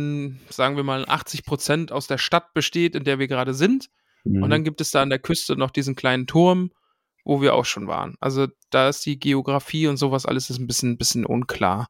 sagen 0.51 0.77
wir 0.77 0.85
mal, 0.85 1.05
80 1.09 1.45
Prozent 1.45 1.93
aus 1.93 2.07
der 2.07 2.19
Stadt 2.19 2.53
besteht, 2.55 2.95
in 2.95 3.05
der 3.05 3.19
wir 3.19 3.29
gerade 3.29 3.55
sind. 3.55 3.89
Mhm. 4.25 4.43
Und 4.43 4.51
dann 4.51 4.65
gibt 4.65 4.81
es 4.83 4.91
da 4.91 5.01
an 5.03 5.11
der 5.11 5.19
Küste 5.19 5.57
noch 5.57 5.71
diesen 5.71 5.95
kleinen 5.95 6.27
Turm, 6.27 6.71
wo 7.27 7.43
wir 7.43 7.55
auch 7.55 7.65
schon 7.65 7.89
waren. 7.89 8.15
Also 8.21 8.47
da 8.71 8.89
ist 8.89 9.05
die 9.05 9.19
Geografie 9.19 9.89
und 9.89 9.97
sowas 9.97 10.27
alles 10.27 10.49
ist 10.49 10.59
ein 10.59 10.67
bisschen, 10.67 10.97
bisschen 10.97 11.27
unklar. 11.27 11.89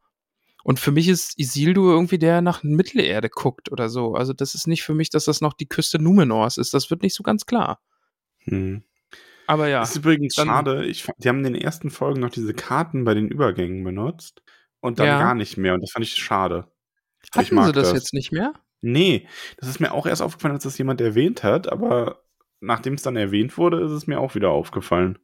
Und 0.64 0.80
für 0.80 0.90
mich 0.90 1.08
ist 1.08 1.38
Isildur 1.38 1.92
irgendwie 1.92 2.18
der 2.18 2.40
nach 2.40 2.62
Mittelerde 2.64 3.28
guckt 3.28 3.70
oder 3.70 3.88
so. 3.88 4.14
Also 4.14 4.32
das 4.32 4.54
ist 4.54 4.66
nicht 4.66 4.82
für 4.82 4.94
mich, 4.94 5.10
dass 5.10 5.26
das 5.26 5.40
noch 5.40 5.52
die 5.52 5.68
Küste 5.68 5.98
Numenors 6.02 6.56
ist. 6.58 6.74
Das 6.74 6.90
wird 6.90 7.02
nicht 7.02 7.14
so 7.14 7.22
ganz 7.22 7.46
klar. 7.46 7.80
Mhm. 8.46 8.82
Aber 9.46 9.68
ja. 9.68 9.80
Das 9.80 9.90
ist 9.90 9.96
übrigens 9.98 10.34
dann- 10.34 10.48
schade. 10.48 10.86
Ich, 10.86 11.06
die 11.18 11.28
haben 11.28 11.44
in 11.44 11.52
den 11.52 11.62
ersten 11.62 11.90
Folgen 11.90 12.20
noch 12.20 12.30
diese 12.30 12.54
Karten 12.54 13.04
bei 13.04 13.14
den 13.14 13.28
Übergängen 13.28 13.84
benutzt 13.84 14.42
und 14.80 14.98
dann 14.98 15.06
Ja. 15.06 15.18
gar 15.20 15.34
nicht 15.34 15.56
mehr. 15.56 15.74
Und 15.74 15.82
das 15.82 15.92
fand 15.92 16.04
ich 16.04 16.14
schade. 16.16 16.66
Ich 17.22 17.30
Hatten 17.38 17.54
mag 17.54 17.66
sie 17.66 17.72
das, 17.72 17.90
das. 17.90 17.98
jetzt 17.98 18.14
nicht 18.14 18.32
mehr? 18.32 18.54
Nee, 18.80 19.28
das 19.58 19.68
ist 19.68 19.80
mir 19.80 19.92
auch 19.92 20.06
erst 20.06 20.22
aufgefallen, 20.22 20.54
als 20.54 20.64
das 20.64 20.78
jemand 20.78 21.00
erwähnt 21.00 21.42
hat, 21.44 21.68
aber 21.70 22.22
nachdem 22.60 22.94
es 22.94 23.02
dann 23.02 23.16
erwähnt 23.16 23.56
wurde, 23.58 23.80
ist 23.84 23.90
es 23.92 24.06
mir 24.06 24.18
auch 24.18 24.34
wieder 24.34 24.50
aufgefallen. 24.50 25.18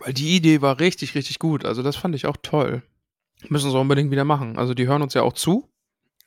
Weil 0.00 0.12
die 0.14 0.36
Idee 0.36 0.60
war 0.62 0.80
richtig, 0.80 1.14
richtig 1.14 1.38
gut. 1.38 1.64
Also 1.64 1.82
das 1.82 1.96
fand 1.96 2.14
ich 2.14 2.26
auch 2.26 2.36
toll. 2.42 2.82
Müssen 3.48 3.70
sie 3.70 3.78
unbedingt 3.78 4.10
wieder 4.10 4.24
machen. 4.24 4.58
Also 4.58 4.74
die 4.74 4.86
hören 4.86 5.02
uns 5.02 5.14
ja 5.14 5.22
auch 5.22 5.32
zu. 5.32 5.68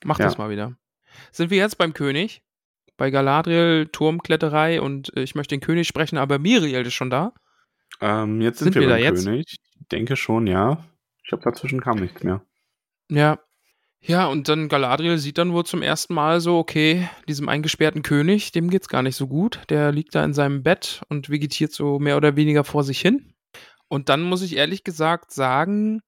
Macht 0.04 0.20
Ja. 0.20 0.26
das 0.26 0.38
mal 0.38 0.50
wieder. 0.50 0.76
Sind 1.30 1.50
wir 1.50 1.58
jetzt 1.58 1.78
beim 1.78 1.92
König? 1.94 2.42
Bei 2.96 3.10
Galadriel, 3.10 3.88
Turmkletterei 3.90 4.80
und 4.80 5.16
äh, 5.16 5.22
ich 5.22 5.34
möchte 5.34 5.54
den 5.54 5.60
König 5.60 5.88
sprechen, 5.88 6.18
aber 6.18 6.38
Miriel 6.38 6.86
ist 6.86 6.94
schon 6.94 7.10
da. 7.10 7.32
Ähm, 8.00 8.40
jetzt 8.40 8.58
sind, 8.58 8.72
Sind 8.72 8.74
wir 8.74 8.82
wir 8.82 8.88
da 8.88 8.94
beim 8.94 9.04
jetzt? 9.14 9.24
König. 9.24 9.46
Ich 9.80 9.88
denke 9.88 10.16
schon, 10.16 10.46
ja. 10.46 10.84
Ich 11.22 11.28
glaube, 11.28 11.44
dazwischen 11.44 11.80
kam 11.80 11.98
nichts 11.98 12.22
mehr. 12.22 12.42
Ja. 13.10 13.38
Ja, 14.04 14.26
und 14.26 14.48
dann 14.48 14.68
Galadriel 14.68 15.18
sieht 15.18 15.38
dann 15.38 15.52
wohl 15.52 15.64
zum 15.64 15.80
ersten 15.80 16.14
Mal 16.14 16.40
so, 16.40 16.58
okay, 16.58 17.08
diesem 17.28 17.48
eingesperrten 17.48 18.02
König, 18.02 18.50
dem 18.50 18.68
geht's 18.68 18.88
gar 18.88 19.02
nicht 19.02 19.14
so 19.14 19.28
gut. 19.28 19.60
Der 19.68 19.92
liegt 19.92 20.14
da 20.16 20.24
in 20.24 20.34
seinem 20.34 20.62
Bett 20.64 21.02
und 21.08 21.30
vegetiert 21.30 21.72
so 21.72 22.00
mehr 22.00 22.16
oder 22.16 22.34
weniger 22.34 22.64
vor 22.64 22.82
sich 22.82 23.00
hin. 23.00 23.32
Und 23.92 24.08
dann 24.08 24.22
muss 24.22 24.40
ich 24.40 24.56
ehrlich 24.56 24.84
gesagt 24.84 25.32
sagen, 25.32 26.00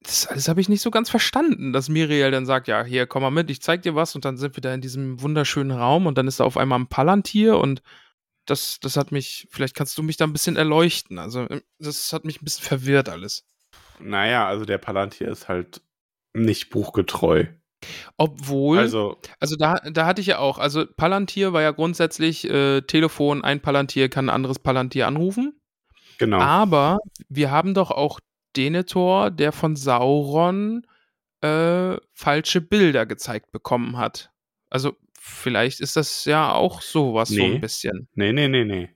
das 0.00 0.28
alles 0.28 0.46
habe 0.46 0.60
ich 0.60 0.68
nicht 0.68 0.80
so 0.80 0.92
ganz 0.92 1.10
verstanden, 1.10 1.72
dass 1.72 1.88
Miriel 1.88 2.30
dann 2.30 2.46
sagt, 2.46 2.68
ja, 2.68 2.84
hier, 2.84 3.08
komm 3.08 3.22
mal 3.22 3.32
mit, 3.32 3.50
ich 3.50 3.60
zeig 3.60 3.82
dir 3.82 3.96
was 3.96 4.14
und 4.14 4.24
dann 4.24 4.36
sind 4.36 4.56
wir 4.56 4.60
da 4.60 4.72
in 4.72 4.80
diesem 4.80 5.20
wunderschönen 5.20 5.76
Raum 5.76 6.06
und 6.06 6.16
dann 6.18 6.28
ist 6.28 6.38
da 6.38 6.44
auf 6.44 6.56
einmal 6.56 6.78
ein 6.78 6.86
Palantir 6.86 7.58
und 7.58 7.82
das, 8.44 8.78
das 8.78 8.96
hat 8.96 9.10
mich, 9.10 9.48
vielleicht 9.50 9.74
kannst 9.74 9.98
du 9.98 10.04
mich 10.04 10.16
da 10.16 10.24
ein 10.24 10.32
bisschen 10.32 10.54
erleuchten. 10.54 11.18
Also, 11.18 11.50
ähm, 11.50 11.62
das 11.80 12.12
hat 12.12 12.24
mich 12.24 12.40
ein 12.40 12.44
bisschen 12.44 12.64
verwirrt 12.64 13.08
alles. 13.08 13.44
Naja, 13.98 14.46
also 14.46 14.64
der 14.64 14.78
Palantir 14.78 15.26
ist 15.26 15.48
halt 15.48 15.82
nicht 16.32 16.70
buchgetreu. 16.70 17.46
Obwohl, 18.16 18.78
also, 18.78 19.20
Also, 19.40 19.56
da, 19.56 19.80
da 19.90 20.06
hatte 20.06 20.20
ich 20.20 20.28
ja 20.28 20.38
auch, 20.38 20.58
also 20.58 20.86
Palantir 20.86 21.52
war 21.52 21.62
ja 21.62 21.72
grundsätzlich 21.72 22.48
äh, 22.48 22.82
Telefon, 22.82 23.42
ein 23.42 23.60
Palantir 23.60 24.08
kann 24.08 24.26
ein 24.26 24.34
anderes 24.34 24.60
Palantir 24.60 25.08
anrufen. 25.08 25.60
Genau. 26.18 26.38
Aber 26.40 26.98
wir 27.28 27.50
haben 27.50 27.74
doch 27.74 27.90
auch 27.90 28.20
Denethor, 28.56 29.30
der 29.30 29.52
von 29.52 29.76
Sauron 29.76 30.86
äh, 31.42 31.96
falsche 32.14 32.60
Bilder 32.60 33.06
gezeigt 33.06 33.52
bekommen 33.52 33.96
hat. 33.98 34.30
Also 34.70 34.96
vielleicht 35.20 35.80
ist 35.80 35.96
das 35.96 36.24
ja 36.24 36.52
auch 36.52 36.80
sowas 36.82 37.28
so 37.28 37.36
Nee. 37.36 37.54
ein 37.56 37.60
bisschen. 37.60 38.08
Nee, 38.14 38.32
nee, 38.32 38.48
nee, 38.48 38.64
nee. 38.64 38.90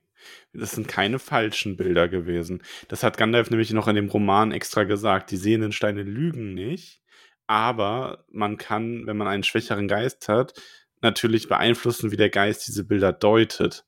Das 0.53 0.71
sind 0.71 0.87
keine 0.87 1.17
falschen 1.19 1.77
Bilder 1.77 2.09
gewesen. 2.09 2.61
Das 2.89 3.03
hat 3.03 3.17
Gandalf 3.17 3.49
nämlich 3.51 3.71
noch 3.71 3.87
in 3.87 3.95
dem 3.95 4.09
Roman 4.09 4.51
extra 4.51 4.83
gesagt. 4.83 5.31
Die 5.31 5.37
sehenden 5.37 5.71
Steine 5.71 6.03
lügen 6.03 6.53
nicht, 6.53 7.01
aber 7.47 8.25
man 8.31 8.57
kann, 8.57 9.07
wenn 9.07 9.17
man 9.17 9.27
einen 9.27 9.43
schwächeren 9.43 9.87
Geist 9.87 10.27
hat, 10.27 10.53
natürlich 11.01 11.47
beeinflussen, 11.47 12.11
wie 12.11 12.17
der 12.17 12.29
Geist 12.29 12.67
diese 12.67 12.83
Bilder 12.85 13.13
deutet. 13.13 13.85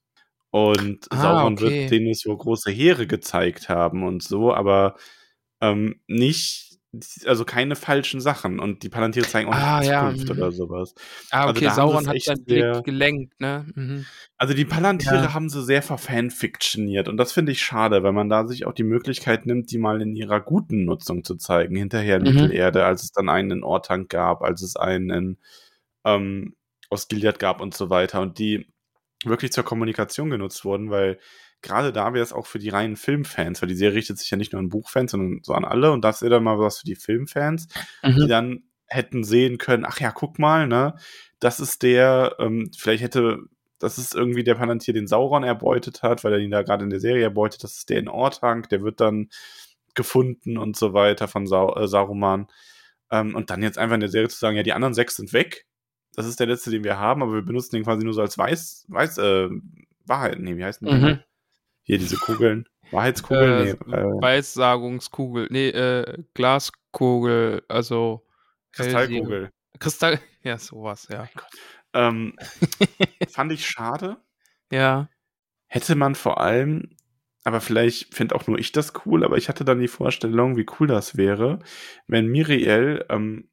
Und 0.53 1.07
Ah, 1.09 1.19
Sauron 1.19 1.53
okay. 1.53 1.63
wird 1.81 1.91
denen 1.91 2.13
so 2.13 2.37
große 2.37 2.69
Heere 2.69 3.07
gezeigt 3.07 3.69
haben 3.69 4.03
und 4.03 4.21
so, 4.21 4.53
aber 4.53 4.95
ähm, 5.61 5.99
nicht, 6.05 6.77
also 7.25 7.43
keine 7.43 7.75
falschen 7.75 8.21
Sachen. 8.21 8.59
Und 8.59 8.83
die 8.83 8.89
Palantiere 8.89 9.25
zeigen 9.25 9.49
auch 9.49 9.55
Ah, 9.55 9.79
nicht 9.79 9.89
ja, 9.89 10.01
Zukunft 10.11 10.29
mhm. 10.29 10.37
oder 10.37 10.51
sowas. 10.51 10.93
Ah, 11.31 11.45
Also 11.47 11.55
okay, 11.57 11.67
haben 11.69 11.75
Sauron 11.75 12.07
hat 12.07 12.21
seinen 12.21 12.45
sehr- 12.45 12.71
Blick 12.73 12.83
gelenkt, 12.85 13.39
ne? 13.41 13.65
Mhm. 13.73 14.05
Also 14.37 14.53
die 14.53 14.65
Palantiere 14.65 15.15
Ja. 15.23 15.33
haben 15.33 15.49
sie 15.49 15.63
sehr 15.63 15.81
verfanfictioniert 15.81 17.07
und 17.07 17.17
das 17.17 17.31
finde 17.31 17.51
ich 17.51 17.63
schade, 17.63 18.03
weil 18.03 18.11
man 18.13 18.29
da 18.29 18.45
sich 18.47 18.67
auch 18.67 18.73
die 18.73 18.83
Möglichkeit 18.83 19.47
nimmt, 19.47 19.71
die 19.71 19.79
mal 19.79 20.03
in 20.03 20.15
ihrer 20.15 20.39
guten 20.39 20.85
Nutzung 20.85 21.23
zu 21.23 21.35
zeigen, 21.35 21.75
hinterher 21.75 22.17
in 22.17 22.31
Mhm. 22.31 22.41
Mittelerde, 22.41 22.85
als 22.85 23.01
es 23.01 23.11
dann 23.11 23.27
einen 23.27 23.49
in 23.49 23.63
Ortank 23.63 24.09
gab, 24.09 24.43
als 24.43 24.61
es 24.61 24.75
einen 24.75 25.09
in 25.09 25.37
ähm, 26.05 26.55
Osgiliath 26.91 27.39
gab 27.39 27.59
und 27.59 27.73
so 27.73 27.89
weiter 27.89 28.21
und 28.21 28.37
die 28.37 28.67
wirklich 29.28 29.51
zur 29.51 29.63
Kommunikation 29.63 30.30
genutzt 30.30 30.65
wurden, 30.65 30.89
weil 30.89 31.19
gerade 31.61 31.93
da 31.93 32.13
wäre 32.13 32.24
es 32.24 32.34
auch 32.34 32.45
für 32.45 32.59
die 32.59 32.69
reinen 32.69 32.97
Filmfans, 32.97 33.61
weil 33.61 33.69
die 33.69 33.76
Serie 33.76 33.95
richtet 33.97 34.19
sich 34.19 34.30
ja 34.30 34.38
nicht 34.38 34.51
nur 34.51 34.59
an 34.59 34.69
Buchfans, 34.69 35.11
sondern 35.11 35.39
so 35.43 35.53
an 35.53 35.65
alle 35.65 35.91
und 35.91 36.03
das 36.03 36.21
wäre 36.21 36.32
dann 36.32 36.43
mal 36.43 36.59
was 36.59 36.80
für 36.80 36.86
die 36.86 36.95
Filmfans, 36.95 37.67
die 38.03 38.09
Mhm. 38.09 38.28
dann 38.28 38.63
hätten 38.88 39.24
sehen 39.24 39.57
können, 39.57 39.86
ach 39.86 39.99
ja, 39.99 40.11
guck 40.11 40.39
mal, 40.39 40.67
ne, 40.67 40.95
das 41.39 41.59
ist 41.59 41.82
der, 41.84 42.36
ähm, 42.39 42.69
vielleicht 42.78 43.03
hätte, 43.03 43.39
das 43.80 43.97
ist 43.97 44.13
irgendwie 44.13 44.43
der 44.43 44.55
Palantir, 44.55 44.93
den 44.93 45.07
Sauron 45.07 45.43
erbeutet 45.43 46.03
hat, 46.03 46.24
weil 46.24 46.34
er 46.34 46.39
ihn 46.39 46.51
da 46.51 46.61
gerade 46.61 46.84
in 46.84 46.89
der 46.89 46.99
Serie 46.99 47.24
erbeutet, 47.24 47.63
das 47.63 47.78
ist 47.78 47.89
der 47.89 47.99
in 47.99 48.07
Ortank, 48.07 48.69
der 48.69 48.82
wird 48.84 49.01
dann 49.01 49.30
gefunden 49.95 50.57
und 50.57 50.76
so 50.76 50.93
weiter 50.93 51.28
von 51.28 51.47
Sau 51.47 51.76
äh, 51.76 51.88
Saruman. 51.88 52.47
Ähm, 53.11 53.36
und 53.36 53.49
dann 53.49 53.61
jetzt 53.63 53.78
einfach 53.78 53.95
in 53.95 53.99
der 54.01 54.09
Serie 54.09 54.30
zu 54.30 54.38
sagen, 54.38 54.55
ja, 54.57 54.63
die 54.63 54.74
anderen 54.74 54.93
sechs 54.93 55.15
sind 55.15 55.34
weg, 55.34 55.65
das 56.16 56.28
ist 56.28 56.39
der 56.39 56.47
letzte, 56.47 56.70
den 56.72 56.84
wir 56.84 56.99
haben, 56.99 57.24
aber 57.24 57.34
wir 57.34 57.41
benutzen 57.41 57.76
den 57.76 57.84
quasi 57.84 58.03
nur 58.03 58.14
so 58.14 58.22
als 58.22 58.38
Weiß, 58.38 58.86
Weiß, 58.88 59.18
äh, 59.18 59.49
Wahrheit, 60.05 60.39
nee, 60.39 60.57
wie 60.57 60.64
heißen 60.64 60.88
die? 60.88 60.93
Mhm. 60.93 61.20
Hier, 61.84 61.97
diese 61.97 62.18
Kugeln. 62.18 62.68
Wahrheitskugeln? 62.91 63.68
Äh, 63.68 63.76
nee, 63.86 63.95
äh, 63.95 64.22
Weissagungskugel, 64.22 65.47
nee, 65.49 65.70
äh, 65.70 66.24
Glaskugel, 66.34 67.64
also 67.68 68.26
Kristallkugel. 68.72 69.51
Kristall, 69.80 70.20
ja, 70.43 70.57
sowas, 70.57 71.07
ja. 71.11 71.28
Ähm, 71.93 72.36
fand 73.30 73.51
ich 73.51 73.66
schade. 73.66 74.18
Ja. 74.72 75.09
Hätte 75.68 75.95
man 75.95 76.16
vor 76.16 76.39
allem, 76.39 76.95
aber 77.43 77.61
vielleicht 77.61 78.14
finde 78.14 78.36
auch 78.36 78.47
nur 78.47 78.59
ich 78.59 78.72
das 78.72 78.93
cool, 79.05 79.24
aber 79.24 79.38
ich 79.38 79.49
hatte 79.49 79.66
dann 79.66 79.80
die 79.80 79.88
Vorstellung, 79.88 80.55
wie 80.55 80.66
cool 80.80 80.88
das 80.88 81.18
wäre, 81.18 81.59
wenn 82.07 82.28
Miriel 82.28 83.05
ähm, 83.09 83.49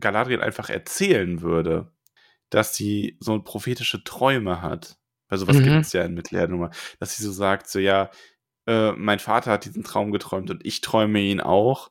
Galadriel 0.00 0.40
einfach 0.42 0.70
erzählen 0.70 1.42
würde, 1.42 1.92
dass 2.50 2.76
sie 2.76 3.16
so 3.20 3.40
prophetische 3.42 4.04
Träume 4.04 4.62
hat. 4.62 4.98
Weil 5.28 5.38
sowas 5.38 5.56
Mhm. 5.56 5.62
gibt 5.62 5.82
es 5.86 5.92
ja 5.94 6.04
in 6.04 6.14
Mittelerde. 6.14 6.70
Dass 7.00 7.16
sie 7.16 7.24
so 7.24 7.32
sagt, 7.32 7.68
so 7.68 7.78
ja, 7.78 8.10
äh, 8.66 8.92
mein 8.92 9.18
Vater 9.20 9.52
hat 9.52 9.64
diesen 9.64 9.84
Traum 9.84 10.12
geträumt 10.12 10.50
und 10.50 10.64
ich 10.66 10.80
träume 10.82 11.20
ihn 11.20 11.40
auch. 11.40 11.90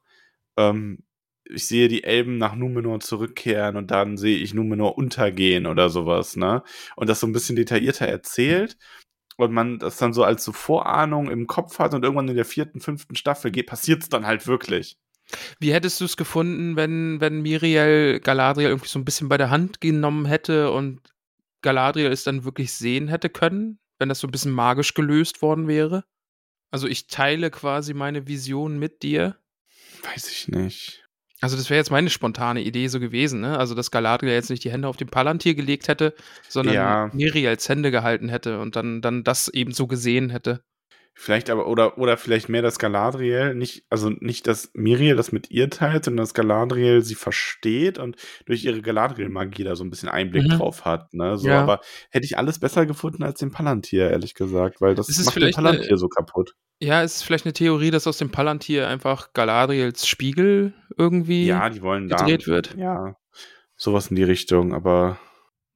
Ähm, 0.58 1.00
ich 1.46 1.68
sehe 1.68 1.88
die 1.90 2.04
Elben 2.04 2.38
nach 2.38 2.56
Numenor 2.56 3.00
zurückkehren 3.02 3.76
und 3.78 3.92
dann 3.92 4.18
sehe 4.18 4.38
ich 4.38 4.54
Numenor 4.54 4.98
untergehen 4.98 5.68
oder 5.68 5.90
sowas, 5.90 6.36
ne? 6.38 6.64
Und 6.96 7.10
das 7.10 7.20
so 7.20 7.28
ein 7.28 7.34
bisschen 7.34 7.56
detaillierter 7.58 8.08
erzählt 8.08 8.78
und 9.38 9.52
man 9.54 9.80
das 9.80 9.98
dann 9.98 10.14
so 10.14 10.24
als 10.24 10.44
so 10.46 10.54
Vorahnung 10.54 11.30
im 11.32 11.48
Kopf 11.48 11.80
hat 11.80 11.94
und 11.94 12.04
irgendwann 12.04 12.30
in 12.30 12.36
der 12.38 12.46
vierten, 12.46 12.82
fünften 12.82 13.16
Staffel 13.16 13.52
geht, 13.52 13.68
passiert 13.68 14.04
es 14.04 14.10
dann 14.10 14.28
halt 14.28 14.48
wirklich. 14.48 14.98
Wie 15.60 15.74
hättest 15.74 16.02
du 16.02 16.06
es 16.06 16.18
gefunden, 16.18 16.76
wenn, 16.76 17.22
wenn 17.22 17.42
Miriel 17.42 18.20
Galadriel 18.20 18.70
irgendwie 18.70 18.90
so 18.90 19.00
ein 19.00 19.06
bisschen 19.06 19.30
bei 19.30 19.38
der 19.38 19.50
Hand 19.50 19.82
genommen 19.82 20.26
hätte 20.26 20.72
und 20.72 21.02
Galadriel 21.62 22.12
es 22.12 22.24
dann 22.24 22.44
wirklich 22.44 22.74
sehen 22.74 23.08
hätte 23.08 23.30
können, 23.30 23.80
wenn 24.00 24.10
das 24.10 24.20
so 24.20 24.28
ein 24.28 24.32
bisschen 24.32 24.52
magisch 24.52 24.94
gelöst 24.94 25.42
worden 25.42 25.68
wäre? 25.68 26.04
Also 26.72 26.88
ich 26.88 27.08
teile 27.08 27.52
quasi 27.52 27.94
meine 27.94 28.28
Vision 28.28 28.80
mit 28.80 29.04
dir. 29.04 29.36
Weiß 30.04 30.32
ich 30.32 30.48
nicht. 30.48 31.04
Also 31.42 31.58
das 31.58 31.70
wäre 31.70 31.80
jetzt 31.80 31.92
meine 31.92 32.10
spontane 32.10 32.62
Idee 32.62 32.88
so 32.88 33.00
gewesen, 33.00 33.42
ne? 33.42 33.58
Also 33.58 33.74
dass 33.74 33.90
Galadriel 33.90 34.32
jetzt 34.32 34.52
nicht 34.52 34.64
die 34.64 34.72
Hände 34.72 34.88
auf 34.88 34.96
den 34.96 35.10
Palantir 35.10 35.56
gelegt 35.56 35.88
hätte, 35.88 36.14
sondern 36.48 36.76
Ja. 36.76 37.10
Miriels 37.14 37.68
Hände 37.68 37.90
gehalten 37.90 38.30
hätte 38.30 38.60
und 38.60 38.76
dann, 38.76 39.02
dann 39.02 39.24
das 39.24 39.48
eben 39.48 39.74
so 39.74 39.88
gesehen 39.88 40.30
hätte. 40.30 40.64
Vielleicht 41.14 41.50
aber, 41.50 41.68
oder, 41.68 41.98
oder 41.98 42.18
vielleicht 42.18 42.50
mehr, 42.50 42.62
dass 42.62 42.80
Galadriel 42.80 43.54
nicht, 43.54 43.86
also 43.90 44.10
nicht, 44.10 44.48
dass 44.48 44.72
Miriel 44.74 45.16
das 45.16 45.32
mit 45.32 45.52
ihr 45.52 45.70
teilt, 45.70 46.06
sondern 46.06 46.24
dass 46.24 46.34
Galadriel 46.34 47.02
sie 47.04 47.16
versteht 47.16 48.00
und 48.00 48.16
durch 48.46 48.64
ihre 48.64 48.82
Galadriel-Magie 48.82 49.64
da 49.66 49.76
so 49.76 49.84
ein 49.84 49.90
bisschen 49.90 50.10
Einblick 50.10 50.46
Mhm. 50.46 50.58
drauf 50.58 50.86
hat, 50.86 51.14
ne? 51.14 51.38
So, 51.38 51.50
Ja. 51.50 51.62
aber 51.62 51.82
hätte 52.10 52.26
ich 52.26 52.38
alles 52.38 52.60
besser 52.60 52.86
gefunden 52.86 53.24
als 53.24 53.40
den 53.40 53.52
Palantir, 53.52 54.10
ehrlich 54.10 54.34
gesagt, 54.34 54.80
weil 54.82 54.96
das 54.96 55.10
macht 55.10 55.18
den 55.28 55.32
vielleicht 55.34 55.58
eine- 55.60 55.68
Palantir 55.72 55.98
so 55.98 56.08
kaputt. 56.08 56.56
Ja, 56.80 57.04
es 57.04 57.18
ist 57.18 57.24
vielleicht 57.24 57.46
eine 57.46 57.54
Theorie, 57.54 57.92
dass 57.92 58.08
aus 58.08 58.18
dem 58.18 58.32
Palantir 58.32 58.88
einfach 58.88 59.34
Galadriels 59.34 60.08
Spiegel 60.08 60.74
irgendwie 60.98 61.46
Ja, 61.46 61.70
die 61.70 61.82
wollen 61.84 62.08
da. 62.08 62.16
gedreht 62.16 62.48
wird. 62.48 62.76
Ja. 62.78 63.16
Sowas 63.76 64.08
in 64.08 64.16
die 64.16 64.24
Richtung, 64.24 64.74
aber 64.74 65.20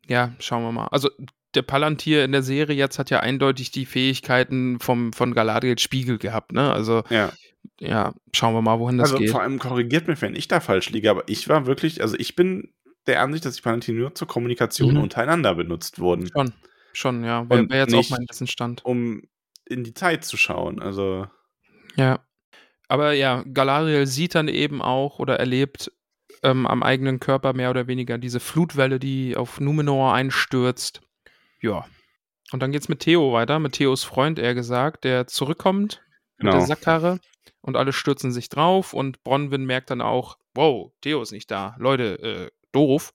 Ja, 0.07 0.33
schauen 0.39 0.63
wir 0.63 0.71
mal. 0.71 0.87
Also 0.87 1.09
der 1.55 1.61
Palantir 1.63 2.23
in 2.25 2.31
der 2.31 2.41
Serie 2.43 2.75
jetzt 2.75 2.99
hat 2.99 3.09
ja 3.09 3.19
eindeutig 3.21 3.71
die 3.71 3.85
Fähigkeiten 3.85 4.79
vom, 4.79 5.13
von 5.13 5.33
Galadriels 5.33 5.81
Spiegel 5.81 6.17
gehabt, 6.17 6.51
ne? 6.53 6.71
Also 6.73 7.03
ja. 7.09 7.31
ja, 7.79 8.13
schauen 8.33 8.53
wir 8.53 8.61
mal, 8.61 8.79
wohin 8.79 8.97
das 8.97 9.11
Also 9.11 9.19
geht. 9.21 9.31
vor 9.31 9.41
allem 9.41 9.59
korrigiert 9.59 10.07
mich, 10.07 10.21
wenn 10.21 10.35
ich 10.35 10.47
da 10.47 10.59
falsch 10.59 10.89
liege, 10.89 11.09
aber 11.09 11.23
ich 11.27 11.47
war 11.49 11.65
wirklich, 11.65 12.01
also 12.01 12.15
ich 12.17 12.35
bin 12.35 12.73
der 13.07 13.21
Ansicht, 13.21 13.45
dass 13.45 13.55
die 13.55 13.61
Palantir 13.61 13.93
nur 13.95 14.15
zur 14.15 14.27
Kommunikation 14.27 14.93
Mhm. 14.95 15.01
untereinander 15.03 15.55
benutzt 15.55 15.99
wurden, 15.99 16.27
Schon, 16.31 16.53
schon, 16.93 17.23
ja. 17.23 17.47
Wäre 17.49 17.69
wär 17.69 17.79
jetzt 17.79 17.91
nicht- 17.91 18.11
auch 18.11 18.17
mein 18.17 18.27
Wissensstand. 18.29 18.83
um 18.85 19.23
in 19.65 19.83
die 19.83 19.93
Zeit 19.93 20.25
zu 20.25 20.37
schauen. 20.37 20.81
Also 20.81 21.27
Ja. 21.95 22.19
Aber 22.87 23.13
ja, 23.13 23.43
Galadriel 23.51 24.05
sieht 24.05 24.35
dann 24.35 24.47
eben 24.47 24.81
auch 24.81 25.17
oder 25.19 25.39
erlebt 25.39 25.91
ähm, 26.43 26.67
am 26.67 26.83
eigenen 26.83 27.19
Körper 27.19 27.53
mehr 27.53 27.71
oder 27.71 27.87
weniger 27.87 28.19
diese 28.19 28.39
Flutwelle, 28.39 28.99
die 28.99 29.35
auf 29.35 29.59
Numenor 29.59 30.13
einstürzt. 30.13 31.01
Ja. 31.71 31.85
Und 32.51 32.61
dann 32.61 32.71
geht's 32.71 32.89
mit 32.89 32.99
Theo 32.99 33.33
weiter, 33.33 33.59
mit 33.59 33.73
Theos 33.73 34.03
Freund, 34.03 34.37
eher 34.39 34.53
gesagt, 34.53 35.03
der 35.03 35.27
zurückkommt 35.27 36.01
mit 36.37 36.41
Genau. 36.47 36.57
der 36.57 36.61
Sackkarre 36.67 37.19
und 37.61 37.75
alle 37.75 37.91
stürzen 37.93 38.31
sich 38.31 38.49
drauf 38.49 38.93
und 38.93 39.23
Bronwyn 39.23 39.65
merkt 39.65 39.89
dann 39.89 40.01
auch, 40.01 40.37
wow, 40.53 40.91
Theo 41.01 41.21
ist 41.21 41.31
nicht 41.31 41.49
da. 41.49 41.75
Leute, 41.79 42.19
äh, 42.21 42.51
doof. 42.71 43.13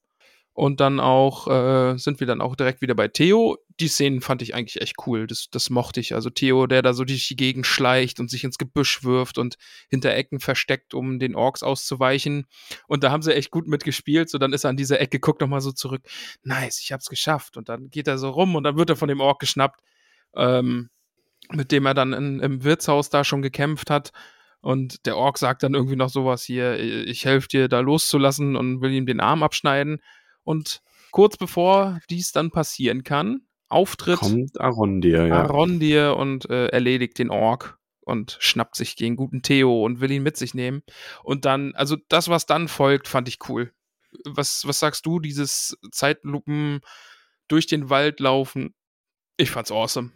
Und 0.53 0.81
dann 0.81 0.99
auch 0.99 1.47
äh, 1.47 1.97
sind 1.97 2.19
wir 2.19 2.27
dann 2.27 2.41
auch 2.41 2.57
direkt 2.57 2.83
wieder 2.83 2.95
bei 2.95 3.09
Theo. 3.09 3.57
Die 3.79 3.89
Szenen 3.89 4.21
fand 4.21 4.43
ich 4.43 4.55
eigentlich 4.55 4.81
echt 4.83 4.97
cool. 5.07 5.27
Das, 5.27 5.49
das 5.51 5.71
mochte 5.71 6.01
ich. 6.01 6.15
Also 6.15 6.29
Theo, 6.29 6.67
der 6.67 6.83
da 6.83 6.93
so 6.93 7.05
durch 7.05 7.29
die 7.29 7.37
Gegend 7.37 7.67
schleicht 7.67 8.19
und 8.21 8.29
sich 8.29 8.43
ins 8.45 8.59
Gebüsch 8.59 9.05
wirft 9.05 9.39
und 9.39 9.57
hinter 9.89 10.13
Ecken 10.13 10.41
versteckt, 10.41 10.93
um 10.93 11.19
den 11.19 11.37
Orks 11.37 11.63
auszuweichen. 11.63 12.47
Und 12.89 13.05
da 13.05 13.11
haben 13.11 13.23
sie 13.23 13.35
echt 13.35 13.51
gut 13.53 13.69
mitgespielt. 13.69 14.29
So, 14.29 14.39
dann 14.39 14.53
ist 14.53 14.65
er 14.65 14.71
an 14.71 14.77
dieser 14.77 15.01
Ecke, 15.01 15.21
guckt 15.21 15.41
nochmal 15.41 15.61
so 15.61 15.73
zurück. 15.73 16.03
Nice, 16.43 16.81
ich 16.83 16.93
hab's 16.93 17.09
geschafft. 17.09 17.57
Und 17.57 17.69
dann 17.69 17.89
geht 17.89 18.09
er 18.09 18.19
so 18.19 18.31
rum 18.31 18.57
und 18.57 18.65
dann 18.65 18.77
wird 18.77 18.91
er 18.91 18.97
von 18.97 19.09
dem 19.09 19.21
Ork 19.21 19.39
geschnappt, 19.39 19.81
ähm, 20.35 20.91
mit 21.53 21.71
dem 21.71 21.87
er 21.87 21.95
dann 21.95 22.13
in, 22.13 22.41
im 22.41 22.65
Wirtshaus 22.65 23.09
da 23.09 23.23
schon 23.23 23.41
gekämpft 23.41 23.89
hat. 23.89 24.11
Und 24.61 25.07
der 25.07 25.17
Ork 25.17 25.39
sagt 25.39 25.63
dann 25.63 25.75
irgendwie 25.75 25.97
noch 25.97 26.11
sowas 26.11 26.43
hier, 26.43 26.79
ich 26.79 27.25
helfe 27.25 27.49
dir 27.49 27.69
da 27.69 27.81
loszulassen 27.81 28.57
und 28.57 28.83
will 28.83 28.93
ihm 28.93 29.07
den 29.07 29.21
Arm 29.21 29.43
abschneiden. 29.43 30.03
Und 30.45 30.83
kurz 31.11 31.37
bevor 31.37 32.01
dies 32.09 32.33
dann 32.33 32.51
passieren 32.51 33.05
kann, 33.05 33.43
auftritt 33.69 34.19
kommt 34.19 34.61
Arondir, 34.61 35.27
ja. 35.27 35.43
Arondir 35.43 36.17
und 36.17 36.49
äh, 36.51 36.67
erledigt 36.69 37.19
den 37.19 37.31
Ork 37.31 37.79
und 38.01 38.37
schnappt 38.41 38.77
sich 38.77 38.97
den 38.97 39.17
guten 39.17 39.43
Theo 39.43 39.85
und 39.85 40.01
will 40.01 40.11
ihn 40.11 40.23
mit 40.23 40.37
sich 40.37 40.55
nehmen. 40.55 40.83
Und 41.23 41.45
dann, 41.45 41.75
also 41.75 41.97
das, 42.09 42.29
was 42.29 42.47
dann 42.47 42.69
folgt, 42.69 43.09
fand 43.09 43.29
ich 43.29 43.39
cool. 43.49 43.73
Was, 44.25 44.67
was 44.67 44.81
sagst 44.81 45.07
du, 45.07 45.21
dieses 45.21 45.79
Zeitlupen 45.93 46.81
durch 47.47 47.67
den 47.67 47.91
Wald 47.91 48.19
laufen? 48.19 48.75
Ich 49.37 49.51
fand's 49.51 49.71
awesome. 49.71 50.11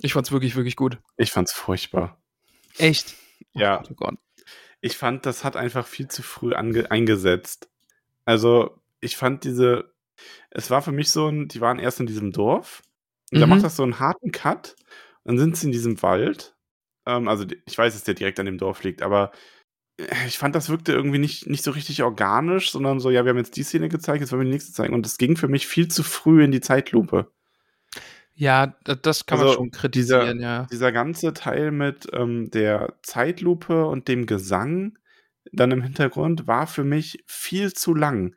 Ich 0.00 0.12
fand's 0.12 0.32
wirklich, 0.32 0.56
wirklich 0.56 0.76
gut. 0.76 0.98
Ich 1.16 1.30
fand's 1.30 1.52
furchtbar. 1.52 2.20
Echt? 2.76 3.14
Ja. 3.52 3.82
Oh 3.88 3.94
Gott, 3.94 4.14
oh. 4.16 4.42
Ich 4.80 4.96
fand, 4.96 5.26
das 5.26 5.42
hat 5.42 5.56
einfach 5.56 5.86
viel 5.86 6.08
zu 6.08 6.22
früh 6.22 6.54
eingesetzt. 6.54 7.68
Also, 8.24 8.80
ich 9.00 9.16
fand 9.16 9.44
diese, 9.44 9.92
es 10.50 10.70
war 10.70 10.82
für 10.82 10.92
mich 10.92 11.10
so 11.10 11.28
ein, 11.28 11.48
die 11.48 11.60
waren 11.60 11.78
erst 11.78 12.00
in 12.00 12.06
diesem 12.06 12.32
Dorf. 12.32 12.82
Und 13.32 13.40
da 13.40 13.46
Mhm. 13.46 13.50
macht 13.52 13.64
das 13.64 13.76
so 13.76 13.82
einen 13.82 14.00
harten 14.00 14.32
Cut. 14.32 14.76
Dann 15.24 15.38
sind 15.38 15.56
sie 15.56 15.66
in 15.66 15.72
diesem 15.72 16.02
Wald. 16.02 16.56
Ähm, 17.06 17.28
also, 17.28 17.44
ich 17.66 17.76
weiß, 17.78 17.92
dass 17.94 18.04
der 18.04 18.14
direkt 18.14 18.40
an 18.40 18.46
dem 18.46 18.58
Dorf 18.58 18.82
liegt, 18.84 19.02
aber 19.02 19.32
äh, 19.98 20.06
ich 20.26 20.38
fand, 20.38 20.54
das 20.54 20.70
wirkte 20.70 20.92
irgendwie 20.92 21.18
nicht, 21.18 21.46
nicht 21.48 21.64
so 21.64 21.70
richtig 21.72 22.02
organisch, 22.02 22.70
sondern 22.72 23.00
so, 23.00 23.10
ja, 23.10 23.24
wir 23.24 23.30
haben 23.30 23.38
jetzt 23.38 23.56
die 23.56 23.62
Szene 23.64 23.88
gezeigt, 23.88 24.20
jetzt 24.22 24.32
wollen 24.32 24.42
wir 24.42 24.46
die 24.46 24.52
nächste 24.52 24.72
zeigen. 24.72 24.94
Und 24.94 25.04
das 25.06 25.18
ging 25.18 25.36
für 25.36 25.48
mich 25.48 25.66
viel 25.68 25.88
zu 25.88 26.02
früh 26.02 26.42
in 26.44 26.52
die 26.52 26.60
Zeitlupe. 26.60 27.30
Ja, 28.34 28.76
da- 28.84 28.94
das 28.94 29.26
kann 29.26 29.38
man 29.38 29.48
Also, 29.48 29.58
schon 29.58 29.70
dieser, 29.70 29.80
kritisieren, 29.80 30.40
ja. 30.40 30.66
dieser 30.70 30.92
ganze 30.92 31.34
Teil 31.34 31.70
mit 31.72 32.06
ähm, 32.12 32.50
der 32.50 32.98
Zeitlupe 33.02 33.86
und 33.86 34.06
dem 34.08 34.26
Gesang 34.26 34.96
dann 35.52 35.70
im 35.72 35.82
Hintergrund 35.82 36.46
war 36.46 36.66
für 36.66 36.84
mich 36.84 37.24
viel 37.26 37.72
zu 37.72 37.94
lang. 37.94 38.36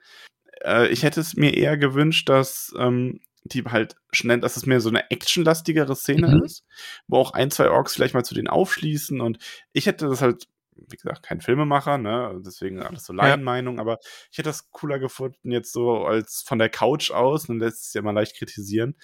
Äh, 0.63 0.87
ich 0.89 1.03
hätte 1.03 1.19
es 1.21 1.35
mir 1.35 1.55
eher 1.55 1.77
gewünscht, 1.77 2.29
dass 2.29 2.73
ähm, 2.77 3.19
die 3.43 3.63
halt 3.63 3.95
schnell, 4.11 4.39
dass 4.39 4.57
es 4.57 4.65
mehr 4.65 4.81
so 4.81 4.89
eine 4.89 5.09
actionlastigere 5.09 5.95
Szene 5.95 6.27
Mhm. 6.27 6.43
ist, 6.43 6.63
wo 7.07 7.17
auch 7.17 7.31
ein, 7.33 7.49
zwei 7.51 7.69
Orks 7.69 7.93
vielleicht 7.95 8.13
mal 8.13 8.23
zu 8.25 8.35
denen 8.35 8.47
aufschließen 8.47 9.19
und 9.21 9.39
ich 9.73 9.87
hätte 9.87 10.07
das 10.07 10.21
halt, 10.21 10.47
wie 10.75 10.95
gesagt, 10.95 11.23
kein 11.23 11.41
Filmemacher, 11.41 11.97
ne, 11.97 12.39
deswegen 12.45 12.81
alles 12.81 13.05
so 13.05 13.13
Ja. 13.13 13.23
Laienmeinung, 13.23 13.79
aber 13.79 13.97
ich 14.31 14.37
hätte 14.37 14.49
das 14.49 14.69
cooler 14.71 14.99
gefunden 14.99 15.51
jetzt 15.51 15.73
so 15.73 16.05
als 16.05 16.43
von 16.45 16.59
der 16.59 16.69
Couch 16.69 17.09
aus, 17.11 17.49
und 17.49 17.59
lässt 17.59 17.87
es 17.87 17.93
ja 17.93 18.01
mal 18.03 18.11
leicht 18.11 18.37
kritisieren, 18.37 18.95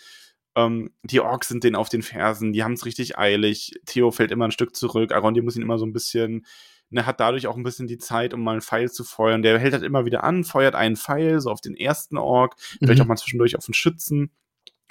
ähm, 0.55 0.91
die 1.03 1.19
Orks 1.19 1.47
sind 1.49 1.63
denen 1.63 1.75
auf 1.75 1.89
den 1.89 2.01
Fersen, 2.03 2.53
die 2.53 2.63
haben 2.63 2.73
es 2.73 2.85
richtig 2.85 3.17
eilig. 3.17 3.73
Theo 3.85 4.11
fällt 4.11 4.31
immer 4.31 4.45
ein 4.45 4.51
Stück 4.51 4.75
zurück. 4.75 5.11
Arondi 5.13 5.41
muss 5.41 5.55
ihn 5.55 5.61
immer 5.61 5.77
so 5.77 5.85
ein 5.85 5.93
bisschen, 5.93 6.45
ne, 6.89 7.05
hat 7.05 7.19
dadurch 7.19 7.47
auch 7.47 7.55
ein 7.57 7.63
bisschen 7.63 7.87
die 7.87 7.97
Zeit, 7.97 8.33
um 8.33 8.43
mal 8.43 8.51
einen 8.51 8.61
Pfeil 8.61 8.89
zu 8.91 9.03
feuern. 9.03 9.41
Der 9.41 9.59
hält 9.59 9.73
halt 9.73 9.83
immer 9.83 10.05
wieder 10.05 10.23
an, 10.23 10.43
feuert 10.43 10.75
einen 10.75 10.95
Pfeil, 10.95 11.39
so 11.41 11.51
auf 11.51 11.61
den 11.61 11.75
ersten 11.75 12.17
Ork, 12.17 12.55
vielleicht 12.79 12.99
Mhm. 12.99 13.03
auch 13.03 13.07
mal 13.07 13.17
zwischendurch 13.17 13.57
auf 13.57 13.65
den 13.65 13.73
Schützen. 13.73 14.31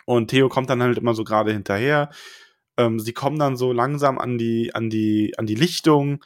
Und 0.05 0.28
Theo 0.28 0.49
kommt 0.49 0.70
dann 0.70 0.82
halt 0.82 0.99
immer 0.99 1.14
so 1.14 1.24
gerade 1.24 1.53
hinterher. 1.53 2.11
Ähm, 2.76 3.01
sie 3.01 3.12
kommen 3.12 3.38
dann 3.38 3.57
so 3.57 3.72
langsam 3.72 4.18
an 4.18 4.38
die, 4.38 4.74
an 4.74 4.90
die, 4.90 5.34
an 5.38 5.47
die 5.47 5.55
Lichtung 5.55 6.24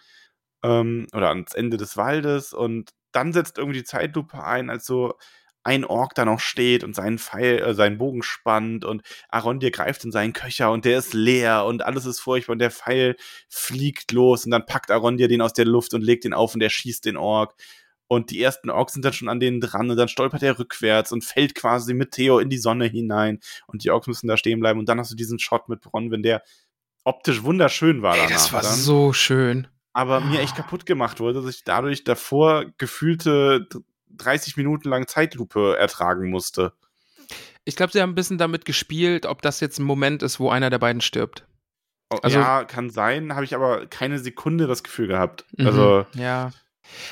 ähm, 0.62 1.06
oder 1.14 1.28
ans 1.30 1.54
Ende 1.54 1.76
des 1.76 1.96
Waldes 1.96 2.52
und 2.52 2.90
dann 3.12 3.32
setzt 3.32 3.58
irgendwie 3.58 3.78
die 3.78 3.84
Zeitlupe 3.84 4.42
ein, 4.44 4.70
als 4.70 4.84
so 4.86 5.14
ein 5.70 5.84
Ork 5.84 6.14
da 6.16 6.24
noch 6.24 6.40
steht 6.40 6.82
und 6.82 6.94
seinen 6.96 7.18
Pfeil, 7.18 7.58
äh, 7.60 7.74
seinen 7.74 7.96
Bogen 7.98 8.22
spannt 8.24 8.84
und 8.84 9.02
Arondir 9.28 9.70
greift 9.70 10.04
in 10.04 10.10
seinen 10.10 10.32
Köcher 10.32 10.72
und 10.72 10.84
der 10.84 10.98
ist 10.98 11.14
leer 11.14 11.64
und 11.64 11.82
alles 11.84 12.06
ist 12.06 12.18
furchtbar 12.18 12.54
und 12.54 12.58
der 12.58 12.72
Pfeil 12.72 13.14
fliegt 13.48 14.10
los 14.12 14.44
und 14.44 14.50
dann 14.50 14.66
packt 14.66 14.90
Arondir 14.90 15.28
den 15.28 15.42
aus 15.42 15.52
der 15.52 15.64
Luft 15.66 15.94
und 15.94 16.02
legt 16.02 16.24
den 16.24 16.34
auf 16.34 16.54
und 16.54 16.60
der 16.60 16.70
schießt 16.70 17.04
den 17.04 17.16
Ork. 17.16 17.54
Und 18.08 18.32
die 18.32 18.42
ersten 18.42 18.70
Orks 18.70 18.94
sind 18.94 19.04
dann 19.04 19.12
schon 19.12 19.28
an 19.28 19.38
denen 19.38 19.60
dran 19.60 19.88
und 19.88 19.96
dann 19.96 20.08
stolpert 20.08 20.42
er 20.42 20.58
rückwärts 20.58 21.12
und 21.12 21.24
fällt 21.24 21.54
quasi 21.54 21.94
mit 21.94 22.10
Theo 22.10 22.40
in 22.40 22.50
die 22.50 22.58
Sonne 22.58 22.86
hinein 22.86 23.38
und 23.68 23.84
die 23.84 23.90
Orks 23.92 24.08
müssen 24.08 24.26
da 24.26 24.36
stehen 24.36 24.58
bleiben 24.58 24.80
und 24.80 24.88
dann 24.88 24.98
hast 24.98 25.12
du 25.12 25.16
diesen 25.16 25.38
Shot 25.38 25.68
mit 25.68 25.80
Bronwyn, 25.80 26.24
der 26.24 26.42
optisch 27.04 27.44
wunderschön 27.44 28.02
war 28.02 28.14
Ey, 28.16 28.22
danach. 28.22 28.32
das 28.34 28.52
war 28.52 28.62
dann 28.62 28.74
so 28.74 29.12
schön. 29.12 29.68
aber 29.92 30.18
mir 30.20 30.40
echt 30.40 30.56
kaputt 30.56 30.86
gemacht 30.86 31.20
wurde, 31.20 31.40
dass 31.40 31.54
ich 31.54 31.62
dadurch 31.62 32.02
davor 32.02 32.64
gefühlte 32.78 33.68
30 34.16 34.56
Minuten 34.56 34.88
lang 34.88 35.06
Zeitlupe 35.06 35.76
ertragen 35.78 36.30
musste. 36.30 36.72
Ich 37.64 37.76
glaube, 37.76 37.92
sie 37.92 38.00
haben 38.00 38.10
ein 38.10 38.14
bisschen 38.16 38.38
damit 38.38 38.64
gespielt, 38.64 39.26
ob 39.26 39.42
das 39.42 39.60
jetzt 39.60 39.78
ein 39.78 39.84
Moment 39.84 40.22
ist, 40.22 40.40
wo 40.40 40.50
einer 40.50 40.70
der 40.70 40.78
beiden 40.78 41.00
stirbt. 41.00 41.46
Also- 42.22 42.38
ja, 42.40 42.64
kann 42.64 42.90
sein, 42.90 43.34
habe 43.34 43.44
ich 43.44 43.54
aber 43.54 43.86
keine 43.86 44.18
Sekunde 44.18 44.66
das 44.66 44.82
Gefühl 44.82 45.06
gehabt. 45.08 45.44
Mhm. 45.56 45.66
Also, 45.66 46.06
Ja. 46.14 46.50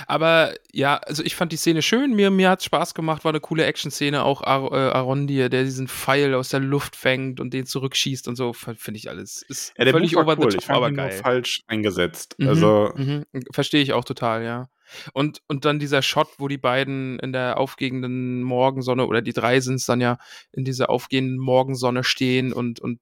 Aber 0.09 0.55
ja, 0.73 0.97
also 0.97 1.23
ich 1.23 1.37
fand 1.37 1.53
die 1.53 1.57
Szene 1.57 1.83
schön, 1.83 2.15
mir, 2.17 2.33
mir 2.33 2.51
hat 2.51 2.65
Spaß 2.65 2.95
gemacht, 2.95 3.25
war 3.25 3.31
eine 3.31 3.39
coole 3.39 3.65
Action-Szene, 3.65 4.25
auch 4.25 4.43
Ar 4.43 4.73
äh, 4.73 4.91
Arondir, 4.91 5.49
der 5.51 5.63
diesen 5.63 5.87
Pfeil 5.87 6.35
aus 6.35 6.49
der 6.49 6.59
Luft 6.59 6.97
fängt 6.97 7.39
und 7.39 7.55
den 7.55 7.65
zurückschießt 7.65 8.27
und 8.27 8.35
so, 8.35 8.53
finde 8.53 8.99
ich 8.99 9.09
alles. 9.09 9.43
Ist 9.43 9.73
ja, 9.79 9.85
der 9.85 9.93
völlig 9.95 10.15
Move 10.15 10.27
war 10.27 10.33
over 10.35 10.43
cool. 10.45 10.51
the 10.51 10.57
Ich 10.59 10.65
top, 10.65 10.75
fand 10.75 10.77
aber 10.79 10.91
geil. 10.93 11.13
falsch 11.23 11.63
eingesetzt. 11.69 12.35
Mhm, 12.39 12.49
Also, 12.49 12.93
mhm. 12.97 13.25
Verstehe 13.53 13.81
ich 13.83 13.93
auch 13.93 14.05
total, 14.05 14.43
ja. 14.43 14.69
Und, 15.13 15.41
und 15.49 15.65
dann 15.65 15.79
dieser 15.79 16.03
Shot, 16.03 16.29
wo 16.39 16.49
die 16.49 16.59
beiden 16.59 17.19
in 17.19 17.33
der 17.33 17.59
aufgehenden 17.59 18.43
Morgensonne, 18.43 19.07
oder 19.07 19.23
die 19.23 19.33
drei 19.33 19.61
sind 19.61 19.77
es 19.77 19.87
dann 19.87 20.01
ja, 20.01 20.19
in 20.53 20.65
dieser 20.65 20.91
aufgehenden 20.91 21.39
Morgensonne 21.39 22.05
stehen 22.05 22.53
und, 22.53 22.81
und 22.81 23.01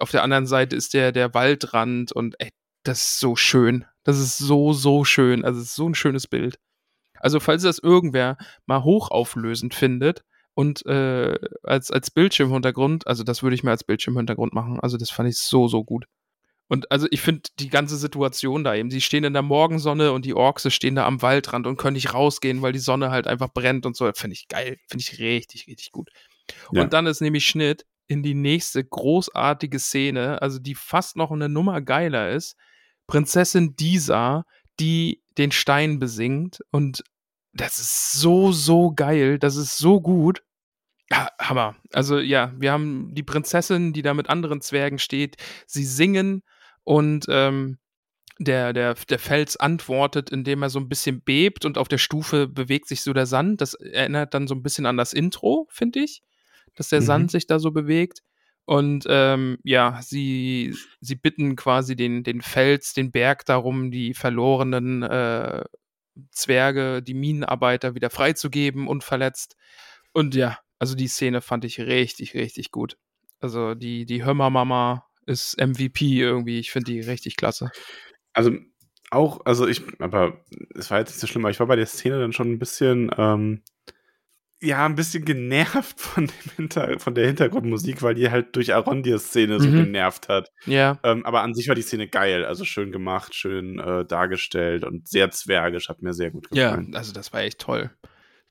auf 0.00 0.10
der 0.10 0.22
anderen 0.22 0.46
Seite 0.46 0.76
ist 0.76 0.94
der, 0.94 1.12
der 1.12 1.34
Waldrand 1.34 2.12
und 2.12 2.34
ey, 2.40 2.50
das 2.84 2.98
ist 2.98 3.20
so 3.20 3.36
schön. 3.36 3.84
Das 4.04 4.18
ist 4.18 4.38
so, 4.38 4.72
so 4.72 5.04
schön. 5.04 5.44
Also 5.44 5.60
es 5.60 5.68
ist 5.68 5.76
so 5.76 5.88
ein 5.88 5.94
schönes 5.94 6.26
Bild. 6.26 6.58
Also 7.20 7.40
falls 7.40 7.62
das 7.62 7.78
irgendwer 7.78 8.36
mal 8.66 8.84
hochauflösend 8.84 9.74
findet 9.74 10.24
und 10.54 10.84
äh, 10.86 11.38
als, 11.62 11.90
als 11.90 12.10
Bildschirmhintergrund, 12.10 13.06
also 13.06 13.24
das 13.24 13.42
würde 13.42 13.54
ich 13.54 13.64
mir 13.64 13.70
als 13.70 13.84
Bildschirmhintergrund 13.84 14.52
machen. 14.52 14.78
Also 14.80 14.98
das 14.98 15.10
fand 15.10 15.28
ich 15.30 15.38
so, 15.38 15.68
so 15.68 15.84
gut. 15.84 16.06
Und 16.68 16.90
also 16.90 17.06
ich 17.10 17.20
finde 17.20 17.42
die 17.58 17.68
ganze 17.68 17.96
Situation 17.96 18.64
da 18.64 18.74
eben, 18.74 18.90
sie 18.90 19.00
stehen 19.00 19.24
in 19.24 19.34
der 19.34 19.42
Morgensonne 19.42 20.12
und 20.12 20.24
die 20.24 20.34
Orks 20.34 20.72
stehen 20.72 20.94
da 20.94 21.06
am 21.06 21.20
Waldrand 21.20 21.66
und 21.66 21.76
können 21.76 21.94
nicht 21.94 22.14
rausgehen, 22.14 22.62
weil 22.62 22.72
die 22.72 22.78
Sonne 22.78 23.10
halt 23.10 23.26
einfach 23.26 23.52
brennt 23.52 23.84
und 23.86 23.96
so. 23.96 24.10
Finde 24.14 24.34
ich 24.34 24.48
geil, 24.48 24.78
finde 24.88 25.02
ich 25.02 25.18
richtig, 25.18 25.66
richtig 25.66 25.92
gut. 25.92 26.10
Ja. 26.72 26.82
Und 26.82 26.92
dann 26.92 27.06
ist 27.06 27.20
nämlich 27.20 27.46
Schnitt 27.46 27.84
in 28.06 28.22
die 28.22 28.34
nächste 28.34 28.84
großartige 28.84 29.78
Szene, 29.78 30.40
also 30.42 30.58
die 30.58 30.74
fast 30.74 31.16
noch 31.16 31.30
eine 31.30 31.48
Nummer 31.48 31.80
geiler 31.80 32.30
ist. 32.30 32.56
Prinzessin 33.06 33.76
Disa, 33.76 34.44
die 34.80 35.22
den 35.36 35.52
Stein 35.52 35.98
besingt 35.98 36.60
und 36.70 37.02
das 37.52 37.78
ist 37.78 38.12
so, 38.12 38.52
so 38.52 38.92
geil, 38.92 39.38
das 39.38 39.56
ist 39.56 39.76
so 39.78 40.00
gut. 40.00 40.42
Ja, 41.10 41.28
Hammer. 41.38 41.76
Also 41.92 42.18
ja, 42.18 42.52
wir 42.56 42.72
haben 42.72 43.14
die 43.14 43.22
Prinzessin, 43.22 43.92
die 43.92 44.02
da 44.02 44.14
mit 44.14 44.28
anderen 44.28 44.60
Zwergen 44.60 44.98
steht. 44.98 45.36
Sie 45.66 45.84
singen 45.84 46.42
und 46.84 47.26
ähm, 47.28 47.78
der, 48.38 48.72
der, 48.72 48.94
der 48.94 49.18
Fels 49.18 49.56
antwortet, 49.56 50.30
indem 50.30 50.62
er 50.62 50.70
so 50.70 50.80
ein 50.80 50.88
bisschen 50.88 51.20
bebt 51.20 51.64
und 51.64 51.78
auf 51.78 51.88
der 51.88 51.98
Stufe 51.98 52.48
bewegt 52.48 52.88
sich 52.88 53.02
so 53.02 53.12
der 53.12 53.26
Sand. 53.26 53.60
Das 53.60 53.74
erinnert 53.74 54.34
dann 54.34 54.48
so 54.48 54.54
ein 54.54 54.62
bisschen 54.62 54.86
an 54.86 54.96
das 54.96 55.12
Intro, 55.12 55.66
finde 55.70 56.00
ich, 56.00 56.22
dass 56.74 56.88
der 56.88 57.00
Mhm. 57.00 57.04
Sand 57.04 57.30
sich 57.30 57.46
da 57.46 57.58
so 57.58 57.70
bewegt. 57.70 58.22
Und 58.66 59.04
ähm, 59.08 59.58
ja, 59.62 60.00
sie, 60.02 60.74
sie 61.00 61.16
bitten 61.16 61.54
quasi 61.54 61.96
den, 61.96 62.24
den 62.24 62.40
Fels, 62.40 62.94
den 62.94 63.12
Berg 63.12 63.44
darum, 63.44 63.90
die 63.90 64.14
verlorenen 64.14 65.02
äh, 65.02 65.64
Zwerge, 66.30 67.02
die 67.02 67.14
Minenarbeiter 67.14 67.94
wieder 67.94 68.10
freizugeben, 68.10 68.88
unverletzt. 68.88 69.56
Und 70.12 70.34
ja, 70.34 70.58
also 70.78 70.94
die 70.94 71.08
Szene 71.08 71.40
fand 71.40 71.64
ich 71.64 71.78
richtig, 71.78 72.34
richtig 72.34 72.70
gut. 72.70 72.96
Also 73.38 73.74
die, 73.74 74.06
die 74.06 74.24
Hörmermama 74.24 75.06
ist 75.26 75.56
MVP 75.60 76.18
irgendwie. 76.18 76.58
Ich 76.58 76.70
finde 76.72 76.92
die 76.92 77.00
richtig 77.00 77.36
klasse. 77.36 77.70
also 78.32 78.52
auch, 79.10 79.44
also 79.46 79.66
ich, 79.68 79.82
aber 80.00 80.44
es 80.74 80.90
war 80.90 80.98
jetzt 80.98 81.10
nicht 81.10 81.20
so 81.20 81.26
schlimm, 81.26 81.44
aber 81.44 81.50
ich 81.52 81.60
war 81.60 81.66
bei 81.68 81.76
der 81.76 81.86
Szene 81.86 82.18
dann 82.18 82.32
schon 82.32 82.50
ein 82.50 82.58
bisschen, 82.58 83.10
ähm, 83.16 83.62
ja, 84.60 84.84
ein 84.86 84.94
bisschen 84.96 85.24
genervt 85.24 86.00
von, 86.00 86.26
dem 86.26 86.50
Hinter 86.56 86.98
von 86.98 87.14
der 87.14 87.26
Hintergrundmusik, 87.26 88.02
weil 88.02 88.14
die 88.14 88.30
halt 88.30 88.56
durch 88.56 88.74
Arondirs 88.74 89.26
Szene 89.28 89.60
so 89.60 89.68
Mhm. 89.68 89.76
genervt 89.76 90.28
hat. 90.28 90.50
Ja. 90.66 90.98
Ähm, 91.04 91.24
aber 91.26 91.42
an 91.42 91.54
sich 91.54 91.68
war 91.68 91.74
die 91.74 91.82
Szene 91.82 92.08
geil, 92.08 92.44
also 92.44 92.64
schön 92.64 92.90
gemacht, 92.90 93.34
schön 93.34 93.78
äh, 93.78 94.04
dargestellt 94.04 94.84
und 94.84 95.06
sehr 95.06 95.30
zwergisch, 95.30 95.88
hat 95.88 96.02
mir 96.02 96.14
sehr 96.14 96.30
gut 96.30 96.48
Ja, 96.52 96.70
gefallen. 96.70 96.96
also 96.96 97.12
das 97.12 97.32
war 97.32 97.42
echt 97.42 97.58
toll. 97.60 97.90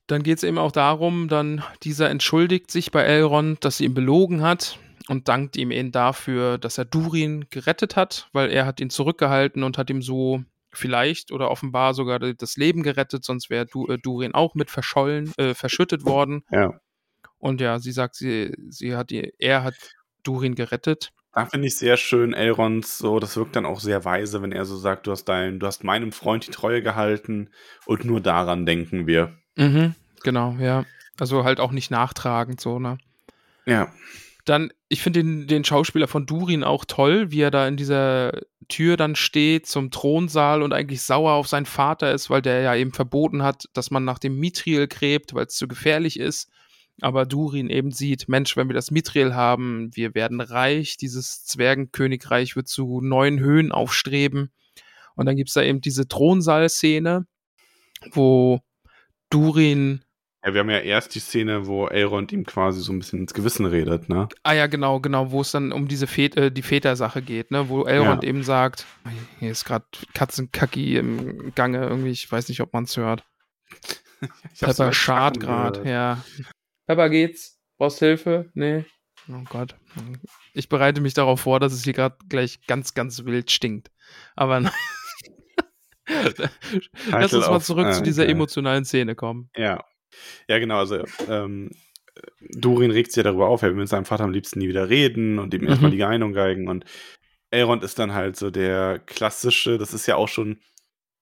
Dann 0.06 0.22
geht 0.22 0.38
es 0.38 0.44
eben 0.44 0.58
auch 0.58 0.72
darum, 0.72 1.28
dann 1.28 1.62
dieser 1.82 2.08
entschuldigt 2.10 2.70
sich 2.70 2.90
bei 2.90 3.02
Elrond, 3.02 3.64
dass 3.64 3.78
sie 3.78 3.84
ihn 3.86 3.94
belogen 3.94 4.40
hat 4.42 4.78
und 5.08 5.28
dankt 5.28 5.56
ihm 5.56 5.70
eben 5.70 5.92
dafür, 5.92 6.58
dass 6.58 6.78
er 6.78 6.84
Durin 6.84 7.46
gerettet 7.50 7.96
hat, 7.96 8.28
weil 8.32 8.50
er 8.50 8.66
hat 8.66 8.80
ihn 8.80 8.90
zurückgehalten 8.90 9.62
und 9.62 9.78
hat 9.78 9.90
ihm 9.90 10.02
so 10.02 10.42
vielleicht 10.72 11.30
oder 11.30 11.50
offenbar 11.50 11.94
sogar 11.94 12.18
das 12.18 12.56
Leben 12.56 12.82
gerettet, 12.82 13.24
sonst 13.24 13.50
wäre 13.50 13.66
du, 13.66 13.86
äh, 13.86 13.98
Durin 13.98 14.34
auch 14.34 14.54
mit 14.54 14.70
verschollen, 14.70 15.32
äh, 15.36 15.54
verschüttet 15.54 16.04
worden. 16.04 16.44
Ja. 16.50 16.80
Und 17.38 17.60
ja, 17.60 17.78
sie 17.78 17.92
sagt, 17.92 18.16
sie, 18.16 18.54
sie 18.68 18.96
hat 18.96 19.12
er 19.12 19.62
hat 19.62 19.74
Durin 20.22 20.54
gerettet. 20.54 21.10
Da 21.34 21.46
finde 21.46 21.66
ich 21.66 21.76
sehr 21.76 21.96
schön, 21.96 22.32
Elrond, 22.32 22.86
so, 22.86 23.18
das 23.18 23.36
wirkt 23.36 23.56
dann 23.56 23.66
auch 23.66 23.80
sehr 23.80 24.04
weise, 24.04 24.40
wenn 24.40 24.52
er 24.52 24.64
so 24.64 24.76
sagt, 24.76 25.06
du 25.06 25.10
hast 25.10 25.24
dein, 25.24 25.58
du 25.58 25.66
hast 25.66 25.82
meinem 25.82 26.12
Freund 26.12 26.46
die 26.46 26.52
Treue 26.52 26.80
gehalten 26.80 27.50
und 27.86 28.04
nur 28.04 28.20
daran 28.20 28.66
denken 28.66 29.08
wir. 29.08 29.36
Mhm, 29.56 29.94
genau, 30.22 30.56
ja. 30.60 30.84
Also 31.18 31.44
halt 31.44 31.58
auch 31.58 31.72
nicht 31.72 31.90
nachtragend 31.90 32.60
so, 32.60 32.78
ne? 32.78 32.98
Ja. 33.66 33.92
Dann, 34.44 34.72
ich 34.88 35.00
finde 35.00 35.22
den, 35.22 35.46
den 35.46 35.64
Schauspieler 35.64 36.06
von 36.06 36.26
Durin 36.26 36.64
auch 36.64 36.84
toll, 36.84 37.30
wie 37.30 37.40
er 37.40 37.50
da 37.50 37.66
in 37.66 37.76
dieser 37.76 38.32
Tür 38.68 38.96
dann 38.96 39.16
steht 39.16 39.66
zum 39.66 39.90
Thronsaal 39.90 40.62
und 40.62 40.72
eigentlich 40.72 41.02
sauer 41.02 41.32
auf 41.32 41.48
seinen 41.48 41.66
Vater 41.66 42.12
ist, 42.12 42.30
weil 42.30 42.42
der 42.42 42.60
ja 42.60 42.74
eben 42.74 42.92
verboten 42.92 43.42
hat, 43.42 43.64
dass 43.72 43.90
man 43.90 44.04
nach 44.04 44.18
dem 44.18 44.38
Mithril 44.38 44.86
gräbt, 44.86 45.34
weil 45.34 45.46
es 45.46 45.54
zu 45.54 45.68
gefährlich 45.68 46.18
ist. 46.18 46.50
Aber 47.00 47.26
Durin 47.26 47.70
eben 47.70 47.90
sieht, 47.90 48.28
Mensch, 48.28 48.56
wenn 48.56 48.68
wir 48.68 48.74
das 48.74 48.90
Mithril 48.90 49.34
haben, 49.34 49.90
wir 49.94 50.14
werden 50.14 50.40
reich, 50.40 50.96
dieses 50.96 51.44
Zwergenkönigreich 51.44 52.54
wird 52.54 52.68
zu 52.68 53.00
neuen 53.00 53.40
Höhen 53.40 53.72
aufstreben. 53.72 54.52
Und 55.16 55.26
dann 55.26 55.36
gibt's 55.36 55.54
da 55.54 55.62
eben 55.62 55.80
diese 55.80 56.06
Thronsaal-Szene, 56.06 57.26
wo 58.12 58.60
Durin 59.30 60.04
Ja, 60.44 60.52
wir 60.52 60.60
haben 60.60 60.68
ja 60.70 60.80
erst 60.80 61.14
die 61.14 61.20
Szene, 61.20 61.66
wo 61.66 61.86
Elrond 61.86 62.30
ihm 62.30 62.44
quasi 62.44 62.80
so 62.82 62.92
ein 62.92 62.98
bisschen 62.98 63.20
ins 63.20 63.32
Gewissen 63.32 63.64
redet, 63.64 64.10
ne? 64.10 64.28
Ah 64.42 64.52
ja, 64.52 64.66
genau, 64.66 65.00
genau, 65.00 65.30
wo 65.30 65.40
es 65.40 65.52
dann 65.52 65.72
um 65.72 65.88
diese 65.88 66.06
Väter, 66.06 66.42
äh, 66.42 66.50
die 66.50 66.60
Vätersache 66.60 67.22
geht, 67.22 67.50
ne? 67.50 67.70
Wo 67.70 67.84
Elrond 67.84 68.22
Ja. 68.22 68.28
eben 68.28 68.42
sagt, 68.42 68.84
hier 69.38 69.50
ist 69.50 69.64
gerade 69.64 69.86
Katzenkacki 70.12 70.98
im 70.98 71.54
Gange, 71.54 71.82
irgendwie, 71.82 72.10
ich 72.10 72.30
weiß 72.30 72.50
nicht, 72.50 72.60
ob 72.60 72.74
man 72.74 72.84
es 72.84 72.96
hört. 72.98 73.24
Pepper 74.60 74.92
schart 74.92 75.40
gerade, 75.40 75.88
ja. 75.88 76.22
Pepper 76.86 77.08
geht's? 77.08 77.58
Brauchst 77.78 78.00
Hilfe? 78.00 78.50
Nee. 78.52 78.84
Oh 79.30 79.42
Gott. 79.48 79.76
Ich 80.52 80.68
bereite 80.68 81.00
mich 81.00 81.14
darauf 81.14 81.40
vor, 81.40 81.58
dass 81.58 81.72
es 81.72 81.84
hier 81.84 81.94
gerade 81.94 82.16
gleich 82.28 82.66
ganz, 82.66 82.92
ganz 82.92 83.24
wild 83.24 83.50
stinkt. 83.50 83.90
Aber 84.36 84.60
lass 84.60 84.72
Title 86.94 87.38
uns 87.38 87.48
mal 87.48 87.60
zurück 87.60 87.86
ah, 87.86 87.92
zu 87.92 88.02
dieser 88.02 88.28
emotionalen 88.28 88.84
Szene 88.84 89.14
kommen. 89.14 89.48
Ja. 89.56 89.82
Ja, 90.48 90.58
genau, 90.58 90.78
also 90.78 91.04
ähm, 91.28 91.70
Durin 92.50 92.90
regt 92.90 93.10
sich 93.12 93.16
ja 93.18 93.22
darüber 93.24 93.48
auf, 93.48 93.62
er 93.62 93.70
will 93.70 93.76
mit 93.76 93.88
seinem 93.88 94.04
Vater 94.04 94.24
am 94.24 94.32
liebsten 94.32 94.58
nie 94.60 94.68
wieder 94.68 94.88
reden 94.88 95.38
und 95.38 95.52
ihm 95.54 95.62
Mhm. 95.62 95.68
erstmal 95.68 95.90
die 95.90 95.96
Geinung 95.96 96.32
geigen 96.32 96.68
und 96.68 96.84
Elrond 97.50 97.84
ist 97.84 97.98
dann 97.98 98.14
halt 98.14 98.36
so 98.36 98.50
der 98.50 98.98
klassische, 98.98 99.78
das 99.78 99.94
ist 99.94 100.06
ja 100.06 100.16
auch 100.16 100.28
schon, 100.28 100.60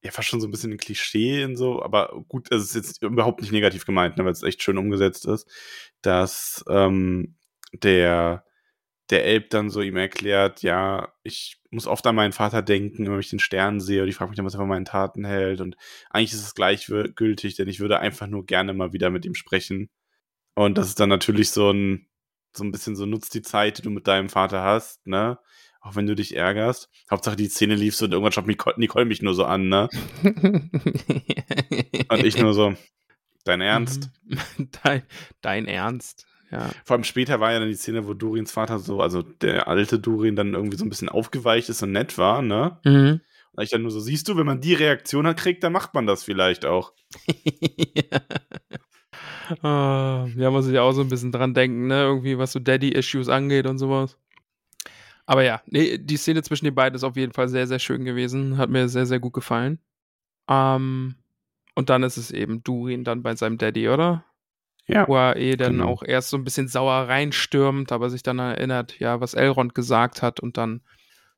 ja, 0.03 0.11
fast 0.11 0.27
schon 0.29 0.41
so 0.41 0.47
ein 0.47 0.51
bisschen 0.51 0.71
ein 0.71 0.77
Klischee 0.77 1.43
in 1.43 1.55
so, 1.55 1.81
aber 1.81 2.23
gut, 2.27 2.51
es 2.51 2.63
ist 2.63 2.75
jetzt 2.75 3.01
überhaupt 3.03 3.41
nicht 3.41 3.51
negativ 3.51 3.85
gemeint, 3.85 4.17
ne, 4.17 4.25
weil 4.25 4.31
es 4.33 4.43
echt 4.43 4.61
schön 4.63 4.77
umgesetzt 4.77 5.25
ist, 5.25 5.47
dass 6.01 6.63
ähm, 6.69 7.35
der 7.73 8.45
der 9.09 9.25
Elb 9.25 9.49
dann 9.49 9.69
so 9.69 9.81
ihm 9.81 9.97
erklärt, 9.97 10.61
ja, 10.61 11.13
ich 11.23 11.57
muss 11.71 11.87
oft 11.87 12.05
an 12.07 12.15
meinen 12.15 12.31
Vater 12.31 12.61
denken, 12.61 13.09
wenn 13.09 13.19
ich 13.19 13.29
den 13.29 13.39
Stern 13.39 13.79
sehe 13.79 14.03
und 14.03 14.07
ich 14.07 14.15
frage 14.15 14.29
mich 14.29 14.37
dann, 14.37 14.45
was 14.45 14.53
er 14.53 14.59
von 14.59 14.69
meinen 14.69 14.85
Taten 14.85 15.25
hält 15.25 15.59
und 15.61 15.75
eigentlich 16.09 16.33
ist 16.33 16.45
es 16.45 16.55
gleichgültig, 16.55 17.55
denn 17.55 17.67
ich 17.67 17.79
würde 17.79 17.99
einfach 17.99 18.27
nur 18.27 18.45
gerne 18.45 18.73
mal 18.73 18.93
wieder 18.93 19.09
mit 19.09 19.25
ihm 19.25 19.35
sprechen. 19.35 19.89
Und 20.55 20.77
das 20.77 20.87
ist 20.87 20.99
dann 20.99 21.09
natürlich 21.09 21.51
so 21.51 21.71
ein, 21.71 22.07
so 22.55 22.63
ein 22.63 22.71
bisschen 22.71 22.95
so, 22.95 23.05
nutzt 23.05 23.33
die 23.33 23.41
Zeit, 23.41 23.79
die 23.79 23.81
du 23.81 23.89
mit 23.89 24.07
deinem 24.07 24.29
Vater 24.29 24.61
hast, 24.61 25.05
ne? 25.07 25.39
Auch 25.81 25.95
wenn 25.95 26.07
du 26.07 26.15
dich 26.15 26.35
ärgerst. 26.35 26.89
Hauptsache 27.11 27.35
die 27.35 27.49
Szene 27.49 27.75
lief 27.75 27.95
so 27.95 28.05
und 28.05 28.13
irgendwann 28.13 28.31
schaut 28.31 28.47
Nicole, 28.47 28.75
Nicole 28.77 29.05
mich 29.05 29.21
nur 29.21 29.33
so 29.33 29.43
an, 29.43 29.67
ne? 29.67 29.89
Und 32.09 32.23
ich 32.23 32.37
nur 32.37 32.53
so, 32.53 32.75
dein 33.43 33.59
Ernst? 33.59 34.09
dein, 34.83 35.03
dein 35.41 35.67
Ernst, 35.67 36.25
ja. 36.53 36.69
Vor 36.85 36.95
allem 36.95 37.03
später 37.03 37.39
war 37.39 37.51
ja 37.51 37.59
dann 37.59 37.67
die 37.67 37.75
Szene, 37.75 38.07
wo 38.07 38.13
Durins 38.13 38.51
Vater 38.51 38.79
so, 38.79 39.01
also 39.01 39.21
der 39.21 39.67
alte 39.67 39.99
Durin 39.99 40.35
dann 40.35 40.53
irgendwie 40.53 40.77
so 40.77 40.85
ein 40.85 40.89
bisschen 40.89 41.09
aufgeweicht 41.09 41.69
ist 41.69 41.81
und 41.81 41.91
nett 41.91 42.17
war, 42.17 42.41
ne? 42.41 42.77
Mhm. 42.85 43.21
Und 43.55 43.63
ich 43.63 43.69
dann 43.69 43.81
nur 43.81 43.91
so, 43.91 43.99
siehst 43.99 44.27
du, 44.27 44.37
wenn 44.37 44.45
man 44.45 44.61
die 44.61 44.73
Reaktion 44.73 45.27
hat, 45.27 45.37
kriegt, 45.37 45.63
dann 45.63 45.73
macht 45.73 45.93
man 45.93 46.05
das 46.05 46.23
vielleicht 46.23 46.65
auch. 46.65 46.93
Ah, 49.61 50.25
ja, 50.37 50.49
muss 50.51 50.67
ich 50.67 50.79
auch 50.79 50.93
so 50.93 51.01
ein 51.01 51.09
bisschen 51.09 51.33
dran 51.33 51.53
denken, 51.53 51.87
ne? 51.87 52.03
Irgendwie, 52.03 52.37
was 52.37 52.53
so 52.53 52.59
Daddy-Issues 52.59 53.27
angeht 53.27 53.67
und 53.67 53.77
sowas. 53.77 54.17
Aber 55.25 55.43
ja, 55.43 55.61
nee, 55.67 55.97
die 55.97 56.17
Szene 56.17 56.43
zwischen 56.43 56.65
den 56.65 56.75
beiden 56.75 56.95
ist 56.95 57.03
auf 57.03 57.15
jeden 57.15 57.33
Fall 57.33 57.49
sehr, 57.49 57.67
sehr 57.67 57.79
schön 57.79 58.05
gewesen. 58.05 58.57
Hat 58.57 58.69
mir 58.69 58.87
sehr, 58.89 59.05
sehr 59.05 59.19
gut 59.19 59.33
gefallen. 59.33 59.79
Ähm, 60.49 61.15
und 61.75 61.89
dann 61.89 62.03
ist 62.03 62.17
es 62.17 62.31
eben 62.31 62.63
Durin 62.63 63.03
dann 63.03 63.23
bei 63.23 63.35
seinem 63.35 63.57
Daddy, 63.57 63.89
oder? 63.89 64.25
Ja. 64.85 65.07
Wo 65.07 65.15
er 65.15 65.37
eh 65.37 65.55
dann 65.55 65.73
genau. 65.77 65.87
auch 65.87 66.03
erst 66.03 66.29
so 66.29 66.37
ein 66.37 66.43
bisschen 66.43 66.67
sauer 66.67 67.07
reinstürmt, 67.07 67.91
aber 67.91 68.09
sich 68.09 68.21
dann 68.23 68.39
erinnert, 68.39 68.99
ja, 68.99 69.21
was 69.21 69.33
Elrond 69.33 69.73
gesagt 69.75 70.21
hat 70.21 70.39
und 70.39 70.57
dann 70.57 70.81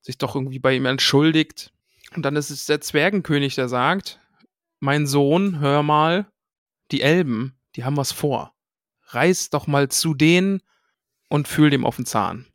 sich 0.01 0.17
doch 0.17 0.35
irgendwie 0.35 0.59
bei 0.59 0.75
ihm 0.75 0.85
entschuldigt. 0.85 1.71
Und 2.15 2.23
dann 2.23 2.35
ist 2.35 2.49
es 2.49 2.65
der 2.65 2.81
Zwergenkönig, 2.81 3.55
der 3.55 3.69
sagt, 3.69 4.19
mein 4.79 5.05
Sohn, 5.05 5.59
hör 5.59 5.83
mal, 5.83 6.27
die 6.91 7.01
Elben, 7.01 7.55
die 7.75 7.83
haben 7.83 7.97
was 7.97 8.11
vor. 8.11 8.53
Reiß 9.09 9.49
doch 9.51 9.67
mal 9.67 9.89
zu 9.89 10.13
denen 10.13 10.61
und 11.29 11.47
fühl 11.47 11.69
dem 11.69 11.85
auf 11.85 11.97
den 11.97 12.05
Zahn. 12.05 12.47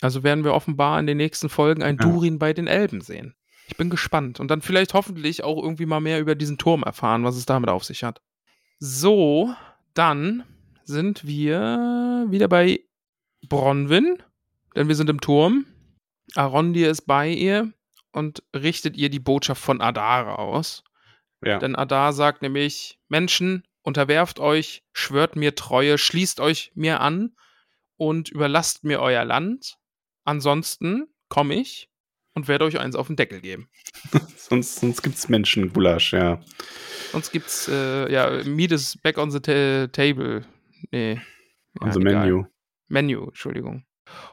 Also 0.00 0.22
werden 0.22 0.44
wir 0.44 0.54
offenbar 0.54 0.98
in 0.98 1.06
den 1.06 1.18
nächsten 1.18 1.48
Folgen 1.48 1.82
ein 1.82 1.98
Ja. 2.00 2.06
Durin 2.06 2.38
bei 2.38 2.52
den 2.52 2.66
Elben 2.66 3.00
sehen. 3.00 3.34
Ich 3.68 3.76
bin 3.76 3.90
gespannt. 3.90 4.40
Und 4.40 4.48
dann 4.48 4.62
vielleicht 4.62 4.94
hoffentlich 4.94 5.44
auch 5.44 5.62
irgendwie 5.62 5.86
mal 5.86 6.00
mehr 6.00 6.20
über 6.20 6.34
diesen 6.34 6.58
Turm 6.58 6.82
erfahren, 6.82 7.24
was 7.24 7.36
es 7.36 7.46
damit 7.46 7.70
auf 7.70 7.84
sich 7.84 8.02
hat. 8.02 8.20
So, 8.78 9.54
dann 9.94 10.44
sind 10.84 11.26
wir 11.26 12.26
wieder 12.28 12.48
bei 12.48 12.80
Bronwyn, 13.48 14.22
denn 14.74 14.88
wir 14.88 14.94
sind 14.94 15.10
im 15.10 15.20
Turm. 15.20 15.66
Arondir 16.34 16.90
ist 16.90 17.02
bei 17.02 17.28
ihr 17.28 17.72
und 18.12 18.42
richtet 18.54 18.96
ihr 18.96 19.10
die 19.10 19.18
Botschaft 19.18 19.62
von 19.62 19.80
Adar 19.80 20.38
aus. 20.38 20.84
Ja. 21.44 21.58
Denn 21.58 21.76
Adar 21.76 22.12
sagt 22.12 22.42
nämlich, 22.42 22.98
Menschen, 23.08 23.64
unterwerft 23.82 24.40
euch, 24.40 24.84
schwört 24.92 25.36
mir 25.36 25.54
Treue, 25.54 25.98
schließt 25.98 26.40
euch 26.40 26.72
mir 26.74 27.00
an 27.00 27.34
und 27.96 28.28
überlasst 28.28 28.84
mir 28.84 29.00
euer 29.00 29.24
Land. 29.24 29.78
Ansonsten 30.24 31.06
komme 31.28 31.54
ich 31.54 31.89
und 32.40 32.48
werde 32.48 32.64
euch 32.64 32.78
eins 32.80 32.96
auf 32.96 33.06
den 33.06 33.16
Deckel 33.16 33.40
geben. 33.40 33.68
sonst, 34.36 34.80
sonst 34.80 35.02
gibt's 35.02 35.28
Menschengulasch, 35.28 36.14
ja. 36.14 36.40
Sonst 37.12 37.32
gibt's, 37.32 37.68
äh, 37.68 38.10
ja, 38.10 38.42
Meat 38.44 38.72
is 38.72 38.96
back 38.96 39.18
on 39.18 39.30
the 39.30 39.40
ta 39.40 39.86
table. 39.88 40.44
Nee. 40.90 41.14
Ja, 41.14 41.20
Unser 41.80 42.00
egal. 42.00 42.26
Menü. 42.26 42.44
Menu, 42.88 43.24
Entschuldigung. 43.26 43.84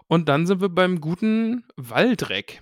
Und 0.07 0.29
dann 0.29 0.47
sind 0.47 0.61
wir 0.61 0.69
beim 0.69 1.01
guten 1.01 1.65
Waldreck. 1.75 2.61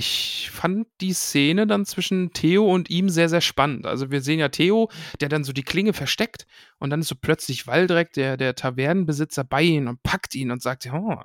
Ich 0.00 0.48
fand 0.50 0.86
die 1.02 1.12
Szene 1.12 1.66
dann 1.66 1.84
zwischen 1.84 2.32
Theo 2.32 2.64
und 2.64 2.88
ihm 2.88 3.10
sehr, 3.10 3.28
sehr 3.28 3.42
spannend. 3.42 3.84
Also 3.84 4.10
wir 4.10 4.22
sehen 4.22 4.38
ja 4.38 4.48
Theo, 4.48 4.90
der 5.20 5.28
dann 5.28 5.44
so 5.44 5.52
die 5.52 5.62
Klinge 5.62 5.92
versteckt 5.92 6.46
und 6.78 6.88
dann 6.88 7.00
ist 7.00 7.08
so 7.08 7.16
plötzlich 7.20 7.66
Waldreck, 7.66 8.14
der, 8.14 8.38
der 8.38 8.54
Tavernenbesitzer, 8.54 9.44
bei 9.44 9.60
ihm 9.62 9.88
und 9.88 10.02
packt 10.02 10.34
ihn 10.34 10.50
und 10.52 10.62
sagt, 10.62 10.88
oh, 10.90 11.16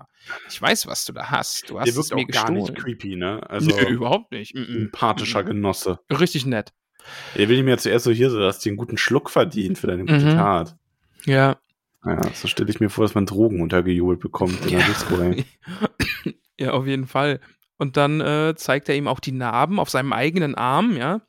ich 0.49 0.61
weiß, 0.61 0.87
was 0.87 1.05
du 1.05 1.13
da 1.13 1.31
hast. 1.31 1.69
Du 1.69 1.79
hast 1.79 1.85
Der 1.85 1.91
es 1.97 2.09
wirkt 2.11 2.15
mir 2.15 2.23
auch 2.23 2.27
gar 2.27 2.51
gestohlen. 2.53 2.73
nicht 2.73 2.75
creepy, 2.75 3.15
ne? 3.15 3.49
Also 3.49 3.73
nee, 3.73 3.87
überhaupt 3.91 4.31
nicht. 4.33 4.53
Mm 4.53 4.59
-mm. 4.59 4.73
sympathischer 4.73 5.43
Mm 5.43 5.45
Genosse. 5.47 5.99
-mm. 6.09 6.19
Richtig 6.19 6.45
nett. 6.45 6.73
Der 7.37 7.47
will 7.47 7.57
ihm 7.59 7.69
ja 7.69 7.77
zuerst 7.77 8.03
so 8.03 8.11
hier 8.11 8.29
so, 8.29 8.39
dass 8.39 8.59
dir 8.59 8.71
einen 8.71 8.77
guten 8.77 8.97
Schluck 8.97 9.29
verdient 9.29 9.77
für 9.77 9.87
deine 9.87 10.01
gute 10.01 10.19
Mhm. 10.19 10.31
Tat. 10.35 10.75
Ja. 11.25 11.55
Ja, 12.03 12.21
so 12.33 12.49
stelle 12.49 12.69
ich 12.69 12.81
mir 12.81 12.89
vor, 12.89 13.05
dass 13.05 13.15
man 13.15 13.25
Drogen 13.25 13.61
untergejubelt 13.61 14.19
bekommt 14.19 14.61
in 14.65 14.71
der 14.71 14.79
Ja. 14.81 14.85
Disco. 14.85 15.15
ja, 16.59 16.71
auf 16.71 16.85
jeden 16.87 17.07
Fall. 17.07 17.39
Und 17.77 17.97
dann 17.97 18.21
äh, 18.21 18.55
zeigt 18.55 18.89
er 18.89 18.95
ihm 18.95 19.07
auch 19.07 19.19
die 19.19 19.31
Narben 19.31 19.79
auf 19.79 19.89
seinem 19.89 20.13
eigenen 20.13 20.55
Arm, 20.55 20.95
ja. 20.95 21.21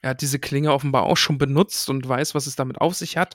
Er 0.00 0.10
hat 0.10 0.20
diese 0.20 0.38
Klinge 0.38 0.72
offenbar 0.72 1.04
auch 1.04 1.16
schon 1.16 1.38
benutzt 1.38 1.90
und 1.90 2.08
weiß, 2.08 2.34
was 2.34 2.46
es 2.46 2.54
damit 2.54 2.80
auf 2.80 2.94
sich 2.94 3.16
hat. 3.16 3.34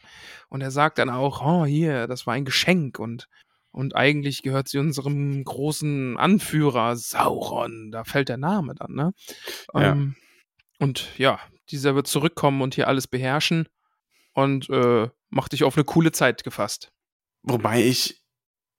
Und 0.50 0.62
er 0.62 0.72
sagt 0.72 0.98
dann 0.98 1.10
auch, 1.10 1.42
oh, 1.42 1.66
hier, 1.66 2.08
das 2.08 2.26
war 2.26 2.36
ein 2.36 2.46
Geschenk 2.46 3.00
und, 3.00 3.28
und 3.72 3.96
eigentlich 3.96 4.44
gehört 4.44 4.70
sie 4.70 4.78
unserem 4.78 5.44
großen 5.44 6.18
Anführer 6.18 6.96
Sauron. 6.96 7.92
Da 7.92 8.06
fällt 8.06 8.30
der 8.30 8.38
Name 8.38 8.76
dann, 8.76 8.94
ne? 8.94 9.14
Ja. 9.74 9.92
Ähm, 9.92 10.16
und 10.80 11.18
ja, 11.18 11.40
dieser 11.70 11.96
wird 11.96 12.08
zurückkommen 12.08 12.62
und 12.62 12.76
hier 12.76 12.88
alles 12.88 13.08
beherrschen 13.08 13.68
und 14.34 14.70
äh, 14.70 15.10
macht 15.30 15.52
dich 15.52 15.64
auf 15.64 15.76
eine 15.76 15.86
coole 15.86 16.12
Zeit 16.12 16.44
gefasst. 16.44 16.92
Wobei 17.42 17.84
ich 17.84 18.22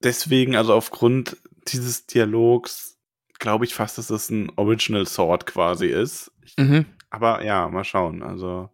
deswegen, 0.03 0.57
also 0.57 0.75
aufgrund 0.75 1.37
dieses 1.69 2.07
Dialogs, 2.07 2.94
glaube 3.39 3.65
ich 3.65 3.75
fast, 3.75 3.99
dass 3.99 4.09
das 4.09 4.31
ein 4.31 4.51
Original 4.57 5.07
Sword 5.07 5.47
quasi 5.47 5.87
ist. 5.87 6.31
Ich, 6.43 6.55
Mhm. 6.59 6.87
aber 7.11 7.45
ja, 7.45 7.69
mal 7.69 7.85
schauen. 7.85 8.23
Also 8.23 8.71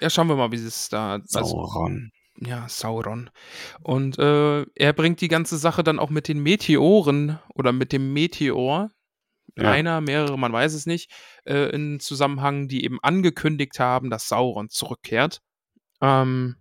Ja, 0.00 0.10
schauen 0.10 0.28
wir 0.28 0.36
mal, 0.36 0.52
wie 0.52 0.56
es 0.56 0.88
da. 0.88 1.14
Also, 1.14 1.40
Sauron. 1.44 2.10
ja, 2.38 2.68
Sauron. 2.68 3.30
Und 3.82 4.18
äh, 4.18 4.62
er 4.74 4.92
bringt 4.92 5.20
die 5.20 5.28
ganze 5.28 5.56
Sache 5.56 5.82
dann 5.82 5.98
auch 5.98 6.10
mit 6.10 6.28
den 6.28 6.40
Meteoren 6.42 7.38
oder 7.54 7.72
mit 7.72 7.92
dem 7.92 8.12
Meteor, 8.12 8.90
Ja. 9.56 9.70
einer, 9.70 10.00
mehrere, 10.00 10.36
man 10.38 10.52
weiß 10.52 10.74
es 10.74 10.86
nicht, 10.86 11.10
äh, 11.44 11.70
in 11.74 12.00
Zusammenhang, 12.00 12.66
die 12.68 12.84
eben 12.84 12.98
angekündigt 13.02 13.78
haben, 13.78 14.10
dass 14.10 14.28
Sauron 14.28 14.68
zurückkehrt. 14.68 15.40
Ähm, 16.00 16.56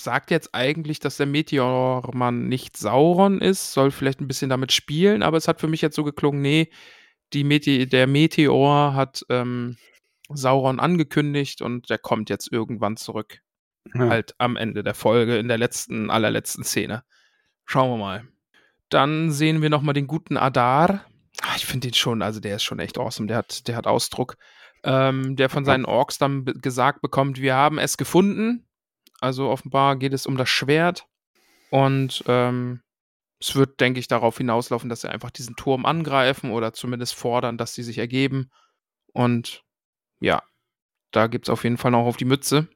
sagt 0.00 0.30
jetzt 0.30 0.54
eigentlich, 0.54 1.00
dass 1.00 1.16
der 1.16 1.26
Meteormann 1.26 2.48
nicht 2.48 2.76
Sauron 2.76 3.40
ist, 3.40 3.72
soll 3.72 3.90
vielleicht 3.90 4.20
ein 4.20 4.28
bisschen 4.28 4.50
damit 4.50 4.72
spielen, 4.72 5.22
aber 5.22 5.36
es 5.36 5.48
hat 5.48 5.60
für 5.60 5.68
mich 5.68 5.80
jetzt 5.80 5.96
so 5.96 6.04
geklungen, 6.04 6.40
nee, 6.40 6.70
die 7.32 7.44
Mete 7.44 7.86
der 7.86 8.06
Meteor 8.06 8.94
hat 8.94 9.24
ähm, 9.28 9.76
Sauron 10.30 10.80
angekündigt 10.80 11.62
und 11.62 11.90
der 11.90 11.98
kommt 11.98 12.30
jetzt 12.30 12.50
irgendwann 12.52 12.96
zurück 12.96 13.40
Ja. 13.94 14.08
halt 14.08 14.34
am 14.38 14.56
Ende 14.56 14.82
der 14.82 14.94
Folge, 14.94 15.36
in 15.38 15.48
der 15.48 15.58
letzten, 15.58 16.10
allerletzten 16.10 16.64
Szene. 16.64 17.02
Schauen 17.64 17.90
wir 17.90 17.96
mal. 17.98 18.28
Dann 18.88 19.30
sehen 19.30 19.60
wir 19.60 19.68
nochmal 19.70 19.94
den 19.94 20.06
guten 20.06 20.36
Adar. 20.36 21.04
Ah, 21.42 21.54
ich 21.56 21.66
finde 21.66 21.88
den 21.88 21.94
schon, 21.94 22.22
also 22.22 22.40
der 22.40 22.56
ist 22.56 22.62
schon 22.62 22.78
echt 22.78 22.98
awesome. 22.98 23.26
Der 23.28 23.36
hat, 23.36 23.68
der 23.68 23.76
hat 23.76 23.86
Ausdruck. 23.86 24.36
Ähm, 24.84 25.34
der 25.36 25.48
von 25.48 25.64
seinen 25.64 25.84
Orks 25.84 26.18
dann 26.18 26.44
gesagt 26.44 27.02
bekommt, 27.02 27.40
wir 27.40 27.54
haben 27.54 27.78
es 27.78 27.96
gefunden. 27.96 28.64
Also 29.20 29.48
offenbar 29.48 29.96
geht 29.96 30.12
es 30.12 30.26
um 30.26 30.36
das 30.36 30.48
Schwert. 30.48 31.06
Und 31.70 32.24
ähm, 32.26 32.80
es 33.40 33.54
wird, 33.54 33.80
denke 33.80 34.00
ich, 34.00 34.08
darauf 34.08 34.38
hinauslaufen, 34.38 34.88
dass 34.88 35.02
sie 35.02 35.10
einfach 35.10 35.30
diesen 35.30 35.56
Turm 35.56 35.86
angreifen 35.86 36.50
oder 36.50 36.72
zumindest 36.72 37.14
fordern, 37.14 37.58
dass 37.58 37.74
sie 37.74 37.82
sich 37.82 37.98
ergeben. 37.98 38.50
Und 39.12 39.62
ja, 40.20 40.42
da 41.12 41.26
gibt 41.26 41.46
es 41.46 41.50
auf 41.50 41.64
jeden 41.64 41.78
Fall 41.78 41.90
noch 41.90 42.06
auf 42.06 42.16
die 42.16 42.24
Mütze. 42.24 42.68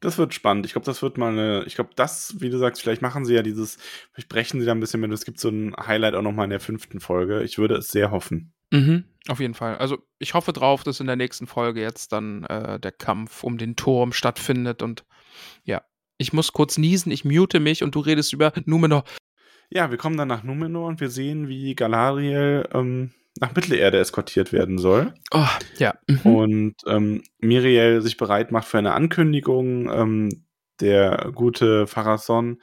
Das 0.00 0.16
wird 0.16 0.32
spannend. 0.32 0.64
Ich 0.64 0.72
glaube, 0.72 0.84
das 0.84 1.02
wird 1.02 1.18
mal 1.18 1.32
eine. 1.32 1.64
Ich 1.64 1.74
glaube, 1.74 1.90
das, 1.96 2.36
wie 2.38 2.50
du 2.50 2.58
sagst, 2.58 2.82
vielleicht 2.82 3.02
machen 3.02 3.24
sie 3.24 3.34
ja 3.34 3.42
dieses, 3.42 3.78
vielleicht 4.12 4.28
brechen 4.28 4.60
sie 4.60 4.66
da 4.66 4.72
ein 4.72 4.80
bisschen 4.80 5.00
mit. 5.00 5.10
Es 5.10 5.24
gibt 5.24 5.40
so 5.40 5.48
ein 5.48 5.74
Highlight 5.76 6.14
auch 6.14 6.22
nochmal 6.22 6.44
in 6.44 6.50
der 6.50 6.60
fünften 6.60 7.00
Folge. 7.00 7.42
Ich 7.42 7.58
würde 7.58 7.74
es 7.74 7.88
sehr 7.88 8.12
hoffen. 8.12 8.52
Mhm, 8.70 9.04
auf 9.28 9.40
jeden 9.40 9.54
Fall. 9.54 9.76
Also 9.78 9.98
ich 10.18 10.34
hoffe 10.34 10.52
drauf, 10.52 10.84
dass 10.84 11.00
in 11.00 11.06
der 11.06 11.16
nächsten 11.16 11.48
Folge 11.48 11.80
jetzt 11.80 12.12
dann 12.12 12.44
äh, 12.44 12.78
der 12.78 12.92
Kampf 12.92 13.42
um 13.42 13.58
den 13.58 13.74
Turm 13.74 14.12
stattfindet. 14.12 14.82
Und 14.82 15.04
ja, 15.64 15.82
ich 16.18 16.32
muss 16.32 16.52
kurz 16.52 16.78
niesen, 16.78 17.12
ich 17.12 17.24
mute 17.24 17.60
mich 17.60 17.82
und 17.82 17.94
du 17.94 18.00
redest 18.00 18.32
über 18.32 18.52
Numenor. 18.64 19.04
Ja, 19.70 19.90
wir 19.90 19.98
kommen 19.98 20.16
dann 20.16 20.28
nach 20.28 20.44
Numenor 20.44 20.88
und 20.88 21.00
wir 21.00 21.10
sehen, 21.10 21.48
wie 21.48 21.74
Galadriel 21.74 22.68
ähm, 22.72 23.12
nach 23.40 23.54
Mittelerde 23.54 23.98
eskortiert 23.98 24.52
werden 24.52 24.78
soll. 24.78 25.12
Oh, 25.32 25.46
ja. 25.78 25.94
Mhm. 26.06 26.20
Und 26.34 26.74
ähm, 26.86 27.22
Miriel 27.38 28.00
sich 28.00 28.16
bereit 28.16 28.52
macht 28.52 28.68
für 28.68 28.78
eine 28.78 28.94
Ankündigung. 28.94 29.90
Ähm, 29.90 30.46
der 30.80 31.32
gute 31.34 31.86
Pharason 31.86 32.60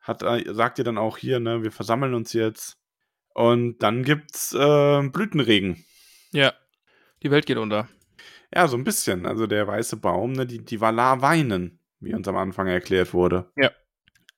hat, 0.00 0.22
äh, 0.22 0.54
sagt 0.54 0.78
ihr 0.78 0.84
dann 0.84 0.98
auch 0.98 1.18
hier, 1.18 1.40
ne, 1.40 1.62
wir 1.62 1.72
versammeln 1.72 2.14
uns 2.14 2.32
jetzt. 2.32 2.76
Und 3.34 3.82
dann 3.82 4.02
gibt's 4.02 4.52
äh, 4.54 5.02
Blütenregen. 5.08 5.84
Ja, 6.32 6.52
die 7.22 7.30
Welt 7.30 7.46
geht 7.46 7.58
unter. 7.58 7.88
Ja, 8.52 8.66
so 8.66 8.76
ein 8.76 8.84
bisschen. 8.84 9.26
Also 9.26 9.46
der 9.46 9.66
weiße 9.66 9.96
Baum, 9.98 10.32
ne, 10.32 10.46
die, 10.46 10.64
die 10.64 10.80
Valar 10.80 11.20
weinen, 11.20 11.77
wie 12.00 12.14
uns 12.14 12.26
am 12.28 12.36
Anfang 12.36 12.66
erklärt 12.66 13.12
wurde. 13.14 13.50
Ja. 13.56 13.70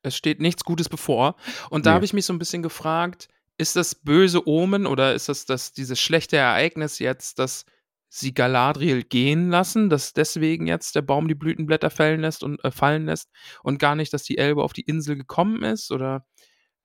Es 0.02 0.16
steht 0.16 0.40
nichts 0.40 0.64
Gutes 0.64 0.88
bevor. 0.88 1.36
Und 1.68 1.84
da 1.86 1.90
Nee. 1.90 1.94
habe 1.96 2.04
ich 2.04 2.12
mich 2.14 2.24
so 2.24 2.32
ein 2.32 2.38
bisschen 2.38 2.62
gefragt, 2.62 3.28
ist 3.58 3.76
das 3.76 3.94
böse 3.94 4.48
Omen 4.48 4.86
oder 4.86 5.14
ist 5.14 5.28
das, 5.28 5.44
das 5.44 5.72
dieses 5.72 6.00
schlechte 6.00 6.38
Ereignis 6.38 6.98
jetzt, 6.98 7.38
dass 7.38 7.66
sie 8.08 8.32
Galadriel 8.34 9.02
gehen 9.04 9.50
lassen, 9.50 9.90
dass 9.90 10.14
deswegen 10.14 10.66
jetzt 10.66 10.94
der 10.96 11.02
Baum 11.02 11.28
die 11.28 11.34
Blütenblätter 11.34 11.90
fallen 11.90 12.20
lässt 12.22 12.42
und 12.42 12.64
äh, 12.64 12.70
fallen 12.70 13.04
lässt 13.06 13.30
und 13.62 13.78
gar 13.78 13.94
nicht, 13.94 14.12
dass 14.14 14.22
die 14.24 14.38
Elbe 14.38 14.62
auf 14.64 14.72
die 14.72 14.80
Insel 14.82 15.16
gekommen 15.16 15.62
ist? 15.62 15.92
Oder 15.92 16.26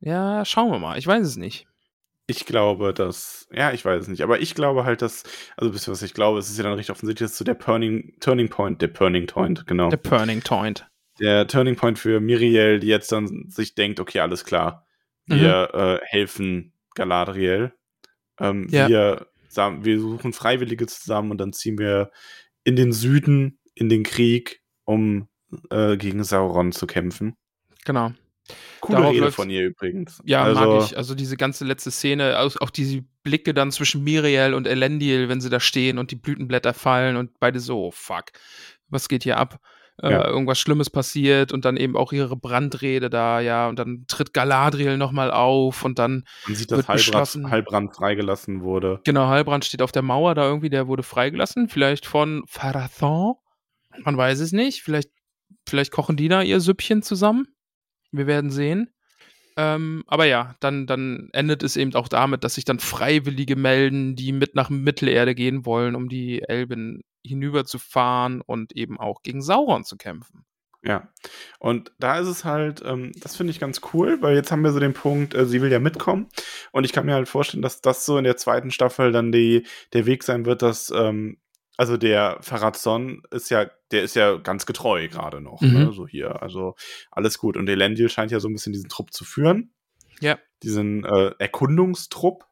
ja, 0.02 0.44
schauen 0.44 0.70
wir 0.72 0.80
mal. 0.80 0.98
Ich 1.00 1.08
weiß 1.08 1.26
es 1.26 1.38
nicht. 1.38 1.68
Ich 2.28 2.46
glaube, 2.46 2.94
dass, 2.94 3.48
ja, 3.52 3.72
ich 3.72 3.86
weiß 3.86 4.04
es 4.04 4.08
nicht, 4.08 4.22
aber 4.24 4.40
ich 4.40 4.56
glaube 4.56 4.84
halt, 4.84 5.02
dass, 5.02 5.24
also 5.58 5.74
wisst 5.74 5.88
ihr, 5.88 5.92
was 5.92 6.02
ich 6.02 6.14
glaube, 6.16 6.40
es 6.40 6.50
ist 6.50 6.58
ja 6.58 6.64
dann 6.64 6.74
recht 6.74 6.90
offensichtlich, 6.90 7.30
dass 7.30 7.38
so 7.38 7.46
der 7.46 7.60
Turning, 7.60 8.16
Turning 8.20 8.50
Point, 8.50 8.82
der 8.82 8.92
Turning 8.94 9.28
Point, 9.28 9.68
genau. 9.68 9.90
Der 9.90 9.98
Burning 9.98 10.42
Point. 10.42 10.88
der 11.20 11.48
Turning 11.48 11.76
Point 11.76 12.00
für 12.00 12.20
Miriel, 12.20 12.80
die 12.80 12.88
jetzt 12.88 13.12
dann 13.12 13.46
sich 13.50 13.76
denkt, 13.76 14.00
okay, 14.00 14.20
alles 14.22 14.44
klar, 14.44 14.86
wir 15.28 15.74
äh, 15.74 16.06
helfen 16.06 16.74
Galadriel. 16.96 17.74
Ähm, 18.40 18.68
Ja. 18.70 18.90
wir, 18.90 19.28
wir 19.56 20.00
suchen 20.00 20.34
Freiwillige 20.34 20.88
zusammen 20.88 21.32
und 21.32 21.38
dann 21.38 21.54
ziehen 21.54 21.78
wir 21.78 22.12
in 22.64 22.76
den 22.76 22.92
Süden, 22.92 23.60
in 23.76 23.88
den 23.90 24.04
Krieg, 24.04 24.62
um 24.84 25.28
äh, 25.70 25.96
gegen 25.98 26.24
Sauron 26.24 26.72
zu 26.72 26.88
kämpfen. 26.88 27.36
Genau. 27.86 28.12
Coole 28.80 28.98
Darauf 29.00 29.14
Rede 29.14 29.32
von 29.32 29.50
ihr 29.50 29.66
übrigens. 29.66 30.22
Ja, 30.26 30.44
also, 30.44 30.60
mag 30.62 30.84
ich. 30.84 30.98
Also 30.98 31.16
diese 31.16 31.36
ganze 31.38 31.66
letzte 31.66 31.90
Szene, 31.92 32.40
auch, 32.40 32.56
auch 32.62 32.70
diese 32.70 33.02
Blicke 33.24 33.54
dann 33.54 33.72
zwischen 33.72 34.04
Miriel 34.04 34.54
und 34.54 34.68
Elendil, 34.68 35.30
wenn 35.30 35.42
sie 35.42 35.50
da 35.50 35.60
stehen 35.60 35.98
und 35.98 36.12
die 36.12 36.16
Blütenblätter 36.16 36.74
fallen 36.74 37.16
und 37.18 37.40
beide 37.40 37.60
so, 37.60 37.86
oh, 37.86 37.92
fuck, 37.92 38.26
was 38.90 39.08
geht 39.10 39.24
hier 39.24 39.38
ab? 39.38 39.60
Äh, 40.02 40.12
Ja. 40.12 40.28
Irgendwas 40.28 40.60
Schlimmes 40.60 40.90
passiert 40.90 41.52
und 41.54 41.64
dann 41.66 41.78
eben 41.78 41.96
auch 41.96 42.12
ihre 42.12 42.36
Brandrede 42.36 43.10
da, 43.10 43.40
ja, 43.40 43.68
und 43.70 43.80
dann 43.80 44.04
tritt 44.08 44.34
Galadriel 44.34 44.98
nochmal 44.98 45.32
auf 45.32 45.84
und 45.86 45.98
dann, 45.98 46.26
Man 46.46 46.56
sieht, 46.56 46.70
wird 46.70 46.82
dass 46.82 46.86
beschlossen- 46.88 47.50
Halbrand 47.50 47.96
freigelassen 47.96 48.62
wurde. 48.62 49.00
genau, 49.06 49.28
Halbrand 49.28 49.64
steht 49.66 49.82
auf 49.82 49.94
der 49.94 50.02
Mauer 50.04 50.36
da 50.36 50.44
irgendwie, 50.46 50.70
der 50.70 50.88
wurde 50.88 51.02
freigelassen, 51.02 51.70
vielleicht 51.70 52.06
von 52.06 52.44
Pharathon, 52.46 53.36
man 54.04 54.18
weiß 54.18 54.40
es 54.42 54.52
nicht, 54.52 54.84
vielleicht, 54.84 55.10
vielleicht 55.66 55.92
kochen 55.94 56.18
die 56.18 56.28
da 56.28 56.42
ihr 56.42 56.60
Süppchen 56.60 57.02
zusammen, 57.02 57.48
wir 58.18 58.28
werden 58.28 58.52
sehen. 58.52 58.90
Ähm, 59.58 60.04
aber 60.08 60.26
ja, 60.26 60.56
dann, 60.60 60.86
dann 60.86 61.30
endet 61.32 61.64
es 61.64 61.78
eben 61.78 61.96
auch 61.96 62.10
damit, 62.10 62.44
dass 62.44 62.56
sich 62.56 62.66
dann 62.66 62.80
Freiwillige 62.80 63.56
melden, 63.56 64.16
die 64.16 64.34
mit 64.34 64.54
nach 64.56 64.70
Mittelerde 64.70 65.34
gehen 65.34 65.66
wollen, 65.66 65.96
um 65.96 66.10
die 66.10 66.42
Elben 66.44 67.02
hinüberzufahren 67.26 68.42
und 68.42 68.76
eben 68.76 69.00
auch 69.00 69.22
gegen 69.24 69.42
Sauron 69.42 69.86
zu 69.86 69.96
kämpfen. 69.96 70.46
Ja. 70.84 71.10
Und 71.58 71.92
da 72.00 72.20
ist 72.20 72.28
es 72.28 72.46
halt, 72.46 72.84
ähm, 72.86 73.12
das 73.16 73.36
finde 73.36 73.52
ich 73.52 73.60
ganz 73.60 73.82
cool, 73.94 74.22
weil 74.22 74.36
jetzt 74.36 74.52
haben 74.52 74.62
wir 74.62 74.72
so 74.72 74.80
den 74.80 74.94
Punkt, 74.94 75.34
äh, 75.34 75.46
sie 75.46 75.62
will 75.62 75.72
ja 75.72 75.80
mitkommen. 75.80 76.28
Und 76.72 76.84
ich 76.84 76.94
kann 76.94 77.08
mir 77.08 77.16
halt 77.16 77.28
vorstellen, 77.28 77.64
dass 77.64 77.82
das 77.82 78.06
so 78.06 78.18
in 78.20 78.24
der 78.24 78.38
zweiten 78.38 78.70
Staffel 78.70 79.12
dann 79.12 79.32
die, 79.32 79.66
der 79.94 80.06
Weg 80.06 80.24
sein 80.24 80.46
wird, 80.46 80.62
dass, 80.62 80.92
ähm, 80.96 81.38
also 81.78 81.98
der 81.98 82.38
Farazon 82.42 83.22
ist 83.32 83.50
ja, 83.50 83.70
der 83.92 84.04
ist 84.04 84.16
ja 84.16 84.38
ganz 84.38 84.66
getreu 84.66 85.08
gerade 85.08 85.42
noch, 85.42 85.62
Mhm. 85.62 85.74
ne? 85.74 85.92
so 85.94 86.08
hier. 86.08 86.42
Also 86.42 86.76
alles 87.12 87.38
gut. 87.38 87.58
Und 87.58 87.68
Elendil 87.70 88.10
scheint 88.10 88.32
ja 88.32 88.40
so 88.40 88.48
ein 88.48 88.54
bisschen 88.54 88.74
diesen 88.74 88.90
Trupp 88.90 89.14
zu 89.14 89.26
führen. 89.26 89.74
Ja. 90.22 90.40
Diesen 90.64 91.04
äh, 91.06 91.32
Erkundungstrupp, 91.40 92.46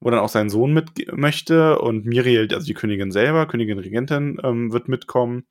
wo 0.00 0.10
dann 0.10 0.20
auch 0.20 0.28
sein 0.28 0.50
Sohn 0.50 0.72
mit 0.74 0.90
möchte 1.12 1.78
und 1.78 2.04
Miriel, 2.04 2.48
also 2.52 2.66
die 2.66 2.74
Königin 2.74 3.10
selber, 3.10 3.46
Königin 3.46 3.78
Regentin, 3.78 4.38
ähm, 4.44 4.72
wird 4.72 4.88
mitkommen. 4.88 5.46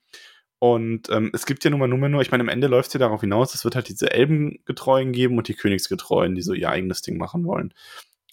Und 0.60 1.10
ähm, 1.10 1.32
es 1.34 1.46
gibt 1.46 1.64
ja 1.64 1.70
nun 1.70 1.80
mal 1.80 1.88
Numenor, 1.88 2.22
ich 2.22 2.32
meine, 2.32 2.42
am 2.42 2.50
Ende 2.50 2.68
läuft 2.68 2.88
es 2.88 2.94
ja 2.94 3.00
darauf 3.00 3.22
hinaus, 3.22 3.54
es 3.54 3.66
wird 3.66 3.76
halt 3.76 3.90
diese 3.90 4.12
Elbengetreuen 4.12 5.12
geben 5.12 5.38
und 5.38 5.48
die 5.48 5.54
Königsgetreuen, 5.54 6.34
die 6.36 6.42
so 6.42 6.54
ihr 6.54 6.70
eigenes 6.70 7.02
Ding 7.02 7.18
machen 7.18 7.44
wollen. 7.46 7.74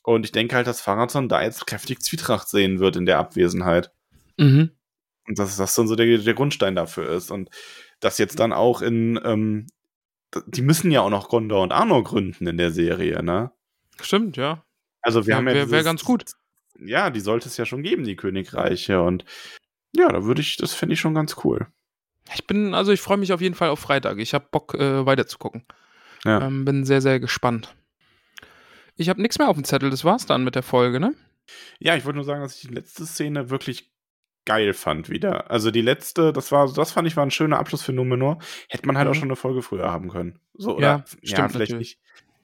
Und 0.05 0.25
ich 0.25 0.33
denke 0.33 0.55
halt, 0.57 0.67
dass 0.67 0.81
Farazon 0.81 1.29
da 1.29 1.43
jetzt 1.43 1.67
kräftig 1.67 2.01
Zwietracht 2.01 2.49
sehen 2.49 2.79
wird 2.79 2.97
in 2.97 3.07
der 3.07 3.19
Abwesenheit. 3.19 3.91
Mhm. 4.39 4.71
Und 5.27 5.39
dass 5.39 5.57
das 5.57 5.75
dann 5.75 5.87
so 5.89 5.95
der, 5.97 6.19
der 6.19 6.35
Grundstein 6.35 6.75
dafür 6.75 7.09
ist. 7.11 7.31
Und 7.31 7.51
das 8.01 8.19
jetzt 8.19 8.39
dann 8.41 8.53
auch 8.53 8.83
in, 8.83 9.21
ähm, 9.25 9.67
die 10.47 10.63
müssen 10.63 10.91
ja 10.91 11.03
auch 11.03 11.11
noch 11.11 11.29
Gondor 11.29 11.63
und 11.63 11.73
Arnor 11.73 12.03
gründen 12.05 12.47
in 12.47 12.57
der 12.57 12.71
Serie, 12.73 13.23
ne? 13.23 13.53
Stimmt, 14.01 14.37
ja. 14.37 14.65
Also 15.03 15.27
wir 15.27 15.33
Ja, 15.33 15.37
haben 15.37 15.49
ja 15.49 15.55
wär- 15.55 15.71
wär 15.71 15.85
ganz 15.85 16.05
gut. 16.05 16.25
Ja, 16.79 17.11
die 17.11 17.21
sollte 17.21 17.49
es 17.49 17.57
ja 17.57 17.67
schon 17.67 17.83
geben, 17.83 18.05
die 18.05 18.17
Königreiche. 18.17 19.03
Und 19.03 19.25
ja, 19.95 20.09
da 20.09 20.25
würde 20.25 20.41
ich, 20.41 20.57
das 20.57 20.73
finde 20.73 20.95
ich 20.95 21.01
schon 21.01 21.15
ganz 21.15 21.37
cool. 21.45 21.67
Ich 22.35 22.47
bin, 22.47 22.73
also 22.75 22.93
ich 22.93 23.01
freue 23.01 23.19
mich 23.19 23.33
auf 23.33 23.41
jeden 23.41 23.55
Fall 23.55 23.69
auf 23.69 23.81
Freitag. 23.81 24.19
Ich 24.19 24.33
habe 24.35 24.47
Bock, 24.51 24.75
äh, 24.75 25.05
weiterzugucken. 25.05 25.65
Ja. 26.25 26.41
Ähm, 26.47 26.65
bin 26.65 26.85
sehr, 26.85 27.03
sehr 27.03 27.21
gespannt. 27.21 27.75
Ich 28.97 29.09
habe 29.09 29.21
nichts 29.21 29.39
mehr 29.39 29.49
auf 29.49 29.57
dem 29.57 29.65
Zettel, 29.65 29.91
das 29.91 30.05
war's 30.05 30.27
dann 30.27 30.45
mit 30.45 30.55
der 30.55 30.63
Folge, 30.63 30.99
ne? 31.01 31.15
Ja, 31.79 31.97
ich 31.97 32.05
wollte 32.05 32.17
nur 32.17 32.25
sagen, 32.25 32.41
dass 32.41 32.57
ich 32.57 32.69
die 32.69 32.75
letzte 32.75 33.05
Szene 33.07 33.51
wirklich 33.51 33.92
geil 34.45 34.73
fand 34.75 35.09
wieder. 35.11 35.51
Also 35.51 35.71
die 35.71 35.81
letzte, 35.83 36.33
das 36.33 36.51
war, 36.53 36.73
das 36.73 36.93
fand 36.93 37.07
ich 37.09 37.17
war 37.17 37.25
ein 37.25 37.31
schöner 37.31 37.59
Abschluss 37.59 37.83
für 37.83 37.93
Numenor. 37.93 38.39
Hätte 38.69 38.87
man 38.87 38.99
halt 38.99 39.09
auch 39.09 39.13
Mhm. 39.13 39.19
schon 39.19 39.29
eine 39.29 39.37
Folge 39.37 39.63
früher 39.63 39.91
haben 39.91 40.09
können. 40.11 40.39
So, 40.55 40.71
Ja, 40.71 40.77
oder, 40.77 40.87
ja, 40.87 41.05
stimmt 41.07 41.53
vielleicht 41.53 41.71
natürlich. 41.73 41.79
nicht. 41.79 41.99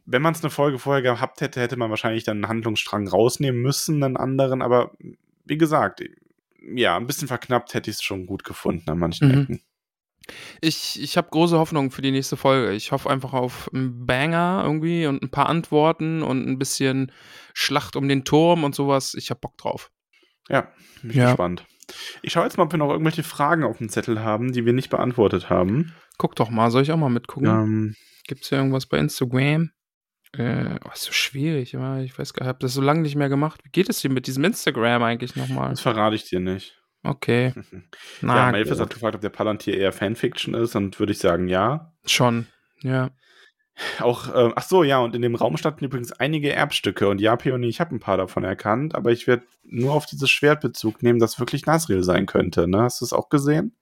Wenn 0.07 0.23
man 0.23 0.33
es 0.33 0.43
eine 0.43 0.51
Folge 0.51 0.79
vorher 0.79 1.03
gehabt 1.03 1.41
hätte, 1.41 1.61
hätte 1.61 1.77
man 1.77 1.91
wahrscheinlich 1.91 2.25
dann 2.25 2.39
einen 2.39 2.49
Handlungsstrang 2.49 3.07
rausnehmen 3.09 3.61
müssen, 3.61 4.03
einen 4.03 4.17
anderen. 4.17 4.63
Aber 4.63 4.93
wie 5.45 5.59
gesagt, 5.59 6.03
ja, 6.75 6.97
ein 6.97 7.07
bisschen 7.07 7.29
verknappt 7.29 7.75
hätte 7.75 7.91
ich 7.91 7.97
es 7.97 8.03
schon 8.03 8.27
gut 8.27 8.45
gefunden 8.45 8.89
an 8.89 8.99
manchen 8.99 9.29
Mhm. 9.29 9.43
Ecken. 9.43 9.61
Ich, 10.61 11.01
ich 11.03 11.17
habe 11.17 11.29
große 11.31 11.59
Hoffnung 11.59 11.91
für 11.91 12.03
die 12.03 12.11
nächste 12.11 12.37
Folge. 12.37 12.73
Ich 12.75 12.93
hoffe 12.93 13.09
einfach 13.09 13.33
auf 13.33 13.71
einen 13.73 14.05
Banger 14.07 14.63
irgendwie 14.65 15.07
und 15.07 15.23
ein 15.23 15.31
paar 15.31 15.49
Antworten 15.49 16.23
und 16.23 16.47
ein 16.47 16.59
bisschen 16.59 17.13
Schlacht 17.55 17.97
um 17.97 18.09
den 18.09 18.25
Turm 18.25 18.65
und 18.65 18.75
sowas. 18.75 19.15
Ich 19.15 19.31
habe 19.31 19.41
Bock 19.41 19.57
drauf. 19.57 19.91
Ja, 20.49 20.73
bin 21.03 21.11
ich 21.11 21.17
Ja. 21.17 21.27
gespannt. 21.29 21.67
Ich 22.23 22.33
schaue 22.33 22.45
jetzt 22.45 22.59
mal, 22.59 22.65
ob 22.65 22.73
wir 22.73 22.79
noch 22.79 22.91
irgendwelche 22.91 23.23
Fragen 23.23 23.65
auf 23.65 23.79
dem 23.79 23.89
Zettel 23.89 24.21
haben, 24.21 24.53
die 24.53 24.65
wir 24.67 24.73
nicht 24.73 24.91
beantwortet 24.91 25.51
haben. 25.51 25.95
Guck 26.19 26.37
doch 26.37 26.51
mal, 26.51 26.71
soll 26.71 26.83
ich 26.83 26.93
auch 26.93 26.97
mal 26.97 27.09
mitgucken? 27.09 27.49
Ähm, 27.49 27.97
Gibt's 28.27 28.49
hier 28.49 28.59
irgendwas 28.59 28.87
bei 28.87 28.99
Instagram? 28.99 29.71
Äh, 30.33 30.79
oh, 30.85 30.91
ist 30.93 31.05
so 31.05 31.13
schwierig, 31.13 31.73
ich 31.73 31.81
weiß 31.81 32.35
gar 32.35 32.43
nicht, 32.43 32.43
ich 32.43 32.49
habe 32.49 32.59
das 32.61 32.75
so 32.75 32.83
lange 32.83 33.01
nicht 33.01 33.17
mehr 33.17 33.31
gemacht. 33.31 33.61
Wie 33.65 33.71
geht 33.71 33.89
es 33.89 34.01
dir 34.01 34.11
mit 34.11 34.27
diesem 34.27 34.45
Instagram 34.45 35.03
eigentlich 35.03 35.37
nochmal? 35.37 35.71
das 35.71 35.81
verrate 35.81 36.17
ich 36.17 36.25
dir 36.25 36.41
nicht. 36.41 36.79
Okay. 37.03 37.55
Na, 38.21 38.37
ja, 38.37 38.53
Melfis 38.53 38.73
gut. 38.73 38.81
hat 38.83 38.95
gefragt, 38.95 39.15
ob 39.15 39.21
der 39.23 39.31
Palantir 39.31 39.79
eher 39.79 39.93
Fanfiction 39.93 40.55
ist 40.55 40.77
und 40.77 40.99
würde 41.01 41.13
ich 41.13 41.19
sagen, 41.19 41.49
ja. 41.49 41.93
Schon, 42.05 42.47
ja. 42.83 43.11
Auch, 44.01 44.29
ähm, 44.35 44.53
ach 44.57 44.63
so, 44.65 44.83
ja, 44.83 44.99
und 44.99 45.15
in 45.15 45.23
dem 45.23 45.35
Raum 45.35 45.57
standen 45.57 45.85
übrigens 45.85 46.13
einige 46.13 46.53
Erbstücke 46.53 47.09
und 47.09 47.21
ja, 47.21 47.37
Peony, 47.37 47.69
ich 47.69 47.81
habe 47.81 47.95
ein 47.95 48.01
paar 48.01 48.17
davon 48.17 48.45
erkannt, 48.45 48.95
aber 48.95 49.13
ich 49.13 49.27
werde 49.27 49.45
nur 49.65 49.93
auf 49.93 50.07
dieses 50.07 50.31
Schwert 50.31 50.61
Bezug 50.61 51.03
nehmen, 51.03 51.19
das 51.21 51.39
wirklich 51.39 51.67
Nasriel 51.67 52.03
sein 52.03 52.27
könnte, 52.27 52.67
ne? 52.67 52.83
Hast 52.83 53.01
du 53.01 53.05
es 53.05 53.13
auch 53.13 53.29
gesehen? 53.29 53.77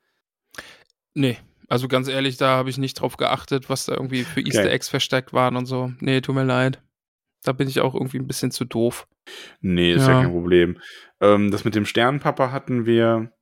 Nee, 1.14 1.38
also 1.68 1.88
ganz 1.88 2.08
ehrlich, 2.08 2.36
da 2.36 2.56
habe 2.56 2.70
ich 2.70 2.78
nicht 2.78 3.00
drauf 3.00 3.16
geachtet, 3.16 3.70
was 3.70 3.86
da 3.86 3.94
irgendwie 3.94 4.24
für 4.24 4.40
Okay. 4.40 4.48
Easter 4.48 4.70
Eggs 4.70 4.88
versteckt 4.88 5.32
waren 5.32 5.56
und 5.56 5.66
so. 5.66 5.92
Nee, 6.00 6.20
tut 6.20 6.34
mir 6.34 6.44
leid. 6.44 6.82
Da 7.42 7.52
bin 7.52 7.68
ich 7.68 7.80
auch 7.80 7.94
irgendwie 7.94 8.18
ein 8.18 8.26
bisschen 8.26 8.50
zu 8.50 8.64
doof. 8.64 9.06
Nee, 9.60 9.94
ist 9.94 10.06
ja, 10.06 10.12
Ja. 10.14 10.22
kein 10.22 10.32
Problem. 10.32 10.78
Ähm, 11.20 11.50
das 11.50 11.64
mit 11.64 11.74
dem 11.74 11.86
Sternenpapa 11.86 12.50
hatten 12.52 12.86
wir 12.86 13.32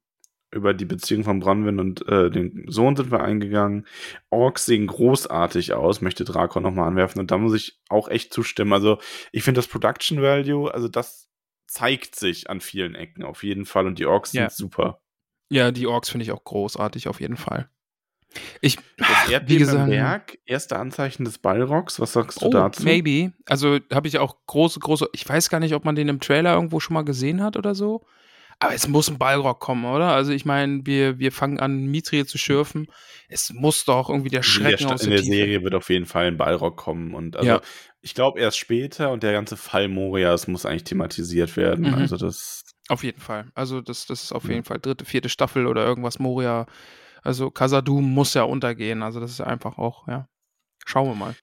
über 0.55 0.75
die 0.75 0.85
Beziehung 0.85 1.25
von 1.25 1.41
Bronwyn 1.41 1.81
und 1.81 2.07
äh, 2.09 2.31
den 2.31 2.65
Sohn 2.69 2.97
sind 2.97 3.11
wir 3.11 3.23
eingegangen. 3.23 3.87
Orks 4.31 4.67
sehen 4.67 4.87
großartig 4.87 5.73
aus, 5.75 6.01
möchte 6.01 6.25
Drakon 6.25 6.63
nochmal 6.63 6.89
anwerfen. 6.89 7.21
Und 7.21 7.31
da 7.31 7.39
muss 7.39 7.55
ich 7.55 7.81
auch 7.89 8.09
echt 8.09 8.33
zustimmen. 8.33 8.73
Also, 8.73 8.99
ich 9.33 9.43
finde 9.43 9.59
das 9.59 9.69
Production 9.69 10.23
Value, 10.23 10.73
also 10.73 10.89
das 10.89 11.29
zeigt 11.67 12.15
sich 12.17 12.49
an 12.51 12.61
vielen 12.61 12.95
Ecken 12.95 13.25
auf 13.25 13.43
jeden 13.43 13.67
Fall. 13.67 13.87
Und 13.87 13.99
die 13.99 14.07
Orks 14.07 14.33
Ja. 14.33 14.49
sind 14.49 14.57
super. 14.57 15.01
Ja, 15.51 15.71
die 15.73 15.87
Orks 15.87 16.09
finde 16.11 16.25
ich 16.25 16.33
auch 16.33 16.45
großartig, 16.45 17.09
auf 17.09 17.21
jeden 17.21 17.37
Fall. 17.37 17.69
Ich, 18.61 18.77
Das 18.97 19.09
wie 19.29 19.33
Erdbeben 19.33 19.59
gesagt, 19.59 19.85
im 19.85 19.91
Berg, 19.91 20.39
erste 20.45 20.77
Anzeichen 20.79 21.25
des 21.25 21.39
Ballrocks. 21.39 22.01
Was 22.01 22.13
sagst 22.15 22.43
du 22.43 22.47
oh, 22.47 22.51
dazu? 22.51 22.83
maybe. 22.83 23.33
Also 23.47 23.79
habe 23.93 24.09
ich 24.09 24.19
auch 24.19 24.37
große, 24.47 24.81
große, 24.81 25.09
ich 25.13 25.29
weiß 25.29 25.51
gar 25.51 25.61
nicht, 25.61 25.75
ob 25.75 25.85
man 25.85 25.95
den 25.95 26.09
im 26.09 26.21
Trailer 26.21 26.55
irgendwo 26.55 26.81
schon 26.81 26.95
mal 26.95 27.05
gesehen 27.05 27.43
hat 27.43 27.57
oder 27.57 27.75
so. 27.75 28.05
Aber 28.65 28.75
es 28.75 28.89
muss 28.89 29.09
ein 29.11 29.19
Ballrock 29.19 29.61
kommen, 29.61 29.85
oder? 29.85 30.09
Also 30.15 30.33
ich 30.33 30.45
meine, 30.45 30.81
wir, 30.87 31.19
wir 31.19 31.33
fangen 31.33 31.59
an, 31.61 31.87
Mithril 31.87 32.25
zu 32.27 32.39
schürfen. 32.39 32.87
Es 33.29 33.53
muss 33.53 33.85
doch 33.85 34.09
irgendwie 34.09 34.31
der 34.31 34.41
der, 34.41 34.45
Schrecken 34.45 34.79
Sta- 34.87 34.95
aus 34.95 35.03
in 35.03 35.11
der, 35.11 35.19
der 35.19 35.25
Tiefe. 35.25 35.37
Serie 35.37 35.63
wird 35.63 35.75
auf 35.75 35.91
jeden 35.91 36.07
Fall 36.07 36.27
ein 36.29 36.37
Ballrock 36.37 36.77
kommen. 36.77 37.15
Und 37.15 37.37
also, 37.37 37.49
Ja. 37.49 37.61
ich 38.01 38.15
glaube 38.15 38.41
erst 38.41 38.59
später 38.59 39.11
und 39.13 39.23
der 39.23 39.33
ganze 39.33 39.57
Fall 39.57 39.89
Morias 39.89 40.47
muss 40.49 40.65
eigentlich 40.67 40.85
thematisiert 40.85 41.57
werden. 41.57 41.89
Mhm. 41.89 41.95
Also 41.95 42.17
das. 42.17 42.63
Auf 42.89 43.03
jeden 43.05 43.21
Fall. 43.21 43.51
Also 43.55 43.81
das, 43.81 44.07
das 44.07 44.25
ist 44.25 44.33
auf 44.33 44.49
jeden 44.49 44.65
Fall 44.65 44.79
dritte, 44.79 45.05
vierte 45.05 45.29
Staffel 45.29 45.67
oder 45.67 45.85
irgendwas 45.85 46.19
Moria. 46.19 46.67
Also 47.23 47.51
Casadum 47.51 48.13
muss 48.13 48.35
ja 48.35 48.43
untergehen. 48.45 49.03
Also 49.03 49.21
das 49.21 49.31
ist 49.31 49.41
einfach 49.41 49.79
auch, 49.79 50.07
ja. 50.09 50.29
Schauen 50.87 51.09
wir 51.09 51.15
mal. 51.15 51.35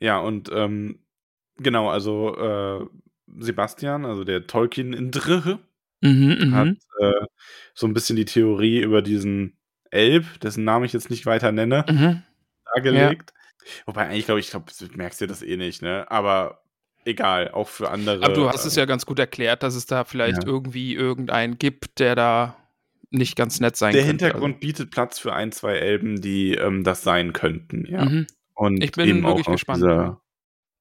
Ja, 0.00 0.18
und 0.18 0.50
ähm, 0.52 0.98
genau, 1.58 1.88
also 1.88 2.36
äh, 2.36 2.86
Sebastian, 3.38 4.04
also 4.04 4.24
der 4.24 4.46
Tolkien 4.48 4.92
in 4.92 5.10
Drhe, 5.12 5.60
Mhm, 6.02 6.54
hat 6.54 6.66
mhm. 6.66 6.76
äh, 7.00 7.26
so 7.74 7.86
ein 7.86 7.94
bisschen 7.94 8.16
die 8.16 8.24
Theorie 8.24 8.80
über 8.80 9.02
diesen 9.02 9.56
Elb, 9.90 10.40
dessen 10.40 10.64
Namen 10.64 10.84
ich 10.84 10.92
jetzt 10.92 11.10
nicht 11.10 11.26
weiter 11.26 11.52
nenne, 11.52 11.84
Mhm. 11.88 12.22
dargelegt. 12.74 13.32
Wobei 13.86 14.08
eigentlich 14.08 14.24
glaube 14.26 14.40
ich, 14.40 14.50
glaube, 14.50 14.66
du 14.78 14.86
merkst 14.96 15.20
dir 15.20 15.26
das 15.28 15.42
eh 15.42 15.56
nicht, 15.56 15.82
ne? 15.82 16.10
Aber 16.10 16.62
egal, 17.04 17.50
auch 17.52 17.68
für 17.68 17.90
andere. 17.90 18.24
Aber 18.24 18.34
du 18.34 18.48
hast 18.48 18.64
äh, 18.64 18.68
es 18.68 18.76
ja 18.76 18.84
ganz 18.86 19.06
gut 19.06 19.18
erklärt, 19.18 19.62
dass 19.62 19.74
es 19.76 19.86
da 19.86 20.04
vielleicht 20.04 20.42
Ja. 20.42 20.48
irgendwie 20.48 20.94
irgendeinen 20.94 21.58
gibt, 21.58 22.00
der 22.00 22.16
da 22.16 22.56
nicht 23.10 23.36
ganz 23.36 23.60
nett 23.60 23.76
sein 23.76 23.92
der 23.92 24.04
könnte. 24.04 24.24
Hintergrund 24.24 24.60
bietet 24.60 24.90
Platz 24.90 25.18
für 25.18 25.32
ein, 25.34 25.52
zwei 25.52 25.74
Elben, 25.76 26.20
die 26.20 26.54
ähm, 26.54 26.82
das 26.82 27.02
sein 27.02 27.32
könnten, 27.32 27.84
ja. 27.86 27.98
Also, 28.00 28.10
mhm. 28.10 28.26
Und 28.54 28.82
Ich 28.84 28.92
bin 28.92 29.08
eben 29.08 29.22
wirklich 29.22 29.46
gespannt. 29.46 29.78
Dieser, 29.82 30.20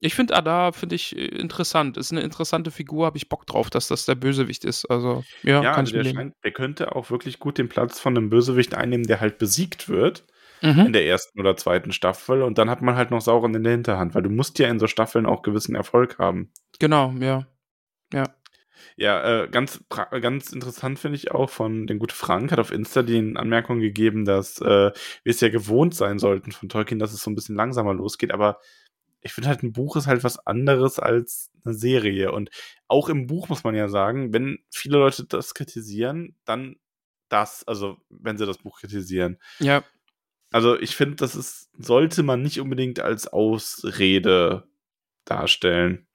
Ich 0.03 0.15
finde 0.15 0.35
Ada, 0.35 0.71
finde 0.71 0.95
ich 0.95 1.15
äh, 1.15 1.25
interessant. 1.25 1.95
Ist 1.95 2.11
eine 2.11 2.21
interessante 2.21 2.71
Figur, 2.71 3.05
habe 3.05 3.17
ich 3.17 3.29
Bock 3.29 3.45
drauf, 3.45 3.69
dass 3.69 3.87
das 3.87 4.05
der 4.05 4.15
Bösewicht 4.15 4.65
ist. 4.65 4.85
Also, 4.85 5.23
ja, 5.43 5.61
ja, 5.63 5.71
kann 5.71 5.85
also 5.85 5.95
ich 5.95 6.03
der, 6.03 6.13
scheint, 6.13 6.35
der 6.43 6.51
könnte 6.51 6.95
auch 6.95 7.11
wirklich 7.11 7.39
gut 7.39 7.57
den 7.59 7.69
Platz 7.69 7.99
von 7.99 8.17
einem 8.17 8.29
Bösewicht 8.29 8.73
einnehmen, 8.73 9.05
der 9.05 9.21
halt 9.21 9.37
besiegt 9.37 9.87
wird. 9.87 10.25
Mhm. 10.63 10.85
in 10.85 10.93
der 10.93 11.07
ersten 11.07 11.39
oder 11.39 11.57
zweiten 11.57 11.91
Staffel 11.91 12.43
und 12.43 12.59
dann 12.59 12.69
hat 12.69 12.83
man 12.83 12.95
halt 12.95 13.09
noch 13.09 13.21
Sauren 13.21 13.55
in 13.55 13.63
der 13.63 13.71
Hinterhand, 13.71 14.13
weil 14.13 14.21
du 14.21 14.29
musst 14.29 14.59
ja 14.59 14.67
in 14.67 14.77
so 14.77 14.85
Staffeln 14.85 15.25
auch 15.25 15.41
gewissen 15.41 15.73
Erfolg 15.73 16.19
haben. 16.19 16.51
Genau, 16.77 17.11
ja. 17.19 17.47
Ja. 18.13 18.25
Ja, 18.95 19.43
äh, 19.43 19.47
ganz, 19.47 19.83
ganz 19.89 20.51
interessant 20.51 20.99
finde 20.99 21.15
ich 21.15 21.31
auch 21.31 21.49
von 21.49 21.87
den 21.87 21.97
gute 21.97 22.15
Frank 22.15 22.51
hat 22.51 22.59
auf 22.59 22.71
Insta 22.71 23.01
die 23.01 23.33
Anmerkung 23.35 23.79
gegeben, 23.79 24.25
dass 24.25 24.59
äh, 24.61 24.91
wir 24.91 24.93
es 25.25 25.41
ja 25.41 25.49
gewohnt 25.49 25.95
sein 25.95 26.19
sollten 26.19 26.51
von 26.51 26.69
Tolkien, 26.69 26.99
dass 26.99 27.13
es 27.13 27.21
so 27.21 27.31
ein 27.31 27.35
bisschen 27.35 27.55
langsamer 27.55 27.93
losgeht, 27.93 28.31
aber 28.31 28.59
ich 29.21 29.33
finde 29.33 29.49
halt 29.49 29.63
ein 29.63 29.73
Buch 29.73 29.95
ist 29.95 30.07
halt 30.07 30.23
was 30.23 30.45
anderes 30.45 30.99
als 30.99 31.51
eine 31.63 31.73
Serie 31.73 32.31
und 32.31 32.49
auch 32.87 33.09
im 33.09 33.27
Buch 33.27 33.49
muss 33.49 33.63
man 33.63 33.75
ja 33.75 33.87
sagen, 33.87 34.33
wenn 34.33 34.59
viele 34.69 34.97
Leute 34.97 35.25
das 35.25 35.53
kritisieren, 35.53 36.35
dann 36.45 36.77
das, 37.29 37.63
also 37.67 37.97
wenn 38.09 38.37
sie 38.37 38.45
das 38.45 38.57
Buch 38.57 38.79
kritisieren. 38.79 39.37
Ja, 39.59 39.83
Also 40.51 40.77
ich 40.77 40.95
finde, 40.95 41.15
das 41.15 41.35
ist, 41.35 41.69
sollte 41.77 42.23
man 42.23 42.41
nicht 42.41 42.59
unbedingt 42.59 42.99
als 42.99 43.27
Ausrede 43.27 44.67
darstellen. 45.23 46.07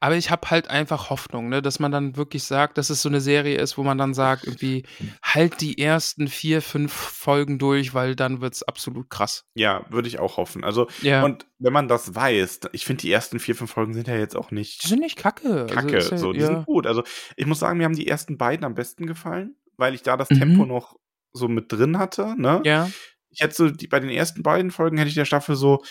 Aber 0.00 0.16
ich 0.16 0.30
habe 0.30 0.50
halt 0.50 0.68
einfach 0.68 1.10
Hoffnung, 1.10 1.48
ne, 1.48 1.62
dass 1.62 1.78
man 1.78 1.90
dann 1.92 2.16
wirklich 2.16 2.44
sagt, 2.44 2.78
dass 2.78 2.90
es 2.90 3.02
so 3.02 3.08
eine 3.08 3.20
Serie 3.20 3.56
ist, 3.58 3.76
wo 3.78 3.82
man 3.82 3.98
dann 3.98 4.14
sagt, 4.14 4.44
irgendwie, 4.44 4.84
halt 5.22 5.60
die 5.60 5.78
ersten 5.78 6.28
vier, 6.28 6.62
fünf 6.62 6.92
Folgen 6.92 7.58
durch, 7.58 7.94
weil 7.94 8.14
dann 8.16 8.40
wird's 8.40 8.62
absolut 8.62 9.10
krass. 9.10 9.44
Ja, 9.54 9.84
würde 9.90 10.08
ich 10.08 10.18
auch 10.18 10.36
hoffen. 10.36 10.64
Also, 10.64 10.88
Ja. 11.02 11.24
und 11.24 11.46
wenn 11.58 11.72
man 11.72 11.88
das 11.88 12.14
weiß, 12.14 12.60
ich 12.72 12.84
finde, 12.84 13.02
die 13.02 13.12
ersten 13.12 13.38
vier, 13.40 13.54
fünf 13.54 13.70
Folgen 13.70 13.94
sind 13.94 14.08
ja 14.08 14.16
jetzt 14.16 14.36
auch 14.36 14.48
die 14.48 14.56
nicht 14.56 14.82
sind 14.82 15.00
nicht 15.00 15.16
kacke. 15.16 15.66
kacke. 15.66 15.96
Also 15.96 16.10
ja, 16.12 16.18
so, 16.18 16.32
die 16.32 16.40
ja. 16.40 16.46
sind 16.46 16.66
gut. 16.66 16.86
Also, 16.86 17.02
ich 17.36 17.46
muss 17.46 17.58
sagen, 17.58 17.78
mir 17.78 17.84
haben 17.84 17.96
die 17.96 18.06
ersten 18.08 18.36
beiden 18.38 18.64
am 18.64 18.74
besten 18.74 19.06
gefallen, 19.06 19.56
weil 19.76 19.94
ich 19.94 20.02
da 20.02 20.16
das 20.16 20.30
Mhm. 20.30 20.38
Tempo 20.38 20.66
noch 20.66 20.96
so 21.32 21.48
mit 21.48 21.72
drin 21.72 21.98
hatte. 21.98 22.34
Ne? 22.36 22.60
Ja. 22.64 22.88
Ich 23.30 23.40
hätte 23.40 23.54
so, 23.54 23.68
die, 23.70 23.88
bei 23.88 23.98
den 23.98 24.10
ersten 24.10 24.42
beiden 24.44 24.70
Folgen 24.70 24.96
hätte 24.98 25.08
ich 25.08 25.16
der 25.16 25.24
Staffel 25.24 25.56
so 25.56 25.82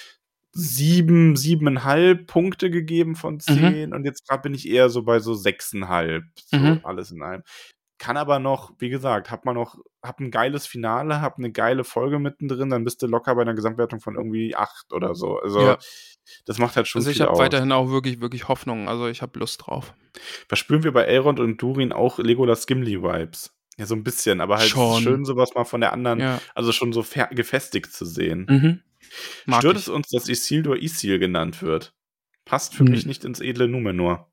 sieben, 0.54 1.36
siebeneinhalb 1.36 2.28
Punkte 2.28 2.70
gegeben 2.70 3.16
von 3.16 3.40
zehn 3.40 3.94
und 3.94 4.06
jetzt 4.06 4.28
gerade 4.28 4.44
bin 4.44 4.54
ich 4.54 4.70
eher 4.70 4.90
so 4.90 5.04
bei 5.04 5.20
so 5.20 5.34
sechseinhalb, 5.34 6.24
so 6.46 6.58
Mhm. 6.58 6.80
alles 6.84 7.12
in 7.12 7.22
allem. 7.22 7.44
Kann 8.00 8.18
aber 8.18 8.40
noch, 8.40 8.72
wie 8.80 8.90
gesagt, 8.90 9.32
hab 9.32 9.46
man 9.46 9.56
noch, 9.56 9.78
hab 10.04 10.20
ein 10.20 10.30
geiles 10.30 10.68
Finale, 10.68 11.22
hab 11.22 11.38
eine 11.38 11.52
geile 11.52 11.84
Folge 11.84 12.20
mittendrin, 12.20 12.70
dann 12.70 12.84
bist 12.84 13.02
du 13.02 13.08
locker 13.08 13.34
bei 13.36 13.44
einer 13.44 13.54
Gesamtwertung 13.54 14.00
von 14.02 14.16
irgendwie 14.16 14.56
acht 14.56 14.92
oder 14.94 15.16
so. 15.16 15.40
Also 15.40 15.62
Ja. 15.62 15.78
das 16.46 16.58
macht 16.58 16.76
halt 16.76 16.88
schon 16.88 17.00
Also 17.00 17.12
ich 17.12 17.18
viel 17.18 17.26
habe 17.26 17.34
aus. 17.34 17.40
weiterhin 17.40 17.72
auch 17.72 17.90
wirklich, 17.90 18.20
wirklich 18.20 18.48
Hoffnung. 18.48 18.90
Also 18.90 19.08
ich 19.08 19.22
habe 19.22 19.40
Lust 19.40 19.66
drauf. 19.66 19.94
Verspüren 20.50 20.84
wir 20.84 20.92
bei 20.92 21.04
Elrond 21.04 21.40
und 21.40 21.62
Durin 21.62 21.94
auch 21.94 22.20
Legolas 22.20 22.68
Gimli-Vibes? 22.68 23.54
Ja, 23.78 23.86
so 23.86 23.96
ein 23.96 24.04
bisschen, 24.04 24.42
aber 24.42 24.58
halt 24.58 24.70
schön, 25.02 25.24
sowas 25.26 25.56
mal 25.56 25.64
von 25.64 25.82
der 25.82 25.94
anderen, 25.94 26.20
Ja. 26.20 26.42
also 26.56 26.72
schon 26.74 26.94
so 26.94 27.04
gefestigt 27.32 27.92
zu 27.94 28.06
sehen. 28.06 28.46
Mhm. 28.50 28.82
Mag 29.46 29.60
Stört 29.62 29.78
ich. 29.78 29.84
es 29.84 29.90
uns, 29.90 30.08
dass 30.10 30.28
Isildur 30.30 30.78
Isil 30.82 31.20
genannt 31.20 31.62
wird? 31.62 31.96
Passt 32.46 32.74
für 32.76 32.84
Hm. 32.84 32.92
mich 32.92 33.06
nicht 33.06 33.24
ins 33.26 33.40
edle 33.40 33.68
Numenor. 33.68 34.32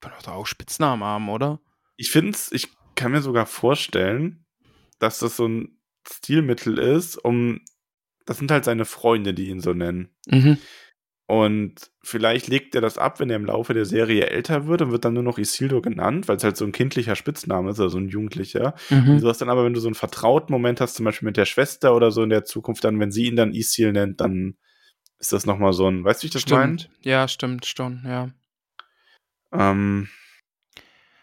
Kann 0.00 0.12
doch 0.24 0.32
auch 0.32 0.46
Spitznamen 0.46 1.02
haben, 1.04 1.28
oder? 1.28 1.60
Ich 1.96 2.10
finde 2.10 2.30
es, 2.30 2.52
ich 2.52 2.68
kann 2.94 3.12
mir 3.12 3.22
sogar 3.22 3.46
vorstellen, 3.46 4.46
dass 4.98 5.18
das 5.18 5.36
so 5.36 5.46
ein 5.46 5.80
Stilmittel 6.06 6.78
ist, 6.78 7.16
um, 7.16 7.60
das 8.24 8.38
sind 8.38 8.50
halt 8.50 8.64
seine 8.64 8.84
Freunde, 8.84 9.34
die 9.34 9.48
ihn 9.48 9.60
so 9.60 9.72
nennen. 9.74 10.14
Mhm. 10.26 10.58
Und 11.30 11.90
vielleicht 12.02 12.48
legt 12.48 12.74
er 12.74 12.80
das 12.80 12.96
ab, 12.96 13.20
wenn 13.20 13.28
er 13.28 13.36
im 13.36 13.44
Laufe 13.44 13.74
der 13.74 13.84
Serie 13.84 14.28
älter 14.30 14.66
wird 14.66 14.80
und 14.80 14.92
wird 14.92 15.04
dann 15.04 15.12
nur 15.12 15.22
noch 15.22 15.36
Isildur 15.36 15.82
genannt, 15.82 16.26
weil 16.26 16.38
es 16.38 16.42
halt 16.42 16.56
so 16.56 16.64
ein 16.64 16.72
kindlicher 16.72 17.16
Spitzname 17.16 17.70
ist, 17.70 17.80
also 17.80 17.98
ein 17.98 18.08
jugendlicher. 18.08 18.74
Und 18.90 19.06
Mhm. 19.06 19.20
du 19.20 19.28
hast 19.28 19.42
dann 19.42 19.50
aber, 19.50 19.62
wenn 19.66 19.74
du 19.74 19.80
so 19.80 19.88
einen 19.88 19.94
vertrauten 19.94 20.50
Moment 20.50 20.80
hast, 20.80 20.94
zum 20.94 21.04
Beispiel 21.04 21.26
mit 21.26 21.36
der 21.36 21.44
Schwester 21.44 21.94
oder 21.94 22.10
so 22.12 22.22
in 22.22 22.30
der 22.30 22.44
Zukunft, 22.44 22.82
dann, 22.82 22.98
wenn 22.98 23.12
sie 23.12 23.26
ihn 23.26 23.36
dann 23.36 23.52
Isil 23.52 23.92
nennt, 23.92 24.22
dann 24.22 24.56
ist 25.18 25.34
das 25.34 25.44
nochmal 25.44 25.74
so 25.74 25.86
ein, 25.86 26.02
weißt 26.02 26.22
du, 26.22 26.24
wie 26.24 26.26
ich 26.28 26.32
das? 26.32 26.40
Stimmt. 26.42 26.88
Ja, 27.02 27.28
stimmt, 27.28 27.66
schon, 27.66 28.02
ja. 28.06 28.30
Ähm, 29.52 30.08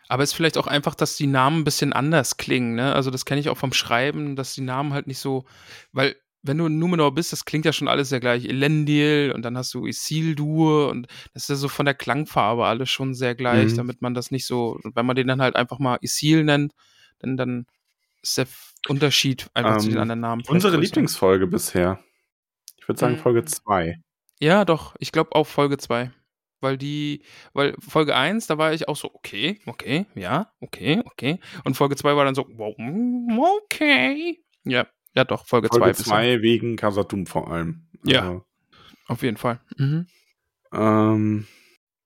Aber 0.08 0.22
es 0.22 0.30
ist 0.30 0.36
vielleicht 0.36 0.60
auch 0.60 0.68
einfach, 0.68 0.94
dass 0.94 1.18
die 1.18 1.26
Namen 1.26 1.62
ein 1.62 1.64
bisschen 1.64 1.94
anders 1.94 2.38
klingen, 2.38 2.76
ne? 2.76 2.94
Also 2.94 3.10
das 3.10 3.26
kenne 3.26 3.42
ich 3.42 3.50
auch 3.50 3.58
vom 3.58 3.74
Schreiben, 3.74 4.36
dass 4.36 4.54
die 4.54 4.62
Namen 4.62 4.94
halt 4.94 5.08
nicht 5.08 5.18
so, 5.20 5.46
weil 5.94 6.16
wenn 6.46 6.58
du 6.58 6.66
in 6.68 6.78
Numenor 6.80 7.14
bist, 7.14 7.32
das 7.32 7.46
klingt 7.46 7.66
ja 7.66 7.74
schon 7.74 7.88
alles 7.88 8.10
sehr 8.10 8.20
gleich. 8.20 8.46
Elendil 8.46 9.32
und 9.36 9.42
dann 9.44 9.58
hast 9.58 9.74
du 9.74 9.86
Isildur 9.86 10.90
und 10.90 11.08
das 11.34 11.44
ist 11.44 11.50
ja 11.50 11.56
so 11.56 11.68
von 11.68 11.86
der 11.86 11.96
Klangfarbe 11.96 12.66
alles 12.66 12.90
schon 12.90 13.14
sehr 13.14 13.36
gleich, 13.36 13.72
Mhm. 13.72 13.78
damit 13.78 14.02
man 14.02 14.14
das 14.14 14.32
nicht 14.32 14.46
so, 14.46 14.80
wenn 14.84 15.06
man 15.06 15.16
den 15.16 15.28
dann 15.28 15.42
halt 15.42 15.56
einfach 15.56 15.80
mal 15.80 15.98
Isil 16.02 16.44
nennt, 16.44 16.74
dann, 17.20 17.38
dann 17.38 17.66
ist 18.22 18.38
der 18.38 18.48
Unterschied 18.88 19.48
einfach 19.54 19.78
zu 19.78 19.88
den 19.88 19.96
Ähm, 19.96 20.02
anderen 20.02 20.20
Namen. 20.22 20.44
unsere. 20.48 20.78
Lieblingsfolge 20.78 21.48
bisher. 21.48 22.00
Ich 22.80 22.88
würde 22.88 23.00
sagen 23.00 23.16
Mhm. 23.16 23.20
Folge 23.20 23.46
2. 23.46 23.96
Ja, 24.40 24.66
doch. 24.66 24.96
Ich 25.00 25.12
glaube 25.12 25.34
auch 25.34 25.46
Folge 25.48 25.78
2. 25.78 26.12
Weil 26.62 26.78
die, 26.78 27.24
weil 27.54 27.76
Folge 27.80 28.16
1, 28.16 28.48
da 28.48 28.58
war 28.58 28.74
ich 28.74 28.88
auch 28.88 28.96
so, 28.96 29.14
okay, 29.14 29.60
okay, 29.66 30.06
ja, 30.16 30.52
okay, 30.62 31.02
okay. 31.06 31.40
Und 31.64 31.76
Folge 31.76 31.96
2 31.96 32.16
war 32.16 32.26
dann 32.26 32.34
so, 32.34 32.46
wow, 32.56 32.74
mm, 32.78 33.38
okay. 33.40 34.42
Ja, 34.64 34.88
ja 35.16 35.24
doch, 35.24 35.46
Folge 35.48 35.70
2 35.70 35.78
Folge 35.80 35.96
2 35.96 36.42
wegen 36.42 36.76
Kasatum 36.76 37.26
vor 37.26 37.50
allem. 37.52 37.88
Ja. 38.04 38.22
Also, 38.22 38.46
Auf 39.08 39.22
jeden 39.24 39.38
Fall. 39.38 39.60
Mhm. 39.78 40.08
ähm, 40.74 41.48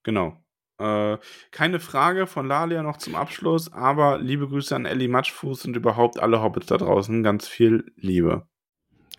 genau. 0.03 0.37
Äh, 0.77 1.17
keine 1.51 1.79
Frage 1.81 2.25
von 2.27 2.47
Lalia 2.47 2.83
noch 2.83 2.95
zum 2.97 3.15
Abschluss, 3.15 3.73
aber 3.73 4.19
liebe 4.19 4.47
Grüße 4.47 4.73
an 4.75 4.85
Ellie 4.85 5.09
Matschfuß 5.09 5.65
und 5.65 5.75
überhaupt 5.75 6.19
alle 6.19 6.41
Hobbits 6.41 6.67
da 6.67 6.77
draußen. 6.77 7.21
Ganz 7.23 7.47
viel 7.49 7.91
Liebe. 7.97 8.47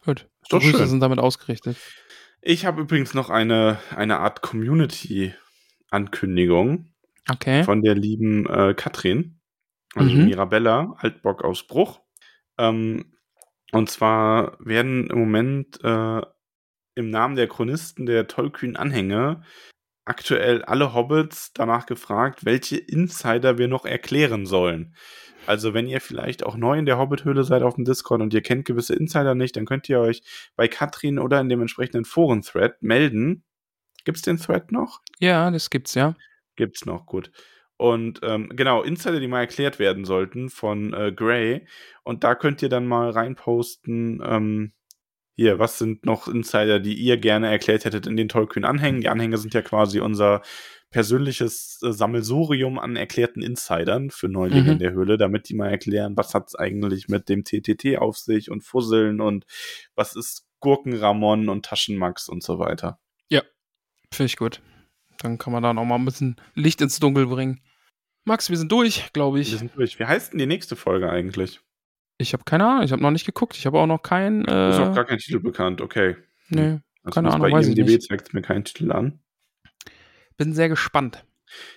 Gut. 0.04 0.26
Ist 0.42 0.52
doch 0.52 0.60
Die 0.60 0.66
Grüße 0.66 0.78
schön. 0.78 0.86
sind 0.88 1.00
damit 1.00 1.18
ausgerichtet. 1.18 1.76
Ich 2.40 2.64
habe 2.64 2.80
übrigens 2.80 3.12
noch 3.12 3.28
eine, 3.28 3.78
eine 3.94 4.20
Art 4.20 4.40
Community-Ankündigung 4.40 6.86
Okay. 7.28 7.62
von 7.64 7.82
der 7.82 7.94
lieben 7.94 8.46
äh, 8.46 8.72
Katrin, 8.74 9.38
also 9.94 10.10
Mhm. 10.10 10.24
Mirabella, 10.24 10.94
Altbock 10.98 11.44
aus 11.44 11.66
Bruch. 11.66 12.00
Ähm, 12.58 13.09
und 13.72 13.90
zwar 13.90 14.56
werden 14.60 15.08
im 15.08 15.18
Moment 15.18 15.82
äh, 15.82 16.20
im 16.94 17.10
Namen 17.10 17.36
der 17.36 17.48
Chronisten 17.48 18.06
der 18.06 18.26
Tollkühn-Anhänge 18.26 19.42
aktuell 20.04 20.62
alle 20.64 20.92
Hobbits 20.92 21.52
danach 21.52 21.86
gefragt, 21.86 22.44
welche 22.44 22.76
Insider 22.76 23.58
wir 23.58 23.68
noch 23.68 23.84
erklären 23.84 24.44
sollen. 24.44 24.94
Also, 25.46 25.72
wenn 25.72 25.86
ihr 25.86 26.00
vielleicht 26.00 26.44
auch 26.44 26.56
neu 26.56 26.78
in 26.78 26.86
der 26.86 26.98
Hobbit-Höhle 26.98 27.44
seid 27.44 27.62
auf 27.62 27.74
dem 27.74 27.84
Discord 27.84 28.20
und 28.20 28.34
ihr 28.34 28.42
kennt 28.42 28.66
gewisse 28.66 28.94
Insider 28.94 29.34
nicht, 29.34 29.56
dann 29.56 29.66
könnt 29.66 29.88
ihr 29.88 30.00
euch 30.00 30.22
bei 30.56 30.68
Katrin 30.68 31.18
oder 31.18 31.40
in 31.40 31.48
dem 31.48 31.60
entsprechenden 31.60 32.04
Foren-Thread 32.04 32.82
melden. 32.82 33.44
Gibt's 34.04 34.22
den 34.22 34.38
Thread 34.38 34.72
noch? 34.72 35.00
Ja, 35.18 35.50
das 35.50 35.70
gibt's 35.70 35.94
ja. 35.94 36.14
Gibt's 36.56 36.84
noch, 36.84 37.06
gut. 37.06 37.30
Und 37.80 38.20
ähm, 38.22 38.50
genau, 38.54 38.82
Insider, 38.82 39.20
die 39.20 39.26
mal 39.26 39.40
erklärt 39.40 39.78
werden 39.78 40.04
sollten 40.04 40.50
von 40.50 40.92
äh, 40.92 41.12
Gray. 41.12 41.66
Und 42.02 42.24
da 42.24 42.34
könnt 42.34 42.60
ihr 42.60 42.68
dann 42.68 42.86
mal 42.86 43.08
reinposten, 43.08 44.22
ähm, 44.22 44.72
hier, 45.34 45.58
was 45.58 45.78
sind 45.78 46.04
noch 46.04 46.28
Insider, 46.28 46.78
die 46.80 46.92
ihr 46.92 47.16
gerne 47.16 47.50
erklärt 47.50 47.86
hättet 47.86 48.06
in 48.06 48.18
den 48.18 48.28
Tolkien-Anhängen? 48.28 49.00
Die 49.00 49.08
Anhänge 49.08 49.38
sind 49.38 49.54
ja 49.54 49.62
quasi 49.62 49.98
unser 50.00 50.42
persönliches 50.90 51.80
äh, 51.82 51.90
Sammelsurium 51.92 52.78
an 52.78 52.96
erklärten 52.96 53.40
Insidern 53.40 54.10
für 54.10 54.28
Neulinge 54.28 54.62
Mhm. 54.64 54.70
in 54.72 54.78
der 54.80 54.92
Höhle, 54.92 55.16
damit 55.16 55.48
die 55.48 55.54
mal 55.54 55.70
erklären, 55.70 56.18
was 56.18 56.34
hat's 56.34 56.54
eigentlich 56.54 57.08
mit 57.08 57.30
dem 57.30 57.44
TTT 57.44 57.96
auf 57.96 58.18
sich 58.18 58.50
und 58.50 58.60
Fusseln 58.62 59.22
und 59.22 59.46
was 59.94 60.16
ist 60.16 60.46
Gurkenramon 60.60 61.48
und 61.48 61.64
Taschenmax 61.64 62.28
und 62.28 62.42
so 62.42 62.58
weiter. 62.58 62.98
Finde 64.12 64.26
ich 64.26 64.36
gut. 64.36 64.60
Dann 65.20 65.38
kann 65.38 65.52
man 65.52 65.62
da 65.62 65.72
noch 65.72 65.84
mal 65.84 65.94
ein 65.94 66.04
bisschen 66.04 66.34
Licht 66.54 66.80
ins 66.80 66.98
Dunkel 66.98 67.26
bringen. 67.26 67.60
Max, 68.30 68.48
wir 68.48 68.56
sind 68.56 68.70
durch, 68.70 69.12
glaube 69.12 69.38
Wir 69.38 69.42
ich. 69.42 69.58
sind 69.58 69.76
durch. 69.76 69.98
Wie 69.98 70.04
heißt 70.04 70.32
denn 70.32 70.38
die 70.38 70.46
nächste 70.46 70.76
Folge 70.76 71.10
eigentlich? 71.10 71.60
Ich 72.16 72.32
habe 72.32 72.44
keine 72.44 72.64
Ahnung, 72.64 72.84
ich 72.84 72.92
habe 72.92 73.02
noch 73.02 73.10
nicht 73.10 73.26
geguckt. 73.26 73.56
Ich 73.56 73.66
habe 73.66 73.78
auch 73.78 73.88
noch 73.88 74.02
kein. 74.02 74.44
Äh, 74.44 74.70
Ist 74.70 74.78
auch 74.78 74.94
gar 74.94 75.04
kein 75.04 75.18
Titel 75.18 75.40
bekannt, 75.40 75.80
okay. 75.80 76.16
nee, 76.48 76.78
Also 77.02 77.14
keine 77.14 77.32
Ahnung, 77.32 77.50
bei 77.50 77.60
IMDb 77.60 78.00
zeigt 78.00 78.32
mir 78.32 78.42
keinen 78.42 78.64
Titel 78.64 78.92
an. 78.92 79.18
Bin 80.36 80.54
sehr 80.54 80.68
gespannt. 80.68 81.24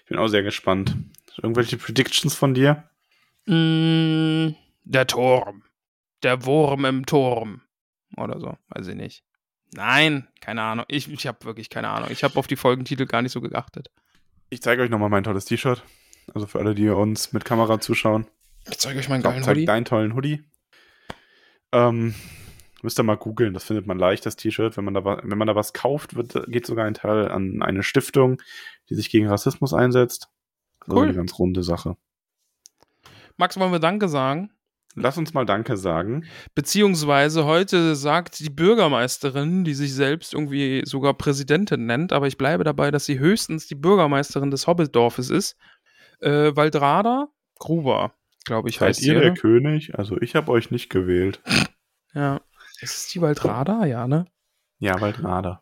Ich 0.04 0.06
bin 0.10 0.20
auch 0.20 0.28
sehr 0.28 0.44
gespannt. 0.44 0.96
Irgendwelche 1.42 1.78
Predictions 1.78 2.36
von 2.36 2.54
dir? 2.54 2.88
Mm, 3.48 4.54
der 4.84 5.08
Turm. 5.08 5.64
Der 6.22 6.46
Wurm 6.46 6.86
im 6.86 7.08
Turm. 7.08 7.62
Oder 8.16 8.40
so, 8.40 8.56
weiß 8.70 8.88
ich 8.88 8.96
nicht. 8.96 9.24
Nein, 9.74 10.28
keine 10.40 10.62
Ahnung. 10.62 10.86
Ich, 10.88 11.12
ich 11.12 11.26
habe 11.26 11.46
wirklich 11.46 11.72
keine 11.72 11.90
Ahnung. 11.90 12.10
Ich 12.12 12.24
habe 12.24 12.38
auf 12.38 12.46
die 12.46 12.58
Folgentitel 12.58 13.08
gar 13.08 13.24
nicht 13.24 13.32
so 13.32 13.42
geachtet. 13.42 13.90
Ich 14.52 14.62
zeige 14.62 14.84
euch 14.84 14.92
nochmal 14.92 15.10
mein 15.10 15.24
tolles 15.24 15.46
T-Shirt. 15.46 15.84
Also 16.34 16.48
für 16.48 16.60
alle, 16.60 16.76
die 16.76 16.90
uns 16.90 17.34
mit 17.34 17.46
Kamera 17.46 17.80
zuschauen. 17.80 18.28
Ich 18.70 18.78
zeige 18.80 19.00
euch 19.00 19.10
meinen 19.10 19.20
Ich 19.20 19.24
glaub, 19.24 19.34
geilen 19.34 19.44
zeig 19.44 19.56
Hoodie. 19.56 19.66
deinen 19.66 19.86
tollen 19.86 20.16
Hoodie. 20.16 20.44
Ähm, 21.72 22.14
müsst 22.82 23.00
ihr 23.00 23.04
mal 23.04 23.18
googeln, 23.18 23.54
das 23.54 23.64
findet 23.64 23.88
man 23.88 23.98
leicht, 23.98 24.26
das 24.26 24.36
T-Shirt. 24.36 24.78
Wenn, 24.78 24.86
man 24.86 24.94
da 24.94 25.04
wenn 25.24 25.38
man 25.38 25.48
da 25.48 25.56
was 25.56 25.74
kauft, 25.74 26.16
wird, 26.16 26.34
geht 26.48 26.66
sogar 26.66 26.86
ein 26.86 26.94
Teil 26.94 27.30
an 27.30 27.62
eine 27.62 27.84
Stiftung, 27.84 28.42
die 28.90 28.96
sich 28.96 29.10
gegen 29.10 29.28
Rassismus 29.28 29.74
einsetzt. 29.74 30.30
Also 30.82 30.98
Cool. 30.98 31.08
eine 31.08 31.14
ganz 31.16 31.38
runde 31.40 31.64
Sache. 31.64 31.96
Max, 33.38 33.58
wollen 33.58 33.72
wir 33.72 33.80
Danke 33.80 34.08
sagen? 34.08 34.52
Lass 34.96 35.18
uns 35.18 35.34
mal 35.34 35.46
Danke 35.46 35.76
sagen. 35.76 36.26
Beziehungsweise 36.54 37.46
heute 37.46 37.96
sagt 37.96 38.40
die 38.42 38.52
Bürgermeisterin, 38.52 39.64
die 39.64 39.74
sich 39.74 39.92
selbst 39.96 40.36
irgendwie 40.36 40.84
sogar 40.86 41.16
Präsidentin 41.16 41.88
nennt, 41.88 42.14
aber 42.14 42.28
ich 42.28 42.38
bleibe 42.38 42.64
dabei, 42.64 42.92
dass 42.92 43.06
sie 43.06 43.18
höchstens 43.18 43.66
die 43.66 43.74
Bürgermeisterin 43.74 44.52
des 44.52 44.68
Hobbitdorfes 44.68 45.32
ist. 45.32 45.56
Äh, 46.24 46.56
Waldrada 46.56 47.28
Gruber, 47.60 48.14
glaube 48.46 48.70
ich, 48.70 48.78
Seid 48.78 48.90
heißt 48.90 49.04
ihr 49.04 49.20
der 49.20 49.32
oder? 49.32 49.42
König? 49.42 49.98
Also 49.98 50.20
ich 50.20 50.36
habe 50.36 50.52
euch 50.52 50.72
nicht 50.72 50.90
gewählt. 50.90 51.42
Ja. 52.14 52.42
Ist 52.82 52.96
es 52.96 53.08
die 53.08 53.22
Waldrada? 53.22 53.86
Ja, 53.86 54.08
ne? 54.08 54.26
Ja, 54.80 55.00
Waldrada. 55.00 55.62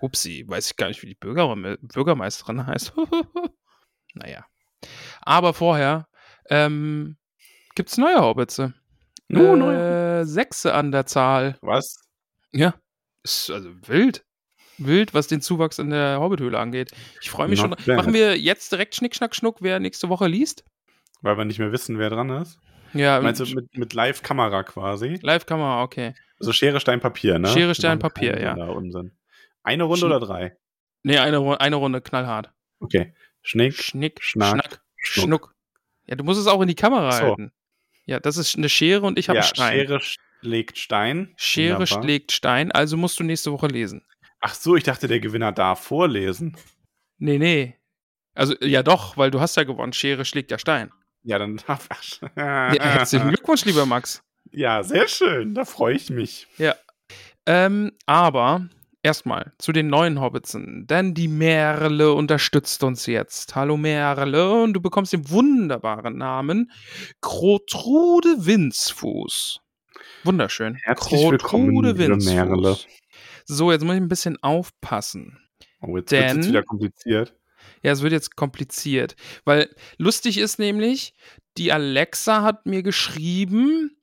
Upsi, 0.00 0.44
weiß 0.48 0.70
ich 0.70 0.76
gar 0.76 0.88
nicht, 0.88 1.02
wie 1.02 1.08
die 1.08 1.14
Bürger 1.14 1.54
Bürgermeisterin 1.82 2.66
heißt. 2.66 2.94
naja. 4.14 4.46
Aber 5.20 5.52
vorher 5.52 6.08
ähm, 6.48 7.16
gibt's 7.74 7.98
neue 7.98 8.20
Hobbitze. 8.20 8.74
Oh, 9.32 9.36
äh, 9.36 9.56
neue. 9.56 10.24
Sechse 10.24 10.74
an 10.74 10.92
der 10.92 11.06
Zahl. 11.06 11.58
Was? 11.60 12.08
Ja, 12.52 12.74
ist 13.22 13.50
also 13.50 13.70
wild. 13.86 14.24
Wild, 14.86 15.14
was 15.14 15.26
den 15.26 15.40
Zuwachs 15.40 15.78
in 15.78 15.90
der 15.90 16.20
Hobbithöhle 16.20 16.58
angeht. 16.58 16.90
Ich 17.20 17.30
freue 17.30 17.48
mich 17.48 17.60
Not 17.62 17.78
schon. 17.80 17.86
bad. 17.86 17.96
Machen 18.04 18.14
wir 18.14 18.38
jetzt 18.38 18.72
direkt 18.72 18.94
Schnick, 18.94 19.14
Schnack, 19.14 19.34
Schnuck, 19.34 19.58
wer 19.60 19.78
nächste 19.80 20.08
Woche 20.08 20.26
liest? 20.26 20.64
Weil 21.22 21.36
wir 21.36 21.44
nicht 21.44 21.58
mehr 21.58 21.72
wissen, 21.72 21.98
wer 21.98 22.10
dran 22.10 22.30
ist. 22.30 22.58
Ja, 22.94 23.20
Meinst 23.20 23.40
du 23.40 23.44
mit, 23.54 23.76
mit 23.76 23.92
Live-Kamera 23.92 24.62
quasi? 24.64 25.18
Live-Kamera, 25.22 25.82
okay. 25.82 26.14
Also 26.40 26.52
Schere, 26.52 26.80
Stein, 26.80 27.00
Papier, 27.00 27.38
ne? 27.38 27.48
Schere, 27.48 27.74
Stein, 27.74 27.98
Papier, 27.98 28.40
ja. 28.40 28.54
Unsinn. 28.54 29.12
Eine 29.62 29.84
Runde 29.84 30.00
Schn- 30.00 30.06
oder 30.06 30.20
drei? 30.20 30.56
Nee, 31.02 31.18
eine, 31.18 31.60
eine 31.60 31.76
Runde 31.76 32.00
knallhart. 32.00 32.50
Okay. 32.80 33.14
Schnick, 33.42 33.74
Schnick, 33.74 34.22
Schnack, 34.22 34.50
Schnack, 34.50 34.80
Schnuck. 34.96 35.24
Schnuck. 35.24 35.54
Ja, 36.06 36.16
du 36.16 36.24
musst 36.24 36.40
es 36.40 36.46
auch 36.46 36.60
in 36.62 36.68
die 36.68 36.74
Kamera 36.74 37.12
So. 37.12 37.22
halten. 37.22 37.52
Ja, 38.06 38.18
das 38.18 38.36
ist 38.36 38.56
eine 38.56 38.68
Schere 38.68 39.06
und 39.06 39.18
ich 39.18 39.28
habe 39.28 39.38
ja, 39.38 39.44
einen 39.44 39.54
Stein. 39.54 39.78
Schere 39.86 40.00
schlägt 40.00 40.78
Stein. 40.78 41.32
Schere 41.36 41.78
Wunderbar. 41.78 42.02
schlägt 42.02 42.32
Stein, 42.32 42.72
also 42.72 42.96
musst 42.96 43.20
du 43.20 43.24
nächste 43.24 43.52
Woche 43.52 43.68
lesen. 43.68 44.04
Ach 44.40 44.54
so, 44.54 44.76
ich 44.76 44.84
dachte, 44.84 45.06
der 45.06 45.20
Gewinner 45.20 45.52
darf 45.52 45.84
vorlesen. 45.84 46.56
Nee, 47.18 47.38
nee. 47.38 47.76
Also, 48.34 48.54
ja 48.60 48.82
doch, 48.82 49.16
weil 49.16 49.30
du 49.30 49.40
hast 49.40 49.56
ja 49.56 49.64
gewonnen. 49.64 49.92
Schere 49.92 50.24
schlägt 50.24 50.50
ja 50.50 50.58
Stein. 50.58 50.90
Ja, 51.22 51.38
dann 51.38 51.60
darf 51.66 51.88
Ja, 52.36 52.72
herzlichen 52.72 53.28
Glückwunsch, 53.28 53.64
lieber 53.66 53.84
Max. 53.84 54.22
Ja, 54.50 54.82
sehr 54.82 55.08
schön. 55.08 55.54
Da 55.54 55.64
freue 55.64 55.94
ich 55.94 56.08
mich. 56.10 56.46
Ähm, 57.46 57.92
aber 58.06 58.68
erstmal 59.02 59.52
zu 59.58 59.72
den 59.72 59.88
neuen 59.88 60.20
Hobbitsen. 60.20 60.86
Denn 60.86 61.14
die 61.14 61.28
Merle 61.28 62.12
unterstützt 62.14 62.82
uns 62.82 63.06
jetzt. 63.06 63.54
Hallo 63.54 63.76
Merle. 63.76 64.62
Und 64.62 64.72
du 64.72 64.80
bekommst 64.80 65.12
den 65.12 65.28
wunderbaren 65.30 66.16
Namen 66.16 66.70
Grotrude 67.20 68.46
Winzfuß. 68.46 69.60
Wunderschön. 70.24 70.76
Herzlich 70.76 71.30
willkommen, 71.30 71.82
liebe 71.84 72.16
Merle. 72.16 72.76
So, 73.44 73.72
jetzt 73.72 73.84
muss 73.84 73.94
ich 73.94 74.00
ein 74.00 74.08
bisschen 74.08 74.42
aufpassen. 74.42 75.38
Oh, 75.80 75.96
jetzt 75.96 76.10
wird 76.10 76.38
es 76.38 76.48
wieder 76.48 76.62
kompliziert. 76.62 77.34
Ja, 77.82 77.92
es 77.92 78.02
wird 78.02 78.12
jetzt 78.12 78.36
kompliziert. 78.36 79.16
Weil 79.44 79.74
lustig 79.96 80.38
ist 80.38 80.58
nämlich, 80.58 81.14
die 81.56 81.72
Alexa 81.72 82.42
hat 82.42 82.66
mir 82.66 82.82
geschrieben 82.82 83.96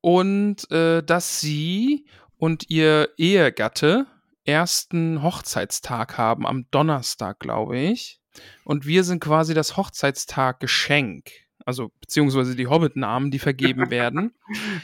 und 0.00 0.70
äh, 0.70 1.02
dass 1.02 1.40
sie 1.40 2.06
und 2.36 2.68
ihr 2.68 3.10
Ehegatte 3.16 4.06
ersten 4.44 5.22
Hochzeitstag 5.22 6.18
haben, 6.18 6.46
am 6.46 6.66
Donnerstag, 6.70 7.40
glaube 7.40 7.78
ich. 7.78 8.20
Und 8.64 8.84
wir 8.86 9.04
sind 9.04 9.20
quasi 9.20 9.54
das 9.54 9.76
Hochzeitstag-Geschenk. 9.76 11.30
Also, 11.66 11.90
beziehungsweise 12.00 12.56
die 12.56 12.66
Hobbit-Namen, 12.66 13.30
die 13.30 13.38
vergeben 13.38 13.90
werden. 13.90 14.34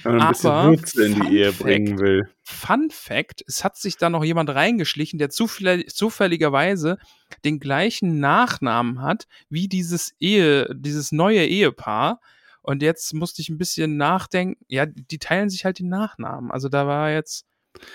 Wenn 0.03 0.17
man 0.17 0.23
ein 0.23 0.29
bisschen 0.33 0.51
Aber 0.51 0.69
Würze 0.71 1.05
in 1.07 1.17
Fun 1.17 1.27
die 1.29 1.37
Ehe 1.37 1.53
Fact. 1.53 1.63
bringen 1.65 1.99
will. 1.99 2.29
Fun 2.43 2.89
Fact: 2.91 3.45
Es 3.47 3.65
hat 3.65 3.77
sich 3.77 3.97
da 3.99 4.09
noch 4.09 4.25
jemand 4.25 4.51
reingeschlichen, 4.51 5.19
der 5.19 5.31
zufäll 5.31 5.85
zufälligerweise 5.87 6.99
den 7.45 7.61
gleichen 7.61 8.19
Nachnamen 8.21 9.03
hat 9.03 9.27
wie 9.49 9.69
dieses 9.69 10.13
Ehe, 10.21 10.69
dieses 10.75 11.13
neue 11.13 11.45
Ehepaar. 11.47 12.21
Und 12.63 12.83
jetzt 12.83 13.15
musste 13.15 13.41
ich 13.43 13.49
ein 13.49 13.59
bisschen 13.59 13.97
nachdenken. 13.97 14.63
Ja, 14.69 14.85
die 14.87 15.19
teilen 15.19 15.49
sich 15.51 15.65
halt 15.65 15.79
den 15.79 15.89
Nachnamen. 15.89 16.51
Also 16.51 16.69
da 16.69 16.87
war 16.87 17.11
jetzt, 17.11 17.47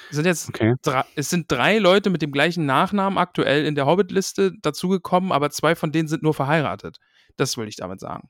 sind 0.09 0.25
jetzt 0.25 0.49
Okay. 0.49 0.73
drei, 0.81 1.03
es 1.15 1.29
sind 1.29 1.51
drei 1.51 1.77
Leute 1.77 2.09
mit 2.09 2.21
dem 2.23 2.31
gleichen 2.31 2.65
Nachnamen 2.65 3.17
aktuell 3.19 3.65
in 3.65 3.75
der 3.75 3.85
Hobbit-Liste 3.85 4.53
dazugekommen, 4.61 5.31
aber 5.31 5.49
zwei 5.51 5.75
von 5.75 5.91
denen 5.91 6.07
sind 6.07 6.23
nur 6.23 6.33
verheiratet. 6.33 6.97
Das 7.37 7.57
will 7.57 7.67
ich 7.67 7.75
damit 7.75 7.99
sagen. 7.99 8.29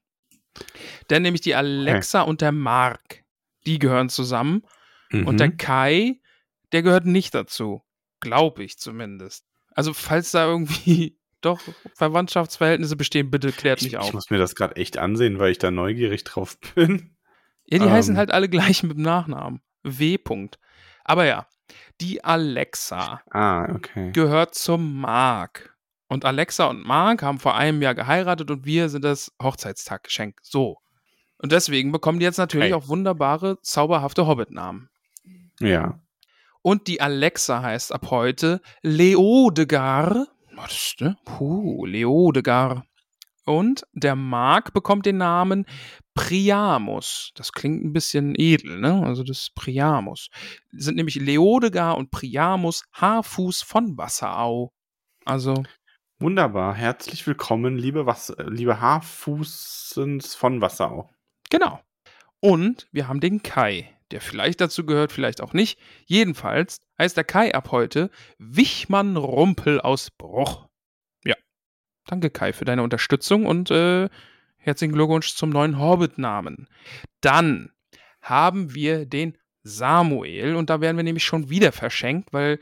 Denn 1.10 1.22
nämlich 1.24 1.42
die 1.42 1.56
Alexa 1.56 2.22
und 2.22 2.42
der 2.42 2.52
Mark, 2.52 3.24
die 3.66 3.80
gehören 3.80 4.10
zusammen. 4.10 4.64
Und 5.12 5.40
der 5.40 5.48
Mhm. 5.50 5.58
Kai, 5.58 6.20
der 6.72 6.82
gehört 6.82 7.06
nicht 7.06 7.34
dazu. 7.36 7.84
Glaube 8.20 8.64
ich 8.64 8.78
zumindest. 8.80 9.46
Also, 9.74 9.94
falls 9.94 10.32
da 10.32 10.46
irgendwie 10.46 11.18
doch 11.42 11.62
Verwandtschaftsverhältnisse 11.94 12.96
bestehen, 12.96 13.30
bitte 13.30 13.52
klärt 13.52 13.80
ich, 13.80 13.86
mich 13.86 13.94
ich 13.94 14.00
auf. 14.00 14.14
muss 14.14 14.30
mir 14.30 14.38
das 14.40 14.56
gerade 14.56 14.76
echt 14.78 14.98
ansehen, 14.98 15.38
weil 15.40 15.52
ich 15.52 15.58
da 15.60 15.72
neugierig 15.72 16.24
drauf 16.24 16.58
bin. 16.76 17.16
Ja, 17.66 17.80
die 17.80 17.86
ähm, 17.86 17.92
heißen 17.92 18.18
halt 18.18 18.32
alle 18.32 18.50
gleich 18.50 18.84
mit 18.84 18.98
dem 18.98 19.04
Nachnamen. 19.04 19.62
W. 19.84 20.16
-Punkt. 20.16 20.56
Aber 21.04 21.26
ja, 21.26 21.48
die 22.02 22.24
Alexa 22.24 23.22
Ah, 23.30 23.72
okay. 23.74 24.12
gehört 24.12 24.56
zum 24.56 25.00
Mark. 25.00 25.75
Und 26.08 26.26
Alexa 26.26 26.66
und 26.66 26.86
Mark 26.86 27.24
haben 27.24 27.40
vor 27.40 27.56
einem 27.56 27.82
Jahr 27.82 27.96
geheiratet 27.96 28.52
und 28.52 28.66
wir 28.66 28.90
sind 28.90 29.04
das 29.04 29.32
Hochzeitstaggeschenk. 29.42 30.40
So. 30.44 30.78
Und 31.38 31.52
deswegen 31.52 31.92
bekommen 31.92 32.20
die 32.20 32.26
jetzt 32.26 32.38
natürlich 32.38 32.68
Hey. 32.68 32.74
auch 32.74 32.88
wunderbare, 32.88 33.60
zauberhafte 33.62 34.28
Hobbit-Namen. 34.28 34.90
Ja. 35.60 36.00
Und 36.62 36.88
die 36.88 37.02
Alexa 37.02 37.62
heißt 37.62 37.92
ab 37.92 38.10
heute 38.10 38.62
Leodegar. 38.82 40.28
Was 40.56 40.72
ist, 40.72 41.02
ne? 41.02 41.18
Puh, 41.26 41.86
Leodegar. 41.86 42.86
Und 43.46 43.86
der 43.94 44.16
Mark 44.16 44.74
bekommt 44.74 45.06
den 45.06 45.18
Namen 45.18 45.66
Priamus. 46.16 47.32
Das 47.36 47.52
klingt 47.52 47.84
ein 47.84 47.94
bisschen 47.94 48.34
edel, 48.36 48.80
ne? 48.80 49.04
Also 49.06 49.24
das 49.24 49.40
ist 49.40 49.56
Priamus. 49.56 50.30
Sind 50.72 50.96
nämlich 50.96 51.16
Leodegar 51.16 51.98
und 51.98 52.10
Priamus 52.10 52.84
Haarfuß 52.94 53.62
von 53.62 53.98
Wasserau. 53.98 54.74
Also 55.26 55.64
Wunderbar. 56.20 56.74
Herzlich 56.74 57.28
willkommen, 57.28 57.78
liebe, 57.78 58.06
liebe 58.48 58.80
Haarfußens 58.80 60.34
von 60.34 60.62
Wassau. 60.62 61.10
Genau. 61.50 61.82
Und 62.40 62.88
wir 62.94 63.10
haben 63.10 63.20
den 63.20 63.44
Kai, 63.44 63.94
der 64.12 64.22
vielleicht 64.22 64.62
dazu 64.62 64.86
gehört, 64.86 65.12
vielleicht 65.12 65.42
auch 65.42 65.52
nicht. 65.52 65.78
Jedenfalls 66.06 66.80
heißt 66.98 67.18
der 67.18 67.26
Kai 67.26 67.54
ab 67.54 67.72
heute 67.72 68.10
Wichmann 68.38 69.18
Rumpel 69.18 69.82
aus 69.82 70.10
Bruch. 70.10 70.70
Ja. 71.26 71.36
Danke, 72.06 72.30
Kai, 72.30 72.54
für 72.54 72.64
deine 72.64 72.84
Unterstützung 72.84 73.46
und 73.46 73.70
äh, 73.70 74.08
herzlichen 74.56 74.94
Glückwunsch 74.94 75.36
zum 75.36 75.50
neuen 75.50 75.80
Hobbit-Namen. 75.80 76.70
Dann 77.20 77.74
haben 78.22 78.74
wir 78.74 79.06
den 79.06 79.38
Samuel 79.64 80.56
und 80.56 80.70
da 80.70 80.80
werden 80.80 80.96
wir 80.96 81.04
nämlich 81.04 81.26
schon 81.26 81.50
wieder 81.50 81.74
verschenkt, 81.74 82.32
weil 82.32 82.60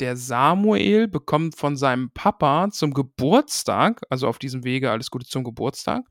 der 0.00 0.16
Samuel 0.16 1.08
bekommt 1.08 1.56
von 1.56 1.76
seinem 1.76 2.10
Papa 2.12 2.70
zum 2.70 2.92
Geburtstag, 2.94 4.02
also 4.10 4.26
auf 4.28 4.38
diesem 4.38 4.64
Wege 4.64 4.90
alles 4.90 5.10
Gute 5.10 5.26
zum 5.26 5.44
Geburtstag. 5.44 6.02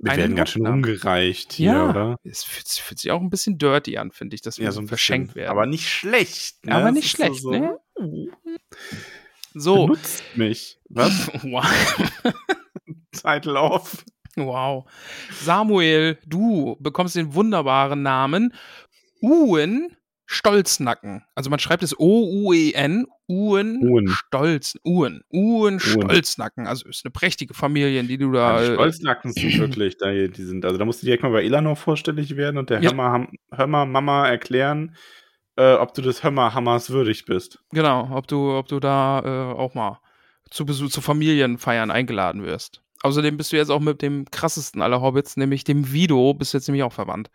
Wir 0.00 0.16
werden 0.16 0.36
ganz 0.36 0.50
schön 0.50 0.66
umgereicht 0.66 1.52
hier, 1.52 1.72
ja, 1.72 1.90
oder? 1.90 2.16
es 2.22 2.44
fühlt, 2.44 2.68
fühlt 2.68 3.00
sich 3.00 3.10
auch 3.10 3.20
ein 3.20 3.30
bisschen 3.30 3.58
dirty 3.58 3.96
an, 3.98 4.12
finde 4.12 4.36
ich, 4.36 4.42
dass 4.42 4.58
wir 4.58 4.66
Ja, 4.66 4.70
so 4.72 4.86
verschenkt 4.86 5.28
bisschen. 5.28 5.40
werden. 5.42 5.50
Aber 5.50 5.66
nicht 5.66 5.88
schlecht. 5.88 6.64
Ne? 6.64 6.74
Aber 6.76 6.92
nicht 6.92 7.10
schlecht, 7.10 7.40
so, 7.40 7.50
ne? 7.50 7.76
So. 7.96 8.28
So, 9.54 9.86
Benutzt 9.86 10.22
mich. 10.36 10.78
Was? 10.88 11.28
wow. 11.42 11.66
Title 13.12 13.58
off. 13.60 14.04
wow. 14.36 14.88
Samuel, 15.32 16.18
du 16.26 16.76
bekommst 16.78 17.16
den 17.16 17.34
wunderbaren 17.34 18.02
Namen 18.02 18.54
Uen 19.20 19.96
Stolznacken. 20.30 21.24
Also 21.34 21.48
man 21.48 21.58
schreibt 21.58 21.82
es 21.82 21.98
O-U-E-N, 21.98 23.06
Uen, 23.28 23.78
Uen. 23.82 24.08
Stolz, 24.08 24.76
Uen, 24.84 25.22
Uen 25.32 25.80
Stolznacken. 25.80 26.66
Also 26.66 26.86
ist 26.86 27.02
eine 27.06 27.12
prächtige 27.12 27.54
Familie, 27.54 27.98
in 27.98 28.08
die 28.08 28.18
du 28.18 28.30
da. 28.30 28.60
Ja, 28.60 28.66
die 28.66 28.72
äh, 28.72 28.74
Stolznacken 28.74 29.32
sind 29.32 29.58
wirklich, 29.58 29.96
da, 29.96 30.12
die 30.12 30.42
sind, 30.42 30.66
also 30.66 30.76
da 30.76 30.84
musst 30.84 31.00
du 31.00 31.06
direkt 31.06 31.22
mal 31.22 31.32
bei 31.32 31.44
Elanor 31.44 31.76
vorstellig 31.76 32.36
werden 32.36 32.58
und 32.58 32.68
der 32.68 32.82
Ja. 32.82 32.90
Hörmer 33.50 33.86
Mama 33.86 34.28
erklären, 34.28 34.94
äh, 35.56 35.72
ob 35.72 35.94
du 35.94 36.02
des 36.02 36.22
Hörmer-Hammers 36.22 36.90
würdig 36.90 37.24
bist. 37.24 37.60
Genau, 37.72 38.10
ob 38.12 38.26
du, 38.28 38.52
ob 38.52 38.68
du 38.68 38.80
da 38.80 39.22
äh, 39.24 39.54
auch 39.54 39.72
mal 39.72 39.98
zu 40.50 40.66
Besuch, 40.66 40.90
zu 40.90 41.00
Familienfeiern 41.00 41.90
eingeladen 41.90 42.44
wirst. 42.44 42.82
Außerdem 43.02 43.38
bist 43.38 43.52
du 43.52 43.56
jetzt 43.56 43.70
auch 43.70 43.80
mit 43.80 44.02
dem 44.02 44.26
krassesten 44.30 44.82
aller 44.82 45.00
Hobbits, 45.00 45.38
nämlich 45.38 45.64
dem 45.64 45.90
Vido, 45.90 46.34
bist 46.34 46.52
du 46.52 46.58
jetzt 46.58 46.68
nämlich 46.68 46.82
auch 46.82 46.92
verwandt. 46.92 47.30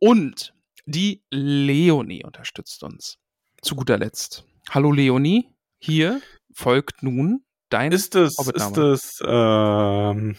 Und 0.00 0.52
die 0.86 1.22
Leonie 1.30 2.24
unterstützt 2.24 2.82
uns. 2.82 3.18
Zu 3.62 3.76
guter 3.76 3.98
Letzt. 3.98 4.44
Hallo 4.70 4.92
Leonie, 4.92 5.48
hier 5.78 6.20
folgt 6.52 7.02
nun 7.02 7.44
dein. 7.68 7.92
Ist 7.92 8.14
es, 8.14 8.38
ist 8.38 8.76
es, 8.76 9.22
ähm, 9.26 10.36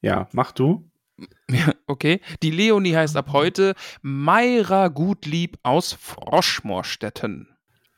ja, 0.00 0.28
mach 0.32 0.52
du. 0.52 0.88
okay. 1.86 2.20
Die 2.42 2.50
Leonie 2.50 2.96
heißt 2.96 3.16
ab 3.16 3.32
heute 3.32 3.74
Mayra 4.00 4.88
Gutlieb 4.88 5.58
aus 5.62 5.92
Froschmorstetten. 5.92 7.48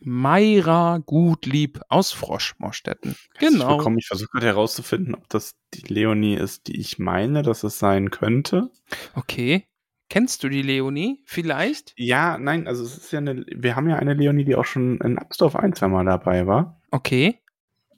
Mayra 0.01 0.99
Gutlieb 0.99 1.81
aus 1.89 2.13
Froschmorstetten. 2.13 3.17
Genau. 3.39 3.81
Ich, 3.81 3.99
ich 3.99 4.07
versuche 4.07 4.29
gerade 4.33 4.47
herauszufinden, 4.47 5.15
ob 5.15 5.29
das 5.31 5.55
die 5.73 5.93
Leonie 5.93 6.35
ist, 6.35 6.67
die 6.67 6.79
ich 6.79 6.99
meine, 6.99 7.43
dass 7.43 7.63
es 7.63 7.79
sein 7.79 8.11
könnte. 8.11 8.71
Okay. 9.15 9.67
Kennst 10.11 10.45
du 10.45 10.49
die 10.49 10.63
Leonie? 10.63 11.23
Vielleicht? 11.25 11.93
Ja, 11.97 12.39
nein, 12.39 12.67
also 12.69 12.85
es 12.85 12.97
ist 12.97 13.13
ja 13.13 13.19
eine, 13.21 13.45
wir 13.49 13.75
haben 13.77 13.89
ja 13.89 13.97
eine 13.97 14.15
Leonie, 14.15 14.45
die 14.45 14.55
auch 14.55 14.65
schon 14.65 14.99
in 15.01 15.19
Absdorf 15.19 15.57
ein, 15.57 15.73
zwei 15.75 15.89
Mal 15.89 16.05
dabei 16.05 16.47
war. 16.47 16.81
Okay. 16.91 17.39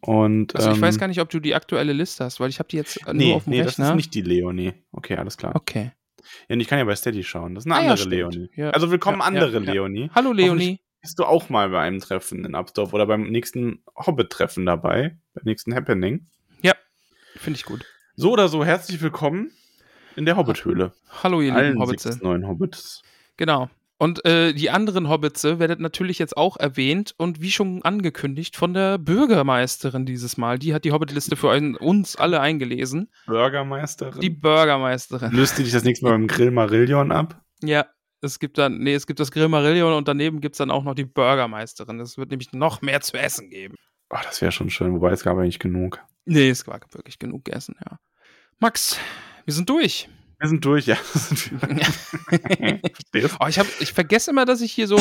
Und, 0.00 0.54
Also 0.54 0.70
ich 0.70 0.76
ähm, 0.76 0.82
weiß 0.82 0.98
gar 0.98 1.08
nicht, 1.08 1.20
ob 1.20 1.30
du 1.30 1.40
die 1.40 1.54
aktuelle 1.54 1.92
Liste 1.92 2.24
hast, 2.24 2.38
weil 2.38 2.48
ich 2.48 2.58
habe 2.60 2.68
die 2.68 2.76
jetzt 2.76 2.96
äh, 2.98 3.04
nur 3.06 3.14
Nee, 3.14 3.32
auf 3.34 3.44
dem 3.44 3.50
nee, 3.50 3.58
das 3.58 3.72
Rechner. 3.72 3.90
ist 3.90 3.96
nicht 3.96 4.14
die 4.14 4.22
Leonie. 4.22 4.72
Okay, 4.92 5.16
alles 5.16 5.36
klar. 5.36 5.54
okay. 5.56 5.92
Ja, 6.48 6.54
und 6.54 6.60
ich 6.60 6.68
kann 6.68 6.78
ja 6.78 6.84
bei 6.84 6.94
Steady 6.96 7.22
schauen. 7.24 7.54
Das 7.54 7.64
ist 7.64 7.66
eine 7.70 7.74
Ah 7.74 7.78
ja, 7.78 7.82
andere 7.92 7.98
stimmt. 7.98 8.14
Leonie. 8.14 8.50
Ja. 8.56 8.70
Also 8.70 8.90
willkommen, 8.90 9.18
Ja, 9.18 9.22
ja, 9.24 9.26
andere 9.28 9.64
ja. 9.64 9.72
Leonie. 9.72 10.10
Hallo 10.14 10.32
Leonie. 10.32 10.80
Bist 11.00 11.18
du 11.18 11.24
auch 11.24 11.48
mal 11.50 11.68
bei 11.70 11.80
einem 11.80 12.00
Treffen 12.00 12.44
in 12.44 12.54
Absdorf 12.54 12.92
oder 12.92 13.06
beim 13.06 13.30
nächsten 13.30 13.82
Hobbit-Treffen 13.96 14.66
dabei? 14.66 15.16
Beim 15.34 15.44
nächsten 15.44 15.74
Happening? 15.74 16.26
Finde 17.38 17.58
ich 17.58 17.66
gut. 17.66 17.84
So 18.14 18.32
oder 18.32 18.48
so, 18.48 18.64
herzlich 18.64 19.02
willkommen 19.02 19.50
in 20.16 20.24
der 20.24 20.36
Hobbit-Höhle. 20.36 20.92
Hallo 21.22 21.40
ihr 21.40 21.48
lieben 21.48 21.56
Allen 21.56 21.80
Hobbits. 21.80 22.02
sechs 22.02 22.22
neuen 22.22 22.46
Hobbits. 22.48 23.02
Genau. 23.36 23.68
Und 23.98 24.24
äh, 24.26 24.52
die 24.52 24.70
anderen 24.70 25.08
Hobbits 25.08 25.44
werdet 25.44 25.80
natürlich 25.80 26.18
jetzt 26.18 26.36
auch 26.36 26.58
erwähnt 26.58 27.14
und 27.16 27.40
wie 27.40 27.50
schon 27.50 27.82
angekündigt 27.82 28.56
von 28.56 28.74
der 28.74 28.98
Bürgermeisterin 28.98 30.04
dieses 30.04 30.36
Mal. 30.36 30.58
Die 30.58 30.74
hat 30.74 30.84
die 30.84 30.92
Hobbitliste 30.92 31.36
für 31.36 31.50
ein, 31.50 31.76
uns 31.76 32.16
alle 32.16 32.40
eingelesen. 32.40 33.10
Bürgermeisterin. 33.26 34.20
Die 34.20 34.30
Bürgermeisterin. 34.30 35.32
Löst 35.32 35.58
die 35.58 35.62
dich 35.62 35.72
das 35.72 35.84
nächste 35.84 36.04
Mal 36.04 36.12
beim 36.12 36.26
Grill 36.26 36.50
Marillion 36.50 37.10
ab? 37.10 37.40
Ja, 37.62 37.86
es 38.20 38.38
gibt 38.38 38.58
dann, 38.58 38.78
nee, 38.78 38.94
es 38.94 39.06
gibt 39.06 39.20
das 39.20 39.30
Grill 39.30 39.48
Marillion 39.48 39.94
und 39.94 40.08
daneben 40.08 40.40
gibt 40.40 40.54
es 40.54 40.58
dann 40.58 40.70
auch 40.70 40.84
noch 40.84 40.94
die 40.94 41.04
Bürgermeisterin. 41.04 41.98
Es 42.00 42.18
wird 42.18 42.30
nämlich 42.30 42.52
noch 42.52 42.82
mehr 42.82 43.00
zu 43.00 43.16
essen 43.16 43.48
geben. 43.48 43.76
Oh, 44.10 44.18
das 44.22 44.42
wäre 44.42 44.52
schon 44.52 44.68
schön, 44.68 44.92
wobei 44.92 45.10
es 45.12 45.24
gab 45.24 45.38
eigentlich 45.38 45.58
genug. 45.58 46.02
Nee, 46.26 46.50
es 46.50 46.66
war 46.66 46.80
wirklich 46.92 47.18
genug 47.18 47.48
Essen, 47.48 47.76
ja. 47.84 47.98
Max, 48.58 48.98
wir 49.46 49.54
sind 49.54 49.70
durch. 49.70 50.08
Wir 50.38 50.48
sind 50.48 50.64
durch, 50.64 50.86
ja. 50.86 50.96
Oh, 53.40 53.46
ich, 53.48 53.58
hab, 53.58 53.66
ich 53.80 53.92
vergesse 53.92 54.30
immer, 54.30 54.44
dass 54.44 54.60
ich 54.60 54.72
hier 54.72 54.86
so 54.86 55.00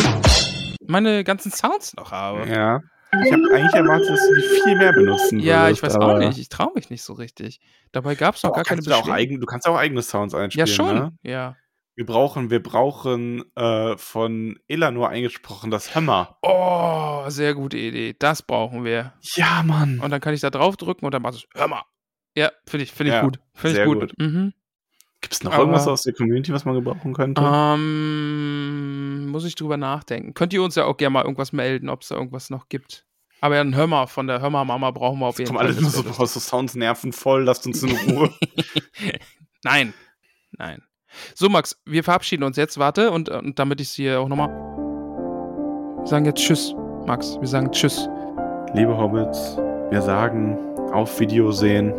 meine 0.88 1.24
ganzen 1.24 1.52
Sounds 1.52 1.96
noch 1.96 2.12
habe. 2.12 2.50
Ja. 2.50 2.82
Ich 3.24 3.32
habe 3.32 3.44
eigentlich 3.54 3.74
erwartet, 3.74 4.10
dass 4.10 4.28
du 4.28 4.36
die 4.36 4.62
viel 4.64 4.78
mehr 4.78 4.94
benutzen 4.94 5.40
Ja, 5.40 5.64
würdest, 5.64 5.78
ich 5.78 5.84
weiß 5.84 5.96
auch 5.98 6.18
nicht. 6.18 6.38
Ich 6.38 6.50
traue 6.50 6.72
mich 6.76 6.90
nicht 6.90 7.04
so 7.04 7.14
richtig. 7.14 7.60
Dabei 7.92 8.16
gab 8.16 8.36
es 8.36 8.44
noch 8.44 8.54
gar 8.54 8.64
keine 8.64 8.82
du, 8.82 8.94
auch 8.94 9.10
eigen, 9.10 9.40
du 9.40 9.46
kannst 9.46 9.68
auch 9.68 9.78
eigene 9.78 10.02
Sounds 10.02 10.34
einspielen. 10.34 10.68
Ja, 10.68 10.74
schon. 10.74 10.96
Ne? 10.96 11.18
Ja. 11.24 11.56
Wir 11.96 12.06
brauchen, 12.06 12.50
wir 12.50 12.62
brauchen 12.62 13.44
äh, 13.56 13.98
von 13.98 14.60
Elanor 14.68 15.10
eingesprochen 15.10 15.72
das 15.72 15.96
Hammer. 15.96 16.38
Oh, 16.42 17.24
sehr 17.30 17.54
gute 17.54 17.78
Idee. 17.78 18.16
Das 18.18 18.42
brauchen 18.42 18.84
wir. 18.84 19.14
Ja, 19.22 19.64
Mann. 19.64 20.02
Und 20.02 20.12
dann 20.12 20.20
kann 20.20 20.34
ich 20.34 20.42
da 20.42 20.50
drauf 20.50 20.76
drücken 20.76 21.06
und 21.06 21.14
dann 21.14 21.22
machst 21.22 21.48
du, 21.54 21.68
mal. 21.68 21.84
Ja, 22.38 22.52
finde 22.68 22.84
ich, 22.84 22.92
finde 22.92 23.12
ich 23.12 23.16
Ja, 23.16 23.22
gut. 23.24 23.40
Finde 23.54 23.70
ich 23.70 23.76
sehr 23.76 23.86
gut. 23.86 24.00
gut. 24.02 24.14
Mhm. 24.20 24.54
Gibt 25.22 25.34
es 25.34 25.44
noch 25.44 25.54
aber- 25.54 25.62
irgendwas 25.64 25.88
aus 25.88 26.04
der 26.04 26.14
Community, 26.14 26.52
was 26.54 26.66
man 26.66 26.76
gebrauchen 26.76 27.14
könnte? 27.14 27.42
Ähm, 27.44 29.28
muss 29.28 29.46
ich 29.46 29.56
drüber 29.56 29.78
nachdenken. 29.78 30.34
Könnt 30.34 30.54
ihr 30.54 30.62
uns 30.62 30.76
ja 30.76 30.86
auch 30.86 30.98
gerne 30.98 31.12
mal 31.14 31.24
irgendwas 31.24 31.52
melden, 31.54 31.90
ob 31.90 32.02
es 32.02 32.10
da 32.10 32.16
irgendwas 32.16 32.50
noch 32.50 32.70
gibt. 32.70 33.06
Aber 33.42 33.56
ja, 33.56 33.62
einen 33.62 33.76
Hörmer 33.76 34.08
von 34.08 34.28
der 34.28 34.42
Hörmer-Mama 34.42 34.92
brauchen 34.92 35.20
wir 35.20 35.28
auf 35.28 35.40
jeden 35.40 35.48
kommen 35.48 35.60
Fall. 35.60 35.68
alle 35.74 35.82
nur 35.82 35.90
so 35.90 36.02
raus, 36.02 36.34
so 36.34 36.40
Sounds 36.40 36.76
nerven 36.76 37.12
voll, 37.14 37.44
lasst 37.44 37.66
uns 37.66 37.84
in 37.84 37.92
Ruhe. 37.96 38.34
Nein. 39.64 39.94
Nein. 40.58 40.82
So, 41.34 41.50
Max, 41.50 41.80
wir 41.86 42.04
verabschieden 42.04 42.44
uns 42.44 42.58
jetzt. 42.58 42.78
Warte, 42.78 43.12
und, 43.12 43.30
und 43.30 43.58
damit 43.60 43.82
ich 43.82 43.88
es 43.90 43.94
hier 43.96 44.20
auch 44.20 44.28
nochmal. 44.28 44.50
Wir 44.50 46.08
sagen 46.08 46.26
jetzt 46.26 46.40
Tschüss, 46.42 46.74
Max. 47.06 47.38
Wir 47.40 47.48
sagen 47.48 47.72
Tschüss. 47.72 48.08
Liebe 48.74 48.96
Hobbits, 48.98 49.58
wir 49.90 50.02
sagen 50.02 50.58
auf 50.92 51.20
Wiedersehen. 51.20 51.94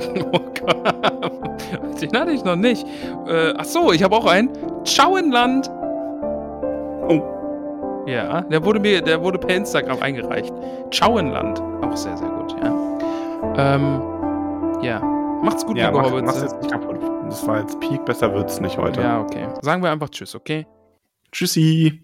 Oh 0.32 0.40
Gott. 0.66 2.00
Den 2.00 2.16
hatte 2.18 2.30
ich 2.32 2.44
noch 2.44 2.56
nicht. 2.56 2.86
Äh, 3.26 3.52
ach 3.56 3.64
so, 3.64 3.92
ich 3.92 4.02
habe 4.02 4.16
auch 4.16 4.26
einen. 4.26 4.50
Schauenland. 4.84 5.70
Oh, 7.08 7.22
Ja, 8.06 8.40
der 8.42 8.64
wurde 8.64 8.80
mir, 8.80 9.02
der 9.02 9.22
wurde 9.22 9.38
per 9.38 9.56
Instagram 9.56 10.00
eingereicht. 10.00 10.52
Schauenland. 10.90 11.60
Auch 11.82 11.96
sehr, 11.96 12.16
sehr 12.16 12.28
gut, 12.28 12.54
ja. 12.62 12.74
Ähm, 13.56 14.02
ja. 14.82 15.00
Macht's 15.42 15.64
gut, 15.64 15.76
ja, 15.76 15.90
mach, 15.90 16.10
mach's 16.22 16.42
jetzt 16.42 16.56
nicht 16.60 16.70
kaputt. 16.70 16.98
Das 17.28 17.46
war 17.46 17.60
jetzt 17.60 17.78
Peak, 17.80 18.04
besser 18.04 18.32
wird's 18.34 18.60
nicht 18.60 18.76
heute. 18.76 19.00
Ja, 19.00 19.20
okay. 19.20 19.46
Sagen 19.62 19.82
wir 19.82 19.90
einfach 19.90 20.10
Tschüss, 20.10 20.34
okay? 20.34 20.66
Tschüssi. 21.32 22.02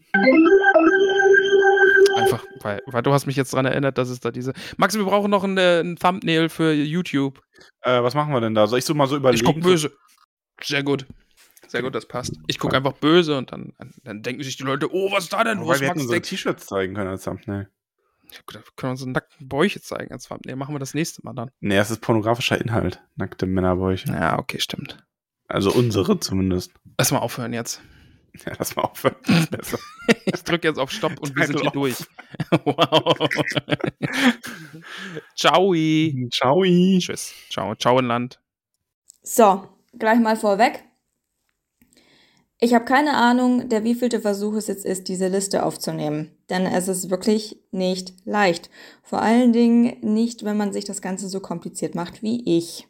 Einfach, 2.27 2.45
weil, 2.61 2.83
weil 2.87 3.03
du 3.03 3.13
hast 3.13 3.27
mich 3.27 3.37
jetzt 3.37 3.53
daran 3.53 3.67
erinnert, 3.67 3.99
dass 3.99 4.09
es 4.09 4.21
da 4.21 4.31
diese. 4.31 4.53
Max, 4.77 4.97
wir 4.97 5.05
brauchen 5.05 5.31
noch 5.31 5.45
ein, 5.45 5.57
äh, 5.59 5.81
ein 5.81 5.97
Thumbnail 5.97 6.49
für 6.49 6.73
YouTube. 6.73 7.41
Äh, 7.81 8.03
was 8.03 8.15
machen 8.15 8.33
wir 8.33 8.41
denn 8.41 8.55
da? 8.55 8.67
Soll 8.67 8.79
ich 8.79 8.85
so 8.85 8.95
mal 8.95 9.07
so 9.07 9.17
überlegen? 9.17 9.47
Ich 9.47 9.55
guck 9.55 9.63
böse. 9.63 9.93
Sehr 10.63 10.83
gut. 10.83 11.07
Sehr 11.69 11.83
gut, 11.83 11.95
das 11.95 12.07
passt. 12.07 12.35
Ich 12.47 12.59
gucke 12.59 12.77
einfach 12.77 12.93
böse 12.93 13.37
und 13.37 13.53
dann, 13.53 13.73
dann 14.05 14.23
denken 14.23 14.43
sich 14.43 14.57
die 14.57 14.63
Leute, 14.63 14.93
oh, 14.93 15.11
was 15.11 15.25
ist 15.25 15.33
da 15.33 15.43
denn 15.43 15.59
los? 15.59 15.69
wir 15.69 15.75
hätten 15.75 15.87
Max 15.87 16.01
unsere 16.03 16.15
denkt, 16.15 16.29
T-Shirts 16.29 16.67
zeigen 16.67 16.95
können 16.95 17.11
als 17.11 17.25
Thumbnail. 17.25 17.69
Ja, 18.31 18.39
gut, 18.47 18.57
da 18.57 18.61
können 18.77 18.89
wir 18.89 18.91
unsere 18.91 19.11
nackten 19.11 19.49
Bäuche 19.49 19.81
zeigen 19.81 20.13
als 20.13 20.29
Thumbnail. 20.29 20.57
Machen 20.57 20.75
wir 20.75 20.79
das 20.79 20.95
nächste 20.95 21.25
Mal 21.25 21.35
dann. 21.35 21.51
Nee, 21.61 21.77
es 21.77 21.91
ist 21.91 22.01
pornografischer 22.01 22.61
Inhalt. 22.61 23.03
Nackte 23.17 23.47
Männerbäuche. 23.47 24.09
Ja, 24.09 24.39
okay, 24.39 24.61
stimmt. 24.61 25.05
Also 25.49 25.73
unsere 25.73 26.19
zumindest. 26.19 26.73
Lass 26.99 27.13
mal 27.13 27.19
aufhören 27.19 27.53
jetzt. 27.53 27.81
Ja, 28.47 28.53
lass 28.59 28.77
mal 28.77 28.83
aufhören. 28.83 29.17
Das 29.27 29.41
ist 29.41 29.51
besser. 29.51 29.79
Ich 30.27 30.43
drücke 30.43 30.69
jetzt 30.69 30.79
auf 30.79 30.91
Stopp 30.91 31.19
und 31.21 31.35
wir 31.37 31.47
sind 31.47 31.61
hier 31.61 31.71
durch. 31.71 31.97
wow. 32.65 33.29
Ciao. 35.37 35.75
Ciao. 36.31 36.63
Tschüss. 36.63 37.33
Ciao. 37.51 37.75
Ciao 37.75 37.99
in 37.99 38.07
Land. 38.07 38.41
So, 39.23 39.69
gleich 39.99 40.19
mal 40.19 40.37
vorweg. 40.37 40.85
Ich 42.59 42.73
habe 42.73 42.87
keine 42.87 43.15
Ahnung, 43.15 43.69
der 43.69 43.85
wievielte 43.85 44.21
Versuch 44.21 44.55
es 44.55 44.67
jetzt 44.67 44.87
ist, 44.87 45.09
diese 45.09 45.29
Liste 45.29 45.65
aufzunehmen. 45.65 46.37
Denn 46.49 46.65
es 46.65 46.89
ist 46.89 47.11
wirklich 47.11 47.59
nicht 47.71 48.15
leicht. 48.25 48.71
Vor 49.03 49.21
allen 49.21 49.53
Dingen 49.53 49.99
nicht, 50.01 50.45
wenn 50.45 50.57
man 50.57 50.73
sich 50.73 50.85
das 50.85 51.03
Ganze 51.03 51.29
so 51.29 51.41
kompliziert 51.41 51.95
macht 51.95 52.23
wie 52.23 52.57
ich. 52.57 52.89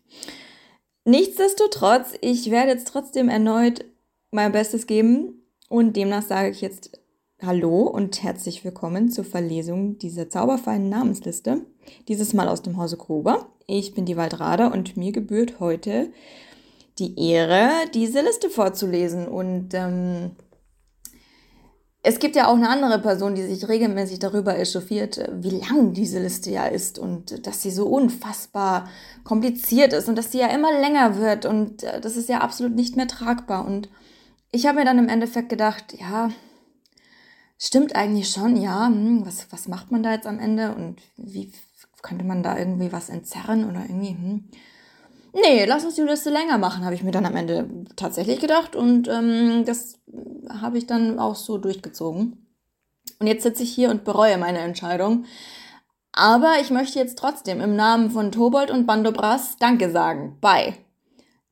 Nichtsdestotrotz, 1.04 2.14
ich 2.20 2.50
werde 2.50 2.72
jetzt 2.72 2.88
trotzdem 2.88 3.28
erneut 3.28 3.84
mein 4.30 4.52
Bestes 4.52 4.86
geben 4.86 5.35
und 5.68 5.96
demnach 5.96 6.22
sage 6.22 6.50
ich 6.50 6.60
jetzt 6.60 7.00
Hallo 7.42 7.82
und 7.82 8.22
herzlich 8.22 8.64
willkommen 8.64 9.10
zur 9.10 9.24
Verlesung 9.24 9.98
dieser 9.98 10.30
zauberfeinen 10.30 10.88
Namensliste. 10.88 11.66
Dieses 12.08 12.32
Mal 12.32 12.48
aus 12.48 12.62
dem 12.62 12.78
Hause 12.78 12.96
Gruber. 12.96 13.48
Ich 13.66 13.92
bin 13.92 14.06
die 14.06 14.16
Waldrader 14.16 14.72
und 14.72 14.96
mir 14.96 15.12
gebührt 15.12 15.60
heute 15.60 16.10
die 16.98 17.30
Ehre, 17.30 17.68
diese 17.92 18.22
Liste 18.22 18.48
vorzulesen. 18.48 19.28
Und 19.28 19.74
ähm, 19.74 20.30
es 22.02 22.20
gibt 22.20 22.36
ja 22.36 22.46
auch 22.46 22.54
eine 22.54 22.70
andere 22.70 23.00
Person, 23.00 23.34
die 23.34 23.42
sich 23.42 23.68
regelmäßig 23.68 24.18
darüber 24.18 24.58
echauffiert, 24.58 25.28
wie 25.34 25.60
lang 25.60 25.92
diese 25.92 26.20
Liste 26.20 26.50
ja 26.50 26.66
ist 26.66 26.98
und 26.98 27.46
dass 27.46 27.60
sie 27.60 27.70
so 27.70 27.86
unfassbar 27.86 28.88
kompliziert 29.24 29.92
ist 29.92 30.08
und 30.08 30.16
dass 30.16 30.32
sie 30.32 30.38
ja 30.38 30.46
immer 30.46 30.72
länger 30.72 31.18
wird 31.18 31.44
und 31.44 31.82
äh, 31.82 32.00
das 32.00 32.16
ist 32.16 32.28
ja 32.30 32.38
absolut 32.38 32.74
nicht 32.74 32.96
mehr 32.96 33.08
tragbar. 33.08 33.66
Und 33.66 33.90
ich 34.52 34.66
habe 34.66 34.78
mir 34.78 34.84
dann 34.84 34.98
im 34.98 35.08
Endeffekt 35.08 35.48
gedacht, 35.48 35.94
ja, 35.98 36.30
stimmt 37.58 37.96
eigentlich 37.96 38.30
schon, 38.30 38.56
ja, 38.56 38.86
hm, 38.86 39.24
was, 39.26 39.50
was 39.50 39.68
macht 39.68 39.90
man 39.90 40.02
da 40.02 40.12
jetzt 40.12 40.26
am 40.26 40.38
Ende 40.38 40.74
und 40.74 41.00
wie 41.16 41.52
könnte 42.02 42.24
man 42.24 42.42
da 42.42 42.56
irgendwie 42.56 42.92
was 42.92 43.08
entzerren 43.08 43.68
oder 43.68 43.80
irgendwie, 43.82 44.10
hm. 44.10 44.48
Nee, 45.32 45.66
lass 45.66 45.84
uns 45.84 45.96
die 45.96 46.02
Liste 46.02 46.30
länger 46.30 46.56
machen, 46.56 46.84
habe 46.84 46.94
ich 46.94 47.02
mir 47.02 47.10
dann 47.10 47.26
am 47.26 47.36
Ende 47.36 47.68
tatsächlich 47.94 48.40
gedacht 48.40 48.74
und 48.74 49.06
ähm, 49.08 49.64
das 49.66 49.98
habe 50.48 50.78
ich 50.78 50.86
dann 50.86 51.18
auch 51.18 51.34
so 51.34 51.58
durchgezogen. 51.58 52.46
Und 53.18 53.26
jetzt 53.26 53.42
sitze 53.42 53.62
ich 53.62 53.74
hier 53.74 53.90
und 53.90 54.04
bereue 54.04 54.38
meine 54.38 54.60
Entscheidung. 54.60 55.26
Aber 56.12 56.54
ich 56.62 56.70
möchte 56.70 56.98
jetzt 56.98 57.18
trotzdem 57.18 57.60
im 57.60 57.76
Namen 57.76 58.10
von 58.10 58.32
Tobold 58.32 58.70
und 58.70 58.86
Bandobras 58.86 59.56
Danke 59.58 59.90
sagen. 59.90 60.38
Bei 60.40 60.74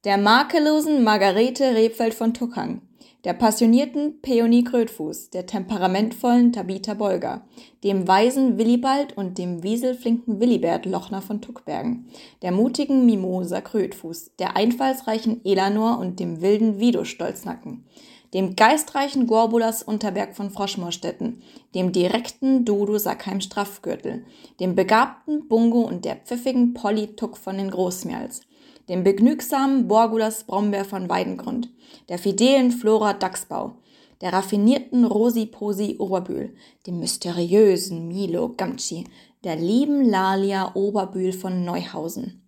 der 0.05 0.19
makellosen 0.19 1.03
Margarete 1.03 1.75
Rebfeld 1.75 2.13
von 2.13 2.35
Tuckang, 2.35 2.83
der 3.25 3.33
passionierten 3.33 4.21
Peonie 4.21 4.63
Krötfuß, 4.63 5.31
der 5.31 5.47
temperamentvollen 5.47 6.53
Tabitha 6.53 6.93
Bolger, 6.93 7.47
dem 7.83 8.07
weisen 8.07 8.59
Willibald 8.59 9.17
und 9.17 9.39
dem 9.39 9.63
wieselflinken 9.63 10.41
Willibert 10.41 10.85
Lochner 10.85 11.23
von 11.23 11.41
Tuckbergen, 11.41 12.11
der 12.43 12.53
mutigen 12.53 13.07
Mimosa 13.07 13.63
Krötfuß, 13.63 14.33
der 14.39 14.59
einfallsreichen 14.59 15.43
Elanor 15.43 15.99
und 15.99 16.21
dem 16.21 16.43
wilden 16.43 16.79
Vido 16.79 17.05
Stolznacken, 17.05 17.87
dem 18.35 18.57
geistreichen 18.57 19.27
Gorbulas 19.27 19.83
Unterberg 19.83 20.37
von 20.37 20.51
Froschmorstetten, 20.51 21.41
dem 21.75 21.93
direkten 21.93 22.67
Dodo 22.67 22.99
Sackheim 22.99 23.41
Straffgürtel, 23.41 24.27
dem 24.61 24.75
begabten 24.75 25.49
Bungo 25.49 25.81
und 25.81 26.05
der 26.05 26.17
pfiffigen 26.17 26.75
Polly 26.75 27.17
Tuck 27.17 27.39
von 27.39 27.57
den 27.57 27.71
Großmerls, 27.71 28.43
dem 28.89 29.05
begnügsamen 29.05 29.89
Borgulas 29.89 30.45
Brombeer 30.45 30.85
von 30.85 31.09
Weidengrund, 31.09 31.71
der 32.09 32.19
fidelen 32.19 32.71
Flora 32.71 33.15
Dachsbau, 33.15 33.77
der 34.21 34.33
raffinierten 34.33 35.05
Rosi 35.05 35.47
Posi 35.47 35.97
Oberbühl, 35.99 36.55
dem 36.87 37.01
mysteriösen 37.01 38.09
Milo 38.09 38.55
Gamci, 38.57 39.05
der 39.43 39.57
lieben 39.57 40.05
Lalia 40.09 40.75
Oberbühl 40.75 41.33
von 41.33 41.65
Neuhausen, 41.65 42.43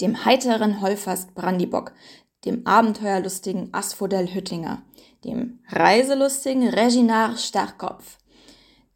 dem 0.00 0.24
heiteren 0.24 0.80
Holfast 0.80 1.34
Brandibock, 1.34 1.92
dem 2.44 2.66
abenteuerlustigen 2.66 3.68
Asphodel 3.72 4.34
Hüttinger, 4.34 4.82
dem 5.24 5.60
reiselustigen 5.68 6.68
Reginard 6.68 7.38
Starkopf, 7.38 8.18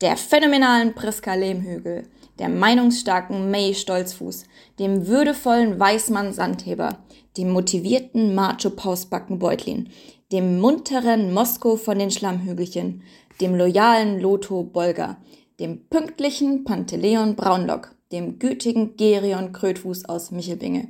der 0.00 0.16
phänomenalen 0.16 0.94
Priska 0.94 1.34
Lehmhügel, 1.34 2.08
der 2.38 2.48
meinungsstarken 2.48 3.50
May 3.50 3.74
Stolzfuß, 3.74 4.44
dem 4.78 5.06
würdevollen 5.06 5.78
Weißmann 5.78 6.32
Sandheber, 6.32 6.98
dem 7.36 7.50
motivierten 7.50 8.34
Macho 8.34 8.70
Pausbacken 8.70 9.38
Beutlin, 9.38 9.90
dem 10.32 10.60
munteren 10.60 11.32
Mosko 11.32 11.76
von 11.76 11.98
den 11.98 12.10
Schlammhügelchen, 12.10 13.02
dem 13.40 13.54
loyalen 13.54 14.20
Lotho 14.20 14.62
Bolger, 14.62 15.16
dem 15.60 15.86
pünktlichen 15.88 16.64
Panteleon 16.64 17.34
Braunlock, 17.34 17.94
dem 18.12 18.38
gütigen 18.38 18.96
Gerion 18.96 19.52
Krötfuß 19.52 20.06
aus 20.06 20.30
Michelbinge, 20.30 20.88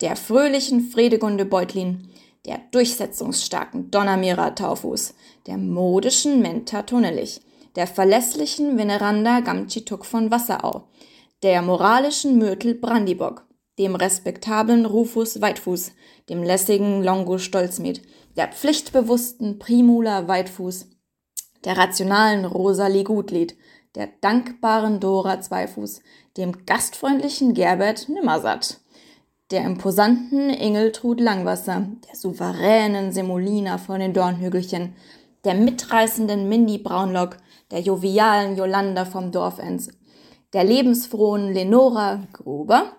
der 0.00 0.16
fröhlichen 0.16 0.80
Fredegunde 0.80 1.44
Beutlin, 1.44 2.08
der 2.46 2.60
durchsetzungsstarken 2.70 3.90
Donnermira 3.90 4.50
Taufuß, 4.50 5.14
der 5.46 5.58
modischen 5.58 6.40
Menta 6.40 6.82
Tunnelich, 6.82 7.40
der 7.78 7.86
verlässlichen 7.86 8.76
Veneranda 8.76 9.38
Gamchituk 9.38 10.04
von 10.04 10.32
Wasserau, 10.32 10.88
der 11.44 11.62
moralischen 11.62 12.36
Myrtel 12.36 12.74
Brandibock, 12.74 13.46
dem 13.78 13.94
respektablen 13.94 14.84
Rufus 14.84 15.40
Weitfuß, 15.40 15.92
dem 16.28 16.42
lässigen 16.42 17.04
Longo 17.04 17.38
Stolzmied, 17.38 18.02
der 18.36 18.48
pflichtbewussten 18.48 19.60
Primula 19.60 20.26
Weitfuß, 20.26 20.88
der 21.64 21.78
rationalen 21.78 22.46
Rosalie 22.46 23.04
Gutlied, 23.04 23.56
der 23.94 24.08
dankbaren 24.22 24.98
Dora 24.98 25.40
Zweifuß, 25.40 26.02
dem 26.36 26.66
gastfreundlichen 26.66 27.54
Gerbert 27.54 28.08
Nimmersatt, 28.08 28.80
der 29.52 29.64
imposanten 29.64 30.50
Ingeltrud 30.50 31.20
Langwasser, 31.20 31.86
der 32.08 32.16
souveränen 32.16 33.12
Semolina 33.12 33.78
von 33.78 34.00
den 34.00 34.14
Dornhügelchen, 34.14 34.96
der 35.44 35.54
mitreißenden 35.54 36.48
Mindy 36.48 36.78
Braunlock, 36.78 37.36
der 37.70 37.80
jovialen 37.80 38.56
Jolanda 38.56 39.04
vom 39.04 39.32
Dorfens, 39.32 39.90
der 40.52 40.64
lebensfrohen 40.64 41.52
Lenora 41.52 42.22
Gruber, 42.32 42.92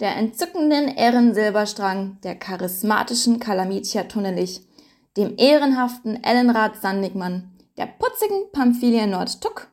der 0.00 0.16
entzückenden 0.16 0.88
Erin 0.88 1.34
Silberstrang, 1.34 2.18
der 2.22 2.36
charismatischen 2.36 3.40
Kalamitia 3.40 4.04
Tunnelich, 4.04 4.62
dem 5.16 5.34
ehrenhaften 5.36 6.22
Ellenrad 6.22 6.80
Sandigmann, 6.80 7.52
der 7.76 7.86
putzigen 7.86 8.50
Pamphilia 8.52 9.06
Nordtuck, 9.06 9.68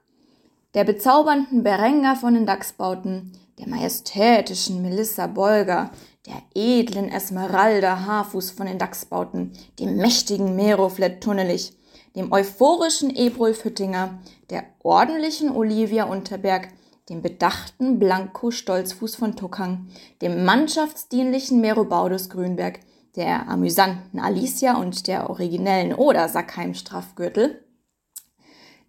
der 0.73 0.83
bezaubernden 0.85 1.63
Berenga 1.63 2.15
von 2.15 2.33
den 2.33 2.45
Dachsbauten, 2.45 3.33
der 3.59 3.67
majestätischen 3.67 4.81
Melissa 4.81 5.27
Bolger, 5.27 5.91
der 6.25 6.41
edlen 6.55 7.09
Esmeralda 7.09 8.05
Haarfuß 8.05 8.51
von 8.51 8.65
den 8.65 8.79
Dachsbauten, 8.79 9.51
dem 9.79 9.97
mächtigen 9.97 10.55
Meroflet 10.55 11.21
Tunnelich, 11.21 11.73
dem 12.15 12.31
euphorischen 12.31 13.15
Ebrulf 13.15 13.65
Hüttinger, 13.65 14.19
der 14.49 14.65
ordentlichen 14.83 15.51
Olivia 15.51 16.05
Unterberg, 16.05 16.69
dem 17.09 17.21
bedachten 17.21 17.99
Blanco 17.99 18.51
Stolzfuß 18.51 19.15
von 19.15 19.35
Tuckang, 19.35 19.87
dem 20.21 20.45
mannschaftsdienlichen 20.45 21.59
Merobaudus 21.59 22.29
Grünberg, 22.29 22.79
der 23.15 23.47
amüsanten 23.47 24.19
Alicia 24.19 24.77
und 24.77 25.07
der 25.07 25.29
originellen 25.29 25.93
Oder 25.93 26.29
Sackheim 26.29 26.73
Straffgürtel, 26.73 27.63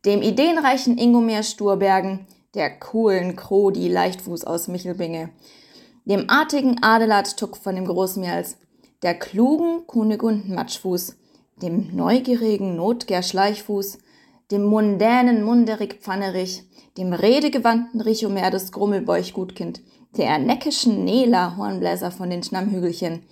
dem 0.04 0.22
ideenreichen 0.22 0.98
Ingomer 0.98 1.42
Sturbergen, 1.42 2.26
der 2.54 2.78
coolen 2.78 3.36
Krodi 3.36 3.88
Leichtfuß 3.88 4.44
aus 4.44 4.68
Michelbinge, 4.68 5.30
dem 6.04 6.28
artigen 6.28 6.82
Adelard 6.82 7.36
Tuck 7.36 7.56
von 7.56 7.74
dem 7.74 7.86
Großmjals, 7.86 8.58
der 9.02 9.18
klugen 9.18 9.86
Kunigunden 9.86 10.54
Matschfuß, 10.54 11.16
dem 11.62 11.94
neugierigen 11.94 12.76
Notger 12.76 13.22
Schleichfuß, 13.22 13.98
dem 14.50 14.64
mundänen 14.64 15.42
Munderig 15.42 16.00
Pfannerich, 16.00 16.64
dem 16.98 17.12
redegewandten 17.12 18.00
Richomer 18.00 18.50
des 18.50 18.72
Grummelbeuch 18.72 19.32
Gutkind, 19.32 19.80
der 20.16 20.38
neckischen 20.38 21.04
Nela 21.04 21.56
Hornbläser 21.56 22.10
von 22.10 22.30
den 22.30 22.42
Schnammhügelchen, 22.42 23.24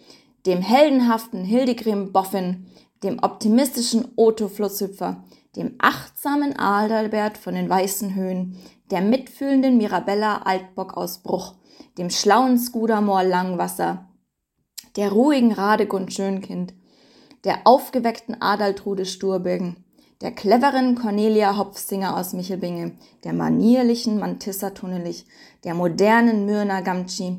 dem 0.46 0.60
heldenhaften 0.60 1.44
Hildegrim 1.44 2.12
Boffin, 2.12 2.66
dem 3.02 3.18
optimistischen 3.22 4.08
Otto 4.16 4.48
Flusshüpfer, 4.48 5.24
dem 5.56 5.74
achtsamen 5.78 6.58
Adalbert 6.58 7.36
von 7.36 7.54
den 7.54 7.68
Weißen 7.68 8.14
Höhen, 8.14 8.56
der 8.90 9.00
mitfühlenden 9.00 9.76
Mirabella 9.76 10.42
Altbock 10.42 10.96
aus 10.96 11.22
Bruch, 11.22 11.54
dem 11.98 12.10
schlauen 12.10 12.58
Skudamor 12.58 13.22
Langwasser, 13.22 14.08
der 14.96 15.12
ruhigen 15.12 15.52
Radegund 15.52 16.12
Schönkind, 16.12 16.74
der 17.44 17.66
aufgeweckten 17.66 18.40
Adaltrude 18.40 19.04
Sturbögen, 19.04 19.76
der 20.20 20.30
cleveren 20.30 20.94
Cornelia 20.94 21.56
Hopfsinger 21.58 22.16
aus 22.16 22.32
Michelbinge, 22.32 22.92
der 23.24 23.32
manierlichen 23.32 24.18
Mantissa 24.18 24.70
Tunnelich, 24.70 25.26
der 25.64 25.74
modernen 25.74 26.46
Myrna 26.46 26.80
Gamci, 26.80 27.38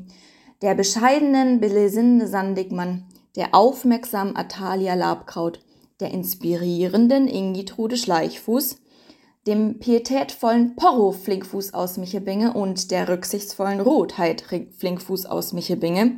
der 0.60 0.74
bescheidenen 0.74 1.60
Belesinde 1.60 2.26
Sandigmann, 2.26 3.06
der 3.36 3.54
aufmerksamen 3.54 4.36
Atalia 4.36 4.94
Labkraut, 4.94 5.60
der 6.00 6.10
inspirierenden 6.10 7.26
Ingitrude 7.26 7.96
Schleichfuß, 7.96 8.76
dem 9.46 9.78
pietätvollen 9.78 10.76
Porro 10.76 11.12
Flinkfuß 11.12 11.74
aus 11.74 11.96
Michelbinge 11.96 12.52
und 12.52 12.90
der 12.90 13.08
rücksichtsvollen 13.08 13.80
Rotheit 13.80 14.42
Flinkfuß 14.78 15.26
aus 15.26 15.52
Michelbinge, 15.52 16.16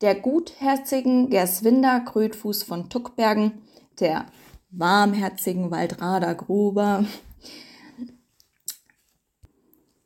der 0.00 0.14
gutherzigen 0.14 1.30
Gerswinder 1.30 2.00
Krötfuß 2.00 2.62
von 2.62 2.88
Tuckbergen, 2.88 3.62
der 4.00 4.26
warmherzigen 4.70 5.70
Waldrader 5.70 6.34
Gruber, 6.34 7.04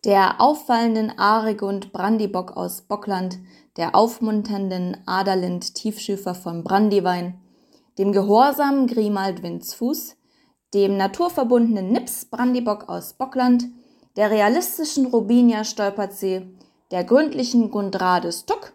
der 0.05 0.41
auffallenden 0.41 1.19
Aregund 1.19 1.93
Brandibock 1.93 2.57
aus 2.57 2.83
Bockland, 2.83 3.39
der 3.77 3.95
aufmunternden 3.95 4.97
Aderlind 5.07 5.75
Tiefschüfer 5.75 6.35
von 6.35 6.65
Brandywein, 6.65 7.41
dem 7.99 8.13
gehorsamen 8.13 8.87
Grimald 8.87 9.43
Windsfuß, 9.43 10.17
dem 10.75 10.97
naturverbundenen 10.97 11.91
Nips 11.93 12.27
Brandibock 12.27 12.89
aus 12.89 13.15
Bockland, 13.15 13.65
der 14.17 14.31
realistischen 14.31 15.07
Rubinia 15.07 15.65
Stolpertsee, 15.65 16.49
der 16.91 17.05
gründlichen 17.05 17.71
Gundrades 17.71 18.47
Tuck, 18.47 18.73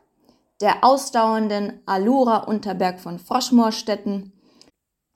der 0.64 0.82
ausdauernden 0.82 1.82
Alura 1.86 2.38
Unterberg 2.38 3.02
von 3.02 3.20
Froschmoorstetten, 3.20 4.32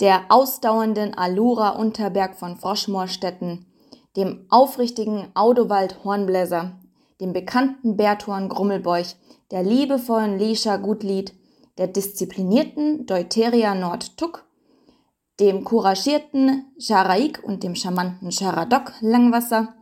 der 0.02 0.26
ausdauernden 0.28 1.18
Alura 1.18 1.69
Unterberg 1.69 2.36
von 2.36 2.57
Froschmoorstetten, 2.57 3.65
dem 4.18 4.45
aufrichtigen 4.49 5.30
Audowald 5.36 6.03
Hornbläser, 6.03 6.82
dem 7.22 7.32
bekannten 7.32 7.95
Berthorn 7.95 8.49
Grummelbeuch, 8.49 9.15
der 9.49 9.64
liebevollen 9.64 10.38
Lisha 10.38 10.76
Gutlied, 10.76 11.34
der 11.78 11.88
disziplinierten 11.88 13.06
Deuteria 13.06 13.74
Nord 13.74 14.18
Tuck, 14.18 14.44
dem 15.40 15.64
couragierten 15.64 16.65
Charaik 16.78 17.41
und 17.41 17.64
dem 17.64 17.76
charmanten 17.76 18.34
Charadok 18.34 18.91
Langwasser, 18.99 19.77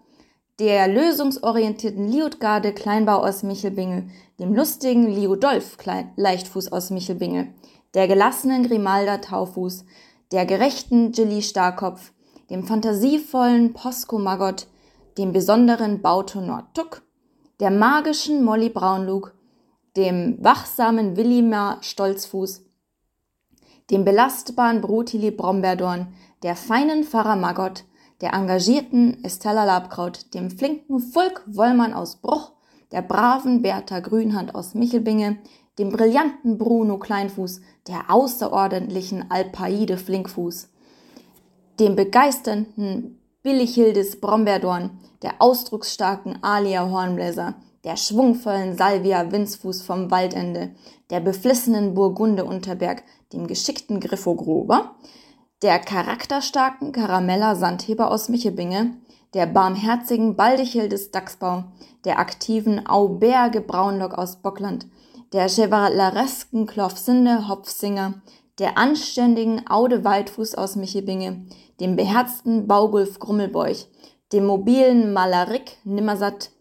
der 0.60 0.88
lösungsorientierten 0.88 2.10
Liutgarde 2.10 2.73
Kleinbau 2.73 3.18
aus 3.18 3.44
Michelbingel, 3.44 4.07
dem 4.40 4.53
lustigen 4.53 5.07
Liudolf 5.07 5.77
Klein 5.77 6.11
Leichtfuß 6.15 6.72
aus 6.72 6.91
Michelbingel, 6.91 7.49
der 7.94 8.07
gelassenen 8.07 8.64
Grimalda 8.64 9.18
Taufuß, 9.18 9.86
der 10.32 10.45
gerechten 10.45 11.11
Gilly 11.11 11.41
Starkopf, 11.41 12.14
dem 12.49 12.64
fantasievollen 12.64 13.73
Posco 13.73 14.18
Maggot, 14.18 14.68
dem 15.18 15.34
besonderen 15.34 16.02
Bauto 16.02 16.40
Nordtuck, 16.40 17.02
der 17.60 17.72
magischen 17.72 18.44
Molly 18.44 18.69
Braunlug, 18.69 19.34
dem 19.98 20.38
wachsamen 20.41 21.18
Willimar 21.18 21.80
Stolzfuß, 21.82 22.65
dem 23.91 24.06
belastbaren 24.06 24.82
Brutili 24.82 25.32
Brombeerdorn, 25.32 26.14
der 26.44 26.56
feinen 26.56 27.03
Pfarrer 27.03 27.36
Maggot, 27.36 27.84
der 28.21 28.33
engagierten 28.33 29.23
Estella 29.23 29.65
Labkraut, 29.65 30.33
dem 30.33 30.49
flinken 30.49 30.99
Fulk 30.99 31.43
Wollmann 31.47 31.93
aus 31.93 32.17
Bruch, 32.17 32.51
der 32.91 33.01
braven 33.01 33.61
Bertha 33.61 33.99
Grünhand 33.99 34.55
aus 34.55 34.73
Michelbinge, 34.73 35.37
dem 35.77 35.89
brillanten 35.89 36.57
Bruno 36.57 36.97
Kleinfuß, 36.97 37.61
der 37.87 38.09
außerordentlichen 38.09 39.29
Alpaide 39.29 39.97
Flinkfuß, 39.97 40.69
dem 41.79 41.95
begeisternden 41.95 43.19
Billichildes 43.43 44.21
Brombeerdorn, 44.21 44.91
der 45.21 45.33
ausdrucksstarken 45.39 46.41
Alia 46.41 46.89
Hornbläser, 46.89 47.55
der 47.83 47.97
schwungvollen 47.97 48.75
Salvia 48.77 49.31
Windsfuß 49.31 49.83
vom 49.83 50.09
Waldende, 50.09 50.71
der 51.11 51.19
beflissenen 51.19 51.93
Burgunde 51.93 52.45
Unterberg, 52.45 53.03
dem 53.33 53.45
geschickten 53.45 53.99
Griffo 53.99 54.33
Grober, 54.35 54.95
der 55.65 55.79
charakterstarken 55.79 56.91
Karamella 56.91 57.55
Sandheber 57.55 58.11
aus 58.11 58.29
Michelbinge, 58.29 58.97
der 59.33 59.47
barmherzigen 59.47 60.35
Baldichildes 60.35 61.09
Dachsbau, 61.09 61.63
der 62.03 62.19
aktiven 62.19 62.85
Auberge 62.85 63.61
Braunlock 63.61 64.13
aus 64.13 64.35
Bockland, 64.35 64.85
der 65.33 65.49
chevaleresken 65.49 66.67
Klofsinde 66.67 67.47
Hopfsinger, 67.49 68.13
der 68.59 68.77
anständigen 68.77 69.65
Aude 69.67 70.03
Waldfuß 70.03 70.53
aus 70.53 70.75
Michelbinge, 70.75 71.47
dem 71.79 71.95
beherzten 71.95 72.67
Baugulf 72.67 73.17
Grummelbeuch, 73.17 73.87
dem 74.33 74.45
mobilen 74.45 75.13
Malarik 75.13 75.77
Nimmersatt, 75.83 76.51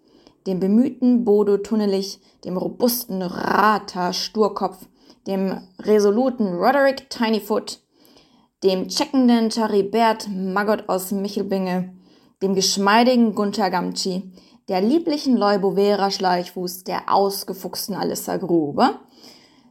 dem 0.46 0.60
bemühten 0.60 1.26
Bodo 1.26 1.58
Tunnelich, 1.58 2.20
dem 2.46 2.56
robusten 2.56 3.20
Rata 3.20 4.14
Sturkopf, 4.14 4.78
dem 5.26 5.60
resoluten 5.78 6.54
Roderick 6.54 7.10
Tinyfoot, 7.10 7.83
dem 8.64 8.88
checkenden 8.88 9.50
Charibert 9.50 10.26
Maggot 10.30 10.88
aus 10.88 11.12
Michelbinge, 11.12 11.92
dem 12.40 12.54
geschmeidigen 12.54 13.34
Gunther 13.34 13.68
Gamci, 13.68 14.32
der 14.68 14.80
lieblichen 14.80 15.36
Leubovera 15.36 16.10
Schleichfuß, 16.10 16.84
der 16.84 17.12
ausgefuchsten 17.12 17.94
Alissa 17.94 18.38
Gruber, 18.38 19.00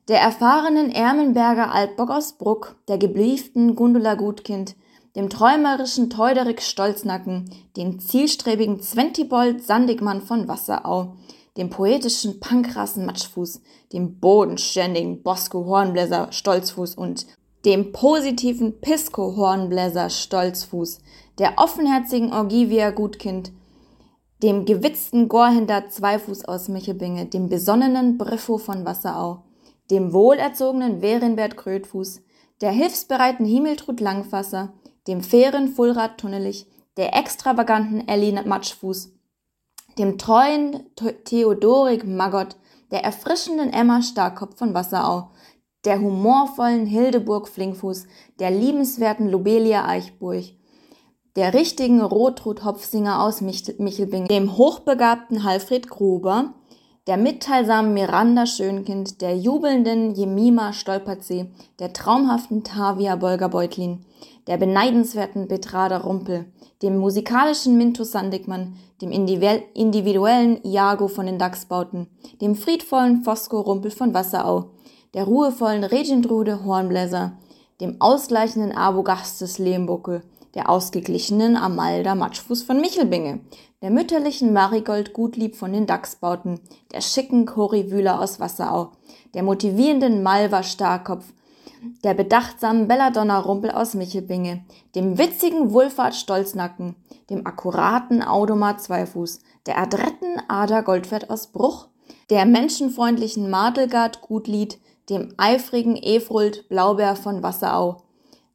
der 0.07 0.19
erfahrenen 0.21 0.91
Ermenberger 0.91 1.73
Altbock 1.73 2.11
aus 2.11 2.33
Bruck, 2.33 2.75
der 2.87 2.99
geblieften 2.99 3.75
Gundula 3.75 4.13
Gutkind, 4.13 4.75
dem 5.15 5.27
träumerischen 5.29 6.11
Teuderik 6.11 6.61
Stolznacken, 6.61 7.49
dem 7.75 7.99
zielstrebigen 7.99 8.79
Zwentibold 8.79 9.63
Sandigmann 9.63 10.21
von 10.21 10.47
Wasserau, 10.47 11.15
dem 11.57 11.71
poetischen 11.71 12.39
Pankrassen 12.39 13.07
Matschfuß, 13.07 13.61
dem 13.91 14.19
bodenständigen 14.19 15.23
Bosco 15.23 15.65
Hornbläser 15.65 16.31
Stolzfuß 16.31 16.93
und 16.95 17.25
dem 17.65 17.93
positiven 17.93 18.81
Pisco 18.81 19.35
Hornbläser 19.37 20.09
Stolzfuß, 20.09 20.99
der 21.37 21.53
offenherzigen 21.57 22.33
Orgivia 22.33 22.91
Gutkind, 22.91 23.51
dem 24.41 24.65
gewitzten 24.65 25.29
Gorhinder 25.29 25.87
Zweifuß 25.87 26.45
aus 26.45 26.67
Michelbinge, 26.67 27.25
dem 27.25 27.47
besonnenen 27.47 28.17
Briffo 28.17 28.57
von 28.57 28.85
Wasserau, 28.85 29.43
dem 29.89 30.11
wohlerzogenen 30.11 31.01
Werinbert 31.01 31.55
Krötfuß, 31.55 32.21
der 32.59 32.71
hilfsbereiten 32.71 33.45
Himmeltrud 33.45 34.01
Langwasser, 34.01 34.73
dem 35.07 35.21
fairen 35.21 35.69
Fulrad 35.69 36.17
Tunnelich, 36.17 36.67
der 36.97 37.15
extravaganten 37.15 38.07
Ellie 38.07 38.43
Matschfuß, 38.43 39.13
dem 39.97 40.17
treuen 40.17 40.85
Theodorik 41.23 42.05
Maggot, 42.05 42.57
der 42.91 43.03
erfrischenden 43.03 43.71
Emma 43.71 44.01
Starkopf 44.01 44.57
von 44.57 44.73
Wasserau, 44.73 45.29
der 45.85 45.99
humorvollen 45.99 46.85
Hildeburg 46.85 47.47
Flinkfuß, 47.47 48.05
der 48.39 48.51
liebenswerten 48.51 49.29
Lobelia 49.29 49.85
Eichburg, 49.85 50.43
der 51.35 51.53
richtigen 51.53 52.01
Rotrud 52.01 52.63
Hopfsinger 52.63 53.21
aus 53.23 53.41
Michelbing, 53.41 54.27
dem 54.27 54.55
hochbegabten 54.55 55.43
Halfred 55.43 55.89
Gruber, 55.89 56.53
der 57.07 57.17
mitteilsamen 57.17 57.93
Miranda 57.93 58.45
Schönkind, 58.45 59.21
der 59.21 59.35
jubelnden 59.35 60.13
Jemima 60.15 60.71
Stolpertsee, 60.71 61.47
der 61.79 61.91
traumhaften 61.91 62.63
Tavia 62.63 63.17
Bolger 63.17 63.49
Beutlin, 63.49 64.05
der 64.47 64.57
beneidenswerten 64.57 65.47
Betrader 65.47 66.03
Rumpel, 66.03 66.45
dem 66.81 66.97
musikalischen 66.97 67.77
Mintus 67.77 68.11
Sandigmann, 68.11 68.75
dem 69.01 69.11
individuellen 69.11 70.63
Iago 70.63 71.09
von 71.09 71.25
den 71.25 71.39
Dachsbauten, 71.39 72.07
dem 72.41 72.55
friedvollen 72.55 73.23
Fosco 73.23 73.59
Rumpel 73.59 73.91
von 73.91 74.13
Wasserau, 74.13 74.69
der 75.13 75.25
ruhevollen 75.25 75.83
Regentrude 75.83 76.63
Hornbläser, 76.65 77.33
dem 77.81 77.99
ausgleichenden 77.99 78.71
Abogastes 78.71 79.59
Lehmbuckel, 79.59 80.23
der 80.53 80.69
ausgeglichenen 80.69 81.57
Amalda 81.57 82.15
Matschfuß 82.15 82.63
von 82.63 82.79
Michelbinge, 82.79 83.39
der 83.81 83.89
mütterlichen 83.89 84.53
Marigold 84.53 85.13
Gutlieb 85.13 85.55
von 85.55 85.73
den 85.73 85.85
Dachsbauten, 85.85 86.59
der 86.91 87.01
schicken 87.01 87.45
Corivüler 87.45 88.21
aus 88.21 88.39
Wasserau, 88.39 88.91
der 89.33 89.43
motivierenden 89.43 90.23
Malva 90.23 90.63
Starkopf, 90.63 91.25
der 92.03 92.13
bedachtsamen 92.13 92.87
Belladonna 92.87 93.39
Rumpel 93.39 93.71
aus 93.71 93.93
Michelbinge, 93.93 94.63
dem 94.95 95.17
witzigen 95.17 95.73
Wulfhard 95.73 96.15
Stolznacken, 96.15 96.95
dem 97.29 97.45
akkuraten 97.45 98.21
Audomar 98.21 98.77
Zweifuß, 98.77 99.41
der 99.65 99.79
adretten 99.79 100.41
Ada 100.47 100.81
Goldfett 100.81 101.29
aus 101.29 101.47
Bruch, 101.47 101.87
der 102.29 102.45
menschenfreundlichen 102.45 103.49
Madelgard 103.49 104.21
Gutlied, 104.21 104.79
dem 105.09 105.33
eifrigen 105.37 105.95
Efrult 105.95 106.67
Blaubeer 106.69 107.15
von 107.15 107.43
Wasserau, 107.43 108.03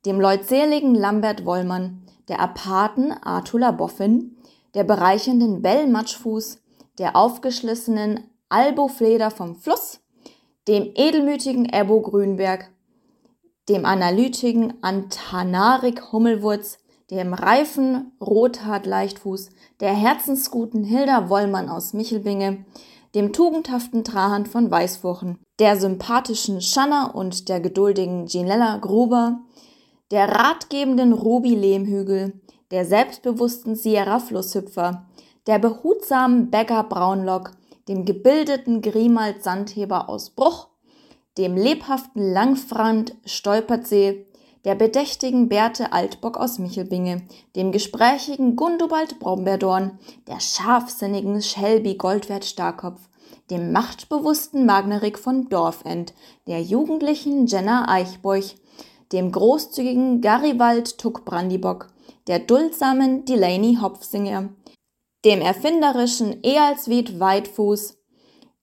dem 0.07 0.21
leutseligen 0.21 0.95
Lambert 0.95 1.45
Wollmann, 1.45 2.03
der 2.29 2.41
Apathen 2.41 3.13
Arthur 3.13 3.73
Boffin, 3.73 4.37
der 4.75 4.85
bereichernden 4.85 5.63
Bell 5.63 5.87
Matschfuß, 5.87 6.63
der 6.99 7.17
aufgeschlissenen 7.17 8.25
Albo 8.49 8.89
Fleder 8.89 9.31
vom 9.31 9.57
Fluss, 9.57 10.01
dem 10.67 10.91
edelmütigen 10.95 11.67
Ebbo 11.67 12.01
Grünberg, 12.01 12.71
dem 13.69 13.85
analytischen 13.85 14.83
Antanarik 14.83 16.13
Hummelwurz, 16.13 16.79
dem 17.11 17.33
reifen 17.35 18.13
Rothart 18.21 18.87
Leichtfuß, 18.87 19.51
der 19.81 19.95
herzensguten 19.95 20.85
Hilda 20.85 21.29
Wollmann 21.29 21.69
aus 21.69 21.93
Michelbinge, 21.93 22.65
dem 23.15 23.33
tugendhaften 23.33 24.05
Trahan 24.05 24.47
von 24.47 24.71
Weißwochen, 24.71 25.39
der 25.59 25.77
sympathischen 25.77 26.61
Schanna 26.61 27.11
und 27.11 27.49
der 27.49 27.61
geduldigen 27.61 28.27
Ginella 28.27 28.77
Gruber, 28.79 29.41
der 30.11 30.29
ratgebenden 30.29 31.13
Ruby 31.13 31.55
Lehmhügel, 31.55 32.41
der 32.71 32.85
selbstbewussten 32.85 33.75
Sierra 33.75 34.21
Flusshüpfer, 34.21 35.07
der 35.47 35.59
behutsamen 35.59 36.51
Bäcker 36.51 36.85
Braunlock, 36.85 37.53
dem 37.89 38.05
gebildeten 38.05 38.83
Grimald 38.83 39.43
Sandheber 39.43 40.09
aus 40.09 40.31
Bruch, 40.31 40.69
dem 41.39 41.57
lebhaften 41.57 42.33
Langfrand 42.33 43.15
Stolpertsee, 43.25 44.27
der 44.65 44.75
bedächtigen 44.75 45.49
Berthe 45.49 45.93
Altbock 45.93 46.37
aus 46.37 46.59
Michelbinge, 46.59 47.23
dem 47.57 47.73
gesprächigen 47.73 48.57
Gundobald 48.57 49.19
Brombeerdorn, 49.19 49.99
der 50.27 50.41
scharfsinnigen 50.41 51.41
Shelby 51.43 51.95
Goldwert 51.95 52.45
Starkopf, 52.45 53.09
dem 53.51 53.73
machtbewussten 53.73 54.67
Magnerik 54.67 55.19
von 55.19 55.49
Dorfend, 55.49 56.13
der 56.47 56.61
jugendlichen 56.61 57.47
Jenna 57.47 57.89
Eichbeuch, 57.89 58.57
dem 59.13 59.33
großzügigen 59.33 60.21
Garibald 60.21 60.99
Tuck 60.99 61.25
Brandibock, 61.25 61.89
der 62.27 62.41
duldsamen 62.41 63.25
Delaney 63.25 63.79
Hopfsinger, 63.81 64.51
dem 65.25 65.41
erfinderischen 65.41 66.43
Ealswied 66.43 67.19
Weitfuß, 67.19 67.97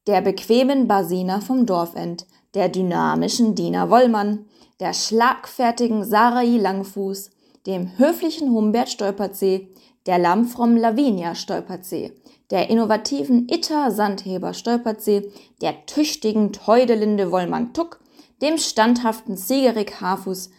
der 0.07 0.21
bequemen 0.21 0.87
Basina 0.87 1.41
vom 1.41 1.65
Dorfend, 1.65 2.27
der 2.53 2.69
dynamischen 2.69 3.55
Dina 3.55 3.89
Wollmann, 3.89 4.45
der 4.79 4.93
schlagfertigen 4.93 6.03
Sarai 6.03 6.57
Langfuß, 6.57 7.31
dem 7.65 7.97
höflichen 7.97 8.51
Humbert 8.51 8.89
Stolperzee, 8.89 9.69
der 10.05 10.19
Lammfrom 10.19 10.75
Lavinia 10.77 11.33
Stolperzee, 11.35 12.13
der 12.51 12.69
innovativen 12.69 13.47
Itter 13.49 13.91
Sandheber 13.91 14.53
Stolperzee, 14.53 15.31
der 15.61 15.85
tüchtigen 15.85 16.51
Teudelinde 16.53 17.31
Wollmann 17.31 17.73
Tuck, 17.73 17.99
dem 18.41 18.57
standhaften 18.57 19.37
Siegerik 19.37 20.01
Hafuß, 20.01 20.51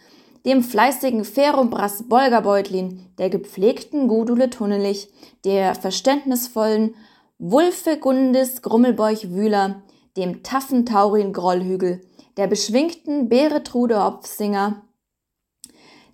dem 0.45 0.63
fleißigen 0.63 1.23
Ferumbras 1.23 2.03
Bolgerbeutlin, 2.07 3.05
der 3.17 3.29
gepflegten 3.29 4.07
Gudule 4.07 4.49
Tunnelich, 4.49 5.09
der 5.45 5.75
verständnisvollen 5.75 6.95
Wulfe 7.37 7.97
Gundis 7.97 8.61
Grummelbeuch 8.61 9.29
Wühler, 9.29 9.83
dem 10.15 10.43
taffen 10.43 10.85
Taurin 10.85 11.33
Grollhügel, 11.33 12.01
der 12.37 12.47
beschwingten 12.47 13.29
Beretrude 13.29 14.03
Hopfsinger, 14.03 14.83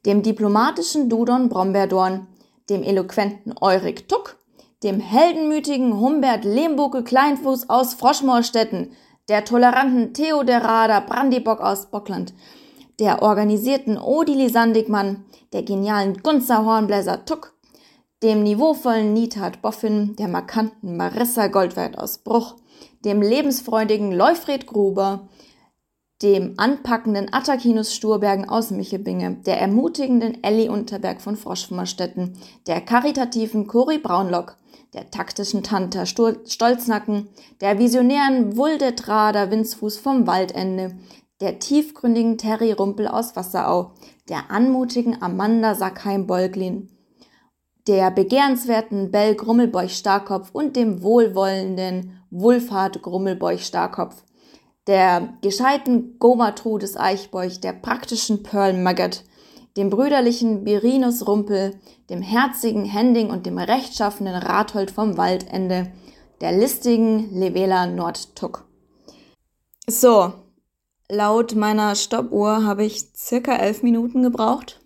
dem 0.05 0.23
diplomatischen 0.23 1.09
Dudon 1.09 1.49
Brombeerdorn, 1.49 2.27
dem 2.69 2.81
eloquenten 2.81 3.53
Eurik 3.59 4.07
Tuck, 4.07 4.37
dem 4.83 4.99
heldenmütigen 4.99 5.99
Humbert 5.99 6.45
Lehmbuckel 6.45 7.03
Kleinfuß 7.03 7.69
aus 7.69 7.93
Froschmoorstetten, 7.93 8.93
der 9.29 9.45
toleranten 9.45 10.13
Theoderada 10.13 11.01
Brandibock 11.01 11.61
aus 11.61 11.87
Bockland, 11.87 12.33
der 12.99 13.21
organisierten 13.21 13.97
Odili 13.97 14.49
Sandigmann, 14.49 15.25
der 15.51 15.63
genialen 15.63 16.21
Gunzer 16.21 16.65
Hornbläser 16.65 17.25
Tuck, 17.25 17.53
dem 18.21 18.43
niveauvollen 18.43 19.13
Nitat 19.13 19.61
Boffin, 19.61 20.15
der 20.15 20.29
markanten 20.29 20.95
Marissa 20.95 21.47
Goldwert 21.47 21.97
aus 21.97 22.17
Bruch, 22.17 22.55
dem 23.03 23.21
lebensfreudigen 23.21 24.11
Leufred 24.11 24.65
Gruber, 24.67 25.27
dem 26.23 26.53
anpackenden 26.55 27.33
Attakinus 27.33 27.93
Sturbergen 27.93 28.47
aus 28.47 28.71
Michelbinge, 28.71 29.41
der 29.45 29.59
ermutigenden 29.59 30.41
Elli 30.41 30.69
Unterberg 30.69 31.21
von 31.21 31.35
Froschfummerstetten, 31.35 32.37
der 32.65 32.79
karitativen 32.79 33.67
Cori 33.67 33.97
Braunlock, 33.97 34.57
der 34.93 35.11
taktischen 35.11 35.63
Tante 35.63 36.05
Stolznacken, 36.05 37.27
der 37.59 37.77
visionären 37.77 38.55
Wuldetrader 38.55 39.51
Winzfuß 39.51 39.97
vom 39.97 40.25
Waldende, 40.25 40.95
der 41.41 41.59
tiefgründigen 41.59 42.37
Terry 42.37 42.71
Rumpel 42.71 43.07
aus 43.07 43.35
Wasserau, 43.35 43.91
der 44.29 44.49
anmutigen 44.49 45.21
Amanda 45.21 45.75
Sackheim-Bolglin, 45.75 46.89
der 47.87 48.11
begehrenswerten 48.11 49.11
Bell 49.11 49.35
Grummelbeuch 49.35 49.97
Starkopf 49.97 50.51
und 50.53 50.77
dem 50.77 51.03
wohlwollenden 51.03 52.21
Wulfhard 52.29 53.01
Grummelbeuch 53.01 53.65
Starkopf, 53.65 54.23
der 54.87 55.33
gescheiten 55.41 56.19
Gomatrudes 56.19 56.97
Eichbeuch, 56.97 57.59
der 57.59 57.73
praktischen 57.73 58.43
Pearl 58.43 58.73
Maggot, 58.73 59.23
dem 59.77 59.89
brüderlichen 59.89 60.63
Birinus 60.63 61.25
Rumpel, 61.25 61.79
dem 62.09 62.21
herzigen 62.21 62.85
Hending 62.85 63.29
und 63.29 63.45
dem 63.45 63.57
rechtschaffenen 63.57 64.35
Rathold 64.35 64.91
vom 64.91 65.17
Waldende, 65.17 65.91
der 66.41 66.51
listigen 66.51 67.33
Levela 67.33 67.87
Nordtuck. 67.87 68.65
So, 69.87 70.33
laut 71.09 71.55
meiner 71.55 71.95
Stoppuhr 71.95 72.65
habe 72.65 72.83
ich 72.83 73.13
circa 73.15 73.55
elf 73.55 73.83
Minuten 73.83 74.23
gebraucht. 74.23 74.79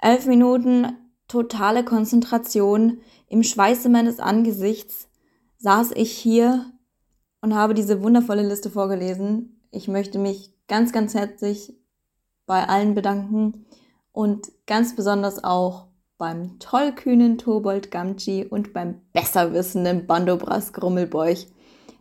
Elf 0.00 0.26
Minuten 0.26 0.96
totale 1.28 1.84
Konzentration 1.84 3.00
im 3.28 3.42
Schweiße 3.42 3.88
meines 3.88 4.20
Angesichts 4.20 5.08
saß 5.58 5.92
ich 5.92 6.12
hier 6.12 6.66
und 7.46 7.54
habe 7.54 7.74
diese 7.74 8.02
wundervolle 8.02 8.42
Liste 8.42 8.70
vorgelesen. 8.70 9.60
Ich 9.70 9.86
möchte 9.86 10.18
mich 10.18 10.52
ganz, 10.66 10.92
ganz 10.92 11.14
herzlich 11.14 11.78
bei 12.44 12.68
allen 12.68 12.96
bedanken 12.96 13.66
und 14.10 14.48
ganz 14.66 14.96
besonders 14.96 15.44
auch 15.44 15.86
beim 16.18 16.58
tollkühnen 16.58 17.38
Tobold 17.38 17.92
Gamci 17.92 18.44
und 18.44 18.72
beim 18.72 19.00
besserwissenden 19.12 20.08
Bandobras 20.08 20.72
Grummelbeuch 20.72 21.46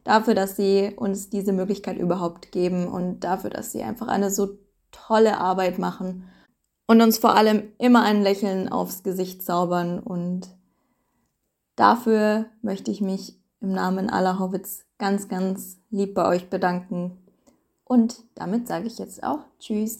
dafür, 0.03 0.34
dass 0.34 0.55
sie 0.55 0.93
uns 0.95 1.30
diese 1.30 1.53
Möglichkeit 1.53 1.99
überhaupt 1.99 2.51
geben 2.51 2.88
und 2.88 3.19
dafür, 3.19 3.51
dass 3.51 3.72
sie 3.72 3.84
einfach 3.84 4.07
eine 4.07 4.31
so 4.31 4.57
tolle 4.89 5.38
Arbeit 5.38 5.77
machen 5.77 6.23
und 6.88 7.03
uns 7.03 7.19
vor 7.19 7.35
allem 7.35 7.72
immer 7.77 8.01
ein 8.01 8.23
Lächeln 8.23 8.67
aufs 8.67 9.03
Gesicht 9.03 9.43
zaubern 9.43 9.99
und 9.99 10.47
dafür 11.76 12.47
möchte 12.63 12.89
ich 12.89 12.99
mich 12.99 13.44
im 13.66 13.74
Namen 13.74 14.10
aller 14.12 14.40
Hobbits 14.40 14.86
ganz, 15.00 15.28
ganz 15.28 15.82
lieb 15.90 16.14
bei 16.14 16.28
euch 16.28 16.50
bedanken. 16.50 17.18
Und 17.84 18.24
damit 18.36 18.68
sage 18.68 18.88
ich 18.88 19.00
jetzt 19.00 19.24
auch 19.24 19.40
Tschüss. 19.60 20.00